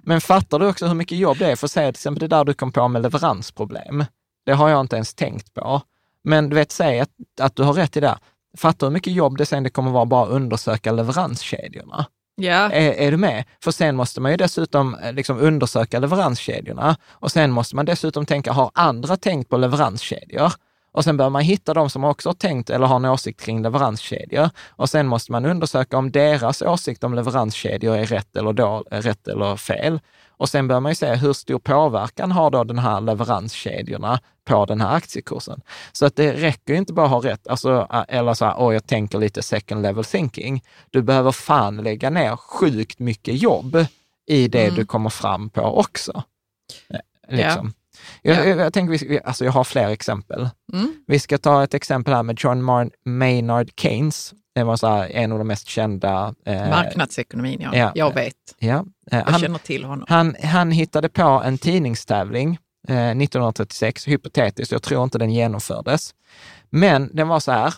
Men 0.00 0.20
fattar 0.20 0.58
du 0.58 0.66
också 0.68 0.86
hur 0.86 0.94
mycket 0.94 1.18
jobb 1.18 1.38
det 1.38 1.50
är? 1.50 1.56
För 1.56 1.66
säg 1.66 1.84
till 1.92 1.98
exempel 1.98 2.20
det 2.20 2.36
där 2.36 2.44
du 2.44 2.54
kom 2.54 2.72
på 2.72 2.88
med 2.88 3.02
leveransproblem. 3.02 4.04
Det 4.46 4.52
har 4.52 4.68
jag 4.68 4.80
inte 4.80 4.96
ens 4.96 5.14
tänkt 5.14 5.54
på. 5.54 5.82
Men 6.24 6.48
du 6.48 6.54
vet, 6.56 6.72
säg 6.72 7.00
att, 7.00 7.10
att 7.40 7.56
du 7.56 7.62
har 7.62 7.72
rätt 7.72 7.96
i 7.96 8.00
det. 8.00 8.18
Fattar 8.56 8.86
hur 8.86 8.92
mycket 8.92 9.12
jobb 9.12 9.38
det 9.38 9.46
sen 9.46 9.62
det 9.62 9.70
kommer 9.70 9.90
vara 9.90 10.06
bara 10.06 10.22
att 10.22 10.28
undersöka 10.30 10.92
leveranskedjorna? 10.92 12.06
Ja, 12.36 12.70
Är, 12.70 12.92
är 12.92 13.10
du 13.10 13.16
med? 13.16 13.44
För 13.64 13.70
sen 13.70 13.96
måste 13.96 14.20
man 14.20 14.30
ju 14.30 14.36
dessutom 14.36 14.94
eh, 14.94 15.12
liksom 15.12 15.38
undersöka 15.38 15.98
leveranskedjorna 15.98 16.96
och 17.10 17.32
sen 17.32 17.50
måste 17.52 17.76
man 17.76 17.84
dessutom 17.84 18.26
tänka, 18.26 18.52
har 18.52 18.70
andra 18.74 19.16
tänkt 19.16 19.50
på 19.50 19.56
leveranskedjor? 19.56 20.52
Och 20.96 21.04
sen 21.04 21.16
bör 21.16 21.30
man 21.30 21.42
hitta 21.42 21.74
de 21.74 21.90
som 21.90 22.04
också 22.04 22.28
har 22.28 22.34
tänkt 22.34 22.70
eller 22.70 22.86
har 22.86 22.96
en 22.96 23.04
åsikt 23.04 23.40
kring 23.40 23.62
leveranskedjor. 23.62 24.50
Och 24.68 24.90
sen 24.90 25.06
måste 25.06 25.32
man 25.32 25.44
undersöka 25.46 25.98
om 25.98 26.10
deras 26.12 26.62
åsikt 26.62 27.04
om 27.04 27.14
leveranskedjor 27.14 27.96
är 27.96 28.06
rätt 28.06 28.36
eller, 28.36 28.52
då, 28.52 28.84
rätt 28.90 29.28
eller 29.28 29.56
fel. 29.56 30.00
Och 30.28 30.48
sen 30.48 30.68
bör 30.68 30.80
man 30.80 30.90
ju 30.90 30.96
se 30.96 31.14
hur 31.14 31.32
stor 31.32 31.58
påverkan 31.58 32.32
har 32.32 32.50
då 32.50 32.64
den 32.64 32.78
här 32.78 33.00
leveranskedjorna 33.00 34.20
på 34.44 34.64
den 34.66 34.80
här 34.80 34.94
aktiekursen. 34.96 35.60
Så 35.92 36.06
att 36.06 36.16
det 36.16 36.32
räcker 36.32 36.72
ju 36.72 36.78
inte 36.78 36.92
bara 36.92 37.06
att 37.06 37.12
ha 37.12 37.30
rätt, 37.30 37.48
alltså, 37.48 37.86
eller 38.08 38.34
så 38.34 38.44
här, 38.44 38.54
åh, 38.58 38.74
jag 38.74 38.86
tänker 38.86 39.18
lite 39.18 39.42
second 39.42 39.82
level 39.82 40.04
thinking. 40.04 40.62
Du 40.90 41.02
behöver 41.02 41.32
fan 41.32 41.76
lägga 41.76 42.10
ner 42.10 42.36
sjukt 42.36 42.98
mycket 42.98 43.42
jobb 43.42 43.86
i 44.26 44.48
det 44.48 44.62
Mm. 44.64 44.74
du 44.74 44.86
kommer 44.86 45.10
fram 45.10 45.50
på 45.50 45.62
också. 45.62 46.22
Eh, 46.90 47.00
Liksom. 47.36 47.66
Ja. 47.66 47.85
Jag, 48.22 48.48
jag, 48.48 48.58
jag 48.58 48.72
tänker, 48.72 49.08
vi, 49.08 49.20
alltså 49.24 49.44
jag 49.44 49.52
har 49.52 49.64
fler 49.64 49.88
exempel. 49.88 50.48
Mm. 50.72 50.94
Vi 51.06 51.18
ska 51.18 51.38
ta 51.38 51.64
ett 51.64 51.74
exempel 51.74 52.14
här 52.14 52.22
med 52.22 52.36
John 52.40 52.90
Maynard 53.04 53.70
Keynes. 53.80 54.34
Det 54.54 54.64
var 54.64 54.76
så 54.76 54.86
här, 54.86 55.10
en 55.10 55.32
av 55.32 55.38
de 55.38 55.46
mest 55.48 55.68
kända... 55.68 56.34
eh, 56.46 56.70
marknadsekonomin, 56.70 57.60
ja. 57.60 57.70
ja. 57.76 57.92
Jag 57.94 58.14
vet. 58.14 58.34
Ja, 58.58 58.84
eh, 59.10 59.18
Jag 59.18 59.24
han, 59.24 59.40
känner 59.40 59.58
till 59.58 59.84
honom. 59.84 60.06
han, 60.08 60.36
han 60.42 60.70
hittade 60.70 61.08
på 61.08 61.42
en 61.44 61.58
tidningstävling 61.58 62.58
eh, 62.88 63.10
1936, 63.10 64.08
hypotetiskt, 64.08 64.72
jag 64.72 64.82
tror 64.82 65.04
inte 65.04 65.18
den 65.18 65.32
genomfördes. 65.32 66.14
Men 66.70 67.10
den 67.16 67.28
var 67.28 67.40
så 67.40 67.52
här, 67.52 67.74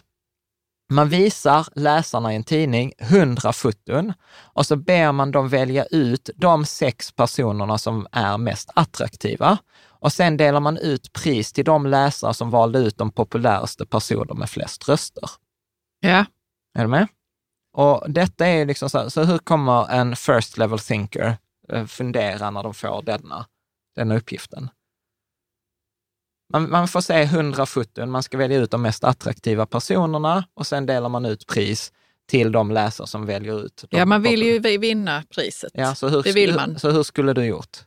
man 0.93 1.09
visar 1.09 1.66
läsarna 1.74 2.33
i 2.33 2.37
en 2.37 2.45
tidning 2.45 2.93
100 2.99 3.53
foton 3.53 4.12
och 4.39 4.66
så 4.66 4.76
ber 4.76 5.12
man 5.12 5.31
dem 5.31 5.49
välja 5.49 5.85
ut 5.85 6.31
de 6.37 6.64
sex 6.64 7.12
personerna 7.12 7.79
som 7.79 8.07
är 8.12 8.39
mest 8.39 8.70
attraktiva. 8.74 9.59
Och 10.01 10.12
sen 10.12 10.36
delar 10.36 10.61
man 10.61 10.76
ut 10.76 11.12
pris 11.12 11.53
till 11.53 11.64
de 11.64 11.86
läsare 11.86 12.34
som 12.34 12.51
valde 12.51 12.78
ut 12.78 12.99
de 12.99 13.11
populäraste 13.11 13.86
personerna 13.86 14.34
med 14.34 14.51
flest 14.51 14.88
röster. 14.88 15.30
Ja. 16.01 16.24
Är 16.74 16.82
du 16.82 16.86
med? 16.88 17.09
Och 17.72 18.05
detta 18.09 18.46
är 18.46 18.66
liksom 18.66 18.90
så 18.90 18.99
här, 18.99 19.09
så 19.09 19.24
hur 19.24 19.38
kommer 19.38 19.90
en 19.90 20.16
first 20.16 20.59
level 20.59 20.78
thinker 20.78 21.36
eh, 21.72 21.86
fundera 21.86 22.51
när 22.51 22.62
de 22.62 22.74
får 22.74 23.03
denna, 23.03 23.46
denna 23.96 24.16
uppgiften? 24.16 24.70
Man, 26.53 26.70
man 26.70 26.88
får 26.88 27.01
se 27.01 27.22
100 27.22 27.66
foton, 27.66 28.11
man 28.11 28.22
ska 28.22 28.38
välja 28.38 28.59
ut 28.59 28.70
de 28.70 28.82
mest 28.82 29.05
attraktiva 29.05 29.66
personerna 29.66 30.44
och 30.55 30.66
sen 30.66 30.86
delar 30.86 31.09
man 31.09 31.24
ut 31.24 31.46
pris 31.46 31.92
till 32.26 32.53
de 32.53 32.70
läsare 32.70 33.07
som 33.07 33.26
väljer 33.26 33.64
ut. 33.64 33.84
ja, 33.90 34.07
man 34.07 34.22
vill 34.22 34.42
ju 34.42 34.78
vinna 34.78 35.24
priset. 35.34 35.70
Ja, 35.74 35.94
så 35.94 36.09
hur, 36.09 36.22
det 36.22 36.32
vill 36.32 36.55
man. 36.55 36.78
Så 36.78 36.90
hur 36.90 37.03
skulle 37.03 37.32
du 37.32 37.44
gjort? 37.44 37.78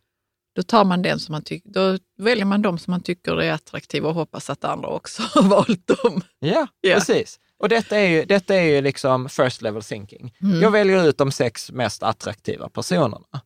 Då, 0.55 0.63
tar 0.63 0.85
man 0.85 1.01
den 1.01 1.19
som 1.19 1.33
man 1.33 1.41
tycker, 1.41 1.69
då 1.69 1.97
väljer 2.17 2.45
man 2.45 2.61
de 2.61 2.77
som 2.77 2.91
man 2.91 3.01
tycker 3.01 3.41
är 3.41 3.51
attraktiva 3.51 4.09
och 4.09 4.15
hoppas 4.15 4.49
att 4.49 4.63
andra 4.63 4.87
också 4.87 5.23
har 5.33 5.43
valt 5.43 5.87
dem. 5.87 6.21
Ja, 6.39 6.67
yeah. 6.87 6.99
precis. 6.99 7.39
Och 7.59 7.69
detta 7.69 7.97
är 7.97 8.07
ju, 8.07 8.25
detta 8.25 8.55
är 8.55 8.61
ju 8.61 8.81
liksom 8.81 9.29
first 9.29 9.61
level 9.61 9.83
thinking. 9.83 10.33
Mm. 10.41 10.61
Jag 10.61 10.71
väljer 10.71 11.07
ut 11.07 11.17
de 11.17 11.31
sex 11.31 11.71
mest 11.71 12.03
attraktiva 12.03 12.69
personerna. 12.69 13.41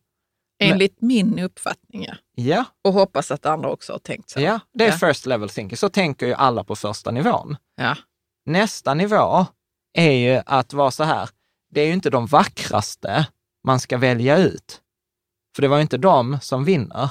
Enligt 0.58 0.96
Men, 1.00 1.08
min 1.08 1.38
uppfattning, 1.38 2.04
ja. 2.04 2.14
ja. 2.34 2.64
Och 2.84 2.92
hoppas 2.92 3.30
att 3.30 3.46
andra 3.46 3.70
också 3.70 3.92
har 3.92 3.98
tänkt 3.98 4.30
så. 4.30 4.40
Ja, 4.40 4.60
det 4.74 4.84
är 4.84 4.90
ja. 5.00 5.08
first 5.08 5.26
level 5.26 5.48
thinking. 5.48 5.76
Så 5.76 5.88
tänker 5.88 6.26
ju 6.26 6.34
alla 6.34 6.64
på 6.64 6.76
första 6.76 7.10
nivån. 7.10 7.56
Ja. 7.76 7.96
Nästa 8.46 8.94
nivå 8.94 9.46
är 9.92 10.12
ju 10.12 10.42
att 10.46 10.72
vara 10.72 10.90
så 10.90 11.04
här, 11.04 11.28
det 11.70 11.80
är 11.80 11.86
ju 11.86 11.92
inte 11.92 12.10
de 12.10 12.26
vackraste 12.26 13.26
man 13.64 13.80
ska 13.80 13.98
välja 13.98 14.38
ut. 14.38 14.80
För 15.56 15.62
det 15.62 15.68
var 15.68 15.76
ju 15.76 15.82
inte 15.82 15.98
de 15.98 16.38
som 16.40 16.64
vinner. 16.64 17.10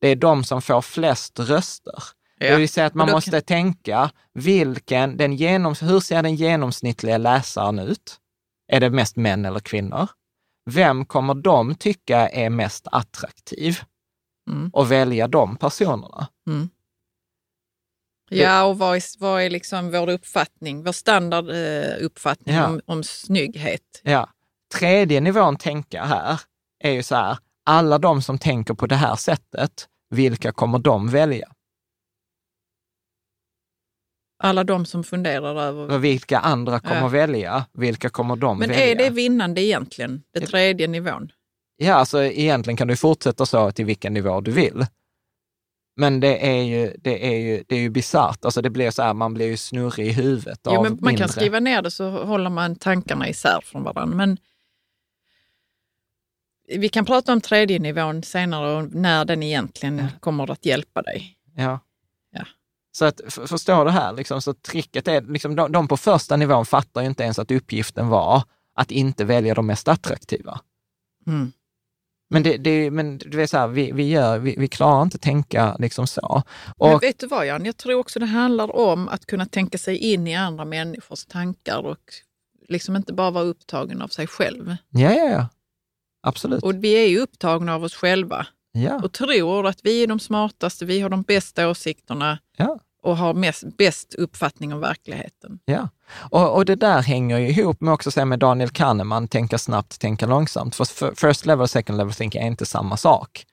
Det 0.00 0.08
är 0.08 0.16
de 0.16 0.44
som 0.44 0.62
får 0.62 0.82
flest 0.82 1.38
röster. 1.38 2.02
Ja. 2.38 2.50
Det 2.50 2.56
vill 2.56 2.68
säga 2.68 2.86
att 2.86 2.94
man 2.94 3.10
måste 3.10 3.30
kan... 3.30 3.42
tänka, 3.42 4.10
vilken, 4.34 5.16
den 5.16 5.36
genoms, 5.36 5.82
hur 5.82 6.00
ser 6.00 6.22
den 6.22 6.34
genomsnittliga 6.34 7.18
läsaren 7.18 7.78
ut? 7.78 8.16
Är 8.72 8.80
det 8.80 8.90
mest 8.90 9.16
män 9.16 9.44
eller 9.44 9.60
kvinnor? 9.60 10.08
Vem 10.70 11.04
kommer 11.04 11.34
de 11.34 11.74
tycka 11.74 12.28
är 12.28 12.50
mest 12.50 12.86
attraktiv? 12.92 13.80
Mm. 14.50 14.70
Och 14.72 14.92
välja 14.92 15.28
de 15.28 15.56
personerna. 15.56 16.28
Mm. 16.48 16.70
Ja, 18.30 18.64
och 18.64 18.78
vad 18.78 18.96
är, 18.96 19.02
vad 19.18 19.42
är 19.42 19.50
liksom 19.50 19.90
vår 19.90 20.08
uppfattning, 20.08 20.84
vår 20.84 20.92
standarduppfattning 20.92 22.54
eh, 22.54 22.60
ja. 22.60 22.68
om, 22.68 22.80
om 22.86 23.02
snygghet? 23.02 24.00
Ja. 24.02 24.30
Tredje 24.74 25.20
nivån 25.20 25.56
tänka 25.56 26.04
här 26.04 26.40
är 26.78 26.90
ju 26.90 27.02
så 27.02 27.14
här, 27.14 27.38
alla 27.68 27.98
de 27.98 28.22
som 28.22 28.38
tänker 28.38 28.74
på 28.74 28.86
det 28.86 28.96
här 28.96 29.16
sättet, 29.16 29.88
vilka 30.10 30.52
kommer 30.52 30.78
de 30.78 31.08
välja? 31.08 31.48
Alla 34.42 34.64
de 34.64 34.86
som 34.86 35.04
funderar 35.04 35.62
över... 35.62 35.98
Vilka 35.98 36.38
andra 36.38 36.80
kommer 36.80 37.00
ja. 37.00 37.08
välja? 37.08 37.66
Vilka 37.72 38.08
kommer 38.08 38.36
de 38.36 38.58
Men 38.58 38.68
välja? 38.68 38.84
Men 38.84 38.90
är 38.90 39.04
det 39.04 39.10
vinnande 39.10 39.62
egentligen, 39.62 40.22
det 40.32 40.40
tredje 40.40 40.88
nivån? 40.88 41.32
Ja, 41.76 41.94
alltså 41.94 42.22
egentligen 42.22 42.76
kan 42.76 42.88
du 42.88 42.96
fortsätta 42.96 43.46
så 43.46 43.72
till 43.72 43.84
vilken 43.84 44.12
nivå 44.14 44.40
du 44.40 44.50
vill. 44.50 44.86
Men 45.96 46.20
det 46.20 46.46
är 46.46 46.62
ju, 46.62 46.96
det 46.98 47.26
är 47.26 47.38
ju, 47.38 47.64
det 47.68 47.76
är 47.76 47.80
ju 47.80 47.90
bisarrt. 47.90 48.44
Alltså 48.44 48.62
det 48.62 48.70
blir 48.70 48.90
så 48.90 49.02
här, 49.02 49.14
man 49.14 49.34
blir 49.34 49.46
ju 49.46 49.56
snurrig 49.56 50.06
i 50.06 50.12
huvudet 50.12 50.60
jo, 50.64 50.70
av 50.70 50.82
men 50.82 50.92
Man 50.92 50.98
mindre. 51.02 51.16
kan 51.16 51.28
skriva 51.28 51.60
ner 51.60 51.82
det 51.82 51.90
så 51.90 52.10
håller 52.10 52.50
man 52.50 52.76
tankarna 52.76 53.28
isär 53.28 53.60
från 53.64 53.82
varandra. 53.82 54.16
Men 54.16 54.38
vi 56.68 56.88
kan 56.88 57.04
prata 57.04 57.32
om 57.32 57.40
tredje 57.40 57.78
nivån 57.78 58.22
senare 58.22 58.76
och 58.76 58.94
när 58.94 59.24
den 59.24 59.42
egentligen 59.42 59.98
ja. 59.98 60.06
kommer 60.20 60.50
att 60.50 60.66
hjälpa 60.66 61.02
dig. 61.02 61.36
Ja. 61.56 61.80
ja. 62.32 62.44
Så 62.92 63.04
att, 63.04 63.20
förstår 63.46 63.84
du 63.84 63.90
här, 63.90 64.12
liksom, 64.12 64.42
så 64.42 64.54
tricket 64.54 65.08
är, 65.08 65.20
liksom, 65.20 65.56
de, 65.56 65.72
de 65.72 65.88
på 65.88 65.96
första 65.96 66.36
nivån 66.36 66.66
fattar 66.66 67.00
ju 67.00 67.06
inte 67.06 67.22
ens 67.22 67.38
att 67.38 67.50
uppgiften 67.50 68.08
var 68.08 68.42
att 68.74 68.90
inte 68.90 69.24
välja 69.24 69.54
de 69.54 69.66
mest 69.66 69.88
attraktiva. 69.88 70.60
Mm. 71.26 71.52
Men, 72.30 72.42
det, 72.42 72.56
det, 72.56 72.90
men 72.90 73.18
du 73.18 73.36
vet 73.36 73.50
så 73.50 73.58
här, 73.58 73.68
vi, 73.68 73.92
vi, 73.92 74.08
gör, 74.08 74.38
vi, 74.38 74.54
vi 74.58 74.68
klarar 74.68 75.02
inte 75.02 75.18
tänka 75.18 75.76
liksom 75.78 76.06
så. 76.06 76.42
Och, 76.76 76.88
men 76.88 76.98
vet 76.98 77.18
du 77.18 77.26
vad 77.26 77.46
Jan, 77.46 77.64
jag 77.64 77.76
tror 77.76 77.98
också 77.98 78.18
det 78.18 78.26
handlar 78.26 78.76
om 78.76 79.08
att 79.08 79.26
kunna 79.26 79.46
tänka 79.46 79.78
sig 79.78 79.96
in 79.96 80.26
i 80.26 80.34
andra 80.34 80.64
människors 80.64 81.24
tankar 81.24 81.78
och 81.86 82.12
liksom 82.68 82.96
inte 82.96 83.12
bara 83.12 83.30
vara 83.30 83.44
upptagen 83.44 84.02
av 84.02 84.08
sig 84.08 84.26
själv. 84.26 84.76
Ja, 84.90 85.12
ja, 85.12 85.24
ja. 85.24 85.48
Absolut. 86.22 86.62
Och 86.62 86.84
vi 86.84 86.92
är 86.92 87.08
ju 87.08 87.18
upptagna 87.18 87.74
av 87.74 87.84
oss 87.84 87.94
själva 87.94 88.46
ja. 88.72 89.00
och 89.02 89.12
tror 89.12 89.66
att 89.66 89.80
vi 89.82 90.02
är 90.02 90.06
de 90.06 90.20
smartaste, 90.20 90.84
vi 90.84 91.00
har 91.00 91.08
de 91.08 91.22
bästa 91.22 91.68
åsikterna 91.68 92.38
ja. 92.56 92.78
och 93.02 93.16
har 93.16 93.34
mest, 93.34 93.76
bäst 93.76 94.14
uppfattning 94.14 94.72
om 94.72 94.80
verkligheten. 94.80 95.58
Ja, 95.64 95.88
och, 96.30 96.54
och 96.54 96.64
det 96.64 96.74
där 96.74 97.02
hänger 97.02 97.38
ju 97.38 97.48
ihop 97.48 97.80
med 97.80 97.94
också 97.94 98.24
med 98.24 98.38
Daniel 98.38 98.70
Kahneman, 98.70 99.28
tänka 99.28 99.58
snabbt, 99.58 100.00
tänka 100.00 100.26
långsamt. 100.26 100.74
För 100.74 101.14
first 101.14 101.46
level, 101.46 101.68
second 101.68 101.98
level 101.98 102.14
thinking 102.14 102.42
är 102.42 102.46
inte 102.46 102.66
samma 102.66 102.96
sak. 102.96 103.46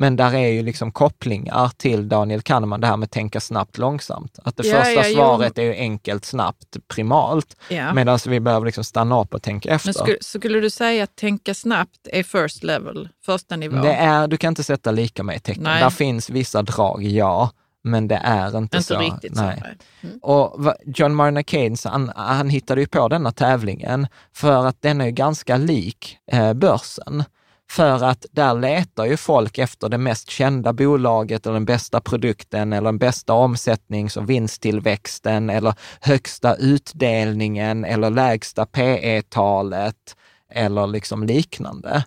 Men 0.00 0.16
där 0.16 0.34
är 0.34 0.48
ju 0.48 0.62
liksom 0.62 0.92
kopplingar 0.92 1.70
till 1.76 2.08
Daniel 2.08 2.42
Kahneman, 2.42 2.80
det 2.80 2.86
här 2.86 2.96
med 2.96 3.10
tänka 3.10 3.40
snabbt, 3.40 3.78
långsamt. 3.78 4.38
Att 4.44 4.56
det 4.56 4.66
ja, 4.66 4.76
första 4.76 5.08
ja, 5.08 5.14
svaret 5.14 5.52
jo. 5.56 5.62
är 5.62 5.66
ju 5.66 5.74
enkelt, 5.74 6.24
snabbt, 6.24 6.76
primalt, 6.88 7.56
ja. 7.68 7.94
medan 7.94 8.18
vi 8.26 8.40
behöver 8.40 8.66
liksom 8.66 8.84
stanna 8.84 9.20
upp 9.20 9.34
och 9.34 9.42
tänka 9.42 9.70
efter. 9.70 9.88
Men 9.88 9.94
skulle, 9.94 10.16
skulle 10.20 10.60
du 10.60 10.70
säga 10.70 11.04
att 11.04 11.16
tänka 11.16 11.54
snabbt 11.54 12.08
är 12.12 12.22
first 12.22 12.62
level, 12.62 13.08
första 13.24 13.56
nivån? 13.56 13.82
Det 13.82 13.92
är, 13.92 14.28
du 14.28 14.36
kan 14.36 14.48
inte 14.48 14.64
sätta 14.64 14.90
lika 14.90 15.22
med 15.22 15.42
tecken. 15.42 15.62
Nej. 15.62 15.82
Där 15.82 15.90
finns 15.90 16.30
vissa 16.30 16.62
drag, 16.62 17.02
ja, 17.02 17.50
men 17.84 18.08
det 18.08 18.20
är 18.24 18.46
inte, 18.46 18.58
inte 18.58 18.82
så. 18.82 18.98
Riktigt 18.98 19.34
nej. 19.34 19.62
Så, 20.00 20.06
mm. 20.06 20.18
Och 20.22 20.74
John 20.86 21.14
Maynard 21.14 21.50
Keynes, 21.50 21.84
han, 21.84 22.12
han 22.16 22.48
hittade 22.48 22.80
ju 22.80 22.86
på 22.86 23.08
denna 23.08 23.32
tävlingen 23.32 24.06
för 24.32 24.66
att 24.66 24.82
den 24.82 25.00
är 25.00 25.10
ganska 25.10 25.56
lik 25.56 26.18
eh, 26.32 26.52
börsen. 26.52 27.24
För 27.70 28.04
att 28.04 28.26
där 28.32 28.54
letar 28.54 29.04
ju 29.04 29.16
folk 29.16 29.58
efter 29.58 29.88
det 29.88 29.98
mest 29.98 30.30
kända 30.30 30.72
bolaget 30.72 31.46
eller 31.46 31.54
den 31.54 31.64
bästa 31.64 32.00
produkten 32.00 32.72
eller 32.72 32.88
den 32.88 32.98
bästa 32.98 33.32
omsättnings 33.32 34.16
och 34.16 34.30
vinsttillväxten 34.30 35.50
eller 35.50 35.74
högsta 36.00 36.54
utdelningen 36.54 37.84
eller 37.84 38.10
lägsta 38.10 38.66
PE-talet 38.66 40.16
eller 40.52 40.86
liksom 40.86 41.24
liknande. 41.24 42.04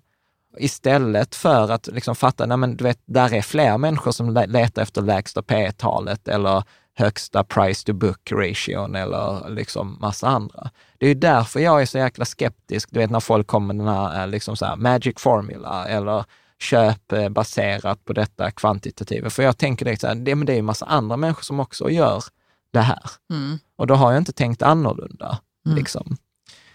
Istället 0.57 1.35
för 1.35 1.71
att 1.71 1.87
liksom 1.87 2.15
fatta, 2.15 2.45
nej 2.45 2.57
men 2.57 2.77
du 2.77 2.83
vet, 2.83 2.99
där 3.05 3.33
är 3.33 3.41
fler 3.41 3.77
människor 3.77 4.11
som 4.11 4.33
letar 4.47 4.81
efter 4.81 5.01
lägsta 5.01 5.41
P-talet 5.41 6.27
eller 6.27 6.63
högsta 6.95 7.43
price 7.43 7.85
to 7.85 7.93
book 7.93 8.31
ration 8.31 8.95
eller 8.95 9.49
liksom 9.49 9.97
massa 10.01 10.27
andra. 10.27 10.69
Det 10.97 11.07
är 11.07 11.15
därför 11.15 11.59
jag 11.59 11.81
är 11.81 11.85
så 11.85 11.97
jäkla 11.97 12.25
skeptisk, 12.25 12.89
du 12.91 12.99
vet 12.99 13.09
när 13.09 13.19
folk 13.19 13.47
kommer 13.47 13.73
med 13.73 13.85
den 13.85 13.95
här, 13.95 14.21
eh, 14.21 14.27
liksom 14.27 14.57
så 14.57 14.65
här 14.65 14.75
magic 14.75 15.13
formula 15.17 15.85
eller 15.87 16.25
köp 16.59 17.11
eh, 17.11 17.29
baserat 17.29 18.05
på 18.05 18.13
detta 18.13 18.51
kvantitativa. 18.51 19.29
För 19.29 19.43
jag 19.43 19.57
tänker 19.57 19.85
direkt 19.85 20.01
så 20.01 20.07
här, 20.07 20.15
det, 20.15 20.35
men 20.35 20.45
det 20.45 20.53
är 20.53 20.59
en 20.59 20.65
massa 20.65 20.85
andra 20.85 21.17
människor 21.17 21.43
som 21.43 21.59
också 21.59 21.89
gör 21.89 22.23
det 22.71 22.81
här. 22.81 23.09
Mm. 23.29 23.59
Och 23.75 23.87
då 23.87 23.95
har 23.95 24.11
jag 24.11 24.21
inte 24.21 24.33
tänkt 24.33 24.61
annorlunda. 24.61 25.39
Mm. 25.65 25.77
Liksom. 25.77 26.17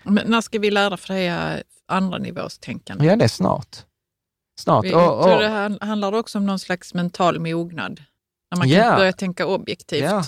Men 0.02 0.30
när 0.30 0.40
ska 0.40 0.58
vi 0.58 0.70
lära 0.70 0.96
det 1.08 1.62
andra 1.86 2.18
nivåstänkande? 2.18 3.06
Ja, 3.06 3.16
det 3.16 3.24
är 3.24 3.28
snart. 3.28 3.76
Snart. 4.60 4.84
Vi, 4.84 4.94
och, 4.94 5.20
och, 5.20 5.40
det 5.40 5.78
handlar 5.80 6.12
också 6.12 6.38
om 6.38 6.46
någon 6.46 6.58
slags 6.58 6.94
mental 6.94 7.40
mognad. 7.40 8.00
När 8.50 8.58
man 8.58 8.68
yeah. 8.68 8.88
kan 8.88 8.98
börja 8.98 9.12
tänka 9.12 9.46
objektivt. 9.46 10.02
Yeah. 10.02 10.24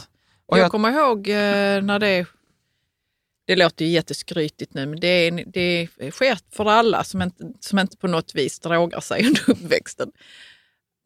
Och 0.46 0.58
jag, 0.58 0.64
jag 0.64 0.70
kommer 0.70 0.90
ihåg 0.90 1.28
eh, 1.28 1.82
när 1.82 1.98
det 1.98 2.26
det 3.50 3.56
låter 3.56 3.84
ju 3.84 3.90
jätteskrytigt 3.90 4.74
nu, 4.74 4.86
men 4.86 5.00
det, 5.00 5.08
är, 5.08 5.44
det 5.46 5.88
sker 6.10 6.38
för 6.50 6.70
alla 6.70 7.04
som 7.04 7.22
inte, 7.22 7.52
som 7.60 7.78
inte 7.78 7.96
på 7.96 8.06
något 8.06 8.34
vis 8.34 8.60
drogar 8.60 9.00
sig 9.00 9.26
under 9.26 9.50
uppväxten. 9.50 10.12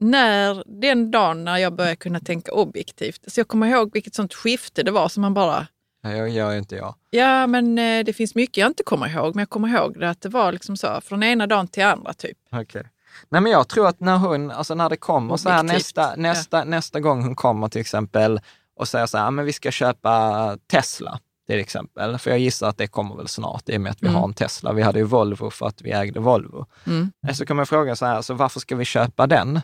När, 0.00 0.64
den 0.80 1.10
dagen 1.10 1.44
när 1.44 1.58
jag 1.58 1.74
började 1.74 1.96
kunna 1.96 2.20
tänka 2.20 2.52
objektivt, 2.52 3.20
så 3.26 3.40
jag 3.40 3.48
kommer 3.48 3.66
ihåg 3.66 3.90
vilket 3.92 4.14
sånt 4.14 4.34
skifte 4.34 4.82
det 4.82 4.90
var 4.90 5.08
som 5.08 5.20
man 5.20 5.34
bara... 5.34 5.66
Ja, 6.02 6.12
jag 6.12 6.28
gör 6.28 6.54
inte 6.54 6.76
jag. 6.76 6.94
Ja, 7.10 7.46
men 7.46 7.78
eh, 7.78 8.04
det 8.04 8.12
finns 8.12 8.34
mycket 8.34 8.56
jag 8.56 8.66
inte 8.66 8.82
kommer 8.82 9.08
ihåg, 9.08 9.34
men 9.34 9.42
jag 9.42 9.50
kommer 9.50 9.68
ihåg 9.68 10.00
det 10.00 10.10
att 10.10 10.20
det 10.20 10.28
var 10.28 10.52
liksom 10.52 10.76
så, 10.76 11.00
från 11.00 11.22
ena 11.22 11.46
dagen 11.46 11.68
till 11.68 11.84
andra 11.84 12.12
typ. 12.12 12.38
Okay. 12.52 12.82
Nej, 13.28 13.40
men 13.40 13.52
jag 13.52 13.68
tror 13.68 13.88
att 13.88 14.00
när 14.00 14.16
hon, 14.16 14.50
alltså 14.50 14.74
när 14.74 14.88
det 14.88 14.96
kommer 14.96 15.36
så 15.36 15.48
här 15.48 15.62
nästa, 15.62 16.14
nästa, 16.16 16.58
ja. 16.58 16.64
nästa 16.64 17.00
gång 17.00 17.22
hon 17.22 17.34
kommer 17.34 17.68
till 17.68 17.80
exempel 17.80 18.40
och 18.76 18.88
säger 18.88 19.06
så 19.06 19.18
här, 19.18 19.30
men 19.30 19.44
vi 19.44 19.52
ska 19.52 19.70
köpa 19.70 20.56
Tesla 20.70 21.20
till 21.46 21.60
exempel. 21.60 22.18
För 22.18 22.30
jag 22.30 22.38
gissar 22.38 22.68
att 22.68 22.78
det 22.78 22.86
kommer 22.86 23.16
väl 23.16 23.28
snart 23.28 23.68
i 23.68 23.76
och 23.76 23.80
med 23.80 23.90
att 23.90 24.02
vi 24.02 24.06
mm. 24.06 24.20
har 24.20 24.28
en 24.28 24.34
Tesla. 24.34 24.72
Vi 24.72 24.82
hade 24.82 24.98
ju 24.98 25.04
Volvo 25.04 25.50
för 25.50 25.66
att 25.66 25.82
vi 25.82 25.90
ägde 25.90 26.20
Volvo. 26.20 26.66
Mm. 26.86 27.12
Eh, 27.26 27.34
så 27.34 27.46
kan 27.46 27.56
man 27.56 27.66
fråga 27.66 27.96
så 27.96 28.06
här, 28.06 28.22
så 28.22 28.34
varför 28.34 28.60
ska 28.60 28.76
vi 28.76 28.84
köpa 28.84 29.26
den? 29.26 29.60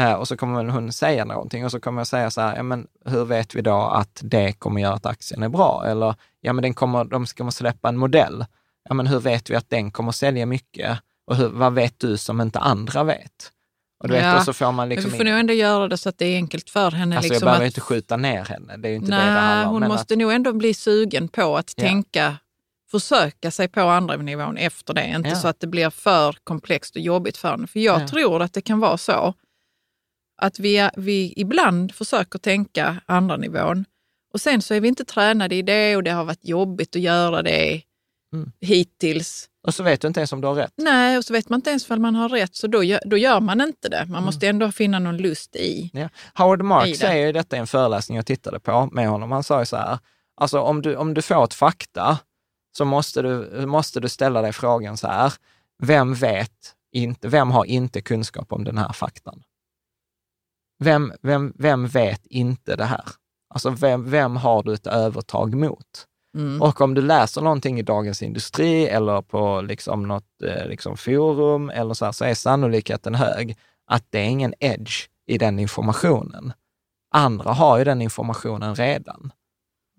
Eh, 0.00 0.12
och 0.12 0.28
så 0.28 0.36
kommer 0.36 0.64
hon 0.64 0.92
säga 0.92 1.24
någonting 1.24 1.64
och 1.64 1.70
så 1.70 1.80
kommer 1.80 2.00
jag 2.00 2.06
säga 2.06 2.30
så 2.30 2.40
här, 2.40 2.56
ja, 2.56 2.62
men 2.62 2.86
hur 3.04 3.24
vet 3.24 3.54
vi 3.54 3.60
då 3.60 3.80
att 3.80 4.20
det 4.24 4.52
kommer 4.52 4.80
göra 4.80 4.94
att 4.94 5.06
aktien 5.06 5.42
är 5.42 5.48
bra? 5.48 5.84
Eller, 5.86 6.14
ja 6.40 6.52
men 6.52 6.62
den 6.62 6.74
kommer, 6.74 7.04
de 7.04 7.26
ska 7.26 7.50
släppa 7.50 7.88
en 7.88 7.96
modell. 7.96 8.44
Ja 8.88 8.94
men 8.94 9.06
hur 9.06 9.20
vet 9.20 9.50
vi 9.50 9.56
att 9.56 9.70
den 9.70 9.90
kommer 9.90 10.12
sälja 10.12 10.46
mycket? 10.46 10.98
Och 11.26 11.36
hur, 11.36 11.48
vad 11.48 11.74
vet 11.74 12.00
du 12.00 12.16
som 12.16 12.40
inte 12.40 12.58
andra 12.58 13.04
vet? 13.04 13.52
Och, 13.98 14.08
du 14.08 14.14
vet, 14.14 14.24
ja, 14.24 14.36
och 14.36 14.42
så 14.42 14.52
får 14.52 14.72
man 14.72 14.88
liksom 14.88 15.10
men 15.10 15.12
vi 15.12 15.18
får 15.18 15.30
nog 15.30 15.40
ändå 15.40 15.52
göra 15.52 15.88
det 15.88 15.96
så 15.96 16.08
att 16.08 16.18
det 16.18 16.26
är 16.26 16.36
enkelt 16.36 16.70
för 16.70 16.90
henne. 16.90 17.16
Alltså 17.16 17.32
liksom 17.32 17.46
jag 17.46 17.52
behöver 17.52 17.66
att... 17.66 17.70
inte 17.70 17.80
skjuta 17.80 18.16
ner 18.16 18.44
henne, 18.44 18.76
det 18.76 18.88
är 18.88 18.94
inte 18.94 19.10
Nej, 19.10 19.26
det 19.26 19.32
det 19.32 19.40
handlar 19.40 19.66
om. 19.66 19.82
hon 19.82 19.88
måste 19.88 20.14
att... 20.14 20.18
nog 20.18 20.32
ändå 20.32 20.52
bli 20.52 20.74
sugen 20.74 21.28
på 21.28 21.56
att 21.56 21.72
ja. 21.76 21.82
tänka, 21.82 22.36
försöka 22.90 23.50
sig 23.50 23.68
på 23.68 23.80
andra 23.80 24.16
nivån 24.16 24.56
efter 24.56 24.94
det. 24.94 25.06
Inte 25.06 25.28
ja. 25.28 25.36
så 25.36 25.48
att 25.48 25.60
det 25.60 25.66
blir 25.66 25.90
för 25.90 26.36
komplext 26.44 26.96
och 26.96 27.02
jobbigt 27.02 27.36
för 27.36 27.50
henne. 27.50 27.66
För 27.66 27.80
jag 27.80 28.02
ja. 28.02 28.08
tror 28.08 28.42
att 28.42 28.52
det 28.52 28.62
kan 28.62 28.80
vara 28.80 28.98
så 28.98 29.34
att 30.42 30.58
vi, 30.58 30.90
vi 30.96 31.32
ibland 31.36 31.94
försöker 31.94 32.38
tänka 32.38 32.96
andra 33.06 33.36
nivån 33.36 33.84
och 34.32 34.40
sen 34.40 34.62
så 34.62 34.74
är 34.74 34.80
vi 34.80 34.88
inte 34.88 35.04
tränade 35.04 35.54
i 35.54 35.62
det 35.62 35.96
och 35.96 36.02
det 36.02 36.10
har 36.10 36.24
varit 36.24 36.44
jobbigt 36.44 36.96
att 36.96 37.02
göra 37.02 37.42
det 37.42 37.82
mm. 38.32 38.52
hittills. 38.60 39.48
Och 39.66 39.74
så 39.74 39.82
vet 39.82 40.00
du 40.00 40.08
inte 40.08 40.20
ens 40.20 40.32
om 40.32 40.40
du 40.40 40.48
har 40.48 40.54
rätt. 40.54 40.72
Nej, 40.76 41.18
och 41.18 41.24
så 41.24 41.32
vet 41.32 41.48
man 41.48 41.58
inte 41.58 41.70
ens 41.70 41.90
om 41.90 42.02
man 42.02 42.14
har 42.14 42.28
rätt, 42.28 42.54
så 42.56 42.66
då 42.66 42.82
gör, 42.84 43.00
då 43.04 43.16
gör 43.16 43.40
man 43.40 43.60
inte 43.60 43.88
det. 43.88 44.06
Man 44.08 44.22
måste 44.24 44.48
ändå 44.48 44.72
finna 44.72 44.98
någon 44.98 45.16
lust 45.16 45.56
i 45.56 45.90
Ja. 45.92 46.08
Howard 46.34 46.60
i 46.60 46.62
Mark 46.62 46.86
det. 46.86 46.94
säger 46.94 47.26
ju 47.26 47.32
detta 47.32 47.56
i 47.56 47.58
en 47.58 47.66
föreläsning 47.66 48.16
jag 48.16 48.26
tittade 48.26 48.60
på 48.60 48.88
med 48.92 49.08
honom. 49.08 49.32
Han 49.32 49.44
sa 49.44 49.60
ju 49.60 49.66
så 49.66 49.76
här, 49.76 49.98
alltså 50.36 50.60
om 50.60 50.82
du, 50.82 50.96
om 50.96 51.14
du 51.14 51.22
får 51.22 51.44
ett 51.44 51.54
fakta 51.54 52.18
så 52.76 52.84
måste 52.84 53.22
du, 53.22 53.66
måste 53.66 54.00
du 54.00 54.08
ställa 54.08 54.42
dig 54.42 54.52
frågan 54.52 54.96
så 54.96 55.06
här, 55.06 55.32
vem 55.82 56.14
vet 56.14 56.74
inte, 56.92 57.28
vem 57.28 57.50
har 57.50 57.64
inte 57.64 58.00
kunskap 58.00 58.52
om 58.52 58.64
den 58.64 58.78
här 58.78 58.92
faktan? 58.92 59.42
Vem, 60.78 61.12
vem, 61.22 61.52
vem 61.58 61.86
vet 61.88 62.26
inte 62.26 62.76
det 62.76 62.84
här? 62.84 63.04
Alltså 63.54 63.70
vem, 63.70 64.10
vem 64.10 64.36
har 64.36 64.62
du 64.62 64.74
ett 64.74 64.86
övertag 64.86 65.54
mot? 65.54 66.06
Mm. 66.36 66.62
Och 66.62 66.80
om 66.80 66.94
du 66.94 67.02
läser 67.02 67.40
någonting 67.40 67.78
i 67.78 67.82
Dagens 67.82 68.22
Industri 68.22 68.86
eller 68.86 69.22
på 69.22 69.60
liksom 69.60 70.08
något 70.08 70.42
eh, 70.42 70.68
liksom 70.68 70.96
forum 70.96 71.70
eller 71.70 71.94
så, 71.94 72.04
här, 72.04 72.12
så 72.12 72.24
är 72.24 72.34
sannolikheten 72.34 73.14
hög 73.14 73.56
att 73.86 74.04
det 74.10 74.18
är 74.18 74.24
ingen 74.24 74.54
edge 74.60 75.08
i 75.26 75.38
den 75.38 75.58
informationen. 75.58 76.52
Andra 77.14 77.52
har 77.52 77.78
ju 77.78 77.84
den 77.84 78.02
informationen 78.02 78.74
redan. 78.74 79.32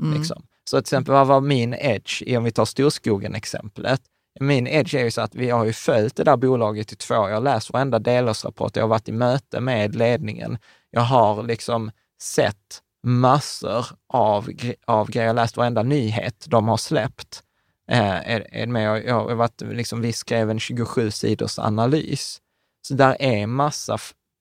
Mm. 0.02 0.18
Liksom. 0.18 0.44
Så 0.70 0.78
till 0.78 0.80
exempel, 0.80 1.14
vad 1.14 1.28
var 1.28 1.42
min 1.42 1.74
edge, 1.74 2.38
om 2.38 2.44
vi 2.44 2.52
tar 2.52 2.66
Storskogen-exemplet? 2.66 4.02
Min 4.40 4.68
edge 4.68 4.96
är 4.96 5.04
ju 5.04 5.12
så 5.12 5.22
att 5.22 5.36
vi 5.36 5.50
har 5.50 5.66
ju 5.66 5.74
följt 5.74 6.16
det 6.16 6.24
där 6.24 6.38
bolaget 6.38 6.94
i 6.94 6.96
två 6.96 7.16
år. 7.16 7.30
Jag 7.30 7.36
har 7.36 7.42
läst 7.42 7.74
varenda 7.74 8.00
delårsrapport, 8.00 8.76
jag 8.76 8.84
har 8.84 8.90
varit 8.90 9.10
i 9.10 9.12
möte 9.12 9.60
med 9.60 9.96
ledningen. 9.96 10.58
Jag 10.92 11.02
har 11.02 11.44
liksom 11.44 11.92
sett 12.22 12.82
massor 13.08 13.86
av, 14.08 14.50
av 14.86 15.10
grejer, 15.10 15.26
jag 15.26 15.30
har 15.30 15.36
läst 15.36 15.58
varenda 15.58 15.84
nyhet 15.84 16.46
de 16.48 16.68
har 16.68 16.78
släppt. 16.78 17.44
Eh, 17.92 18.32
är, 18.32 18.56
är 18.56 18.68
med, 18.68 19.06
jag 19.06 19.14
har 19.14 19.36
varit, 19.36 19.62
liksom, 19.62 20.02
vi 20.02 20.14
skrev 20.14 20.50
en 20.50 20.60
27 20.60 21.12
sidors 21.12 21.60
analys. 21.60 22.42
Så 22.82 22.94
där 22.94 23.22
är 23.22 23.48
massa 23.48 23.98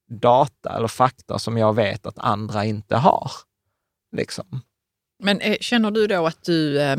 data 0.08 0.76
eller 0.76 0.88
fakta 0.88 1.38
som 1.38 1.58
jag 1.58 1.74
vet 1.74 2.06
att 2.06 2.18
andra 2.18 2.64
inte 2.64 2.96
har. 2.96 3.30
Liksom. 4.16 4.60
Men 5.22 5.40
eh, 5.40 5.56
känner 5.60 5.90
du 5.90 6.06
då 6.06 6.26
att 6.26 6.44
du 6.44 6.80
eh, 6.80 6.96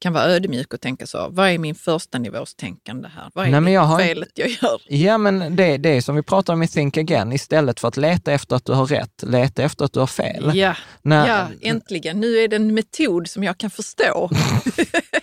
kan 0.00 0.12
vara 0.12 0.24
ödmjuk 0.24 0.74
och 0.74 0.80
tänka 0.80 1.06
så, 1.06 1.28
vad 1.30 1.48
är 1.48 1.58
min 1.58 1.74
första 1.74 2.18
nivås 2.18 2.54
tänkande 2.54 3.08
här? 3.16 3.30
Vad 3.34 3.46
är 3.46 3.50
Nej, 3.50 3.60
men 3.60 3.72
jag 3.72 3.80
har 3.80 3.98
felet 3.98 4.28
jag 4.34 4.48
gör? 4.48 4.82
Ja, 4.88 5.18
men 5.18 5.56
det, 5.56 5.76
det 5.76 5.88
är 5.88 6.00
som 6.00 6.16
vi 6.16 6.22
pratar 6.22 6.52
om 6.52 6.62
i 6.62 6.68
Think 6.68 6.96
Again, 6.96 7.32
istället 7.32 7.80
för 7.80 7.88
att 7.88 7.96
leta 7.96 8.32
efter 8.32 8.56
att 8.56 8.64
du 8.64 8.72
har 8.72 8.86
rätt, 8.86 9.22
leta 9.22 9.62
efter 9.62 9.84
att 9.84 9.92
du 9.92 10.00
har 10.00 10.06
fel. 10.06 10.50
Ja, 10.54 10.74
När- 11.02 11.28
ja, 11.28 11.46
äntligen. 11.60 12.20
Nu 12.20 12.38
är 12.38 12.48
det 12.48 12.56
en 12.56 12.74
metod 12.74 13.28
som 13.28 13.44
jag 13.44 13.58
kan 13.58 13.70
förstå. 13.70 14.30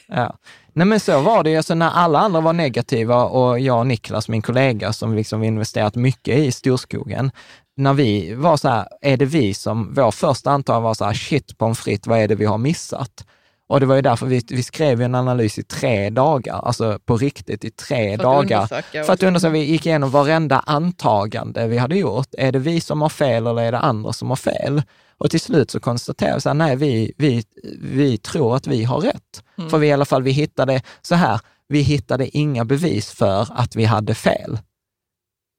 Ja. 0.10 0.38
Nej 0.74 0.88
men 0.88 1.00
så 1.00 1.22
var 1.22 1.44
det 1.44 1.58
alltså 1.58 1.76
när 1.76 1.90
alla 1.90 2.20
andra 2.20 2.42
var 2.42 2.54
negativa 2.54 3.24
och 3.24 3.60
jag 3.60 3.80
och 3.80 3.88
Niklas, 3.88 4.30
min 4.30 4.42
kollega, 4.42 4.94
som 4.94 5.16
liksom 5.16 5.44
investerat 5.44 5.96
mycket 5.96 6.38
i 6.38 6.52
Storskogen, 6.52 7.32
när 7.78 7.94
vi 7.94 8.34
var 8.34 8.58
så 8.58 8.70
här, 8.70 8.88
är 9.02 9.18
det 9.18 9.26
vi 9.26 9.54
som, 9.54 9.94
vår 9.94 10.12
första 10.12 10.52
antagande 10.52 10.84
var 10.84 10.94
så 10.94 11.06
här, 11.06 11.14
shit 11.14 11.58
pommes 11.58 11.80
frites, 11.80 12.08
vad 12.08 12.20
är 12.20 12.28
det 12.28 12.36
vi 12.36 12.46
har 12.46 12.58
missat? 12.58 13.26
Och 13.70 13.80
det 13.80 13.86
var 13.86 13.96
ju 13.96 14.02
därför 14.02 14.26
vi, 14.26 14.42
vi 14.50 14.64
skrev 14.64 15.02
en 15.02 15.16
analys 15.16 15.60
i 15.60 15.64
tre 15.64 16.10
dagar, 16.10 16.54
alltså 16.54 17.00
på 17.06 17.18
riktigt 17.18 17.66
i 17.66 17.72
tre 17.72 18.08
För 18.08 18.14
att 18.14 18.20
dagar. 18.20 18.58
undersöka 18.58 19.04
För 19.04 19.14
att 19.14 19.24
undersöka, 19.24 19.52
vi 19.52 19.64
gick 19.64 19.86
igenom 19.86 20.10
varenda 20.10 20.60
antagande 20.60 21.68
vi 21.68 21.78
hade 21.78 21.98
gjort. 21.98 22.28
Är 22.38 22.52
det 22.52 22.60
vi 22.60 22.82
som 22.82 23.02
har 23.02 23.10
fel 23.10 23.48
eller 23.48 23.62
är 23.62 23.72
det 23.72 23.80
andra 23.80 24.14
som 24.14 24.30
har 24.30 24.36
fel? 24.36 24.82
Och 25.18 25.32
till 25.32 25.40
slut 25.40 25.72
så 25.72 25.80
konstaterade 25.80 26.42
vi 26.44 26.50
här, 26.50 26.54
nej, 26.54 26.76
vi, 26.76 27.14
vi, 27.18 27.44
vi 27.82 28.18
tror 28.18 28.56
att 28.56 28.68
vi 28.68 28.84
har 28.84 29.00
rätt. 29.00 29.44
Mm. 29.58 29.70
För 29.70 29.78
vi 29.78 29.88
i 29.88 29.92
alla 29.92 30.06
fall, 30.06 30.24
vi 30.24 30.32
hittade 30.32 30.82
så 31.02 31.16
här, 31.16 31.40
vi 31.68 31.82
hittade 31.82 32.38
inga 32.38 32.66
bevis 32.66 33.12
för 33.12 33.48
att 33.52 33.76
vi 33.76 33.86
hade 33.86 34.16
fel. 34.16 34.60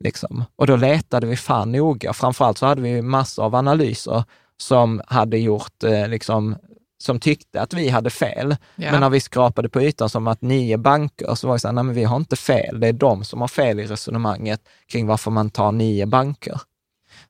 Liksom. 0.04 0.44
Och 0.56 0.66
då 0.66 0.76
letade 0.76 1.26
vi 1.26 1.36
fan 1.36 1.72
noga. 1.72 2.12
Framförallt 2.12 2.58
så 2.58 2.66
hade 2.66 2.82
vi 2.82 3.02
massor 3.02 3.44
av 3.44 3.54
analyser 3.54 4.24
som 4.56 5.02
hade 5.06 5.38
gjort, 5.38 5.84
eh, 5.84 6.08
liksom, 6.08 6.56
som 6.98 7.20
tyckte 7.20 7.60
att 7.62 7.74
vi 7.74 7.88
hade 7.88 8.10
fel. 8.10 8.56
Ja. 8.76 8.90
Men 8.92 9.00
när 9.00 9.10
vi 9.10 9.20
skrapade 9.20 9.68
på 9.68 9.82
ytan 9.82 10.08
som 10.08 10.26
att 10.26 10.42
nio 10.42 10.76
banker, 10.76 11.34
så 11.34 11.46
var 11.46 11.54
det 11.54 11.60
så 11.60 11.68
här, 11.68 11.72
nej 11.72 11.84
men 11.84 11.94
vi 11.94 12.04
har 12.04 12.16
inte 12.16 12.36
fel. 12.36 12.80
Det 12.80 12.88
är 12.88 12.92
de 12.92 13.24
som 13.24 13.40
har 13.40 13.48
fel 13.48 13.80
i 13.80 13.86
resonemanget 13.86 14.60
kring 14.88 15.06
varför 15.06 15.30
man 15.30 15.50
tar 15.50 15.72
nio 15.72 16.06
banker. 16.06 16.60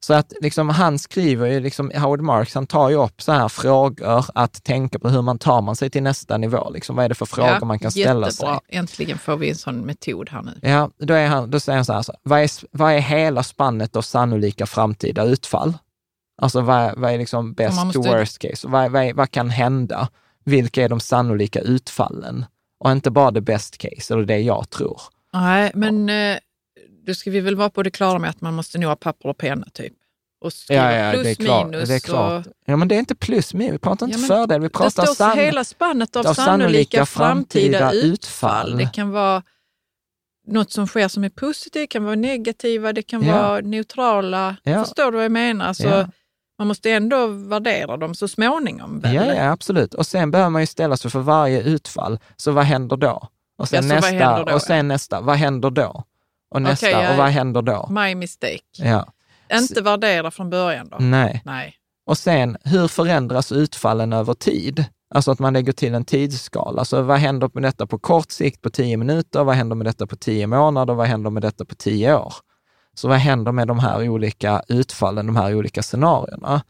Så 0.01 0.15
att 0.15 0.33
liksom, 0.41 0.69
han 0.69 0.99
skriver 0.99 1.47
ju, 1.47 1.61
liksom, 1.61 1.91
Howard 1.95 2.21
Marks, 2.21 2.55
han 2.55 2.67
tar 2.67 2.91
ju 2.91 2.97
upp 2.97 3.23
så 3.23 3.33
här 3.33 3.49
frågor 3.49 4.25
att 4.35 4.65
tänka 4.65 4.99
på 4.99 5.09
hur 5.09 5.23
man 5.23 5.39
tar 5.39 5.63
man 5.63 5.77
sig 5.77 5.91
till 5.91 6.03
nästa 6.03 6.37
nivå. 6.37 6.71
Liksom, 6.71 6.97
vad 6.97 7.05
är 7.05 7.09
det 7.09 7.15
för 7.15 7.27
frågor 7.27 7.57
Ja, 7.61 7.65
man 7.65 7.79
kan 7.79 7.91
ställa 7.91 8.31
sig? 8.31 8.47
jättebra. 8.47 8.61
Äntligen 8.69 9.19
får 9.19 9.37
vi 9.37 9.51
en 9.51 9.57
sån 9.57 9.77
metod 9.81 10.31
här 10.31 10.43
nu. 10.43 10.59
Ja, 10.63 10.91
då, 10.99 11.15
är 11.15 11.27
han, 11.27 11.51
då 11.51 11.61
säger 11.61 11.77
han 11.77 11.85
så 11.85 11.93
här, 11.93 12.03
så, 12.03 12.15
vad, 12.23 12.41
är, 12.41 12.51
vad 12.71 12.93
är 12.93 12.99
hela 12.99 13.43
spannet 13.43 13.97
av 13.97 14.03
sannolika 14.03 14.67
framtida 14.67 15.25
utfall? 15.25 15.75
Alltså 16.43 16.61
vad, 16.61 16.77
är- 16.77 16.95
vad 16.97 17.13
är 17.13 17.19
liksom 17.19 17.53
best 17.55 17.77
man 17.77 17.93
to 17.93 17.99
måste- 17.99 18.19
worst 18.19 18.39
case? 18.39 18.69
Vad, 18.69 18.91
vad, 18.91 19.13
vad 19.15 19.31
kan 19.31 19.51
hända? 19.51 20.09
Vilka 20.45 20.85
är 20.85 20.89
de 20.89 21.01
sannolika 21.01 21.61
utfallen? 21.61 22.45
Och 22.81 22.91
inte 22.93 23.11
bara 23.11 23.31
det 23.31 23.41
best 23.41 23.79
case, 23.79 24.15
eller 24.15 24.25
det 24.25 24.39
jag 24.39 24.71
tror. 24.71 25.01
Nej, 25.33 25.71
men 25.75 26.09
eh, 26.09 26.37
då 27.07 27.15
ska 27.15 27.31
vi 27.31 27.41
väl 27.41 27.57
vara 27.57 27.71
på 27.71 27.83
det 27.83 27.91
klara 27.91 28.19
med 28.19 28.31
att 28.31 28.41
man 28.41 28.55
måste 28.55 28.79
nog 28.79 28.89
ha 28.89 28.97
papper 28.97 29.29
och 29.29 29.39
penna 29.39 29.67
typ. 29.73 29.93
Och 30.41 30.53
skriva 30.53 31.13
plus 31.13 31.23
det 31.25 31.31
är 31.31 31.35
klart. 31.35 31.67
minus. 31.67 31.89
Det 31.89 31.95
är 31.95 32.01
klart. 32.01 32.47
Och, 32.47 32.53
Ja, 32.67 32.77
men 32.77 32.89
det 32.89 32.95
är 32.95 32.99
inte 32.99 33.15
plus 33.15 33.55
minus, 33.55 33.75
vi 33.75 33.79
pratar 33.79 34.07
inte 34.07 34.19
Ja, 34.19 34.27
fördel, 34.27 34.61
vi 34.61 34.67
det 34.67 34.73
pratar 34.73 35.05
står 35.05 35.15
sann... 35.15 35.39
hela 35.39 35.65
spannet 35.65 36.17
av, 36.17 36.27
av 36.27 36.35
sannolika, 36.35 37.07
framtida, 37.07 37.79
framtida 37.79 37.93
utfall. 37.93 38.13
utfall. 38.69 38.79
Det 38.79 38.91
kan 38.95 39.11
vara 39.11 39.43
något 40.47 40.71
som 40.73 40.87
sker 40.87 41.09
som 41.09 41.25
är 41.25 41.29
positivt, 41.31 41.73
det 41.73 41.87
kan 41.87 42.05
vara 42.05 42.15
negativa, 42.15 42.93
det 42.93 43.03
kan 43.03 43.23
Ja. 43.23 43.43
vara 43.43 43.61
neutrala. 43.61 44.57
Ja. 44.63 44.85
Förstår 44.85 45.05
du 45.11 45.17
vad 45.17 45.25
jag 45.25 45.33
menar? 45.33 45.67
Alltså, 45.67 45.89
Ja. 45.89 46.09
Man 46.59 46.67
måste 46.69 46.91
ändå 46.91 47.27
värdera 47.27 47.97
dem 47.97 48.15
så 48.15 48.29
småningom. 48.29 49.01
väl? 49.01 49.15
Ja, 49.15 49.35
ja, 49.35 49.51
absolut. 49.51 49.95
Och 49.95 50.07
sen 50.07 50.31
behöver 50.31 50.51
man 50.51 50.63
ju 50.63 50.67
ställa 50.67 50.97
sig 50.97 51.11
för 51.11 51.21
varje 51.21 51.63
utfall. 51.63 52.19
Så 52.37 52.53
vad 52.53 52.65
händer 52.65 52.97
då? 52.97 53.29
Och 53.59 53.69
sen 53.69 53.89
Ja, 53.91 54.01
så 54.03 54.11
nästa, 54.11 54.45
då, 54.45 54.53
och 54.55 54.63
sen 54.63 54.89
nästa. 54.89 55.21
Vad 55.21 55.37
händer 55.37 55.71
då? 55.71 56.05
Och 56.51 56.63
nästa, 56.63 56.87
Okej, 56.87 57.03
ja, 57.03 57.11
och 57.11 57.17
vad 57.17 57.27
händer 57.29 57.63
då? 57.63 57.89
My 57.91 58.15
mistake. 58.15 58.59
Ja, 58.79 59.07
Inte 59.53 59.81
värdera 59.83 60.31
från 60.31 60.51
början 60.51 60.89
då? 60.89 60.97
nej. 61.01 61.43
Nej. 61.45 61.75
Och 62.07 62.19
sen, 62.19 62.57
hur 62.65 62.89
förändras 62.89 63.53
utfallen 63.53 64.13
över 64.13 64.35
tid? 64.35 64.85
Alltså 65.15 65.31
att 65.31 65.39
man 65.39 65.53
lägger 65.53 65.73
till 65.73 65.95
en 65.95 66.05
tidsskala. 66.05 66.79
Alltså 66.79 67.03
vad 67.03 67.19
händer 67.19 67.51
med 67.55 67.63
detta 67.63 67.87
på 67.87 67.99
kort 67.99 68.31
sikt 68.31 68.63
på 68.63 68.71
tio 68.71 68.97
minuter? 68.97 69.45
Vad 69.45 69.55
händer 69.57 69.77
med 69.77 69.87
detta 69.87 70.07
på 70.07 70.17
tio 70.17 70.47
månader? 70.47 70.95
Vad 70.95 71.07
händer 71.07 71.31
med 71.31 71.43
detta 71.43 71.65
på 71.65 71.75
tio 71.75 72.15
år? 72.15 72.35
Så 72.99 73.09
vad 73.09 73.19
händer 73.19 73.53
med 73.53 73.69
de 73.69 73.79
här 73.79 74.09
olika 74.09 74.63
utfallen, 74.69 75.27
de 75.27 75.37
här 75.37 75.55
olika 75.55 75.83
scenarierna? 75.83 76.63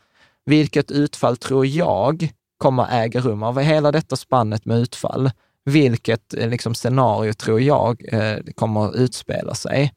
Vilket 0.44 0.90
utfall 0.90 1.36
tror 1.36 1.66
jag 1.66 2.32
kommer 2.58 2.86
äga 2.90 3.20
rum 3.20 3.42
av 3.42 3.60
hela 3.60 3.92
detta 3.92 4.16
spannet 4.16 4.64
med 4.64 4.78
utfall? 4.78 5.30
Vilket 5.64 6.34
eh, 6.34 6.48
liksom, 6.48 6.74
scenario 6.74 7.32
tror 7.32 7.60
jag 7.60 8.14
eh, 8.14 8.38
kommer 8.54 8.96
utspela 8.96 9.54
sig? 9.54 9.92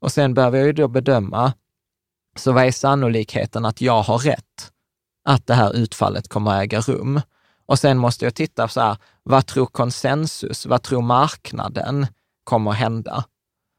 Och 0.00 0.12
sen 0.12 0.34
behöver 0.34 0.58
jag 0.58 0.66
ju 0.66 0.72
då 0.72 0.88
bedöma, 0.88 1.52
så 2.36 2.52
vad 2.52 2.64
är 2.64 2.72
sannolikheten 2.72 3.64
att 3.64 3.80
jag 3.80 4.02
har 4.02 4.18
rätt? 4.18 4.72
Att 5.24 5.46
det 5.46 5.54
här 5.54 5.76
utfallet 5.76 6.28
kommer 6.28 6.60
äga 6.62 6.80
rum? 6.80 7.20
Och 7.66 7.78
sen 7.78 7.98
måste 7.98 8.24
jag 8.24 8.34
titta 8.34 8.68
så 8.68 8.80
här, 8.80 8.96
vad 9.22 9.46
tror 9.46 9.66
konsensus, 9.66 10.66
vad 10.66 10.82
tror 10.82 11.02
marknaden 11.02 12.06
kommer 12.44 12.70
hända? 12.72 13.24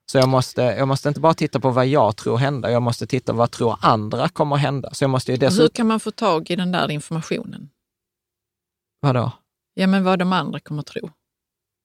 Så 0.09 0.17
jag 0.17 0.29
måste, 0.29 0.61
jag 0.61 0.87
måste 0.87 1.07
inte 1.09 1.19
bara 1.19 1.33
titta 1.33 1.59
på 1.59 1.69
vad 1.69 1.87
jag 1.87 2.17
tror 2.17 2.37
hända, 2.37 2.71
jag 2.71 2.81
måste 2.81 3.07
titta 3.07 3.33
vad 3.33 3.51
tror 3.51 3.77
andra 3.81 4.29
kommer 4.29 4.55
hända. 4.55 4.93
Så 4.93 5.03
jag 5.03 5.09
måste 5.09 5.31
ju 5.31 5.35
Och 5.37 5.41
Hur 5.41 5.47
dessutom, 5.49 5.73
kan 5.75 5.87
man 5.87 5.99
få 5.99 6.11
tag 6.11 6.51
i 6.51 6.55
den 6.55 6.71
där 6.71 6.91
informationen? 6.91 7.69
vadå? 9.01 9.31
Ja, 9.73 9.87
men 9.87 10.03
vad 10.03 10.19
de 10.19 10.33
andra 10.33 10.59
kommer 10.59 10.83
tro. 10.83 11.09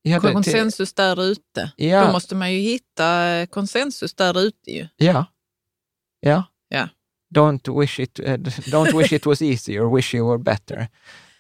Ja, 0.03 0.21
det- 0.21 0.33
konsensus 0.33 0.93
där 0.95 1.23
ute. 1.23 1.73
Ja. 1.77 2.07
Då 2.07 2.13
måste 2.13 2.35
man 2.35 2.53
ju 2.53 2.59
hitta 2.59 3.27
eh, 3.27 3.47
konsensus 3.47 4.15
där 4.15 4.39
ute 4.41 4.71
ju. 4.71 4.89
Ja. 4.97 5.27
Ja. 6.21 6.45
Ja. 6.69 6.89
Don't 7.35 7.81
wish 7.81 8.01
it, 8.01 8.19
eh, 8.19 8.25
don't 8.73 8.99
wish 8.99 9.13
it 9.13 9.27
was 9.27 9.43
easier, 9.43 9.95
wish 9.97 10.15
you 10.15 10.29
were 10.29 10.39
better. 10.39 10.89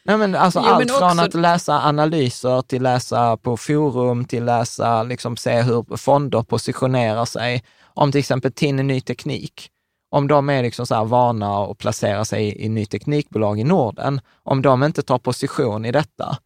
Nej, 0.05 0.17
men 0.19 0.35
alltså 0.35 0.59
Jo, 0.59 0.65
men 0.65 0.73
allt 0.75 0.91
från 0.91 1.11
också- 1.11 1.25
att 1.25 1.35
läsa 1.35 1.83
analyser 1.83 2.63
till 2.63 2.83
läsa 2.83 3.37
på 3.37 3.57
forum, 3.57 4.25
till 4.25 4.45
läsa, 4.45 5.03
liksom 5.03 5.37
se 5.37 5.63
hur 5.63 5.97
fonder 5.97 6.43
positionerar 6.43 7.25
sig. 7.25 7.65
Om 7.95 8.13
till 8.13 8.19
exempel 8.19 8.53
TIN 8.53 8.77
Ny 8.77 9.01
Teknik, 9.01 9.69
om 10.11 10.29
de 10.29 10.51
är 10.51 10.63
liksom 10.63 10.87
så 10.87 10.95
här 10.95 11.05
vana 11.05 11.65
att 11.65 11.79
placera 11.79 12.25
sig 12.25 12.45
i, 12.45 12.65
i 12.65 12.69
ny 12.69 12.87
teknikbolag 12.87 13.61
i 13.61 13.65
Norden, 13.65 14.21
om 14.43 14.63
de 14.63 14.83
inte 14.83 15.03
tar 15.03 15.19
position 15.19 15.85
i 15.85 15.93
detta, 15.93 16.39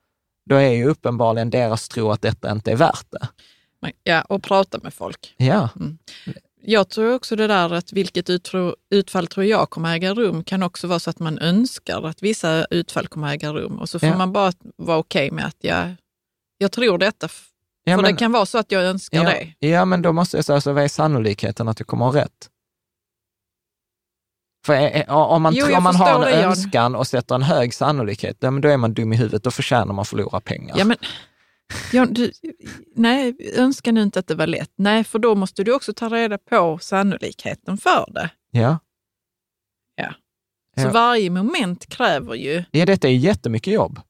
då 0.51 0.57
är 0.57 0.71
ju 0.71 0.85
uppenbarligen 0.89 1.51
deras 1.51 1.89
tro 1.89 2.11
att 2.11 2.23
detta 2.23 2.51
inte 2.53 2.73
är 2.73 2.77
värt 2.77 3.07
det. 3.11 3.29
Men- 3.83 3.93
Ja, 4.03 4.23
och 4.23 4.43
prata 4.43 4.79
med 4.83 4.95
folk. 4.95 5.35
Ja, 5.37 5.69
Jag 6.61 6.89
tror 6.89 7.15
också 7.15 7.37
det 7.37 7.47
där 7.47 7.73
att 7.73 7.93
vilket 7.93 8.31
utfall 8.91 9.27
tror 9.27 9.47
jag 9.47 9.71
kommer 9.71 9.95
äga 9.95 10.15
rum 10.15 10.45
kan 10.45 10.63
också 10.63 10.87
vara 10.87 10.99
så 10.99 11.11
att 11.11 11.19
man 11.19 11.39
önskar 11.39 12.03
att 12.07 12.23
vissa 12.23 12.65
utfall 12.71 13.09
kommer 13.09 13.33
äga 13.33 13.53
rum 13.53 13.79
och 13.79 13.89
så 13.89 13.99
får 13.99 14.09
Ja. 14.09 14.17
man 14.17 14.33
bara 14.33 14.53
vara 14.77 14.99
okej 14.99 15.31
med 15.31 15.47
att 15.47 15.57
jag, 15.61 15.95
jag 16.59 16.73
tror 16.73 16.99
detta 16.99 17.29
Ja, 17.85 17.97
För 17.97 18.03
men- 18.03 18.13
det 18.13 18.19
kan 18.19 18.33
vara 18.33 18.47
så 18.47 18.59
att 18.59 18.73
jag 18.73 18.83
önskar 18.85 19.25
ja, 19.25 19.31
det. 19.59 19.69
Ja, 19.69 19.85
men 19.85 20.03
då 20.03 20.13
måste 20.13 20.37
jag 20.37 20.45
säga, 20.45 20.61
så 20.61 20.73
vad 20.73 20.85
är 20.85 20.89
sannolikheten 20.89 21.69
att 21.69 21.77
du 21.77 21.85
kommer 21.85 22.05
ha 22.05 22.15
rätt? 22.15 22.51
För 24.67 24.75
eh, 24.75 24.85
eh, 25.01 25.11
om 25.17 25.43
man, 25.43 25.55
Jo, 25.55 25.77
om 25.77 25.83
man 25.83 25.97
har 25.97 26.15
en 26.27 26.39
det, 26.39 26.43
önskan 26.45 26.95
och 26.95 27.07
sätter 27.07 27.35
en 27.35 27.43
hög 27.43 27.75
sannolikhet, 27.75 28.41
då 28.41 28.69
är 28.69 28.77
man 28.77 28.95
dum 28.95 29.13
i 29.13 29.17
huvudet, 29.17 29.43
då 29.45 29.51
förtjänar 29.51 29.87
man 29.87 29.99
att 29.99 30.09
förlora 30.09 30.41
pengar. 30.41 30.75
Ja, 30.79 30.85
men, 30.85 30.97
ja, 31.93 32.07
du, 32.07 32.33
nej, 32.97 33.37
önska 33.57 33.93
nu 33.93 34.03
inte 34.03 34.19
att 34.19 34.27
det 34.27 34.35
var 34.35 34.47
lätt. 34.47 34.71
Nej, 34.77 35.05
för 35.05 35.19
då 35.19 35.35
måste 35.35 35.65
du 35.65 35.73
också 35.75 35.93
ta 35.95 36.09
reda 36.09 36.39
på 36.39 36.79
sannolikheten 36.79 37.79
för 37.79 38.05
det. 38.15 38.31
ja. 38.51 38.79
Ja. 39.97 40.15
Så 40.77 40.87
Ja. 40.87 40.91
varje 40.91 41.31
moment 41.31 41.87
kräver 41.89 42.35
ju... 42.35 42.65
ja, 42.71 42.87
detta 42.87 43.09
är 43.09 43.13
jättemycket 43.13 43.73
jobb. 43.73 44.01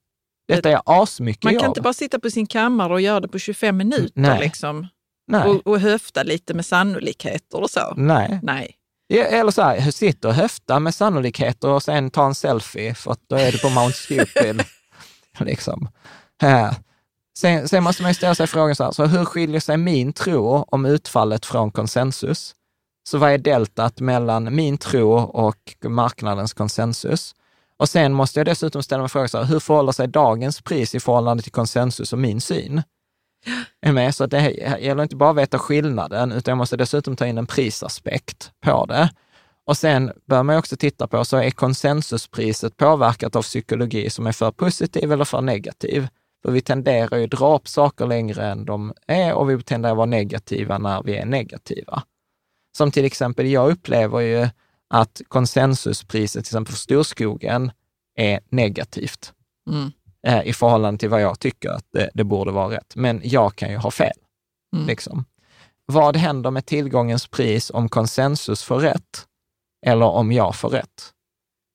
Detta 0.48 0.70
är 0.70 0.80
asmycket 0.84 1.44
Man 1.44 1.52
jobb. 1.52 1.60
kan 1.62 1.70
inte 1.70 1.80
bara 1.80 1.92
sitta 1.94 2.18
på 2.20 2.30
sin 2.30 2.46
kammare 2.46 2.92
och 2.92 3.00
göra 3.00 3.20
det 3.20 3.28
på 3.28 3.38
25 3.38 3.76
minuter 3.76 4.12
Nej. 4.20 4.40
liksom, 4.40 4.86
Nej. 5.26 5.48
och, 5.48 5.66
och 5.66 5.80
höfta 5.80 6.22
lite 6.22 6.54
med 6.54 6.66
sannolikheter 6.66 7.60
och 7.60 7.70
så. 7.70 7.94
Nej. 7.96 8.40
Nej. 8.42 8.74
Eller 9.12 9.50
så 9.50 9.62
här, 9.62 9.90
sitta 9.90 10.28
och 10.28 10.34
höfta 10.34 10.78
med 10.80 10.94
sannolikheter 10.94 11.68
och 11.68 11.82
sen 11.82 12.10
ta 12.10 12.26
en 12.26 12.34
selfie, 12.34 12.94
för 12.94 13.12
att 13.12 13.20
då 13.28 13.36
är 13.36 13.52
du 13.52 13.58
på 13.58 13.68
Mount 13.70 13.92
Stupid. 13.96 14.62
liksom. 15.40 15.88
Sen, 17.40 17.68
sen 17.68 17.84
måste 17.84 18.02
man 18.02 18.10
ju 18.10 18.14
ställa 18.14 18.34
sig 18.34 18.46
frågan 18.46 18.76
så 18.76 18.84
här, 18.84 18.90
så 18.90 19.06
hur 19.06 19.24
skiljer 19.24 19.60
sig 19.60 19.76
min 19.76 20.12
tro 20.12 20.64
om 20.68 20.86
utfallet 20.86 21.46
från 21.46 21.70
konsensus? 21.70 22.54
Så 23.08 23.18
vad 23.18 23.30
är 23.30 23.38
deltat 23.38 24.00
mellan 24.00 24.54
min 24.54 24.78
tro 24.78 25.12
och 25.18 25.76
marknadens 25.84 26.52
konsensus? 26.52 27.34
Och 27.76 27.88
sen 27.88 28.12
måste 28.12 28.40
jag 28.40 28.46
dessutom 28.46 28.82
ställa 28.82 29.02
mig 29.02 29.08
frågan, 29.08 29.28
så 29.28 29.38
här, 29.38 29.44
hur 29.44 29.60
förhåller 29.60 29.92
sig 29.92 30.08
dagens 30.08 30.60
pris 30.62 30.94
i 30.94 31.00
förhållande 31.00 31.42
till 31.42 31.52
konsensus 31.52 32.12
och 32.12 32.18
min 32.18 32.40
syn? 32.40 32.82
Är 33.80 33.92
med? 33.92 34.14
Så 34.14 34.26
det 34.26 34.50
gäller 34.80 35.02
inte 35.02 35.16
bara 35.16 35.30
att 35.30 35.36
veta 35.36 35.58
skillnaden, 35.58 36.32
utan 36.32 36.52
jag 36.52 36.58
måste 36.58 36.76
dessutom 36.76 37.16
ta 37.16 37.26
in 37.26 37.38
en 37.38 37.46
prisaspekt 37.46 38.50
på 38.64 38.86
det. 38.86 39.10
Och 39.66 39.76
sen 39.76 40.12
bör 40.26 40.42
man 40.42 40.56
också 40.56 40.76
titta 40.76 41.06
på, 41.06 41.24
så 41.24 41.36
är 41.36 41.50
konsensuspriset 41.50 42.76
påverkat 42.76 43.36
av 43.36 43.42
psykologi 43.42 44.10
som 44.10 44.26
är 44.26 44.32
för 44.32 44.50
positiv 44.50 45.12
eller 45.12 45.24
för 45.24 45.40
negativ? 45.40 46.08
För 46.42 46.52
vi 46.52 46.60
tenderar 46.60 47.18
ju 47.18 47.24
att 47.24 47.30
dra 47.30 47.54
upp 47.56 47.68
saker 47.68 48.06
längre 48.06 48.46
än 48.46 48.64
de 48.64 48.92
är 49.06 49.34
och 49.34 49.50
vi 49.50 49.62
tenderar 49.62 49.92
att 49.92 49.96
vara 49.96 50.06
negativa 50.06 50.78
när 50.78 51.02
vi 51.02 51.16
är 51.16 51.26
negativa. 51.26 52.02
Som 52.76 52.90
till 52.90 53.04
exempel, 53.04 53.46
jag 53.46 53.70
upplever 53.70 54.20
ju 54.20 54.48
att 54.88 55.20
konsensuspriset 55.28 56.44
till 56.44 56.50
exempel 56.50 56.72
för 56.72 56.78
storskogen 56.78 57.70
är 58.16 58.40
negativt 58.48 59.32
Mm. 59.70 59.92
eh, 60.26 60.48
i 60.48 60.52
förhållande 60.52 60.98
till 60.98 61.08
vad 61.08 61.20
jag 61.22 61.40
tycker 61.40 61.70
att 61.70 61.84
det, 61.92 62.10
det 62.14 62.24
borde 62.24 62.52
vara 62.52 62.76
rätt. 62.76 62.96
Men 62.96 63.20
jag 63.24 63.56
kan 63.56 63.70
ju 63.70 63.76
ha 63.76 63.90
fel. 63.90 64.16
Mm. 64.76 64.86
Liksom. 64.86 65.24
Vad 65.86 66.16
händer 66.16 66.50
med 66.50 66.66
tillgångens 66.66 67.26
pris 67.26 67.70
om 67.70 67.88
konsensus 67.88 68.62
får 68.62 68.80
rätt 68.80 69.26
eller 69.86 70.06
om 70.06 70.32
jag 70.32 70.56
får 70.56 70.68
rätt? 70.68 71.12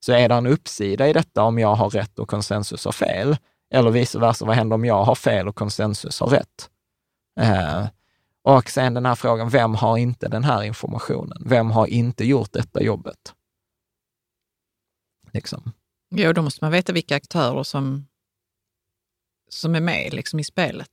Så 0.05 0.11
är 0.13 0.29
det 0.29 0.35
en 0.35 0.47
uppsida 0.47 1.07
i 1.07 1.13
detta 1.13 1.43
om 1.43 1.59
jag 1.59 1.75
har 1.75 1.89
rätt 1.89 2.19
och 2.19 2.29
konsensus 2.29 2.85
har 2.85 2.91
fel? 2.91 3.37
Eller 3.73 3.91
vice 3.91 4.19
versa, 4.19 4.45
vad 4.45 4.55
händer 4.55 4.75
om 4.75 4.85
jag 4.85 5.03
har 5.03 5.15
fel 5.15 5.47
och 5.47 5.55
konsensus 5.55 6.19
har 6.19 6.27
rätt? 6.27 6.69
Eh, 7.39 7.87
och 8.41 8.69
sen 8.69 8.93
den 8.93 9.05
här 9.05 9.15
frågan, 9.15 9.49
vem 9.49 9.75
har 9.75 9.97
inte 9.97 10.27
den 10.27 10.43
här 10.43 10.63
informationen? 10.63 11.43
Vem 11.45 11.71
har 11.71 11.87
inte 11.87 12.25
gjort 12.25 12.53
detta 12.53 12.81
jobbet? 12.83 13.33
Liksom. 15.31 15.71
Jo, 16.15 16.33
då 16.33 16.41
måste 16.41 16.63
man 16.63 16.71
veta 16.71 16.93
vilka 16.93 17.15
aktörer 17.15 17.63
som, 17.63 18.07
som 19.49 19.75
är 19.75 19.81
med 19.81 20.13
liksom, 20.13 20.39
i 20.39 20.43
spelet. 20.43 20.89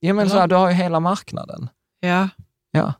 Ja, 0.00 0.14
men 0.14 0.30
så 0.30 0.38
här, 0.38 0.46
du 0.46 0.54
har 0.54 0.68
ju 0.68 0.74
hela 0.74 1.00
marknaden. 1.00 1.68
Ja. 2.00 2.28
Ja. 2.70 2.92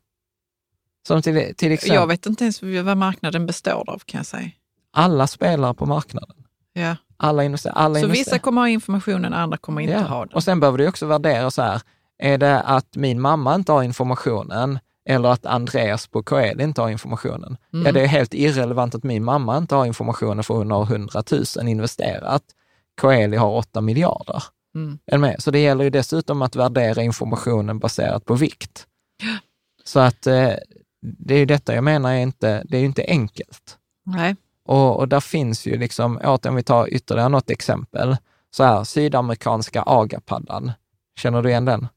Som 1.07 1.23
till, 1.23 1.55
till 1.57 1.73
exempel, 1.73 1.95
Jag 1.95 2.07
vet 2.07 2.27
inte 2.27 2.45
ens 2.45 2.63
vad 2.63 2.97
marknaden 2.97 3.47
består 3.47 3.91
av 3.91 3.99
kan 3.99 4.19
jag 4.19 4.27
säga. 4.27 4.51
alla 4.91 5.27
spelar 5.27 5.75
på 5.75 5.87
marknaden. 5.87 6.45
Ja. 6.73 6.97
Alla 7.17 7.45
investerar. 7.45 7.75
Alla 7.75 7.95
Så 7.95 7.99
investerar. 8.05 8.25
vissa 8.25 8.39
kommer 8.39 8.61
ha 8.61 8.69
informationen, 8.69 9.33
andra 9.33 9.57
kommer 9.57 9.83
inte 9.83 9.99
ha 9.99 10.21
den. 10.25 10.35
Och 10.35 10.45
sen 10.45 10.61
behöver 10.61 10.79
du 10.79 10.89
också 10.89 11.07
värdera 11.07 11.51
så 11.51 11.63
här, 11.63 11.83
är 12.19 12.39
det 12.39 12.61
att 12.61 12.97
min 12.97 13.21
mamma 13.21 13.55
inte 13.55 13.73
har 13.73 13.83
informationen 13.83 14.79
eller 15.09 15.29
att 15.29 15.47
Andreas 15.47 16.07
på 16.07 16.23
KL 16.23 16.61
inte 16.61 16.81
har 16.81 16.91
informationen? 16.91 17.57
Mm. 17.73 17.87
Ja, 17.87 17.93
det 17.93 18.01
är 18.01 18.07
helt 18.07 18.35
irrelevant 18.35 18.95
att 18.95 19.03
min 19.03 19.25
mamma 19.25 19.57
inte 19.57 19.75
har 19.75 19.87
informationen 19.87 20.45
för 20.45 20.55
hon 20.55 20.71
har 20.71 20.83
100 20.83 21.23
000 21.57 21.69
investerat. 21.69 22.43
Coeli 23.01 23.37
har 23.37 23.51
8 23.51 23.81
miljarder. 23.81 24.43
Mm. 24.75 25.35
Så 25.39 25.51
det 25.51 25.59
gäller 25.59 25.85
ju 25.85 25.91
dessutom 25.91 26.43
att 26.43 26.57
värdera 26.57 27.03
informationen 27.03 27.79
baserat 27.79 28.25
på 28.25 28.35
vikt. 28.35 28.87
Så 29.85 30.01
att 30.01 30.27
eh, 30.27 30.51
det 31.01 31.35
är 31.35 31.39
ju 31.39 31.47
detta 31.47 31.75
jag 31.75 31.85
menar 31.85 32.13
är 32.13 32.19
inte, 32.19 32.63
det 32.69 32.77
är 32.77 32.81
ju 32.81 32.87
inte 32.87 33.05
enkelt. 33.09 33.79
Nej. 34.07 34.37
Och, 34.69 34.99
och 34.99 35.09
där 35.09 35.21
finns 35.21 35.67
ju 35.67 35.79
liksom, 35.79 36.21
om 36.45 36.55
vi 36.57 36.63
tar 36.63 36.95
ytterligare 36.95 37.29
något 37.29 37.51
exempel, 37.51 38.17
så 38.51 38.65
här, 38.65 38.85
sydamerikanska 38.85 39.83
agapaddan. 39.83 40.73
Känner 41.21 41.43
du 41.43 41.49
igen 41.51 41.65
den? 41.65 41.89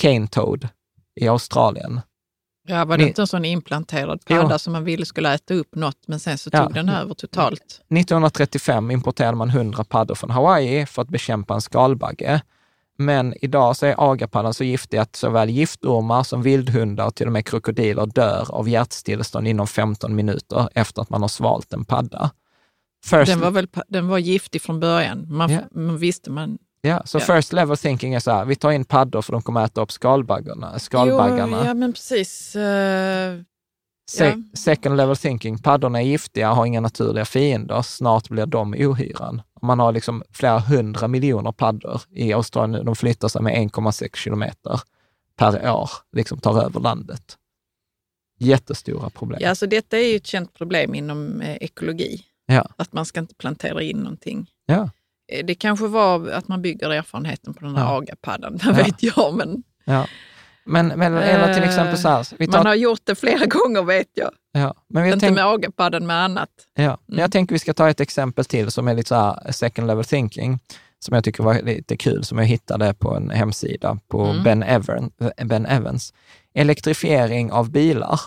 Cane 0.00 0.26
toad 0.28 0.68
i 1.20 1.28
Australien. 1.28 2.00
Ja, 2.68 2.84
var 2.84 2.96
det 2.98 3.02
Ni- 3.04 3.08
inte 3.08 3.22
en 3.22 3.26
sån 3.26 3.44
implanterad 3.44 4.24
padda 4.24 4.58
som 4.58 4.72
man 4.72 4.84
ville 4.84 5.06
skulle 5.06 5.34
äta 5.34 5.54
upp 5.54 5.74
något, 5.74 6.08
men 6.08 6.20
sen 6.20 6.38
så 6.38 6.50
tog 6.50 6.60
Ja. 6.60 6.68
den 6.68 6.88
över 6.88 7.14
totalt? 7.14 7.80
1935 7.88 8.90
importerade 8.90 9.36
man 9.36 9.50
100 9.50 9.84
paddor 9.84 10.14
från 10.14 10.30
Hawaii 10.30 10.86
för 10.86 11.02
att 11.02 11.08
bekämpa 11.08 11.54
en 11.54 11.60
skalbagge. 11.60 12.42
Men 12.98 13.34
idag 13.42 13.76
så 13.76 13.86
är 13.86 14.12
agapaddan 14.12 14.54
så 14.54 14.64
giftig 14.64 14.96
att 14.98 15.16
såväl 15.16 15.50
giftormar 15.50 16.22
som 16.22 16.42
vildhundar 16.42 17.06
och 17.06 17.14
till 17.14 17.26
och 17.26 17.32
med 17.32 17.46
krokodiler 17.46 18.06
dör 18.06 18.46
av 18.54 18.68
hjärtstillestånd 18.68 19.48
inom 19.48 19.66
15 19.66 20.14
minuter 20.14 20.68
efter 20.74 21.02
att 21.02 21.10
man 21.10 21.20
har 21.22 21.28
svalt 21.28 21.72
en 21.72 21.84
padda. 21.84 22.30
First, 23.04 23.32
Den 23.32 23.40
var, 23.40 23.50
väl, 23.50 23.68
den 23.88 24.08
var 24.08 24.18
giftig 24.18 24.62
från 24.62 24.80
början. 24.80 25.26
Man, 25.28 25.50
Ja. 25.52 25.60
man 25.74 25.98
visste 25.98 26.30
man... 26.30 26.58
ja, 26.80 27.02
så 27.04 27.18
ja. 27.18 27.20
first 27.20 27.52
level 27.52 27.76
thinking 27.76 28.14
är 28.14 28.20
så 28.20 28.30
här, 28.30 28.44
vi 28.44 28.56
tar 28.56 28.70
in 28.70 28.84
paddor 28.84 29.22
för 29.22 29.32
de 29.32 29.42
kommer 29.42 29.64
äta 29.64 29.80
upp 29.82 29.92
skalbaggarna, 29.92 30.78
skalbaggarna. 30.78 31.58
Jo, 31.60 31.66
ja, 31.66 31.74
men 31.74 31.92
precis. 31.92 32.56
Se-. 34.10 34.42
Second 34.54 34.96
level 34.96 35.16
thinking, 35.16 35.58
paddorna 35.58 36.00
är 36.02 36.06
giftiga, 36.06 36.52
har 36.52 36.66
inga 36.66 36.80
naturliga 36.80 37.24
fiender, 37.24 37.82
snart 37.82 38.28
blir 38.28 38.46
de 38.46 38.74
ohyran. 38.74 39.42
Man 39.62 39.78
har 39.78 39.92
liksom 39.92 40.22
flera 40.32 40.58
hundra 40.58 41.08
miljoner 41.08 41.52
paddor 41.52 42.00
i 42.10 42.32
Australien 42.32 42.70
nu, 42.78 42.84
de 42.84 42.96
flyttar 42.96 43.28
sig 43.28 43.42
med 43.42 43.54
1,6 43.54 44.16
kilometer 44.16 44.80
per 45.36 45.70
år, 45.72 45.90
liksom 46.12 46.38
tar 46.38 46.62
över 46.62 46.80
landet. 46.80 47.38
Jättestora 48.38 49.10
problem. 49.10 49.38
ja, 49.42 49.48
alltså 49.48 49.66
detta 49.66 49.98
är 49.98 50.10
ju 50.10 50.16
ett 50.16 50.26
känt 50.26 50.54
problem 50.54 50.94
inom 50.94 51.40
eh, 51.40 51.56
ekologi. 51.60 52.20
Ja. 52.46 52.68
Att 52.76 52.92
man 52.92 53.04
ska 53.04 53.20
inte 53.20 53.34
plantera 53.34 53.82
in 53.82 53.96
någonting. 53.96 54.50
Ja. 54.66 54.90
Eh, 55.32 55.44
Det 55.46 55.54
kanske 55.54 55.86
var 55.86 56.28
att 56.30 56.48
man 56.48 56.62
bygger 56.62 56.90
erfarenheten 56.90 57.54
på 57.54 57.64
den 57.64 57.76
här 57.76 57.84
Ja. 57.84 57.98
agapaddan, 58.02 58.58
vad 58.64 58.78
Ja. 58.78 58.84
vet 58.84 59.02
jag. 59.02 59.34
Men 59.34 59.62
Ja. 59.84 60.06
Men, 60.64 60.86
men 60.88 61.14
eller 61.16 61.54
till 61.54 61.62
exempel 61.62 61.98
så 61.98 62.08
här, 62.08 62.26
vi 62.38 62.44
Eh, 62.44 62.50
man 62.50 62.62
tar, 62.62 62.68
har 62.68 62.74
gjort 62.74 63.00
det 63.04 63.14
flera 63.14 63.46
gånger 63.46 63.82
vet 63.82 64.08
jag. 64.14 64.30
ja, 64.52 64.74
men 64.88 65.02
vi 65.02 65.08
inte 65.08 65.20
tänk, 65.26 65.34
med 65.34 65.46
agapaddan, 65.46 66.06
med 66.06 66.16
annat. 66.16 66.48
ja, 66.74 66.98
jag 67.06 67.32
tänker 67.32 67.54
vi 67.54 67.58
ska 67.58 67.74
ta 67.74 67.88
ett 67.90 68.00
exempel 68.00 68.44
till 68.44 68.70
som 68.70 68.88
är 68.88 68.94
lite 68.94 69.08
så 69.08 69.14
här 69.14 69.52
second 69.52 69.86
level 69.86 70.04
thinking, 70.04 70.58
som 70.98 71.14
jag 71.14 71.24
tycker 71.24 71.42
var 71.42 71.62
lite 71.62 71.96
kul, 71.96 72.24
som 72.24 72.38
jag 72.38 72.44
hittade 72.44 72.94
på 72.94 73.14
en 73.16 73.30
hemsida 73.30 73.98
på 74.08 74.24
Mm. 74.24 74.42
ben, 74.42 74.62
Evern, 74.62 75.10
ben 75.44 75.66
Evans. 75.66 76.12
Elektrifiering 76.54 77.52
av 77.52 77.70
bilar. 77.70 78.20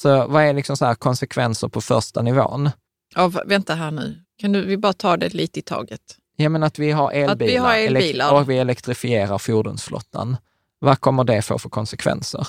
Så 0.00 0.26
vad 0.26 0.42
är 0.42 0.52
liksom 0.52 0.76
så 0.76 0.84
här 0.84 0.94
konsekvenser 0.94 1.68
på 1.68 1.80
första 1.80 2.22
nivån? 2.22 2.70
Av, 3.16 3.40
vänta 3.46 3.74
här 3.74 3.90
nu, 3.90 4.18
kan 4.38 4.52
du, 4.52 4.64
vi 4.64 4.76
bara 4.76 4.92
ta 4.92 5.16
det 5.16 5.34
lite 5.34 5.58
i 5.58 5.62
taget? 5.62 6.00
Ja, 6.36 6.48
men 6.48 6.62
att 6.62 6.78
vi 6.78 6.90
har 6.90 7.10
elbilar, 7.12 7.32
Att 7.32 7.40
vi 7.40 7.56
har 7.56 7.74
elbilar. 7.74 8.32
och 8.32 8.50
vi 8.50 8.58
elektrifierar 8.58 9.38
fordonsflottan. 9.38 10.36
Vad 10.84 11.00
kommer 11.00 11.24
det 11.24 11.42
få 11.42 11.58
för 11.58 11.68
konsekvenser? 11.68 12.46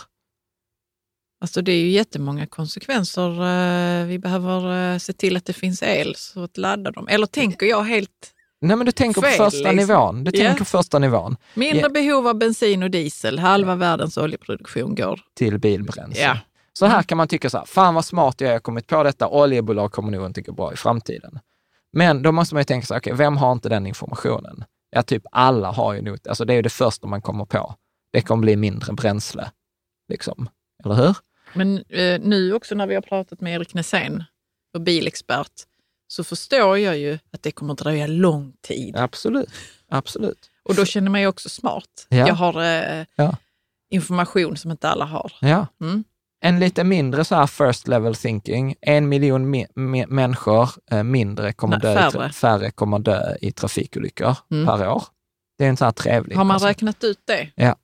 Alltså 1.42 1.62
det 1.62 1.72
är 1.72 1.78
ju 1.80 1.90
jättemånga 1.90 2.48
konsekvenser. 2.48 3.30
Eh, 4.02 4.06
Vi 4.06 4.20
behöver 4.20 4.94
eh, 4.94 4.98
se 4.98 5.14
till 5.14 5.38
att 5.38 5.46
det 5.46 5.54
finns 5.54 5.84
el 5.84 6.16
så 6.16 6.44
att 6.44 6.58
ladda 6.58 6.92
dem. 6.92 7.08
Eller 7.08 7.28
tänker 7.28 7.66
jag 7.66 7.84
helt 7.84 8.32
Nej, 8.62 8.78
men 8.78 8.86
du 8.86 8.92
tänker 8.92 9.22
Fel, 9.22 9.38
på 9.38 9.44
första 9.44 9.72
liksom. 9.72 9.76
nivån. 9.76 10.24
Du 10.24 10.32
tänker 10.32 10.66
första 10.66 11.00
nivån 11.00 11.38
mindre 11.54 11.82
Ja. 11.82 11.90
behov 11.90 12.28
av 12.28 12.36
bensin 12.38 12.84
och 12.84 12.92
diesel. 12.92 13.40
Halva 13.40 13.76
världens 13.76 14.18
oljeproduktion 14.18 14.96
går. 14.96 15.20
till 15.34 15.60
bilbränsle. 15.60 16.22
Ja. 16.24 16.38
Så 16.74 16.86
här 16.86 17.04
kan 17.04 17.18
man 17.18 17.28
tycka 17.28 17.50
så 17.50 17.58
här, 17.58 17.66
fan 17.66 17.94
vad 17.96 18.06
smart 18.06 18.42
jag 18.42 18.52
har 18.52 18.60
kommit 18.60 18.88
på 18.88 19.04
detta, 19.04 19.28
oljebolag 19.28 19.92
kommer 19.92 20.12
nog 20.12 20.26
inte 20.26 20.42
gå 20.42 20.52
bra 20.52 20.74
i 20.74 20.76
framtiden. 20.76 21.40
Men 21.94 22.22
då 22.22 22.32
måste 22.32 22.56
man 22.56 22.60
ju 22.62 22.66
tänka 22.66 22.86
så 22.88 22.94
här, 22.94 23.02
okej, 23.02 23.14
vem 23.14 23.38
har 23.38 23.52
inte 23.52 23.70
den 23.70 23.88
informationen? 23.88 24.64
Ja, 24.90 25.04
typ 25.04 25.24
alla 25.32 25.72
har 25.72 25.94
ju 25.94 26.02
nog, 26.02 26.18
alltså 26.30 26.46
det 26.46 26.54
är 26.54 26.56
ju 26.56 26.62
det 26.62 26.70
första 26.70 27.08
man 27.08 27.22
kommer 27.22 27.46
på. 27.46 27.76
Det 28.16 28.22
kommer 28.22 28.42
bli 28.42 28.56
mindre 28.56 28.94
bränsle, 28.94 29.52
liksom. 30.10 30.50
Eller 30.84 30.96
hur? 30.96 31.18
Men 31.54 31.78
eh, 31.90 32.20
nu 32.22 32.54
också 32.54 32.76
när 32.76 32.88
vi 32.88 32.96
har 32.96 33.02
pratat 33.02 33.42
med 33.42 33.54
Erik 33.56 33.74
Nässén, 33.74 34.24
och 34.74 34.82
bilexpert, 34.82 35.52
så 36.08 36.24
förstår 36.24 36.78
jag 36.78 36.98
ju 36.98 37.20
att 37.32 37.44
det 37.44 37.52
kommer 37.52 37.74
att 37.74 37.80
dröja 37.80 38.08
lång 38.08 38.54
tid. 38.62 38.96
Absolut, 38.98 39.50
absolut. 39.90 40.52
Och 40.64 40.76
då 40.76 40.86
känner 40.86 41.12
man 41.12 41.22
ju 41.22 41.28
också 41.28 41.50
smart. 41.50 42.08
Ja. 42.10 42.18
Jag 42.28 42.34
har 42.36 42.62
eh, 42.64 43.06
Ja. 43.16 43.38
information 43.90 44.58
som 44.58 44.72
inte 44.72 44.90
alla 44.90 45.06
har. 45.06 45.32
Ja. 45.42 45.68
Mm. 45.82 46.04
En 46.42 46.60
lite 46.60 46.84
mindre 46.84 47.26
så 47.26 47.36
här 47.36 47.48
first 47.48 47.88
level 47.88 48.16
thinking, 48.16 48.76
en 48.82 49.10
miljon 49.10 49.56
mi- 49.56 49.68
mi- 49.76 50.08
människor 50.08 50.70
eh, 50.92 51.04
mindre 51.04 51.54
kommer 51.54 51.80
Nej, 51.84 51.96
dö, 51.96 52.12
färre. 52.12 52.32
färre 52.32 52.72
kommer 52.72 53.00
dö 53.00 53.36
i 53.42 53.52
trafikolyckor 53.52 54.38
Mm. 54.52 54.66
per 54.66 54.90
år. 54.90 55.04
Det 55.58 55.66
är 55.66 55.70
en 55.70 55.78
sån 55.78 55.86
här 55.86 55.92
trevlig 55.92 56.36
Har 56.36 56.44
man 56.44 56.56
koncept. 56.56 56.70
räknat 56.70 57.04
ut 57.04 57.20
det? 57.26 57.50
Eh, 57.56 57.76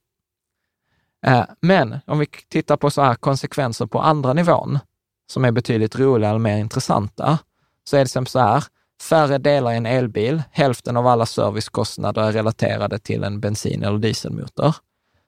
Eh, 1.26 1.44
men 1.60 1.98
om 2.06 2.18
vi 2.18 2.26
tittar 2.26 2.76
på 2.76 2.90
så 2.90 3.02
här 3.02 3.14
konsekvenser 3.14 3.86
på 3.86 4.00
andra 4.00 4.32
nivån, 4.32 4.78
som 5.26 5.44
är 5.44 5.52
betydligt 5.52 5.98
roligare 5.98 6.34
och 6.34 6.40
mer 6.40 6.58
intressanta, 6.58 7.38
så 7.84 7.96
är 7.96 8.00
det 8.00 8.08
som 8.08 8.26
så 8.26 8.38
här, 8.38 8.64
färre 9.02 9.38
delar 9.38 9.72
i 9.72 9.76
en 9.76 9.86
elbil, 9.86 10.42
hälften 10.50 10.96
av 10.96 11.06
alla 11.06 11.26
servicekostnader 11.26 12.22
är 12.22 12.32
relaterade 12.32 12.98
till 12.98 13.24
en 13.24 13.40
bensin 13.40 13.82
eller 13.82 13.98
dieselmotor. 13.98 14.74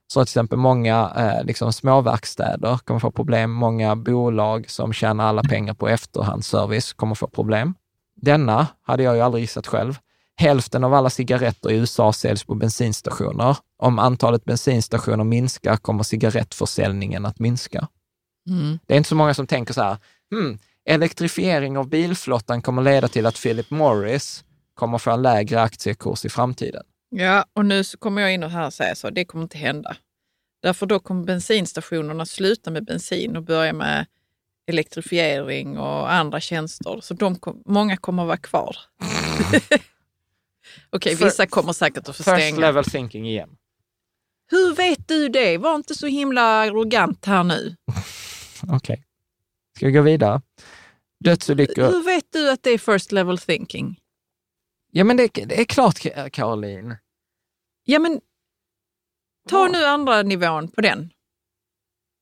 Så 0.07 0.21
till 0.21 0.31
exempel 0.31 0.59
många 0.59 1.13
eh, 1.17 1.45
liksom 1.45 1.73
småverkstäder 1.73 2.79
kommer 2.79 3.01
få 3.01 3.11
problem, 3.11 3.51
många 3.51 3.97
bolag 3.97 4.71
som 4.71 4.93
tjänar 4.93 5.27
alla 5.27 5.43
pengar 5.43 5.75
på 5.75 5.89
efterhandsservice 5.89 6.93
kommer 6.93 7.15
få 7.15 7.27
problem. 7.27 7.75
Denna 8.17 8.67
hade 8.83 9.03
jag 9.03 9.17
ju 9.17 9.21
aldrig 9.21 9.43
gissat 9.43 9.67
själv. 9.67 9.99
Hälften 10.37 10.85
av 10.85 10.95
alla 10.95 11.11
cigaretter 11.11 11.71
i 11.71 11.77
USA 11.77 12.13
säljs 12.13 12.45
på 12.45 12.55
bensinstationer. 12.55 13.57
Om 13.79 13.99
antalet 13.99 14.45
bensinstationer 14.45 15.25
minskar 15.25 15.77
kommer 15.77 16.03
cigarettförsäljningen 16.03 17.27
att 17.27 17.39
minska. 17.39 17.89
Mm. 18.51 18.79
Det 18.87 18.95
är 18.95 18.99
inte 18.99 19.09
så 19.09 19.15
många 19.15 19.35
som 19.35 19.47
tänker 19.47 19.75
så 19.75 19.83
här, 19.83 19.97
hmm, 20.35 20.59
elektrifiering 20.85 21.79
av 21.79 21.89
bilflottan 21.89 22.63
kommer 22.63 22.83
leda 22.83 23.09
till 23.09 23.27
att 23.27 23.43
Philip 23.43 23.71
Morris 23.71 24.45
kommer 24.75 24.99
få 24.99 25.11
en 25.11 25.23
lägre 25.23 25.63
aktiekurs 25.63 26.25
i 26.25 26.29
framtiden. 26.29 26.83
Ja, 27.11 27.45
och 27.53 27.67
nu 27.67 27.85
så 27.85 27.99
kommer 27.99 28.23
jag 28.23 28.35
in 28.35 28.45
och 28.45 28.51
här 28.51 28.71
säger 28.71 28.95
så, 28.95 29.11
det 29.11 29.25
kommer 29.25 29.43
inte 29.43 29.59
hända. 29.59 29.97
Därför 30.63 30.87
då 30.87 30.99
kommer 30.99 31.25
bensinstationerna 31.25 32.27
sluta 32.27 32.71
med 32.71 32.85
bensin 32.85 33.37
och 33.37 33.43
börja 33.43 33.73
med 33.73 34.07
elektrifiering 34.67 35.79
och 35.79 36.13
andra 36.13 36.41
tjänster. 36.41 37.01
Så 37.03 37.15
de 37.15 37.37
kom, 37.37 37.63
många 37.67 37.97
kommer 37.97 38.23
att 38.23 38.27
vara 38.27 38.37
kvar. 38.37 38.77
Okej, 40.91 41.17
För- 41.17 41.25
vissa 41.25 41.47
kommer 41.47 41.73
säkert 41.73 42.09
att 42.09 42.17
få 42.17 42.23
First 42.23 42.37
stänga. 42.37 42.61
level 42.61 42.85
thinking 42.85 43.29
igen. 43.29 43.57
Hur 44.51 44.75
vet 44.75 45.09
du 45.09 45.29
det? 45.29 45.59
Var 45.59 45.75
inte 45.75 45.95
så 45.95 46.07
himla 46.07 46.43
arrogant 46.43 47.25
här 47.25 47.45
nu. 47.45 47.77
Okej. 48.69 49.05
Ska 49.77 49.87
vi 49.87 49.93
gå 49.93 50.03
vidare? 50.03 50.43
Dödsolyckor. 51.25 51.83
Hur 51.85 52.03
vet 52.05 52.25
du 52.33 52.51
att 52.51 52.63
det 52.63 52.71
är 52.71 52.79
first 52.79 53.13
level 53.13 53.39
thinking? 53.39 54.01
Ja, 54.93 55.05
men 55.05 55.17
det, 55.17 55.29
det 55.35 55.61
är 55.61 55.65
klart, 55.65 55.99
Caroline. 56.33 56.97
Ja, 57.85 57.99
men 57.99 58.21
ta 59.49 59.67
nu 59.69 59.85
andra 59.85 60.23
nivån 60.23 60.69
på 60.69 60.81
den. 60.81 61.11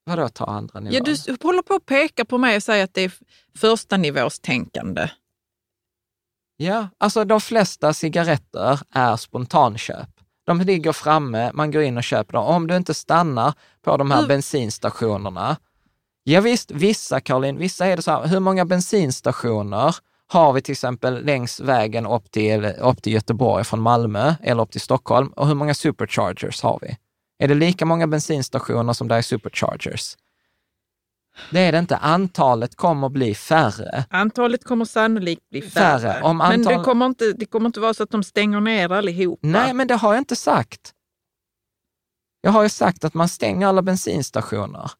Vadå 0.05 0.29
ta 0.29 0.45
andra 0.45 0.81
nivån? 0.81 0.95
Ja, 1.07 1.15
du 1.27 1.37
håller 1.47 1.62
på 1.62 1.74
att 1.74 1.87
peka 1.87 2.24
på 2.24 2.39
mig 2.39 2.57
och 2.57 2.62
säga 2.62 2.85
att 2.85 2.95
det 2.95 3.03
är 3.03 3.12
första 3.57 3.97
nivås 3.97 4.41
tänkande. 4.41 5.09
Ja, 6.62 6.89
alltså 6.98 7.24
de 7.24 7.40
flesta 7.40 7.93
cigaretter 7.93 8.80
är 8.94 9.16
spontanköp. 9.16 10.09
De 10.47 10.60
ligger 10.60 10.93
framme, 10.93 11.51
man 11.55 11.70
går 11.70 11.82
in 11.82 11.97
och 11.97 12.02
köper 12.05 12.32
dem. 12.32 12.47
Om 12.47 12.66
du 12.66 12.76
inte 12.76 12.94
stannar 12.94 13.55
på 13.84 13.97
de 13.97 14.10
här 14.10 14.20
Hur- 14.20 14.28
bensinstationerna. 14.28 15.56
Ja, 16.24 16.40
visst, 16.40 16.70
vissa, 16.70 17.20
Caroline, 17.20 17.59
vissa 17.59 17.86
är 17.86 17.97
det 17.97 18.02
så 18.02 18.10
här, 18.10 18.26
hur 18.26 18.40
många 18.40 18.64
bensinstationer 18.64 19.97
har 20.26 20.52
vi 20.52 20.62
till 20.62 20.72
exempel 20.72 21.24
längs 21.24 21.60
vägen 21.60 22.06
upp 22.06 22.30
till, 22.30 22.64
upp 22.64 23.02
till 23.02 23.12
Göteborg 23.12 23.64
från 23.64 23.80
Malmö 23.80 24.34
eller 24.43 24.62
upp 24.62 24.70
till 24.70 24.80
Stockholm? 24.80 25.28
Och 25.36 25.47
hur 25.48 25.55
många 25.55 25.74
superchargers 25.74 26.62
har 26.62 26.78
vi? 26.82 26.97
Är 27.39 27.48
det 27.48 27.55
lika 27.55 27.86
många 27.86 28.06
bensinstationer 28.06 28.93
som 28.93 29.09
det 29.09 29.14
är 29.14 29.22
superchargers? 29.22 30.16
Det 31.51 31.61
är 31.61 31.73
det 31.73 31.79
inte. 31.79 31.97
Antalet 31.97 32.77
kommer 32.77 33.09
bli 33.09 33.35
färre. 33.35 34.05
Antalet 34.11 34.65
kommer 34.65 34.85
sannolikt 34.85 35.49
bli 35.51 35.63
färre. 35.63 36.01
Färre. 36.01 36.23
Om 36.23 36.39
Men 36.39 36.53
antal- 36.61 36.79
det 36.79 36.85
kommer, 36.85 37.07
inte, 37.07 37.33
det 37.33 37.47
kommer 37.47 37.67
inte 37.67 37.81
vara 37.81 37.95
så 37.95 38.03
att 38.03 38.11
de 38.11 38.23
stänger 38.25 38.61
ner 38.61 38.93
allihopa. 38.93 39.41
Nej, 39.47 39.75
men 39.75 39.87
det 39.89 39.95
har 39.95 40.13
jag 40.15 40.21
inte 40.21 40.37
sagt. 40.37 40.93
Jag 42.41 42.51
har 42.51 42.63
ju 42.63 42.69
sagt 42.69 43.05
att 43.05 43.15
man 43.15 43.29
stänger 43.29 43.67
alla 43.67 43.83
bensinstationer. 43.83 44.91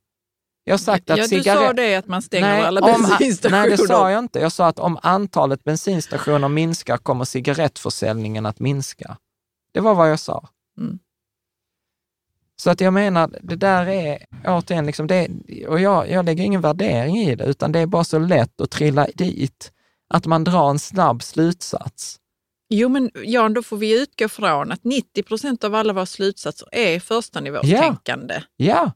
Jag 0.65 0.73
har 0.73 0.79
sagt 0.79 1.11
att 1.11 1.19
ja, 1.19 1.23
du 1.25 1.29
cigarett- 1.29 1.67
sa 1.67 1.73
det 1.73 1.95
att 1.97 2.07
man 2.07 2.23
stänger 2.23 2.47
nej, 2.49 2.63
alla 2.63 2.81
om- 2.81 3.03
bensinstationer. 3.03 3.61
Nej, 3.61 3.71
det 3.71 3.87
sa 3.87 4.11
jag 4.11 4.19
inte. 4.19 4.39
Jag 4.41 4.53
sa 4.53 4.67
att 4.67 4.79
om 4.79 4.99
antalet 5.03 5.65
bensinstationer 5.65 6.49
minskar 6.49 6.97
kommer 6.97 7.25
cigarettförsäljningen 7.25 8.47
att 8.47 8.61
minska. 8.61 9.17
Det 9.75 9.81
var 9.81 9.95
vad 9.95 10.11
jag 10.11 10.21
sa. 10.21 10.49
Mm. 10.79 10.99
Så 12.63 12.71
att 12.71 12.81
jag 12.81 12.93
menar, 12.93 13.31
det 13.43 13.57
där 13.57 13.87
är 13.87 14.19
återigen, 14.47 14.87
liksom 14.87 15.07
det, 15.07 15.29
och 15.69 15.81
jag, 15.81 16.11
jag 16.11 16.25
lägger 16.25 16.45
ingen 16.45 16.61
värdering 16.61 17.17
i 17.19 17.35
det, 17.35 17.45
utan 17.45 17.73
det 17.73 17.79
är 17.79 17.87
bara 17.87 18.05
så 18.05 18.19
lätt 18.19 18.61
att 18.61 18.71
trilla 18.71 19.07
dit, 19.15 19.73
att 20.15 20.27
man 20.27 20.45
drar 20.45 20.71
en 20.71 20.79
snabb 20.79 21.23
slutsats. 21.23 22.17
Jo, 22.69 22.89
men 22.89 23.11
Jan, 23.25 23.55
då 23.55 23.63
får 23.63 23.77
vi 23.77 24.03
utgå 24.03 24.29
från 24.29 24.73
att 24.73 24.85
90 24.85 25.23
procent 25.23 25.65
av 25.65 25.75
alla 25.75 25.93
våra 25.93 26.07
slutsatser 26.07 26.69
är 26.73 27.01
första 27.01 27.41
nivåstänkande. 27.41 28.43
Ja. 28.57 28.93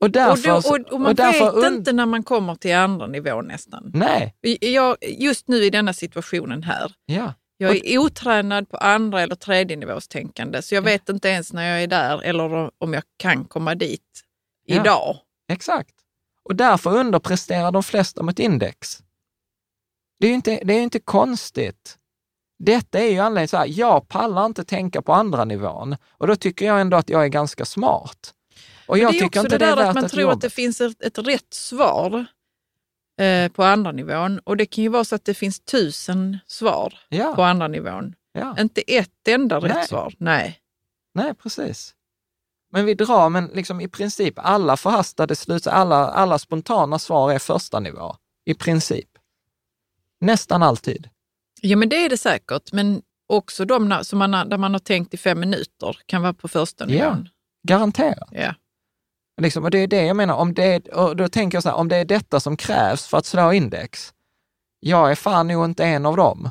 Och 0.00 0.04
Och, 0.04 0.10
därför... 0.10 0.48
då, 0.48 0.56
och, 0.56 0.92
och 0.92 1.00
man 1.00 1.14
därför 1.14 1.60
vet 1.60 1.72
inte 1.72 1.92
när 1.92 2.06
man 2.06 2.22
kommer 2.22 2.54
till 2.54 2.74
andra 2.74 3.06
nivån 3.06 3.46
nästan. 3.46 3.90
Nej, 3.94 4.34
Jag, 4.60 4.96
just 5.18 5.48
nu 5.48 5.64
i 5.64 5.70
denna 5.70 5.92
situationen 5.92 6.62
här, 6.62 6.92
ja. 7.06 7.34
Jag 7.56 7.86
är 7.86 7.98
otränad 7.98 8.68
på 8.68 8.76
andra 8.76 9.20
eller 9.22 9.34
tredje 9.34 9.76
nivåstänkande, 9.76 10.62
så 10.62 10.74
jag 10.74 10.82
vet 10.82 11.08
inte 11.08 11.28
ens 11.28 11.52
när 11.52 11.68
jag 11.72 11.82
är 11.82 11.86
där 11.86 12.22
eller 12.22 12.70
om 12.78 12.92
jag 12.92 13.02
kan 13.16 13.44
komma 13.44 13.74
dit 13.74 14.22
Ja. 14.68 14.80
idag. 14.80 15.16
Exakt. 15.48 15.94
Och 16.42 16.56
därför 16.56 16.90
underpresterar 16.96 17.72
de 17.72 17.82
flesta 17.82 18.22
mot 18.22 18.38
index. 18.38 19.02
Det 20.20 20.26
är 20.26 20.28
ju 20.28 20.34
inte, 20.34 20.60
det 20.64 20.74
är 20.74 20.82
inte 20.82 21.00
konstigt. 21.00 21.96
Detta 22.58 22.98
är 22.98 23.10
ju 23.10 23.18
anledningen 23.18 23.48
så 23.48 23.56
här, 23.56 23.66
jag 23.68 24.08
pallar 24.08 24.46
inte 24.46 24.64
tänka 24.64 25.02
på 25.02 25.12
andra 25.12 25.44
nivån 25.44 25.96
och 26.10 26.26
då 26.26 26.36
tycker 26.36 26.66
jag 26.66 26.80
ändå 26.80 26.96
att 26.96 27.08
jag 27.08 27.24
är 27.24 27.28
ganska 27.28 27.64
smart. 27.64 28.32
Och 28.86 28.98
jag 28.98 29.12
det 29.12 29.16
är 29.16 29.20
tycker 29.20 29.26
också 29.26 29.38
inte 29.40 29.58
det 29.58 29.66
det 29.66 29.72
är 29.72 29.76
där 29.76 29.86
att 29.88 29.94
man 29.94 30.08
tror 30.08 30.32
att 30.32 30.40
det 30.40 30.50
finns 30.50 30.80
ett, 30.80 31.02
ett 31.02 31.18
rätt 31.18 31.54
svar 31.54 32.26
eh, 33.18 33.48
på 33.52 33.64
andra 33.64 33.92
nivån 33.92 34.38
och 34.38 34.56
det 34.56 34.66
kan 34.66 34.84
ju 34.84 34.88
vara 34.90 35.04
så 35.04 35.14
att 35.14 35.24
det 35.24 35.34
finns 35.34 35.60
tusen 35.60 36.38
svar 36.46 36.90
på 36.90 37.16
Ja, 37.16 37.46
andra 37.46 37.68
nivån. 37.68 38.14
ja. 38.32 38.56
Inte 38.60 38.80
ett 38.80 39.28
enda 39.28 39.60
Nej. 39.60 39.70
rätt 39.70 39.88
svar. 39.88 40.14
Nej. 40.18 40.60
Nej, 41.14 41.34
precis. 41.34 41.92
Men 42.72 42.84
vi 42.86 42.94
drar, 42.94 43.28
men 43.28 43.46
liksom 43.46 43.80
i 43.80 43.88
princip 43.88 44.34
alla 44.36 44.76
förhastade 44.76 45.36
sluts, 45.36 45.66
alla, 45.66 45.96
alla 46.10 46.38
spontana 46.38 46.98
svar 46.98 47.32
är 47.32 47.38
första 47.38 47.80
nivå. 47.80 48.16
I 48.44 48.54
princip. 48.54 49.08
Nästan 50.20 50.62
alltid. 50.62 51.08
Ja, 51.60 51.76
men 51.76 51.88
det 51.88 52.04
är 52.04 52.08
det 52.08 52.16
säkert. 52.16 52.72
Men 52.72 53.02
också 53.26 53.64
de 53.64 53.98
som 54.02 54.18
man, 54.18 54.30
där 54.30 54.58
man 54.58 54.72
har 54.72 54.78
tänkt 54.78 55.14
i 55.14 55.16
fem 55.16 55.40
minuter 55.40 55.98
kan 56.06 56.22
vara 56.22 56.32
på 56.34 56.48
första 56.48 56.84
Ja. 56.84 56.90
nivån. 57.10 57.28
Garanterat. 57.62 58.28
Ja. 58.30 58.54
Liksom, 59.42 59.64
och 59.64 59.70
det 59.70 59.78
är 59.78 59.86
det 59.86 60.04
jag 60.06 60.16
menar, 60.16 60.34
om 60.34 60.54
det 60.54 60.64
är, 60.64 60.94
och 60.94 61.16
då 61.16 61.28
tänker 61.28 61.56
jag 61.56 61.62
så 61.62 61.68
här, 61.68 61.76
om 61.76 61.88
det 61.88 61.96
är 61.96 62.04
detta 62.04 62.40
som 62.40 62.56
krävs 62.56 63.06
för 63.06 63.18
att 63.18 63.26
slå 63.26 63.52
index, 63.52 64.12
jag 64.80 65.10
är 65.10 65.14
fan 65.14 65.48
nog 65.48 65.64
inte 65.64 65.84
en 65.84 66.06
av 66.06 66.16
dem 66.16 66.50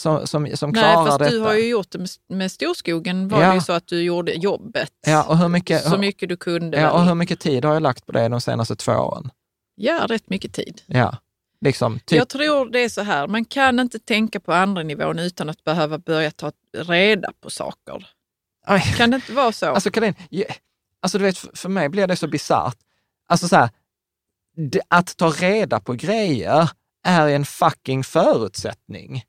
som, 0.00 0.26
som, 0.26 0.56
som 0.56 0.70
Nej, 0.70 0.82
klarar 0.82 1.06
fast 1.06 1.18
detta. 1.18 1.30
du 1.30 1.38
har 1.40 1.54
ju 1.54 1.68
gjort 1.68 1.90
det 1.90 1.98
med, 1.98 2.08
med 2.28 2.52
Storskogen 2.52 3.28
var 3.28 3.42
Ja. 3.42 3.48
det 3.48 3.54
ju 3.54 3.60
så 3.60 3.72
att 3.72 3.86
du 3.86 4.02
gjorde 4.02 4.32
jobbet 4.32 4.90
ja, 5.06 5.22
och 5.22 5.38
hur 5.38 5.48
mycket, 5.48 5.82
så 5.84 5.98
mycket 5.98 6.28
du 6.28 6.36
kunde. 6.36 6.80
ja, 6.80 6.86
väl. 6.86 6.92
och 7.00 7.04
hur 7.06 7.14
mycket 7.14 7.40
tid 7.40 7.64
har 7.64 7.72
jag 7.74 7.82
lagt 7.82 8.06
på 8.06 8.12
det 8.12 8.28
de 8.28 8.40
senaste 8.40 8.76
två 8.76 8.92
åren? 8.92 9.30
ja, 9.76 10.06
rätt 10.08 10.30
mycket 10.30 10.52
tid. 10.52 10.82
Ja, 10.86 11.16
liksom, 11.60 11.98
typ, 11.98 12.18
Jag 12.18 12.28
tror 12.28 12.66
det 12.70 12.78
är 12.84 12.88
så 12.88 13.02
här, 13.02 13.26
man 13.26 13.44
kan 13.44 13.80
inte 13.80 13.98
tänka 13.98 14.40
på 14.40 14.52
andra 14.52 14.82
nivån 14.82 15.18
utan 15.18 15.48
att 15.50 15.64
behöva 15.64 15.98
börja 15.98 16.30
ta 16.30 16.52
reda 16.76 17.32
på 17.40 17.50
saker. 17.50 18.06
Aj. 18.66 18.80
Kan 18.96 19.10
det 19.10 19.14
inte 19.14 19.32
vara 19.32 19.52
så? 19.52 19.66
Alltså 19.66 19.90
Karin, 19.90 20.14
alltså 21.04 21.18
du 21.18 21.24
vet, 21.24 21.38
för, 21.38 21.68
mig 21.68 21.88
blir 21.88 22.06
det 22.06 22.16
så 22.16 22.26
bisarrt. 22.28 22.76
Alltså 23.28 23.48
så 23.48 23.56
här, 23.56 23.70
att 24.88 25.16
ta 25.16 25.30
reda 25.30 25.80
på 25.80 25.92
grejer 25.92 26.70
är 27.06 27.28
en 27.28 27.44
fucking 27.44 28.04
förutsättning. 28.04 29.24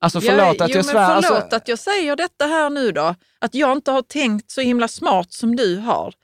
Alltså 0.00 0.20
förlåt 0.20 0.56
ja, 0.58 0.64
att 0.64 0.70
jo, 0.70 0.76
jag 0.76 0.84
men 0.84 0.84
svär. 0.84 1.22
Förlåt 1.22 1.42
Alltså, 1.42 1.56
att 1.56 1.68
jag 1.68 1.78
säger 1.78 2.16
detta 2.16 2.46
här 2.46 2.70
nu 2.70 2.92
då. 2.92 3.14
Att 3.38 3.54
jag 3.54 3.72
inte 3.72 3.90
har 3.90 4.02
tänkt 4.02 4.50
så 4.50 4.60
himla 4.60 4.88
smart 4.88 5.32
som 5.32 5.56
du 5.56 5.76
har. 5.76 6.14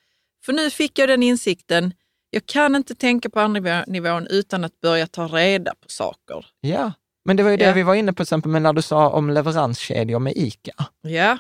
För 0.44 0.52
nu 0.52 0.70
fick 0.70 0.98
jag 0.98 1.08
den 1.08 1.22
insikten, 1.22 1.92
jag 2.30 2.46
kan 2.46 2.74
inte 2.74 2.94
tänka 2.94 3.30
på 3.30 3.40
andra 3.40 3.84
nivån 3.86 4.26
utan 4.26 4.64
att 4.64 4.80
börja 4.80 5.06
ta 5.06 5.26
reda 5.26 5.70
på 5.70 5.88
saker. 5.88 6.46
ja, 6.60 6.92
men 7.24 7.36
det 7.36 7.42
var 7.42 7.50
ju 7.50 7.56
det 7.56 7.64
Ja. 7.64 7.72
vi 7.72 7.82
var 7.82 7.94
inne 7.94 8.12
på 8.12 8.16
till 8.16 8.22
exempel 8.22 8.50
när 8.50 8.72
du 8.72 8.82
sa 8.82 9.08
om 9.10 9.30
leveranskedjor 9.30 10.18
med 10.18 10.32
ICA. 10.36 10.84
Ja, 11.02 11.38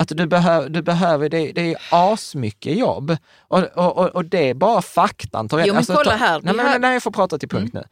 Att 0.00 0.08
du, 0.08 0.26
behöv, 0.26 0.70
du 0.70 0.82
behöver, 0.82 1.28
det, 1.28 1.52
det 1.52 1.72
är 1.74 1.78
asmycket 1.90 2.78
jobb 2.78 3.16
och, 3.48 3.58
och, 3.76 4.06
och, 4.14 4.24
det 4.24 4.50
är 4.50 4.54
bara 4.54 4.82
faktan. 4.82 5.48
Ta, 5.48 5.64
Jo, 5.64 5.74
men 5.74 5.84
kolla 5.84 6.10
ta, 6.10 6.10
här, 6.10 6.40
Nej, 6.42 6.54
men, 6.54 6.66
har- 6.66 6.78
nej, 6.78 6.92
jag 6.92 7.02
får 7.02 7.10
prata 7.10 7.38
till 7.38 7.48
punkt 7.48 7.74
nu. 7.74 7.84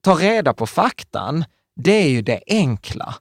Ta 0.00 0.14
reda 0.14 0.54
på 0.54 0.66
faktan, 0.66 1.44
det 1.76 1.92
är 1.92 2.08
ju 2.08 2.22
det 2.22 2.40
enkla. 2.46 3.14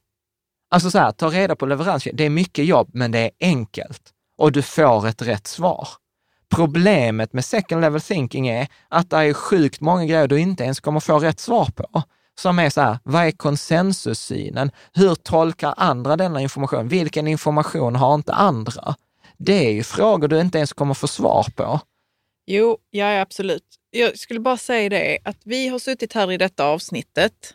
Alltså 0.71 0.91
så 0.91 0.99
här, 0.99 1.11
ta 1.11 1.29
reda 1.29 1.55
på 1.55 1.65
leverans. 1.65 2.07
Det 2.13 2.23
är 2.23 2.29
mycket 2.29 2.65
jobb, 2.65 2.89
men 2.93 3.11
det 3.11 3.19
är 3.19 3.31
enkelt 3.39 4.01
och 4.37 4.51
du 4.51 4.61
får 4.61 5.07
ett 5.07 5.21
rätt 5.21 5.47
svar. 5.47 5.87
Problemet 6.49 7.33
med 7.33 7.45
second 7.45 7.81
level 7.81 8.01
thinking 8.01 8.47
är 8.47 8.67
att 8.89 9.09
det 9.09 9.17
är 9.17 9.33
sjukt 9.33 9.81
många 9.81 10.05
grejer 10.05 10.27
du 10.27 10.39
inte 10.39 10.63
ens 10.63 10.79
kommer 10.79 10.99
få 10.99 11.19
rätt 11.19 11.39
svar 11.39 11.65
på. 11.75 12.03
Som 12.39 12.59
är 12.59 12.69
så 12.69 12.81
här, 12.81 12.99
vad 13.03 13.27
är 13.27 13.31
konsensussynen? 13.31 14.71
Hur 14.93 15.15
tolkar 15.15 15.73
andra 15.77 16.17
denna 16.17 16.41
information? 16.41 16.87
Vilken 16.87 17.27
information 17.27 17.95
har 17.95 18.15
inte 18.15 18.33
andra? 18.33 18.95
Det 19.37 19.67
är 19.67 19.71
ju 19.71 19.83
frågor 19.83 20.27
du 20.27 20.41
inte 20.41 20.57
ens 20.57 20.73
kommer 20.73 20.93
få 20.93 21.07
svar 21.07 21.47
på. 21.55 21.79
Jo, 22.45 22.77
ja 22.89 23.21
absolut. 23.21 23.63
Jag 23.89 24.17
skulle 24.19 24.39
bara 24.39 24.57
säga 24.57 24.89
det 24.89 25.19
att 25.23 25.37
vi 25.43 25.67
har 25.67 25.79
suttit 25.79 26.13
här 26.13 26.31
i 26.31 26.37
detta 26.37 26.65
avsnittet, 26.65 27.53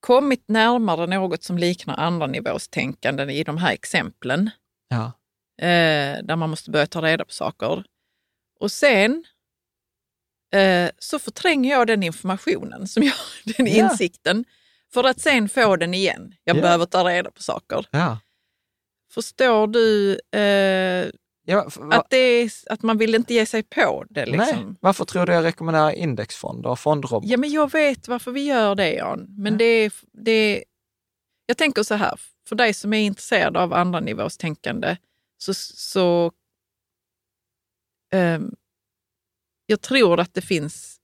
kommit 0.00 0.44
närmare 0.48 1.06
något 1.06 1.42
som 1.42 1.58
liknar 1.58 1.96
andra 1.96 2.26
nivåstänkande 2.26 3.32
i 3.32 3.44
de 3.44 3.56
här 3.56 3.72
exemplen. 3.72 4.50
Ja. 4.88 5.04
Eh, 5.66 6.24
där 6.24 6.36
man 6.36 6.50
måste 6.50 6.70
börja 6.70 6.86
ta 6.86 7.02
reda 7.02 7.24
på 7.24 7.32
saker. 7.32 7.84
Och 8.60 8.72
sen 8.72 9.24
eh, 10.52 10.90
så 10.98 11.18
förtränger 11.18 11.70
jag 11.70 11.86
den 11.86 12.02
informationen, 12.02 12.88
som 12.88 13.02
jag, 13.02 13.14
den 13.56 13.66
Ja. 13.66 13.90
insikten, 13.90 14.44
för 14.92 15.04
att 15.04 15.20
sen 15.20 15.48
få 15.48 15.76
den 15.76 15.94
igen. 15.94 16.34
Jag 16.44 16.56
Ja. 16.56 16.60
behöver 16.62 16.86
ta 16.86 17.08
reda 17.08 17.30
på 17.30 17.42
saker. 17.42 17.86
Ja. 17.90 18.18
Förstår 19.12 19.66
du 19.66 20.12
eh, 20.32 21.10
Ja, 21.46 21.64
f- 21.68 21.76
va- 21.80 21.96
att, 21.96 22.12
är, 22.12 22.50
att 22.66 22.82
man 22.82 22.98
vill 22.98 23.14
inte 23.14 23.34
ge 23.34 23.46
sig 23.46 23.62
på 23.62 24.04
det? 24.10 24.26
Liksom? 24.26 24.66
Nej, 24.66 24.76
varför 24.80 25.04
tror 25.04 25.26
du 25.26 25.32
jag 25.32 25.44
rekommenderar 25.44 25.90
indexfonder 25.92 26.70
och 26.70 26.78
fondrobotar? 26.78 27.28
Ja, 27.30 27.36
men 27.36 27.50
jag 27.50 27.72
vet 27.72 28.08
varför 28.08 28.30
vi 28.30 28.40
gör 28.44 28.74
det, 28.74 28.92
Jan. 28.94 29.26
Men 29.28 29.52
Ja. 29.52 29.58
det, 29.58 29.64
är, 29.64 29.92
det 30.12 30.30
är, 30.30 30.64
Jag 31.46 31.56
tänker 31.56 31.82
så 31.82 31.94
här, 31.94 32.20
för 32.48 32.56
dig 32.56 32.74
som 32.74 32.92
är 32.92 33.00
intresserad 33.00 33.56
av 33.56 33.72
andra 33.72 34.00
nivåstänkande, 34.00 34.96
så, 35.38 35.54
så 35.54 36.32
ehm, 38.12 38.54
jag 39.70 39.80
tror 39.80 40.20
att 40.20 40.34
det 40.34 40.40
finns 40.40 40.96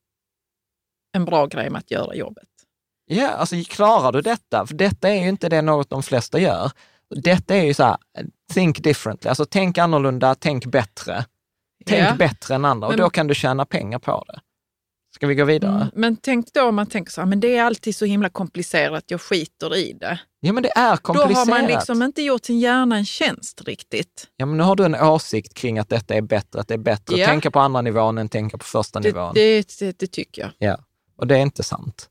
en 1.17 1.25
bra 1.25 1.47
grej 1.47 1.71
med 1.71 1.79
att 1.79 1.91
göra 1.91 2.15
jobbet. 2.15 2.45
Ja, 3.07 3.29
alltså 3.29 3.57
klarar 3.69 4.13
du 4.13 4.21
detta? 4.21 4.67
För 4.67 4.75
detta 4.75 5.09
är 5.09 5.23
ju 5.23 5.29
inte 5.29 5.49
det 5.49 5.63
något 5.63 5.91
de 5.91 6.03
flesta 6.03 6.39
gör. 6.39 6.71
Detta 7.23 7.57
är 7.57 7.65
ju 7.65 7.75
så 7.75 7.83
här, 7.85 7.97
think 8.55 8.83
differently, 8.83 9.29
alltså 9.29 9.45
tänk 9.45 9.79
annorlunda, 9.79 10.35
tänk 10.35 10.67
bättre. 10.67 11.25
Tänk 11.87 12.09
Ja. 12.09 12.15
bättre 12.19 12.55
än 12.55 12.65
andra 12.65 12.87
och 12.87 12.93
Men- 12.93 13.01
då 13.01 13.11
kan 13.11 13.27
du 13.27 13.35
tjäna 13.35 13.65
pengar 13.67 13.99
på 13.99 14.25
det. 14.27 14.41
Ska 15.17 15.27
vi 15.27 15.35
gå 15.35 15.45
vidare? 15.45 15.75
Mm, 15.75 15.89
men 15.95 16.17
tänk 16.17 16.53
då 16.53 16.63
om 16.63 16.75
man 16.75 16.87
tänker 16.87 17.13
så 17.13 17.21
här, 17.21 17.29
men 17.29 17.41
det 17.41 17.57
är 17.57 17.65
alltid 17.65 17.97
så 17.97 18.05
himla 18.05 18.29
komplicerat, 18.29 19.05
jag 19.07 19.21
skiter 19.21 19.77
i 19.77 19.93
det. 19.93 20.19
Ja, 20.41 20.53
men 20.53 20.63
det 20.63 20.73
är 20.77 20.91
Då 20.91 20.97
komplicerat. 20.97 21.37
har 21.39 21.47
man 21.47 21.67
liksom 21.67 22.03
inte 22.03 22.23
gjort 22.23 22.45
sin 22.45 22.59
hjärna 22.61 22.97
en 22.97 23.05
tjänst 23.05 23.63
riktigt. 23.67 24.27
Ja, 24.37 24.47
men 24.47 24.57
nu 24.57 24.63
har 24.63 24.77
du 24.77 24.85
en 24.85 24.95
åsikt 24.95 25.55
kring 25.55 25.79
att 25.79 25.89
detta 25.89 26.15
är 26.15 26.23
bättre, 26.23 26.61
att 26.61 26.69
det 26.69 26.75
är 26.75 26.79
bättre 26.79 27.15
att 27.15 27.21
Ja. 27.21 27.27
tänka 27.27 27.51
på 27.51 27.61
andra 27.61 27.81
nivån 27.83 28.19
än 28.19 28.29
tänka 28.29 28.59
på 28.59 28.65
första 28.65 29.01
Det, 29.01 29.09
nivån. 29.09 29.35
det, 29.35 29.79
det, 29.79 29.99
det 29.99 30.07
tycker 30.07 30.43
jag. 30.43 30.51
Ja, 30.59 30.79
och 31.19 31.27
det 31.27 31.37
är 31.37 31.41
inte 31.41 31.63
sant. 31.63 32.09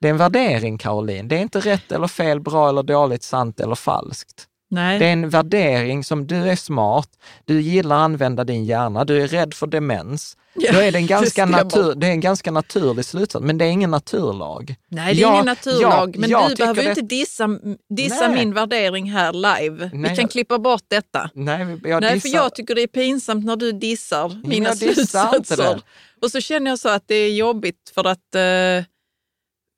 Det 0.00 0.08
är 0.08 0.10
en 0.10 0.16
värdering, 0.18 0.78
Caroline. 0.78 1.28
Det 1.28 1.36
är 1.36 1.40
inte 1.42 1.60
rätt 1.60 1.92
eller 1.92 2.06
fel, 2.08 2.40
bra 2.40 2.68
eller 2.68 2.82
dåligt, 2.82 3.22
sant 3.22 3.60
eller 3.60 3.74
falskt. 3.74 4.46
Nej. 4.72 4.98
Det 4.98 5.06
är 5.06 5.12
en 5.12 5.28
värdering 5.28 6.04
som 6.04 6.26
du 6.26 6.36
är 6.50 6.56
smart, 6.56 7.08
du 7.44 7.60
gillar 7.60 7.96
att 7.96 8.02
använda 8.04 8.44
din 8.44 8.64
hjärna, 8.64 9.04
du 9.04 9.22
är 9.22 9.28
rädd 9.28 9.54
för 9.54 9.66
demens. 9.66 10.36
Ja, 10.54 10.72
Då 10.72 10.78
är 10.78 10.92
det, 10.92 10.98
en 10.98 11.06
ganska 11.06 11.30
stämmer. 11.30 11.64
natur, 11.64 11.94
det 11.94 12.06
är 12.06 12.10
en 12.10 12.20
ganska 12.20 12.50
naturlig 12.50 13.04
slutsats, 13.04 13.44
men 13.44 13.58
det 13.58 13.64
är 13.64 13.68
ingen 13.68 13.90
naturlag. 13.90 14.74
Nej, 14.88 15.14
det 15.14 15.20
är 15.20 15.22
Jag- 15.22 15.34
ingen 15.34 15.46
naturlag. 15.46 16.08
jag- 16.08 16.18
men 16.18 16.30
jag 16.30 16.50
du 16.50 16.54
behöver 16.54 16.82
det- 16.82 16.88
inte 16.88 17.00
dissa, 17.02 17.48
dissa 17.96 18.28
Nej. 18.28 18.36
min 18.38 18.54
värdering 18.54 19.10
här 19.10 19.32
live. 19.32 19.90
Nej, 19.92 20.10
Vi 20.10 20.16
kan 20.16 20.28
klippa 20.28 20.58
bort 20.58 20.84
detta. 20.88 21.30
Nej, 21.34 21.78
jag 21.84 22.00
Nej, 22.00 22.20
för 22.20 22.28
jag 22.28 22.54
tycker 22.54 22.74
det 22.74 22.82
är 22.82 22.86
pinsamt 22.86 23.44
när 23.44 23.56
du 23.56 23.72
dissar 23.72 24.40
mina 24.44 24.68
jag 24.68 24.78
slutsatser. 24.78 25.56
det. 25.56 25.80
Och 26.22 26.30
så 26.30 26.40
känner 26.40 26.70
jag 26.70 26.78
så 26.78 26.88
att 26.88 27.04
det 27.06 27.14
är 27.14 27.34
jobbigt 27.34 27.92
för 27.94 28.06
att 28.06 28.34
eh, 28.34 28.84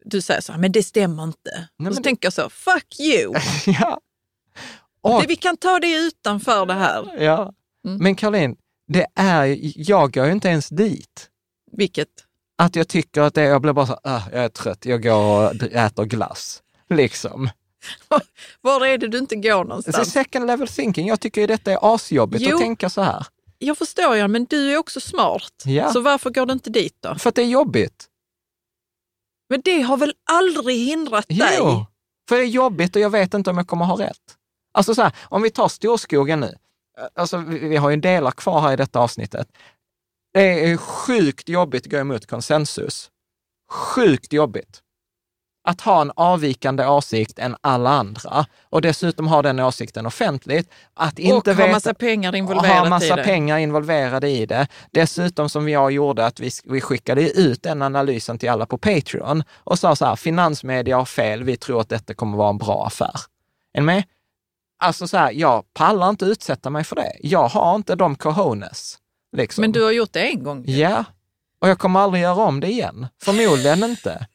du 0.05 0.21
säger 0.21 0.41
så 0.41 0.53
här, 0.53 0.59
men 0.61 0.73
det 0.73 0.83
stämmer 0.83 1.23
inte. 1.25 1.69
Nej, 1.79 1.89
och 1.89 1.95
så 1.95 1.99
men- 1.99 2.03
tänker 2.03 2.27
jag 2.27 2.33
så, 2.33 2.51
fuck 2.51 3.01
you! 3.01 3.35
ja. 3.81 3.99
Och, 5.03 5.21
det, 5.23 5.27
vi 5.29 5.37
kan 5.37 5.57
ta 5.57 5.79
det 5.79 5.93
utanför 5.95 6.67
det 6.67 6.75
här. 6.75 7.23
ja. 7.23 7.53
Mm. 7.87 8.03
Men 8.03 8.15
Caroline, 8.15 8.57
det 8.93 9.07
är, 9.15 9.59
jag 9.91 10.13
går 10.13 10.27
ju 10.27 10.33
inte 10.33 10.49
ens 10.49 10.69
dit. 10.69 11.29
Vilket? 11.73 12.09
Att 12.59 12.77
jag 12.77 12.89
tycker 12.89 13.21
att 13.21 13.35
det, 13.35 13.43
jag 13.43 13.63
blir 13.63 13.73
bara 13.73 13.87
så, 13.87 13.99
"Ah, 14.05 14.21
jag 14.33 14.45
är 14.45 14.49
trött, 14.49 14.85
jag 14.87 15.03
går 15.03 15.47
och 15.49 15.55
äter 15.63 16.05
glass. 16.05 16.63
Liksom. 16.91 17.51
Var 18.61 18.87
är 18.87 18.99
det 18.99 19.09
du 19.09 19.19
inte 19.19 19.37
går 19.37 19.65
någonstans? 19.65 20.13
second 20.13 20.47
level 20.47 20.69
thinking, 20.69 21.07
jag 21.09 21.21
tycker 21.21 21.41
ju 21.41 21.47
detta 21.47 21.73
är 21.73 21.95
asjobbigt 21.95 22.45
Jo. 22.47 22.57
att 22.57 22.63
tänka 22.63 22.91
så 22.91 23.03
här. 23.03 23.27
Jag 23.59 23.79
förstår 23.79 24.17
ja, 24.17 24.29
men 24.29 24.45
du 24.45 24.73
är 24.73 24.77
också 24.79 25.01
smart. 25.01 25.63
Ja. 25.65 25.93
Så 25.93 26.01
varför 26.01 26.31
går 26.31 26.47
du 26.47 26.53
inte 26.53 26.71
dit 26.71 26.97
då? 27.01 27.15
För 27.15 27.29
att 27.29 27.35
det 27.35 27.43
är 27.43 27.47
jobbigt. 27.47 28.07
Men 29.49 29.61
det 29.65 29.81
har 29.83 29.97
väl 29.97 30.13
aldrig 30.31 30.87
hindrat 30.87 31.29
dig? 31.29 31.55
Jo, 31.59 31.87
för 32.29 32.37
det 32.37 32.43
är 32.43 32.47
jobbigt 32.47 32.97
och 32.97 33.03
jag 33.03 33.11
vet 33.11 33.35
inte 33.35 33.51
om 33.51 33.57
jag 33.59 33.67
kommer 33.67 33.85
ha 33.85 33.99
rätt. 34.01 34.37
Alltså 34.73 34.95
så 34.95 35.03
här, 35.03 35.13
om 35.23 35.43
vi 35.43 35.51
tar 35.51 35.69
storskogen 35.69 36.41
nu. 36.41 36.55
Alltså 37.15 37.37
vi, 37.37 37.59
vi 37.59 37.77
har 37.77 37.91
ju 37.91 37.97
delar 37.97 38.31
kvar 38.31 38.61
här 38.61 38.73
i 38.73 38.77
detta 38.77 38.99
avsnittet. 39.01 39.49
Det 40.35 40.71
är 40.71 40.77
sjukt 40.77 41.49
jobbigt 41.49 41.87
att 41.87 41.91
gå 41.91 41.97
emot 41.97 42.27
konsensus. 42.27 43.11
Sjukt 43.71 44.33
jobbigt. 44.33 44.81
Att 45.65 45.81
ha 45.81 46.01
en 46.01 46.13
avvikande 46.17 46.87
åsikt 46.87 47.39
än 47.39 47.57
alla 47.61 47.91
andra 47.91 48.47
och 48.71 48.83
dessutom 48.83 49.27
ha 49.27 49.43
den 49.43 49.61
åsikten 49.61 50.07
offentligt. 50.07 50.71
Att 50.95 51.19
inte 51.19 51.51
och 51.51 51.59
veta, 51.59 51.63
har 51.63 51.73
massa 51.73 51.95
pengar 51.95 52.33
ha 52.33 52.39
involverat 52.39 52.89
massa 52.89 53.15
i 53.15 53.17
det. 53.17 53.23
pengar 53.23 53.59
involverade 53.59 54.29
i 54.29 54.47
det. 54.47 54.67
Dessutom 54.91 55.49
som 55.49 55.69
jag 55.69 55.93
gjorde, 55.93 56.27
att 56.27 56.41
vi, 56.41 56.51
vi 56.65 56.81
skickade 56.81 57.31
ut 57.31 57.63
den 57.63 57.83
analysen 57.83 58.39
till 58.39 58.51
alla 58.51 58.67
på 58.67 58.79
Patreon 58.79 59.45
och 59.57 59.79
sa 59.79 59.97
så 59.97 60.05
här, 60.05 60.17
finansmedia 60.17 60.97
har 60.97 61.05
fel, 61.05 61.45
vi 61.45 61.57
tror 61.57 61.81
att 61.81 61.89
detta 61.89 62.15
kommer 62.15 62.37
vara 62.37 62.51
en 62.51 62.59
bra 62.59 62.87
affär. 62.87 63.15
Är 63.73 63.81
ni 63.81 63.87
med? 63.87 64.05
Alltså 64.83 65.09
så 65.09 65.17
här, 65.17 65.33
jag 65.33 65.65
pallar 65.75 66.09
inte 66.11 66.25
utsätta 66.25 66.71
mig 66.71 66.85
för 66.85 66.97
det. 66.97 67.13
Jag 67.21 67.49
har 67.49 67.75
inte 67.77 67.95
de 67.95 68.17
cojones. 68.17 68.99
Liksom. 69.37 69.63
Men 69.63 69.73
du 69.73 69.83
har 69.85 69.91
gjort 69.91 70.13
det 70.13 70.21
en 70.21 70.43
gång. 70.45 70.65
Ja, 70.67 71.05
och 71.61 71.69
jag 71.69 71.79
kommer 71.79 72.01
aldrig 72.01 72.23
göra 72.23 72.43
om 72.45 72.61
det 72.61 72.67
igen. 72.69 73.07
Förmodligen 73.23 73.85
inte. 73.91 74.27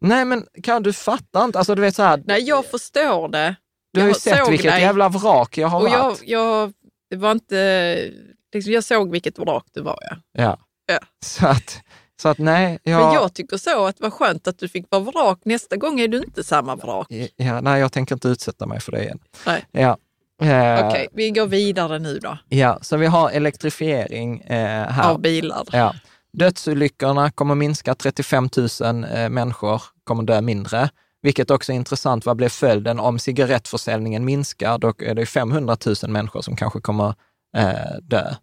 Nej, 0.00 0.24
men 0.24 0.46
kan 0.62 0.82
du 0.82 0.92
fattar 0.92 1.44
inte? 1.44 1.58
Alltså 1.58 1.74
du 1.74 1.82
vet 1.82 1.94
så 1.96 2.02
här, 2.02 2.22
Nej, 2.26 2.42
jag 2.42 2.66
förstår 2.66 3.28
det. 3.28 3.56
du 3.92 4.00
har 4.00 4.06
ju 4.06 4.10
jag 4.12 4.20
sett 4.20 4.48
vilket 4.50 4.72
dig. 4.72 4.80
jävla 4.82 5.08
vrak 5.08 5.58
jag 5.58 5.68
har 5.68 5.80
Och 5.80 5.88
jag, 5.88 6.02
varit. 6.04 6.22
jag, 6.26 6.72
det 7.10 7.16
var 7.16 7.32
inte, 7.32 8.10
liksom, 8.54 8.72
jag 8.72 8.84
såg 8.84 9.10
vilket 9.10 9.38
vrak 9.38 9.64
du 9.72 9.82
var. 9.82 9.98
Ja. 10.10 10.16
Ja. 10.32 10.58
Ja. 10.86 10.98
Så 11.24 11.46
att, 11.46 11.80
så 12.20 12.28
att 12.28 12.38
nej, 12.38 12.78
jag, 12.82 13.04
Men 13.04 13.14
jag 13.14 13.34
tycker 13.34 13.56
så 13.56 13.86
att 13.86 13.96
det 13.96 14.02
var 14.02 14.10
skönt 14.10 14.48
att 14.48 14.58
du 14.58 14.68
fick 14.68 14.86
vara 14.90 15.02
vrak. 15.02 15.40
Nästa 15.44 15.76
gång 15.76 16.00
är 16.00 16.08
du 16.08 16.18
inte 16.18 16.44
samma 16.44 16.76
vrak. 16.76 17.06
ja, 17.36 17.60
nej, 17.60 17.80
jag 17.80 17.92
tänker 17.92 18.14
inte 18.14 18.28
utsätta 18.28 18.66
mig 18.66 18.80
för 18.80 18.92
det 18.92 19.02
igen. 19.02 19.18
Nej. 19.46 19.66
Ja. 19.70 19.96
Eh, 20.42 20.86
Okej, 20.86 21.08
vi 21.12 21.30
går 21.30 21.46
vidare 21.46 21.98
nu 21.98 22.18
då. 22.18 22.38
Ja, 22.48 22.78
så 22.82 22.96
vi 22.96 23.06
har 23.06 23.30
elektrifiering 23.30 24.40
eh, 24.40 24.88
här. 24.88 25.10
Av 25.10 25.20
bilar. 25.20 25.64
Ja. 25.72 25.94
Dödsolyckorna 26.32 27.30
kommer 27.30 27.54
minska, 27.54 27.94
35 27.94 28.48
000 28.80 29.04
eh, 29.04 29.28
människor 29.28 29.82
kommer 30.04 30.22
dö 30.22 30.40
mindre. 30.40 30.90
Vilket 31.22 31.50
också 31.50 31.72
är 31.72 31.76
intressant, 31.76 32.26
vad 32.26 32.36
blir 32.36 32.48
följden 32.48 33.00
om 33.00 33.18
cigarettförsäljningen 33.18 34.24
minskar? 34.24 34.78
Då 34.78 34.94
är 34.98 35.14
det 35.14 35.26
500 35.26 35.76
000 35.86 36.10
människor 36.10 36.42
som 36.42 36.56
kanske 36.56 36.80
kommer 36.80 37.14
eh, 37.56 37.98
dö. 38.02 38.34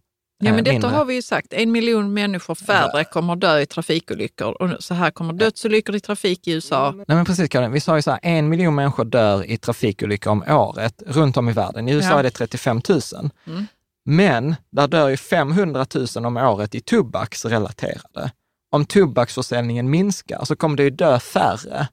Ja, 0.45 0.49
eh, 0.49 0.55
men 0.55 0.63
detta 0.63 0.73
mindre. 0.73 0.89
har 0.89 1.05
vi 1.05 1.13
ju 1.15 1.21
sagt. 1.21 1.53
En 1.53 1.71
miljon 1.71 2.13
människor 2.13 2.55
färre 2.55 3.03
kommer 3.03 3.35
dö 3.35 3.59
i 3.59 3.65
trafikolyckor. 3.65 4.61
Och 4.61 4.83
så 4.83 4.93
här 4.93 5.11
kommer 5.11 5.33
dödsolyckor 5.33 5.95
i 5.95 5.99
trafik 5.99 6.47
i 6.47 6.51
USA. 6.51 6.91
Nej 6.95 7.05
men 7.17 7.25
precis 7.25 7.49
Karin, 7.49 7.71
vi 7.71 7.79
sa 7.79 7.95
ju 7.95 8.01
så 8.01 8.11
här, 8.11 8.19
en 8.23 8.49
miljon 8.49 8.75
människor 8.75 9.05
dör 9.05 9.43
i 9.51 9.57
trafikolyckor 9.57 10.31
om 10.31 10.43
året 10.49 11.03
runt 11.07 11.37
om 11.37 11.49
i 11.49 11.53
världen. 11.53 11.87
I 11.89 11.91
USA 11.93 12.09
Ja. 12.09 12.19
är 12.19 12.23
det 12.23 12.29
35 12.29 12.81
000. 12.89 13.01
Mm. 13.47 13.67
Men 14.05 14.55
där 14.71 14.87
dör 14.87 15.09
ju 15.09 15.17
500 15.17 15.85
000 16.15 16.25
om 16.25 16.37
året 16.37 16.75
i 16.75 16.81
tobaksrelaterade. 16.81 18.31
Om 18.71 18.85
tobaksförsäljningen 18.85 19.89
minskar 19.89 20.45
så 20.45 20.55
kommer 20.55 20.77
det 20.77 20.83
ju 20.83 20.89
dö 20.89 21.19
färre 21.19 21.87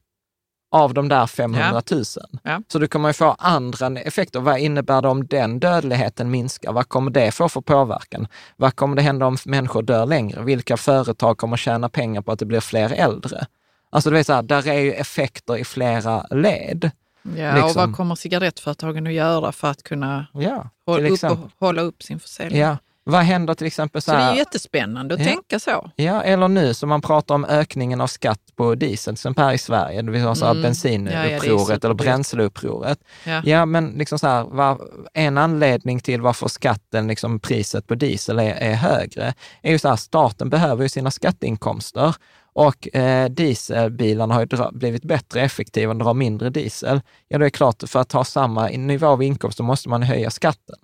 av 0.72 0.94
de 0.94 1.08
där 1.08 1.26
500 1.26 1.82
000. 1.90 2.04
Ja. 2.42 2.62
Så 2.68 2.78
du 2.78 2.86
kommer 2.88 3.08
ju 3.08 3.12
få 3.12 3.36
andra 3.38 4.00
effekter. 4.00 4.40
Vad 4.40 4.58
innebär 4.58 5.02
det 5.02 5.08
om 5.08 5.26
den 5.26 5.60
dödligheten 5.60 6.30
minskar? 6.30 6.72
Vad 6.72 6.88
kommer 6.88 7.10
det 7.10 7.32
få 7.32 7.48
för 7.48 7.60
påverkan? 7.60 8.26
Vad 8.56 8.76
kommer 8.76 8.96
det 8.96 9.02
hända 9.02 9.26
om 9.26 9.36
människor 9.44 9.82
dör 9.82 10.06
längre? 10.06 10.42
Vilka 10.42 10.76
företag 10.76 11.38
kommer 11.38 11.56
tjäna 11.56 11.88
pengar 11.88 12.22
på 12.22 12.32
att 12.32 12.38
det 12.38 12.44
blir 12.46 12.60
fler 12.60 12.92
äldre? 12.92 13.46
Alltså 13.90 14.10
du 14.10 14.16
vet 14.16 14.26
så 14.26 14.32
här, 14.32 14.42
där 14.42 14.68
är 14.68 14.80
ju 14.80 14.92
effekter 14.92 15.56
i 15.56 15.64
flera 15.64 16.26
led. 16.30 16.90
Ja, 17.36 17.48
och 17.52 17.62
Liksom. 17.62 17.80
vad 17.86 17.96
kommer 17.96 18.14
cigarettföretagen 18.14 19.06
att 19.06 19.12
göra 19.12 19.52
för 19.52 19.68
att 19.68 19.82
kunna 19.82 20.26
Ja, 20.34 20.70
hålla 20.86 21.08
upp, 21.08 21.24
och, 21.24 21.38
hålla 21.66 21.82
upp 21.82 22.02
sin 22.02 22.20
försäljning? 22.20 22.60
Ja, 22.60 22.76
Vad 23.04 23.20
händer 23.20 23.54
till 23.54 23.66
exempel 23.66 24.02
så 24.02 24.04
Så 24.04 24.12
det 24.12 24.18
här? 24.18 24.28
är 24.30 24.32
ju 24.32 24.38
jättespännande 24.38 25.14
att 25.14 25.20
Ja. 25.20 25.26
tänka 25.26 25.58
så. 25.58 25.90
Ja, 25.96 26.22
eller 26.22 26.48
nu 26.48 26.74
som 26.74 26.88
man 26.88 27.00
pratar 27.02 27.34
om 27.34 27.44
ökningen 27.44 28.00
av 28.00 28.06
skatt 28.06 28.40
på 28.56 28.74
diesel, 28.74 29.16
som 29.16 29.34
här 29.36 29.52
i 29.52 29.58
Sverige, 29.58 30.02
vi 30.02 30.18
har 30.20 30.34
så 30.34 30.44
här 30.46 30.52
Mm. 30.52 30.62
Ja, 30.62 30.68
ja, 31.12 31.22
det 31.22 31.34
är 31.34 31.40
bensinupproret 31.40 31.84
eller 31.84 31.94
bränsleupproret. 31.94 32.98
Ja. 33.24 33.42
Ja, 33.44 33.66
men 33.66 33.90
liksom 33.90 34.18
så 34.18 34.26
här, 34.26 34.44
var, 34.44 34.80
en 35.14 35.38
anledning 35.38 36.00
till 36.00 36.20
varför 36.20 36.48
skatten, 36.48 37.06
liksom 37.06 37.40
priset 37.40 37.86
på 37.86 37.94
diesel 37.94 38.38
är, 38.38 38.54
är 38.54 38.74
högre, 38.74 39.34
är 39.62 39.70
ju 39.72 39.78
så 39.78 39.88
här, 39.88 39.96
staten 39.96 40.50
behöver 40.50 40.82
ju 40.82 40.88
sina 40.88 41.10
skatteinkomster 41.10 42.14
och 42.54 42.96
eh, 42.96 43.28
dieselbilarna 43.28 44.34
har 44.34 44.40
ju 44.40 44.46
dra, 44.46 44.70
blivit 44.72 45.04
bättre 45.04 45.40
effektiva 45.40 45.92
och 45.92 45.98
drar 45.98 46.14
mindre 46.14 46.50
diesel. 46.50 47.00
Ja, 47.28 47.38
det 47.38 47.46
är 47.46 47.50
klart, 47.50 47.82
för 47.86 48.00
att 48.00 48.12
ha 48.12 48.24
samma 48.24 48.66
nivå 48.66 49.06
av 49.06 49.22
inkomst 49.22 49.56
så 49.56 49.62
måste 49.62 49.88
man 49.88 50.02
höja 50.02 50.30
skatten. 50.30 50.76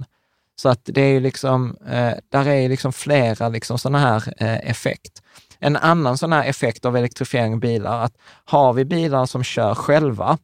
Så 0.61 0.69
att 0.69 0.81
det 0.85 1.01
är 1.01 1.21
liksom, 1.21 1.77
eh, 1.87 2.13
där 2.33 2.49
är 2.49 2.69
liksom 2.69 2.93
flera 2.93 3.49
liksom 3.49 3.79
sådana 3.79 3.99
här 3.99 4.25
eh, 4.37 4.71
effekt. 4.71 5.23
En 5.59 5.77
annan 5.77 6.19
sån 6.19 6.33
här 6.33 6.45
effekt 6.45 6.85
av 6.85 6.97
elektrifiering 6.97 7.53
av 7.55 7.61
bilar, 7.61 8.05
att 8.05 8.13
har 8.45 8.73
vi 8.73 8.85
bilar 8.85 9.27
som 9.27 9.45
kör 9.45 9.75
själva, 9.75 10.39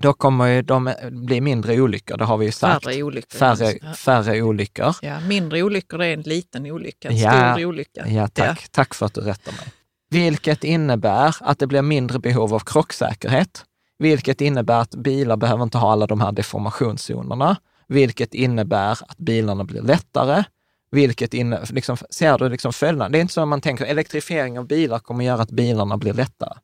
då 0.00 0.12
kommer 0.12 0.46
ju 0.46 0.62
de 0.62 0.86
eh, 0.88 0.94
bli 1.10 1.40
mindre 1.40 1.80
olyckor, 1.80 2.16
det 2.16 2.24
har 2.24 2.36
vi 2.36 2.46
ju 2.46 2.52
sagt. 2.52 2.84
Färre 2.84 3.02
olyckor. 3.02 3.38
Färre, 3.38 3.78
Ja. 3.82 3.92
färre 3.92 4.42
olyckor. 4.42 4.94
Ja, 5.02 5.20
mindre 5.20 5.62
olyckor 5.62 6.02
är 6.02 6.14
en 6.14 6.22
liten 6.22 6.66
olycka, 6.66 7.08
en 7.08 7.16
Ja, 7.16 7.54
stor 7.54 7.64
olycka. 7.64 8.08
Ja, 8.08 8.28
tack. 8.28 8.68
Tack 8.70 8.94
för 8.94 9.06
att 9.06 9.14
du 9.14 9.20
rättar 9.20 9.52
mig. 9.52 9.72
Vilket 10.10 10.64
innebär 10.64 11.36
att 11.40 11.58
det 11.58 11.66
blir 11.66 11.82
mindre 11.82 12.18
behov 12.18 12.54
av 12.54 12.60
krocksäkerhet, 12.60 13.64
vilket 13.98 14.40
innebär 14.40 14.80
att 14.80 14.94
bilar 14.94 15.36
behöver 15.36 15.62
inte 15.62 15.78
ha 15.78 15.92
alla 15.92 16.06
de 16.06 16.20
här 16.20 16.32
deformationszonerna, 16.32 17.56
vilket 17.88 18.34
innebär 18.34 18.90
att 18.90 19.18
bilarna 19.18 19.64
blir 19.64 19.82
lättare, 19.82 20.44
vilket 20.90 21.34
inne, 21.34 21.64
liksom, 21.70 21.96
ser 22.10 22.38
du 22.38 22.48
liksom 22.48 22.72
följderna? 22.72 23.08
Det 23.08 23.18
är 23.18 23.20
inte 23.20 23.34
så 23.34 23.40
att 23.40 23.48
man 23.48 23.60
tänker 23.60 23.84
elektrifiering 23.84 24.58
av 24.58 24.66
bilar 24.66 24.98
kommer 24.98 25.24
göra 25.24 25.42
att 25.42 25.50
bilarna 25.50 25.96
blir 25.96 26.12
lättare. 26.12 26.58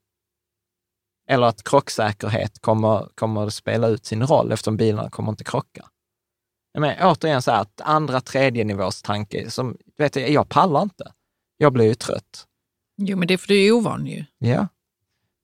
Eller 1.29 1.47
att 1.47 1.65
krocksäkerhet 1.65 2.59
kommer, 2.61 3.09
kommer 3.15 3.47
att 3.47 3.55
spela 3.55 3.89
ut 3.89 4.07
sin 4.07 4.27
roll 4.27 4.53
eftersom 4.53 4.77
bilarna 4.77 5.11
kommer 5.11 5.31
inte 5.31 5.45
krocka. 5.45 5.87
Men 6.79 6.97
återigen 7.03 7.43
så 7.43 7.51
här, 7.51 7.61
att 7.61 7.81
andra, 7.81 8.21
tredje 8.21 8.65
nivås 8.65 9.03
tanke, 9.03 9.51
som, 9.51 9.77
vet 9.99 10.17
jag, 10.17 10.31
jag 10.31 10.49
pallar 10.49 10.83
inte. 10.83 11.13
Jag 11.57 11.73
blir 11.73 11.85
ju 11.85 11.95
trött. 11.95 12.47
Jo, 12.97 13.17
men 13.19 13.29
det 13.29 13.35
är 13.35 13.39
för 13.39 13.49
du 13.49 13.67
är 13.67 13.73
ovan 13.73 14.07
ju. 14.07 14.25
Ja, 14.39 14.69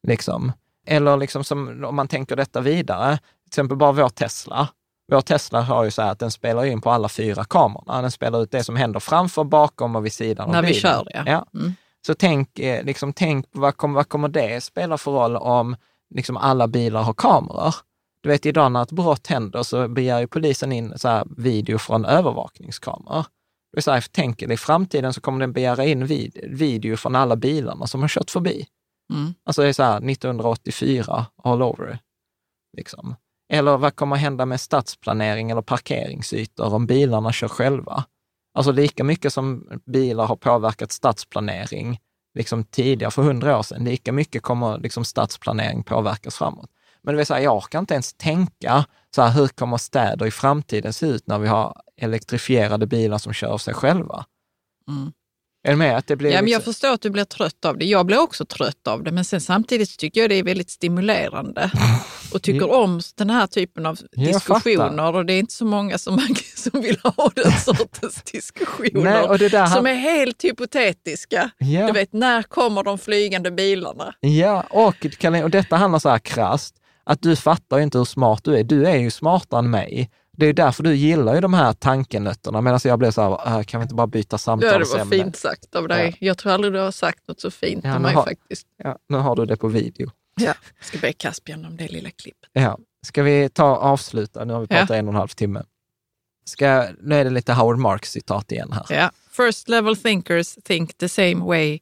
liksom. 0.06 0.52
Eller 0.86 1.16
liksom 1.16 1.44
som, 1.44 1.84
om 1.84 1.96
man 1.96 2.08
tänker 2.08 2.36
detta 2.36 2.60
vidare, 2.60 3.18
till 3.18 3.48
exempel 3.48 3.76
bara 3.76 3.92
vår 3.92 4.08
Tesla. 4.08 4.68
Vår 5.12 5.20
Tesla 5.20 5.60
har 5.60 5.84
ju 5.84 5.90
så 5.90 6.02
här 6.02 6.12
att 6.12 6.18
den 6.18 6.30
spelar 6.30 6.64
in 6.64 6.80
på 6.80 6.90
alla 6.90 7.08
fyra 7.08 7.44
kamerorna. 7.44 8.02
Den 8.02 8.10
spelar 8.10 8.42
ut 8.42 8.50
det 8.50 8.64
som 8.64 8.76
händer 8.76 9.00
framför, 9.00 9.44
bakom 9.44 9.96
och 9.96 10.04
vid 10.04 10.12
sidan 10.12 10.50
När 10.50 10.58
av 10.58 10.64
vi 10.64 10.68
bilen. 10.68 10.80
kör 10.80 11.04
det, 11.04 11.12
ja. 11.14 11.22
ja. 11.26 11.60
Mm. 11.60 11.74
Så 12.06 12.14
tänk, 12.14 12.58
eh, 12.58 12.84
liksom, 12.84 13.12
tänk 13.12 13.46
vad, 13.52 13.76
kommer, 13.76 13.94
vad 13.94 14.08
kommer 14.08 14.28
det 14.28 14.60
spela 14.60 14.98
för 14.98 15.10
roll 15.10 15.36
om 15.36 15.76
liksom, 16.14 16.36
alla 16.36 16.68
bilar 16.68 17.02
har 17.02 17.14
kameror? 17.14 17.74
Du 18.20 18.28
vet 18.28 18.46
idag 18.46 18.72
när 18.72 18.82
ett 18.82 18.92
brott 18.92 19.26
händer 19.26 19.62
så 19.62 19.88
begär 19.88 20.20
ju 20.20 20.26
polisen 20.26 20.72
in 20.72 20.98
så 20.98 21.08
här, 21.08 21.24
video 21.36 21.78
från 21.78 22.04
övervakningskameror. 22.04 23.24
Det 23.72 23.78
är 23.78 23.82
så 23.82 23.90
här, 23.90 24.04
tänk 24.10 24.42
i 24.42 24.56
framtiden 24.56 25.12
så 25.12 25.20
kommer 25.20 25.40
den 25.40 25.52
begära 25.52 25.84
in 25.84 26.06
vid, 26.06 26.38
video 26.48 26.96
från 26.96 27.16
alla 27.16 27.36
bilarna 27.36 27.86
som 27.86 28.00
har 28.00 28.08
kört 28.08 28.30
förbi. 28.30 28.66
Mm. 29.12 29.34
Alltså 29.44 29.62
det 29.62 29.68
är 29.68 29.72
så 29.72 29.82
här 29.82 30.10
1984 30.10 31.26
all 31.42 31.62
over. 31.62 31.98
Liksom. 32.76 33.16
Eller 33.52 33.76
vad 33.76 33.96
kommer 33.96 34.16
hända 34.16 34.46
med 34.46 34.60
stadsplanering 34.60 35.50
eller 35.50 35.62
parkeringsytor 35.62 36.74
om 36.74 36.86
bilarna 36.86 37.32
kör 37.32 37.48
själva? 37.48 38.04
Alltså 38.54 38.72
lika 38.72 39.04
mycket 39.04 39.32
som 39.32 39.68
bilar 39.86 40.26
har 40.26 40.36
påverkat 40.36 40.92
stadsplanering 40.92 41.98
liksom 42.34 42.64
tidigare, 42.64 43.10
för 43.10 43.22
hundra 43.22 43.58
år 43.58 43.62
sedan, 43.62 43.84
lika 43.84 44.12
mycket 44.12 44.42
kommer 44.42 44.78
liksom 44.78 45.04
stadsplanering 45.04 45.82
påverkas 45.82 46.36
framåt. 46.36 46.70
Men 47.02 47.12
det 47.12 47.16
vill 47.16 47.26
säga, 47.26 47.42
jag 47.42 47.56
orkar 47.56 47.78
inte 47.78 47.94
ens 47.94 48.14
tänka 48.14 48.84
så 49.14 49.22
här, 49.22 49.30
hur 49.30 49.48
kommer 49.48 49.76
städer 49.76 50.26
i 50.26 50.30
framtiden 50.30 50.92
se 50.92 51.06
ut 51.06 51.26
när 51.26 51.38
vi 51.38 51.48
har 51.48 51.80
elektrifierade 51.96 52.86
bilar 52.86 53.18
som 53.18 53.32
kör 53.32 53.48
av 53.48 53.58
sig 53.58 53.74
själva? 53.74 54.24
Mm. 54.88 55.12
Är 55.66 55.70
du 55.70 55.76
med? 55.76 55.96
Att 55.96 56.06
det 56.06 56.16
blir 56.16 56.30
Ja, 56.30 56.42
men 56.42 56.50
jag 56.50 56.58
liksom- 56.58 56.72
förstår 56.72 56.92
att 56.92 57.00
du 57.00 57.10
blir 57.10 57.24
trött 57.24 57.64
av 57.64 57.78
det. 57.78 57.84
Jag 57.84 58.06
blir 58.06 58.18
också 58.18 58.44
trött 58.44 58.86
av 58.88 59.02
det, 59.02 59.12
men 59.12 59.24
sen 59.24 59.40
samtidigt 59.40 59.98
tycker 59.98 60.20
jag 60.20 60.30
det 60.30 60.34
är 60.34 60.42
väldigt 60.42 60.70
stimulerande 60.70 61.70
och 62.32 62.42
tycker 62.42 62.70
om 62.70 63.00
den 63.14 63.30
här 63.30 63.46
typen 63.46 63.86
av 63.86 63.98
diskussioner. 64.16 65.14
Och 65.14 65.26
det 65.26 65.32
är 65.32 65.38
inte 65.38 65.52
så 65.52 65.64
många 65.64 65.98
som, 65.98 66.20
som 66.56 66.80
vill 66.80 66.98
ha 67.02 67.30
den 67.34 67.52
sortens 67.64 68.22
diskussioner 68.22 69.00
Nej, 69.10 69.22
och 69.22 69.38
det 69.38 69.48
där 69.48 69.66
som 69.66 69.86
är 69.86 69.94
helt 69.94 70.44
hypotetiska. 70.44 71.50
Ja. 71.58 71.86
Du 71.86 71.92
vet, 71.92 72.12
när 72.12 72.42
kommer 72.42 72.82
de 72.82 72.98
flygande 72.98 73.50
bilarna? 73.50 74.14
Ja, 74.20 74.64
och, 74.70 75.06
och 75.44 75.50
detta 75.50 75.76
handlar 75.76 75.98
så 75.98 76.08
här 76.08 76.18
krasst, 76.18 76.74
att 77.04 77.22
du 77.22 77.36
fattar 77.36 77.78
inte 77.78 77.98
hur 77.98 78.04
smart 78.04 78.44
du 78.44 78.56
är. 78.56 78.64
Du 78.64 78.86
är 78.86 78.96
ju 78.96 79.10
smartare 79.10 79.58
än 79.58 79.70
mig. 79.70 80.10
Det 80.36 80.46
är 80.46 80.52
därför 80.52 80.82
du 80.82 80.94
gillar 80.94 81.34
ju 81.34 81.40
de 81.40 81.54
här 81.54 81.72
tankenötterna, 81.72 82.60
medan 82.60 82.80
jag 82.84 82.98
blev 82.98 83.10
så 83.10 83.22
här, 83.22 83.58
"Äh, 83.58 83.64
kan 83.64 83.80
vi 83.80 83.82
inte 83.82 83.94
bara 83.94 84.06
byta 84.06 84.34
Ja, 84.34 84.36
det 84.36 84.38
samtalsämne? 84.42 85.04
var 85.04 85.24
fint 85.24 85.36
sagt 85.36 85.74
av 85.74 85.88
dig. 85.88 86.16
Jag 86.20 86.38
tror 86.38 86.52
aldrig 86.52 86.72
du 86.72 86.78
har 86.78 86.90
sagt 86.90 87.28
något 87.28 87.40
så 87.40 87.50
fint 87.50 87.84
Ja, 87.84 87.96
om 87.96 88.02
mig 88.02 88.14
har- 88.14 88.24
faktiskt. 88.24 88.66
Ja, 88.76 88.98
nu 89.08 89.16
har 89.16 89.36
du 89.36 89.46
det 89.46 89.56
på 89.56 89.68
video. 89.68 90.10
Ja. 90.40 90.54
Jag 90.78 90.84
ska 90.84 90.98
be 90.98 91.12
Caspian 91.12 91.64
om 91.64 91.76
det 91.76 91.88
lilla 91.88 92.10
klippet. 92.10 92.50
Ja. 92.52 92.78
Ska 93.06 93.22
vi 93.22 93.48
ta 93.48 93.76
avsluta? 93.76 94.44
Nu 94.44 94.52
har 94.52 94.60
vi 94.60 94.66
pratat 94.66 94.90
Ja. 94.90 94.96
en 94.96 95.08
och 95.08 95.12
en 95.14 95.18
halv 95.18 95.28
timme. 95.28 95.62
Ska, 96.44 96.86
nu 97.00 97.14
är 97.14 97.24
det 97.24 97.30
lite 97.30 97.52
Howard 97.52 97.78
Marks 97.78 98.10
citat 98.12 98.52
igen 98.52 98.72
här. 98.72 98.86
Ja. 98.90 99.10
First 99.30 99.68
level 99.68 99.96
thinkers 99.96 100.54
think 100.64 100.98
the 100.98 101.08
same 101.08 101.34
way 101.44 101.80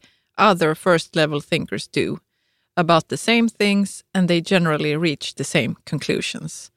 other 0.52 0.74
first 0.74 1.14
level 1.16 1.42
thinkers 1.42 1.88
do 1.88 2.18
about 2.76 3.08
the 3.08 3.16
same 3.16 3.48
things 3.58 4.04
and 4.14 4.28
they 4.28 4.42
generally 4.46 4.96
reach 4.96 5.34
the 5.34 5.44
same 5.44 5.74
conclusions. 5.90 6.70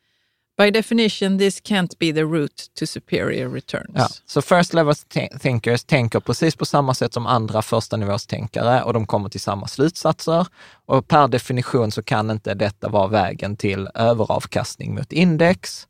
By 0.57 0.71
definition, 0.71 1.37
this 1.37 1.61
can't 1.61 1.99
be 1.99 2.13
the 2.13 2.25
route 2.25 2.63
to 2.79 2.85
superior 2.87 3.49
returns. 3.49 3.91
Ja, 3.95 4.07
så 4.25 4.41
first 4.41 4.73
level 4.73 4.93
th- 4.93 5.37
thinkers 5.39 5.83
tänker 5.83 6.19
precis 6.19 6.55
på 6.55 6.65
samma 6.65 6.93
sätt 6.93 7.13
som 7.13 7.25
andra 7.25 7.61
första 7.61 7.97
nivåstänkare 7.97 8.83
och 8.83 8.93
de 8.93 9.05
kommer 9.05 9.29
till 9.29 9.39
samma 9.39 9.67
slutsatser. 9.67 10.47
Och 10.85 11.07
per 11.07 11.27
definition 11.27 11.91
så 11.91 12.03
kan 12.03 12.31
inte 12.31 12.53
detta 12.53 12.89
vara 12.89 13.07
vägen 13.07 13.57
till 13.57 13.89
överavkastning 13.93 14.95
mot 14.95 15.13
index. 15.13 15.87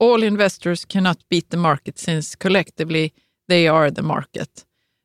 All 0.00 0.24
investors 0.24 0.84
cannot 0.84 1.28
beat 1.28 1.50
the 1.50 1.56
market 1.56 1.98
since 1.98 2.36
collectively 2.36 3.10
they 3.48 3.68
are 3.68 3.90
the 3.90 4.02
market. 4.02 4.64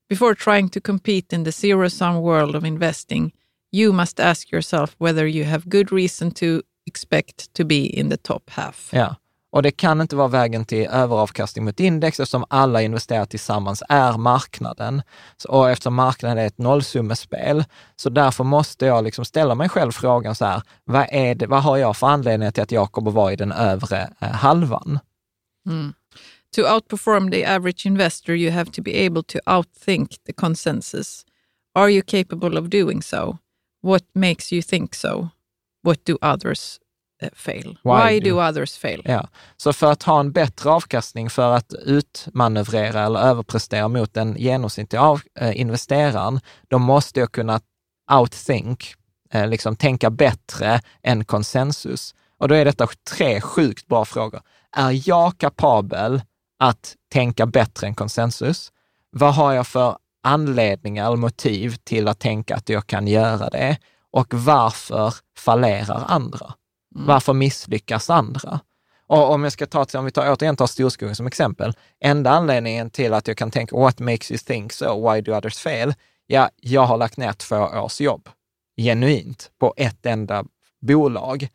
Before 0.10 0.36
trying 0.36 0.70
to 0.70 0.80
compete 0.82 1.36
in 1.36 1.46
the 1.46 1.52
zero 1.52 1.90
sum 1.90 2.16
world 2.16 2.56
of 2.56 2.64
investing, 2.64 3.32
you 3.72 3.94
must 3.94 4.20
ask 4.20 4.52
yourself 4.52 4.96
whether 4.98 5.26
you 5.26 5.46
have 5.46 5.70
good 5.70 5.92
reason 5.92 6.32
to 6.32 6.62
expect 6.94 7.54
to 7.54 7.66
be 7.66 7.76
in 7.76 8.10
the 8.10 8.18
top 8.18 8.50
half. 8.50 8.90
Ja. 8.92 9.16
Och 9.52 9.64
det 9.64 9.72
kan 9.72 10.02
inte 10.02 10.16
vara 10.16 10.28
vägen 10.28 10.66
till 10.66 10.88
överavkastning 10.88 11.66
mot 11.66 11.80
index 11.80 12.20
eftersom 12.20 12.46
alla 12.50 12.82
investerar 12.82 13.26
tillsammans 13.26 13.84
är 13.90 14.18
marknaden. 14.18 15.02
Så, 15.38 15.50
och 15.50 15.70
eftersom 15.70 15.94
marknaden 15.94 16.38
är 16.38 16.48
ett 16.48 16.58
nollsummespel, 16.58 17.64
så 17.96 18.10
därför 18.10 18.44
måste 18.44 18.86
jag 18.86 19.04
liksom 19.04 19.26
ställa 19.26 19.56
mig 19.56 19.70
själv 19.70 19.92
frågan 19.92 20.36
så 20.36 20.46
här, 20.46 20.62
vad, 20.84 21.08
är 21.12 21.36
det, 21.36 21.48
vad 21.48 21.64
har 21.64 21.78
jag 21.78 21.98
för 21.98 22.08
anledning 22.08 22.52
till 22.52 22.64
att 22.64 22.72
jag 22.72 22.92
kommer 22.92 23.12
vara 23.12 23.34
i 23.34 23.36
den 23.36 23.52
övre 23.52 24.14
eh, 24.20 24.28
halvan? 24.28 25.00
To 26.56 26.62
outperform 26.62 27.32
the 27.32 27.46
average 27.46 27.86
investor, 27.86 28.36
you 28.36 28.52
have 28.52 28.72
to 28.72 28.82
be 28.82 29.06
able 29.06 29.24
to 29.24 29.40
outthink 29.46 30.10
the 30.26 30.34
consensus. 30.34 31.26
Are 31.76 31.90
you 31.90 32.02
capable 32.02 32.60
of 32.60 32.70
doing 32.70 33.02
so? 33.02 33.38
What 33.82 34.04
makes 34.14 34.54
you 34.54 34.62
think 34.62 34.96
so? 34.96 35.30
What 35.84 36.06
do 36.06 36.18
others 36.22 36.80
fail? 37.34 37.78
Why 37.84 37.92
Why, 37.92 38.20
do- 38.20 38.30
do 38.30 38.50
others 38.50 38.78
fail? 38.78 39.02
Ja. 39.06 39.28
Så 39.58 39.74
för 39.74 39.92
att 39.92 40.04
ha 40.04 40.20
en 40.20 40.32
bättre 40.32 40.70
avkastning, 40.70 41.30
för 41.30 41.52
att 41.56 41.74
utmanövrera 41.74 43.02
eller 43.06 43.20
överprestera 43.20 43.88
mot 43.88 44.14
den 44.14 44.36
genomsnittliga 44.38 45.20
eh, 45.40 45.60
investeraren, 45.62 46.40
då 46.68 46.80
måste 46.80 47.20
jag 47.20 47.32
kunna 47.32 47.62
outthink, 48.12 48.94
eh, 49.32 49.48
liksom 49.48 49.76
tänka 49.76 50.10
bättre 50.10 50.82
än 51.04 51.26
konsensus. 51.26 52.16
Och 52.38 52.48
då 52.48 52.56
är 52.56 52.66
detta 52.66 52.88
tre 53.18 53.42
sjukt 53.42 53.88
bra 53.88 54.06
frågor. 54.06 54.42
Är 54.76 55.10
jag 55.10 55.38
kapabel 55.38 56.22
att 56.60 56.96
tänka 57.12 57.46
bättre 57.46 57.88
än 57.88 57.96
konsensus? 57.96 58.72
Vad 59.12 59.34
har 59.34 59.54
jag 59.54 59.68
för 59.68 59.98
anledningar 60.24 61.06
eller 61.08 61.18
motiv 61.18 61.76
till 61.84 62.08
att 62.08 62.20
tänka 62.20 62.56
att 62.56 62.70
jag 62.70 62.88
kan 62.88 63.08
göra 63.08 63.50
det? 63.50 63.78
Och 64.12 64.34
varför 64.34 65.14
fallerar 65.38 66.04
andra? 66.08 66.54
Varför 66.96 67.34
misslyckas 67.34 68.10
andra? 68.10 68.60
Och 69.08 69.32
om 69.32 69.44
jag 69.44 69.54
ska 69.54 69.66
ta, 69.66 69.86
om 69.94 70.06
vi 70.06 70.12
tar, 70.12 70.34
återigen 70.34 70.56
tar 70.56 70.68
storskogen 70.68 71.16
som 71.16 71.28
exempel, 71.28 71.74
enda 72.00 72.32
anledningen 72.32 72.90
till 72.90 73.14
att 73.14 73.28
jag 73.28 73.38
kan 73.38 73.52
tänka 73.52 73.78
what 73.78 74.00
makes 74.00 74.32
you 74.32 74.38
think 74.38 74.74
so, 74.74 75.12
why 75.12 75.22
do 75.22 75.38
others 75.38 75.58
fail? 75.58 75.94
Ja, 76.28 76.50
jag 76.56 76.82
har 76.82 76.98
lagt 76.98 77.18
ner 77.18 77.34
två 77.34 77.56
års 77.56 78.02
jobb, 78.02 78.30
genuint, 78.78 79.52
på 79.60 79.74
ett 79.78 80.06
enda 80.06 80.44
bolag. 80.82 81.48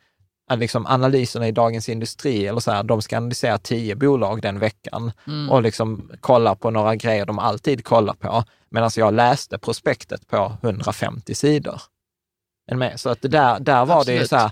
liksom 0.55 0.85
analyserna 0.85 1.47
i 1.47 1.51
Dagens 1.51 1.89
Industri, 1.89 2.47
eller 2.47 2.59
så 2.59 2.71
här, 2.71 2.83
de 2.83 3.01
ska 3.01 3.17
analysera 3.17 3.57
tio 3.57 3.95
bolag 3.95 4.41
den 4.41 4.59
veckan 4.59 5.11
mm. 5.27 5.49
och 5.49 5.61
liksom 5.61 6.11
kolla 6.21 6.55
på 6.55 6.69
några 6.69 6.95
grejer 6.95 7.25
de 7.25 7.39
alltid 7.39 7.85
kollar 7.85 8.13
på, 8.13 8.43
medan 8.69 8.89
jag 8.95 9.13
läste 9.13 9.57
prospektet 9.57 10.27
på 10.27 10.57
150 10.61 11.35
sidor. 11.35 11.81
Så 12.95 13.09
att 13.09 13.21
där, 13.21 13.59
där 13.59 13.85
var 13.85 13.97
Absolut. 13.97 14.05
det 14.05 14.21
ju 14.21 14.27
så 14.27 14.35
här, 14.35 14.51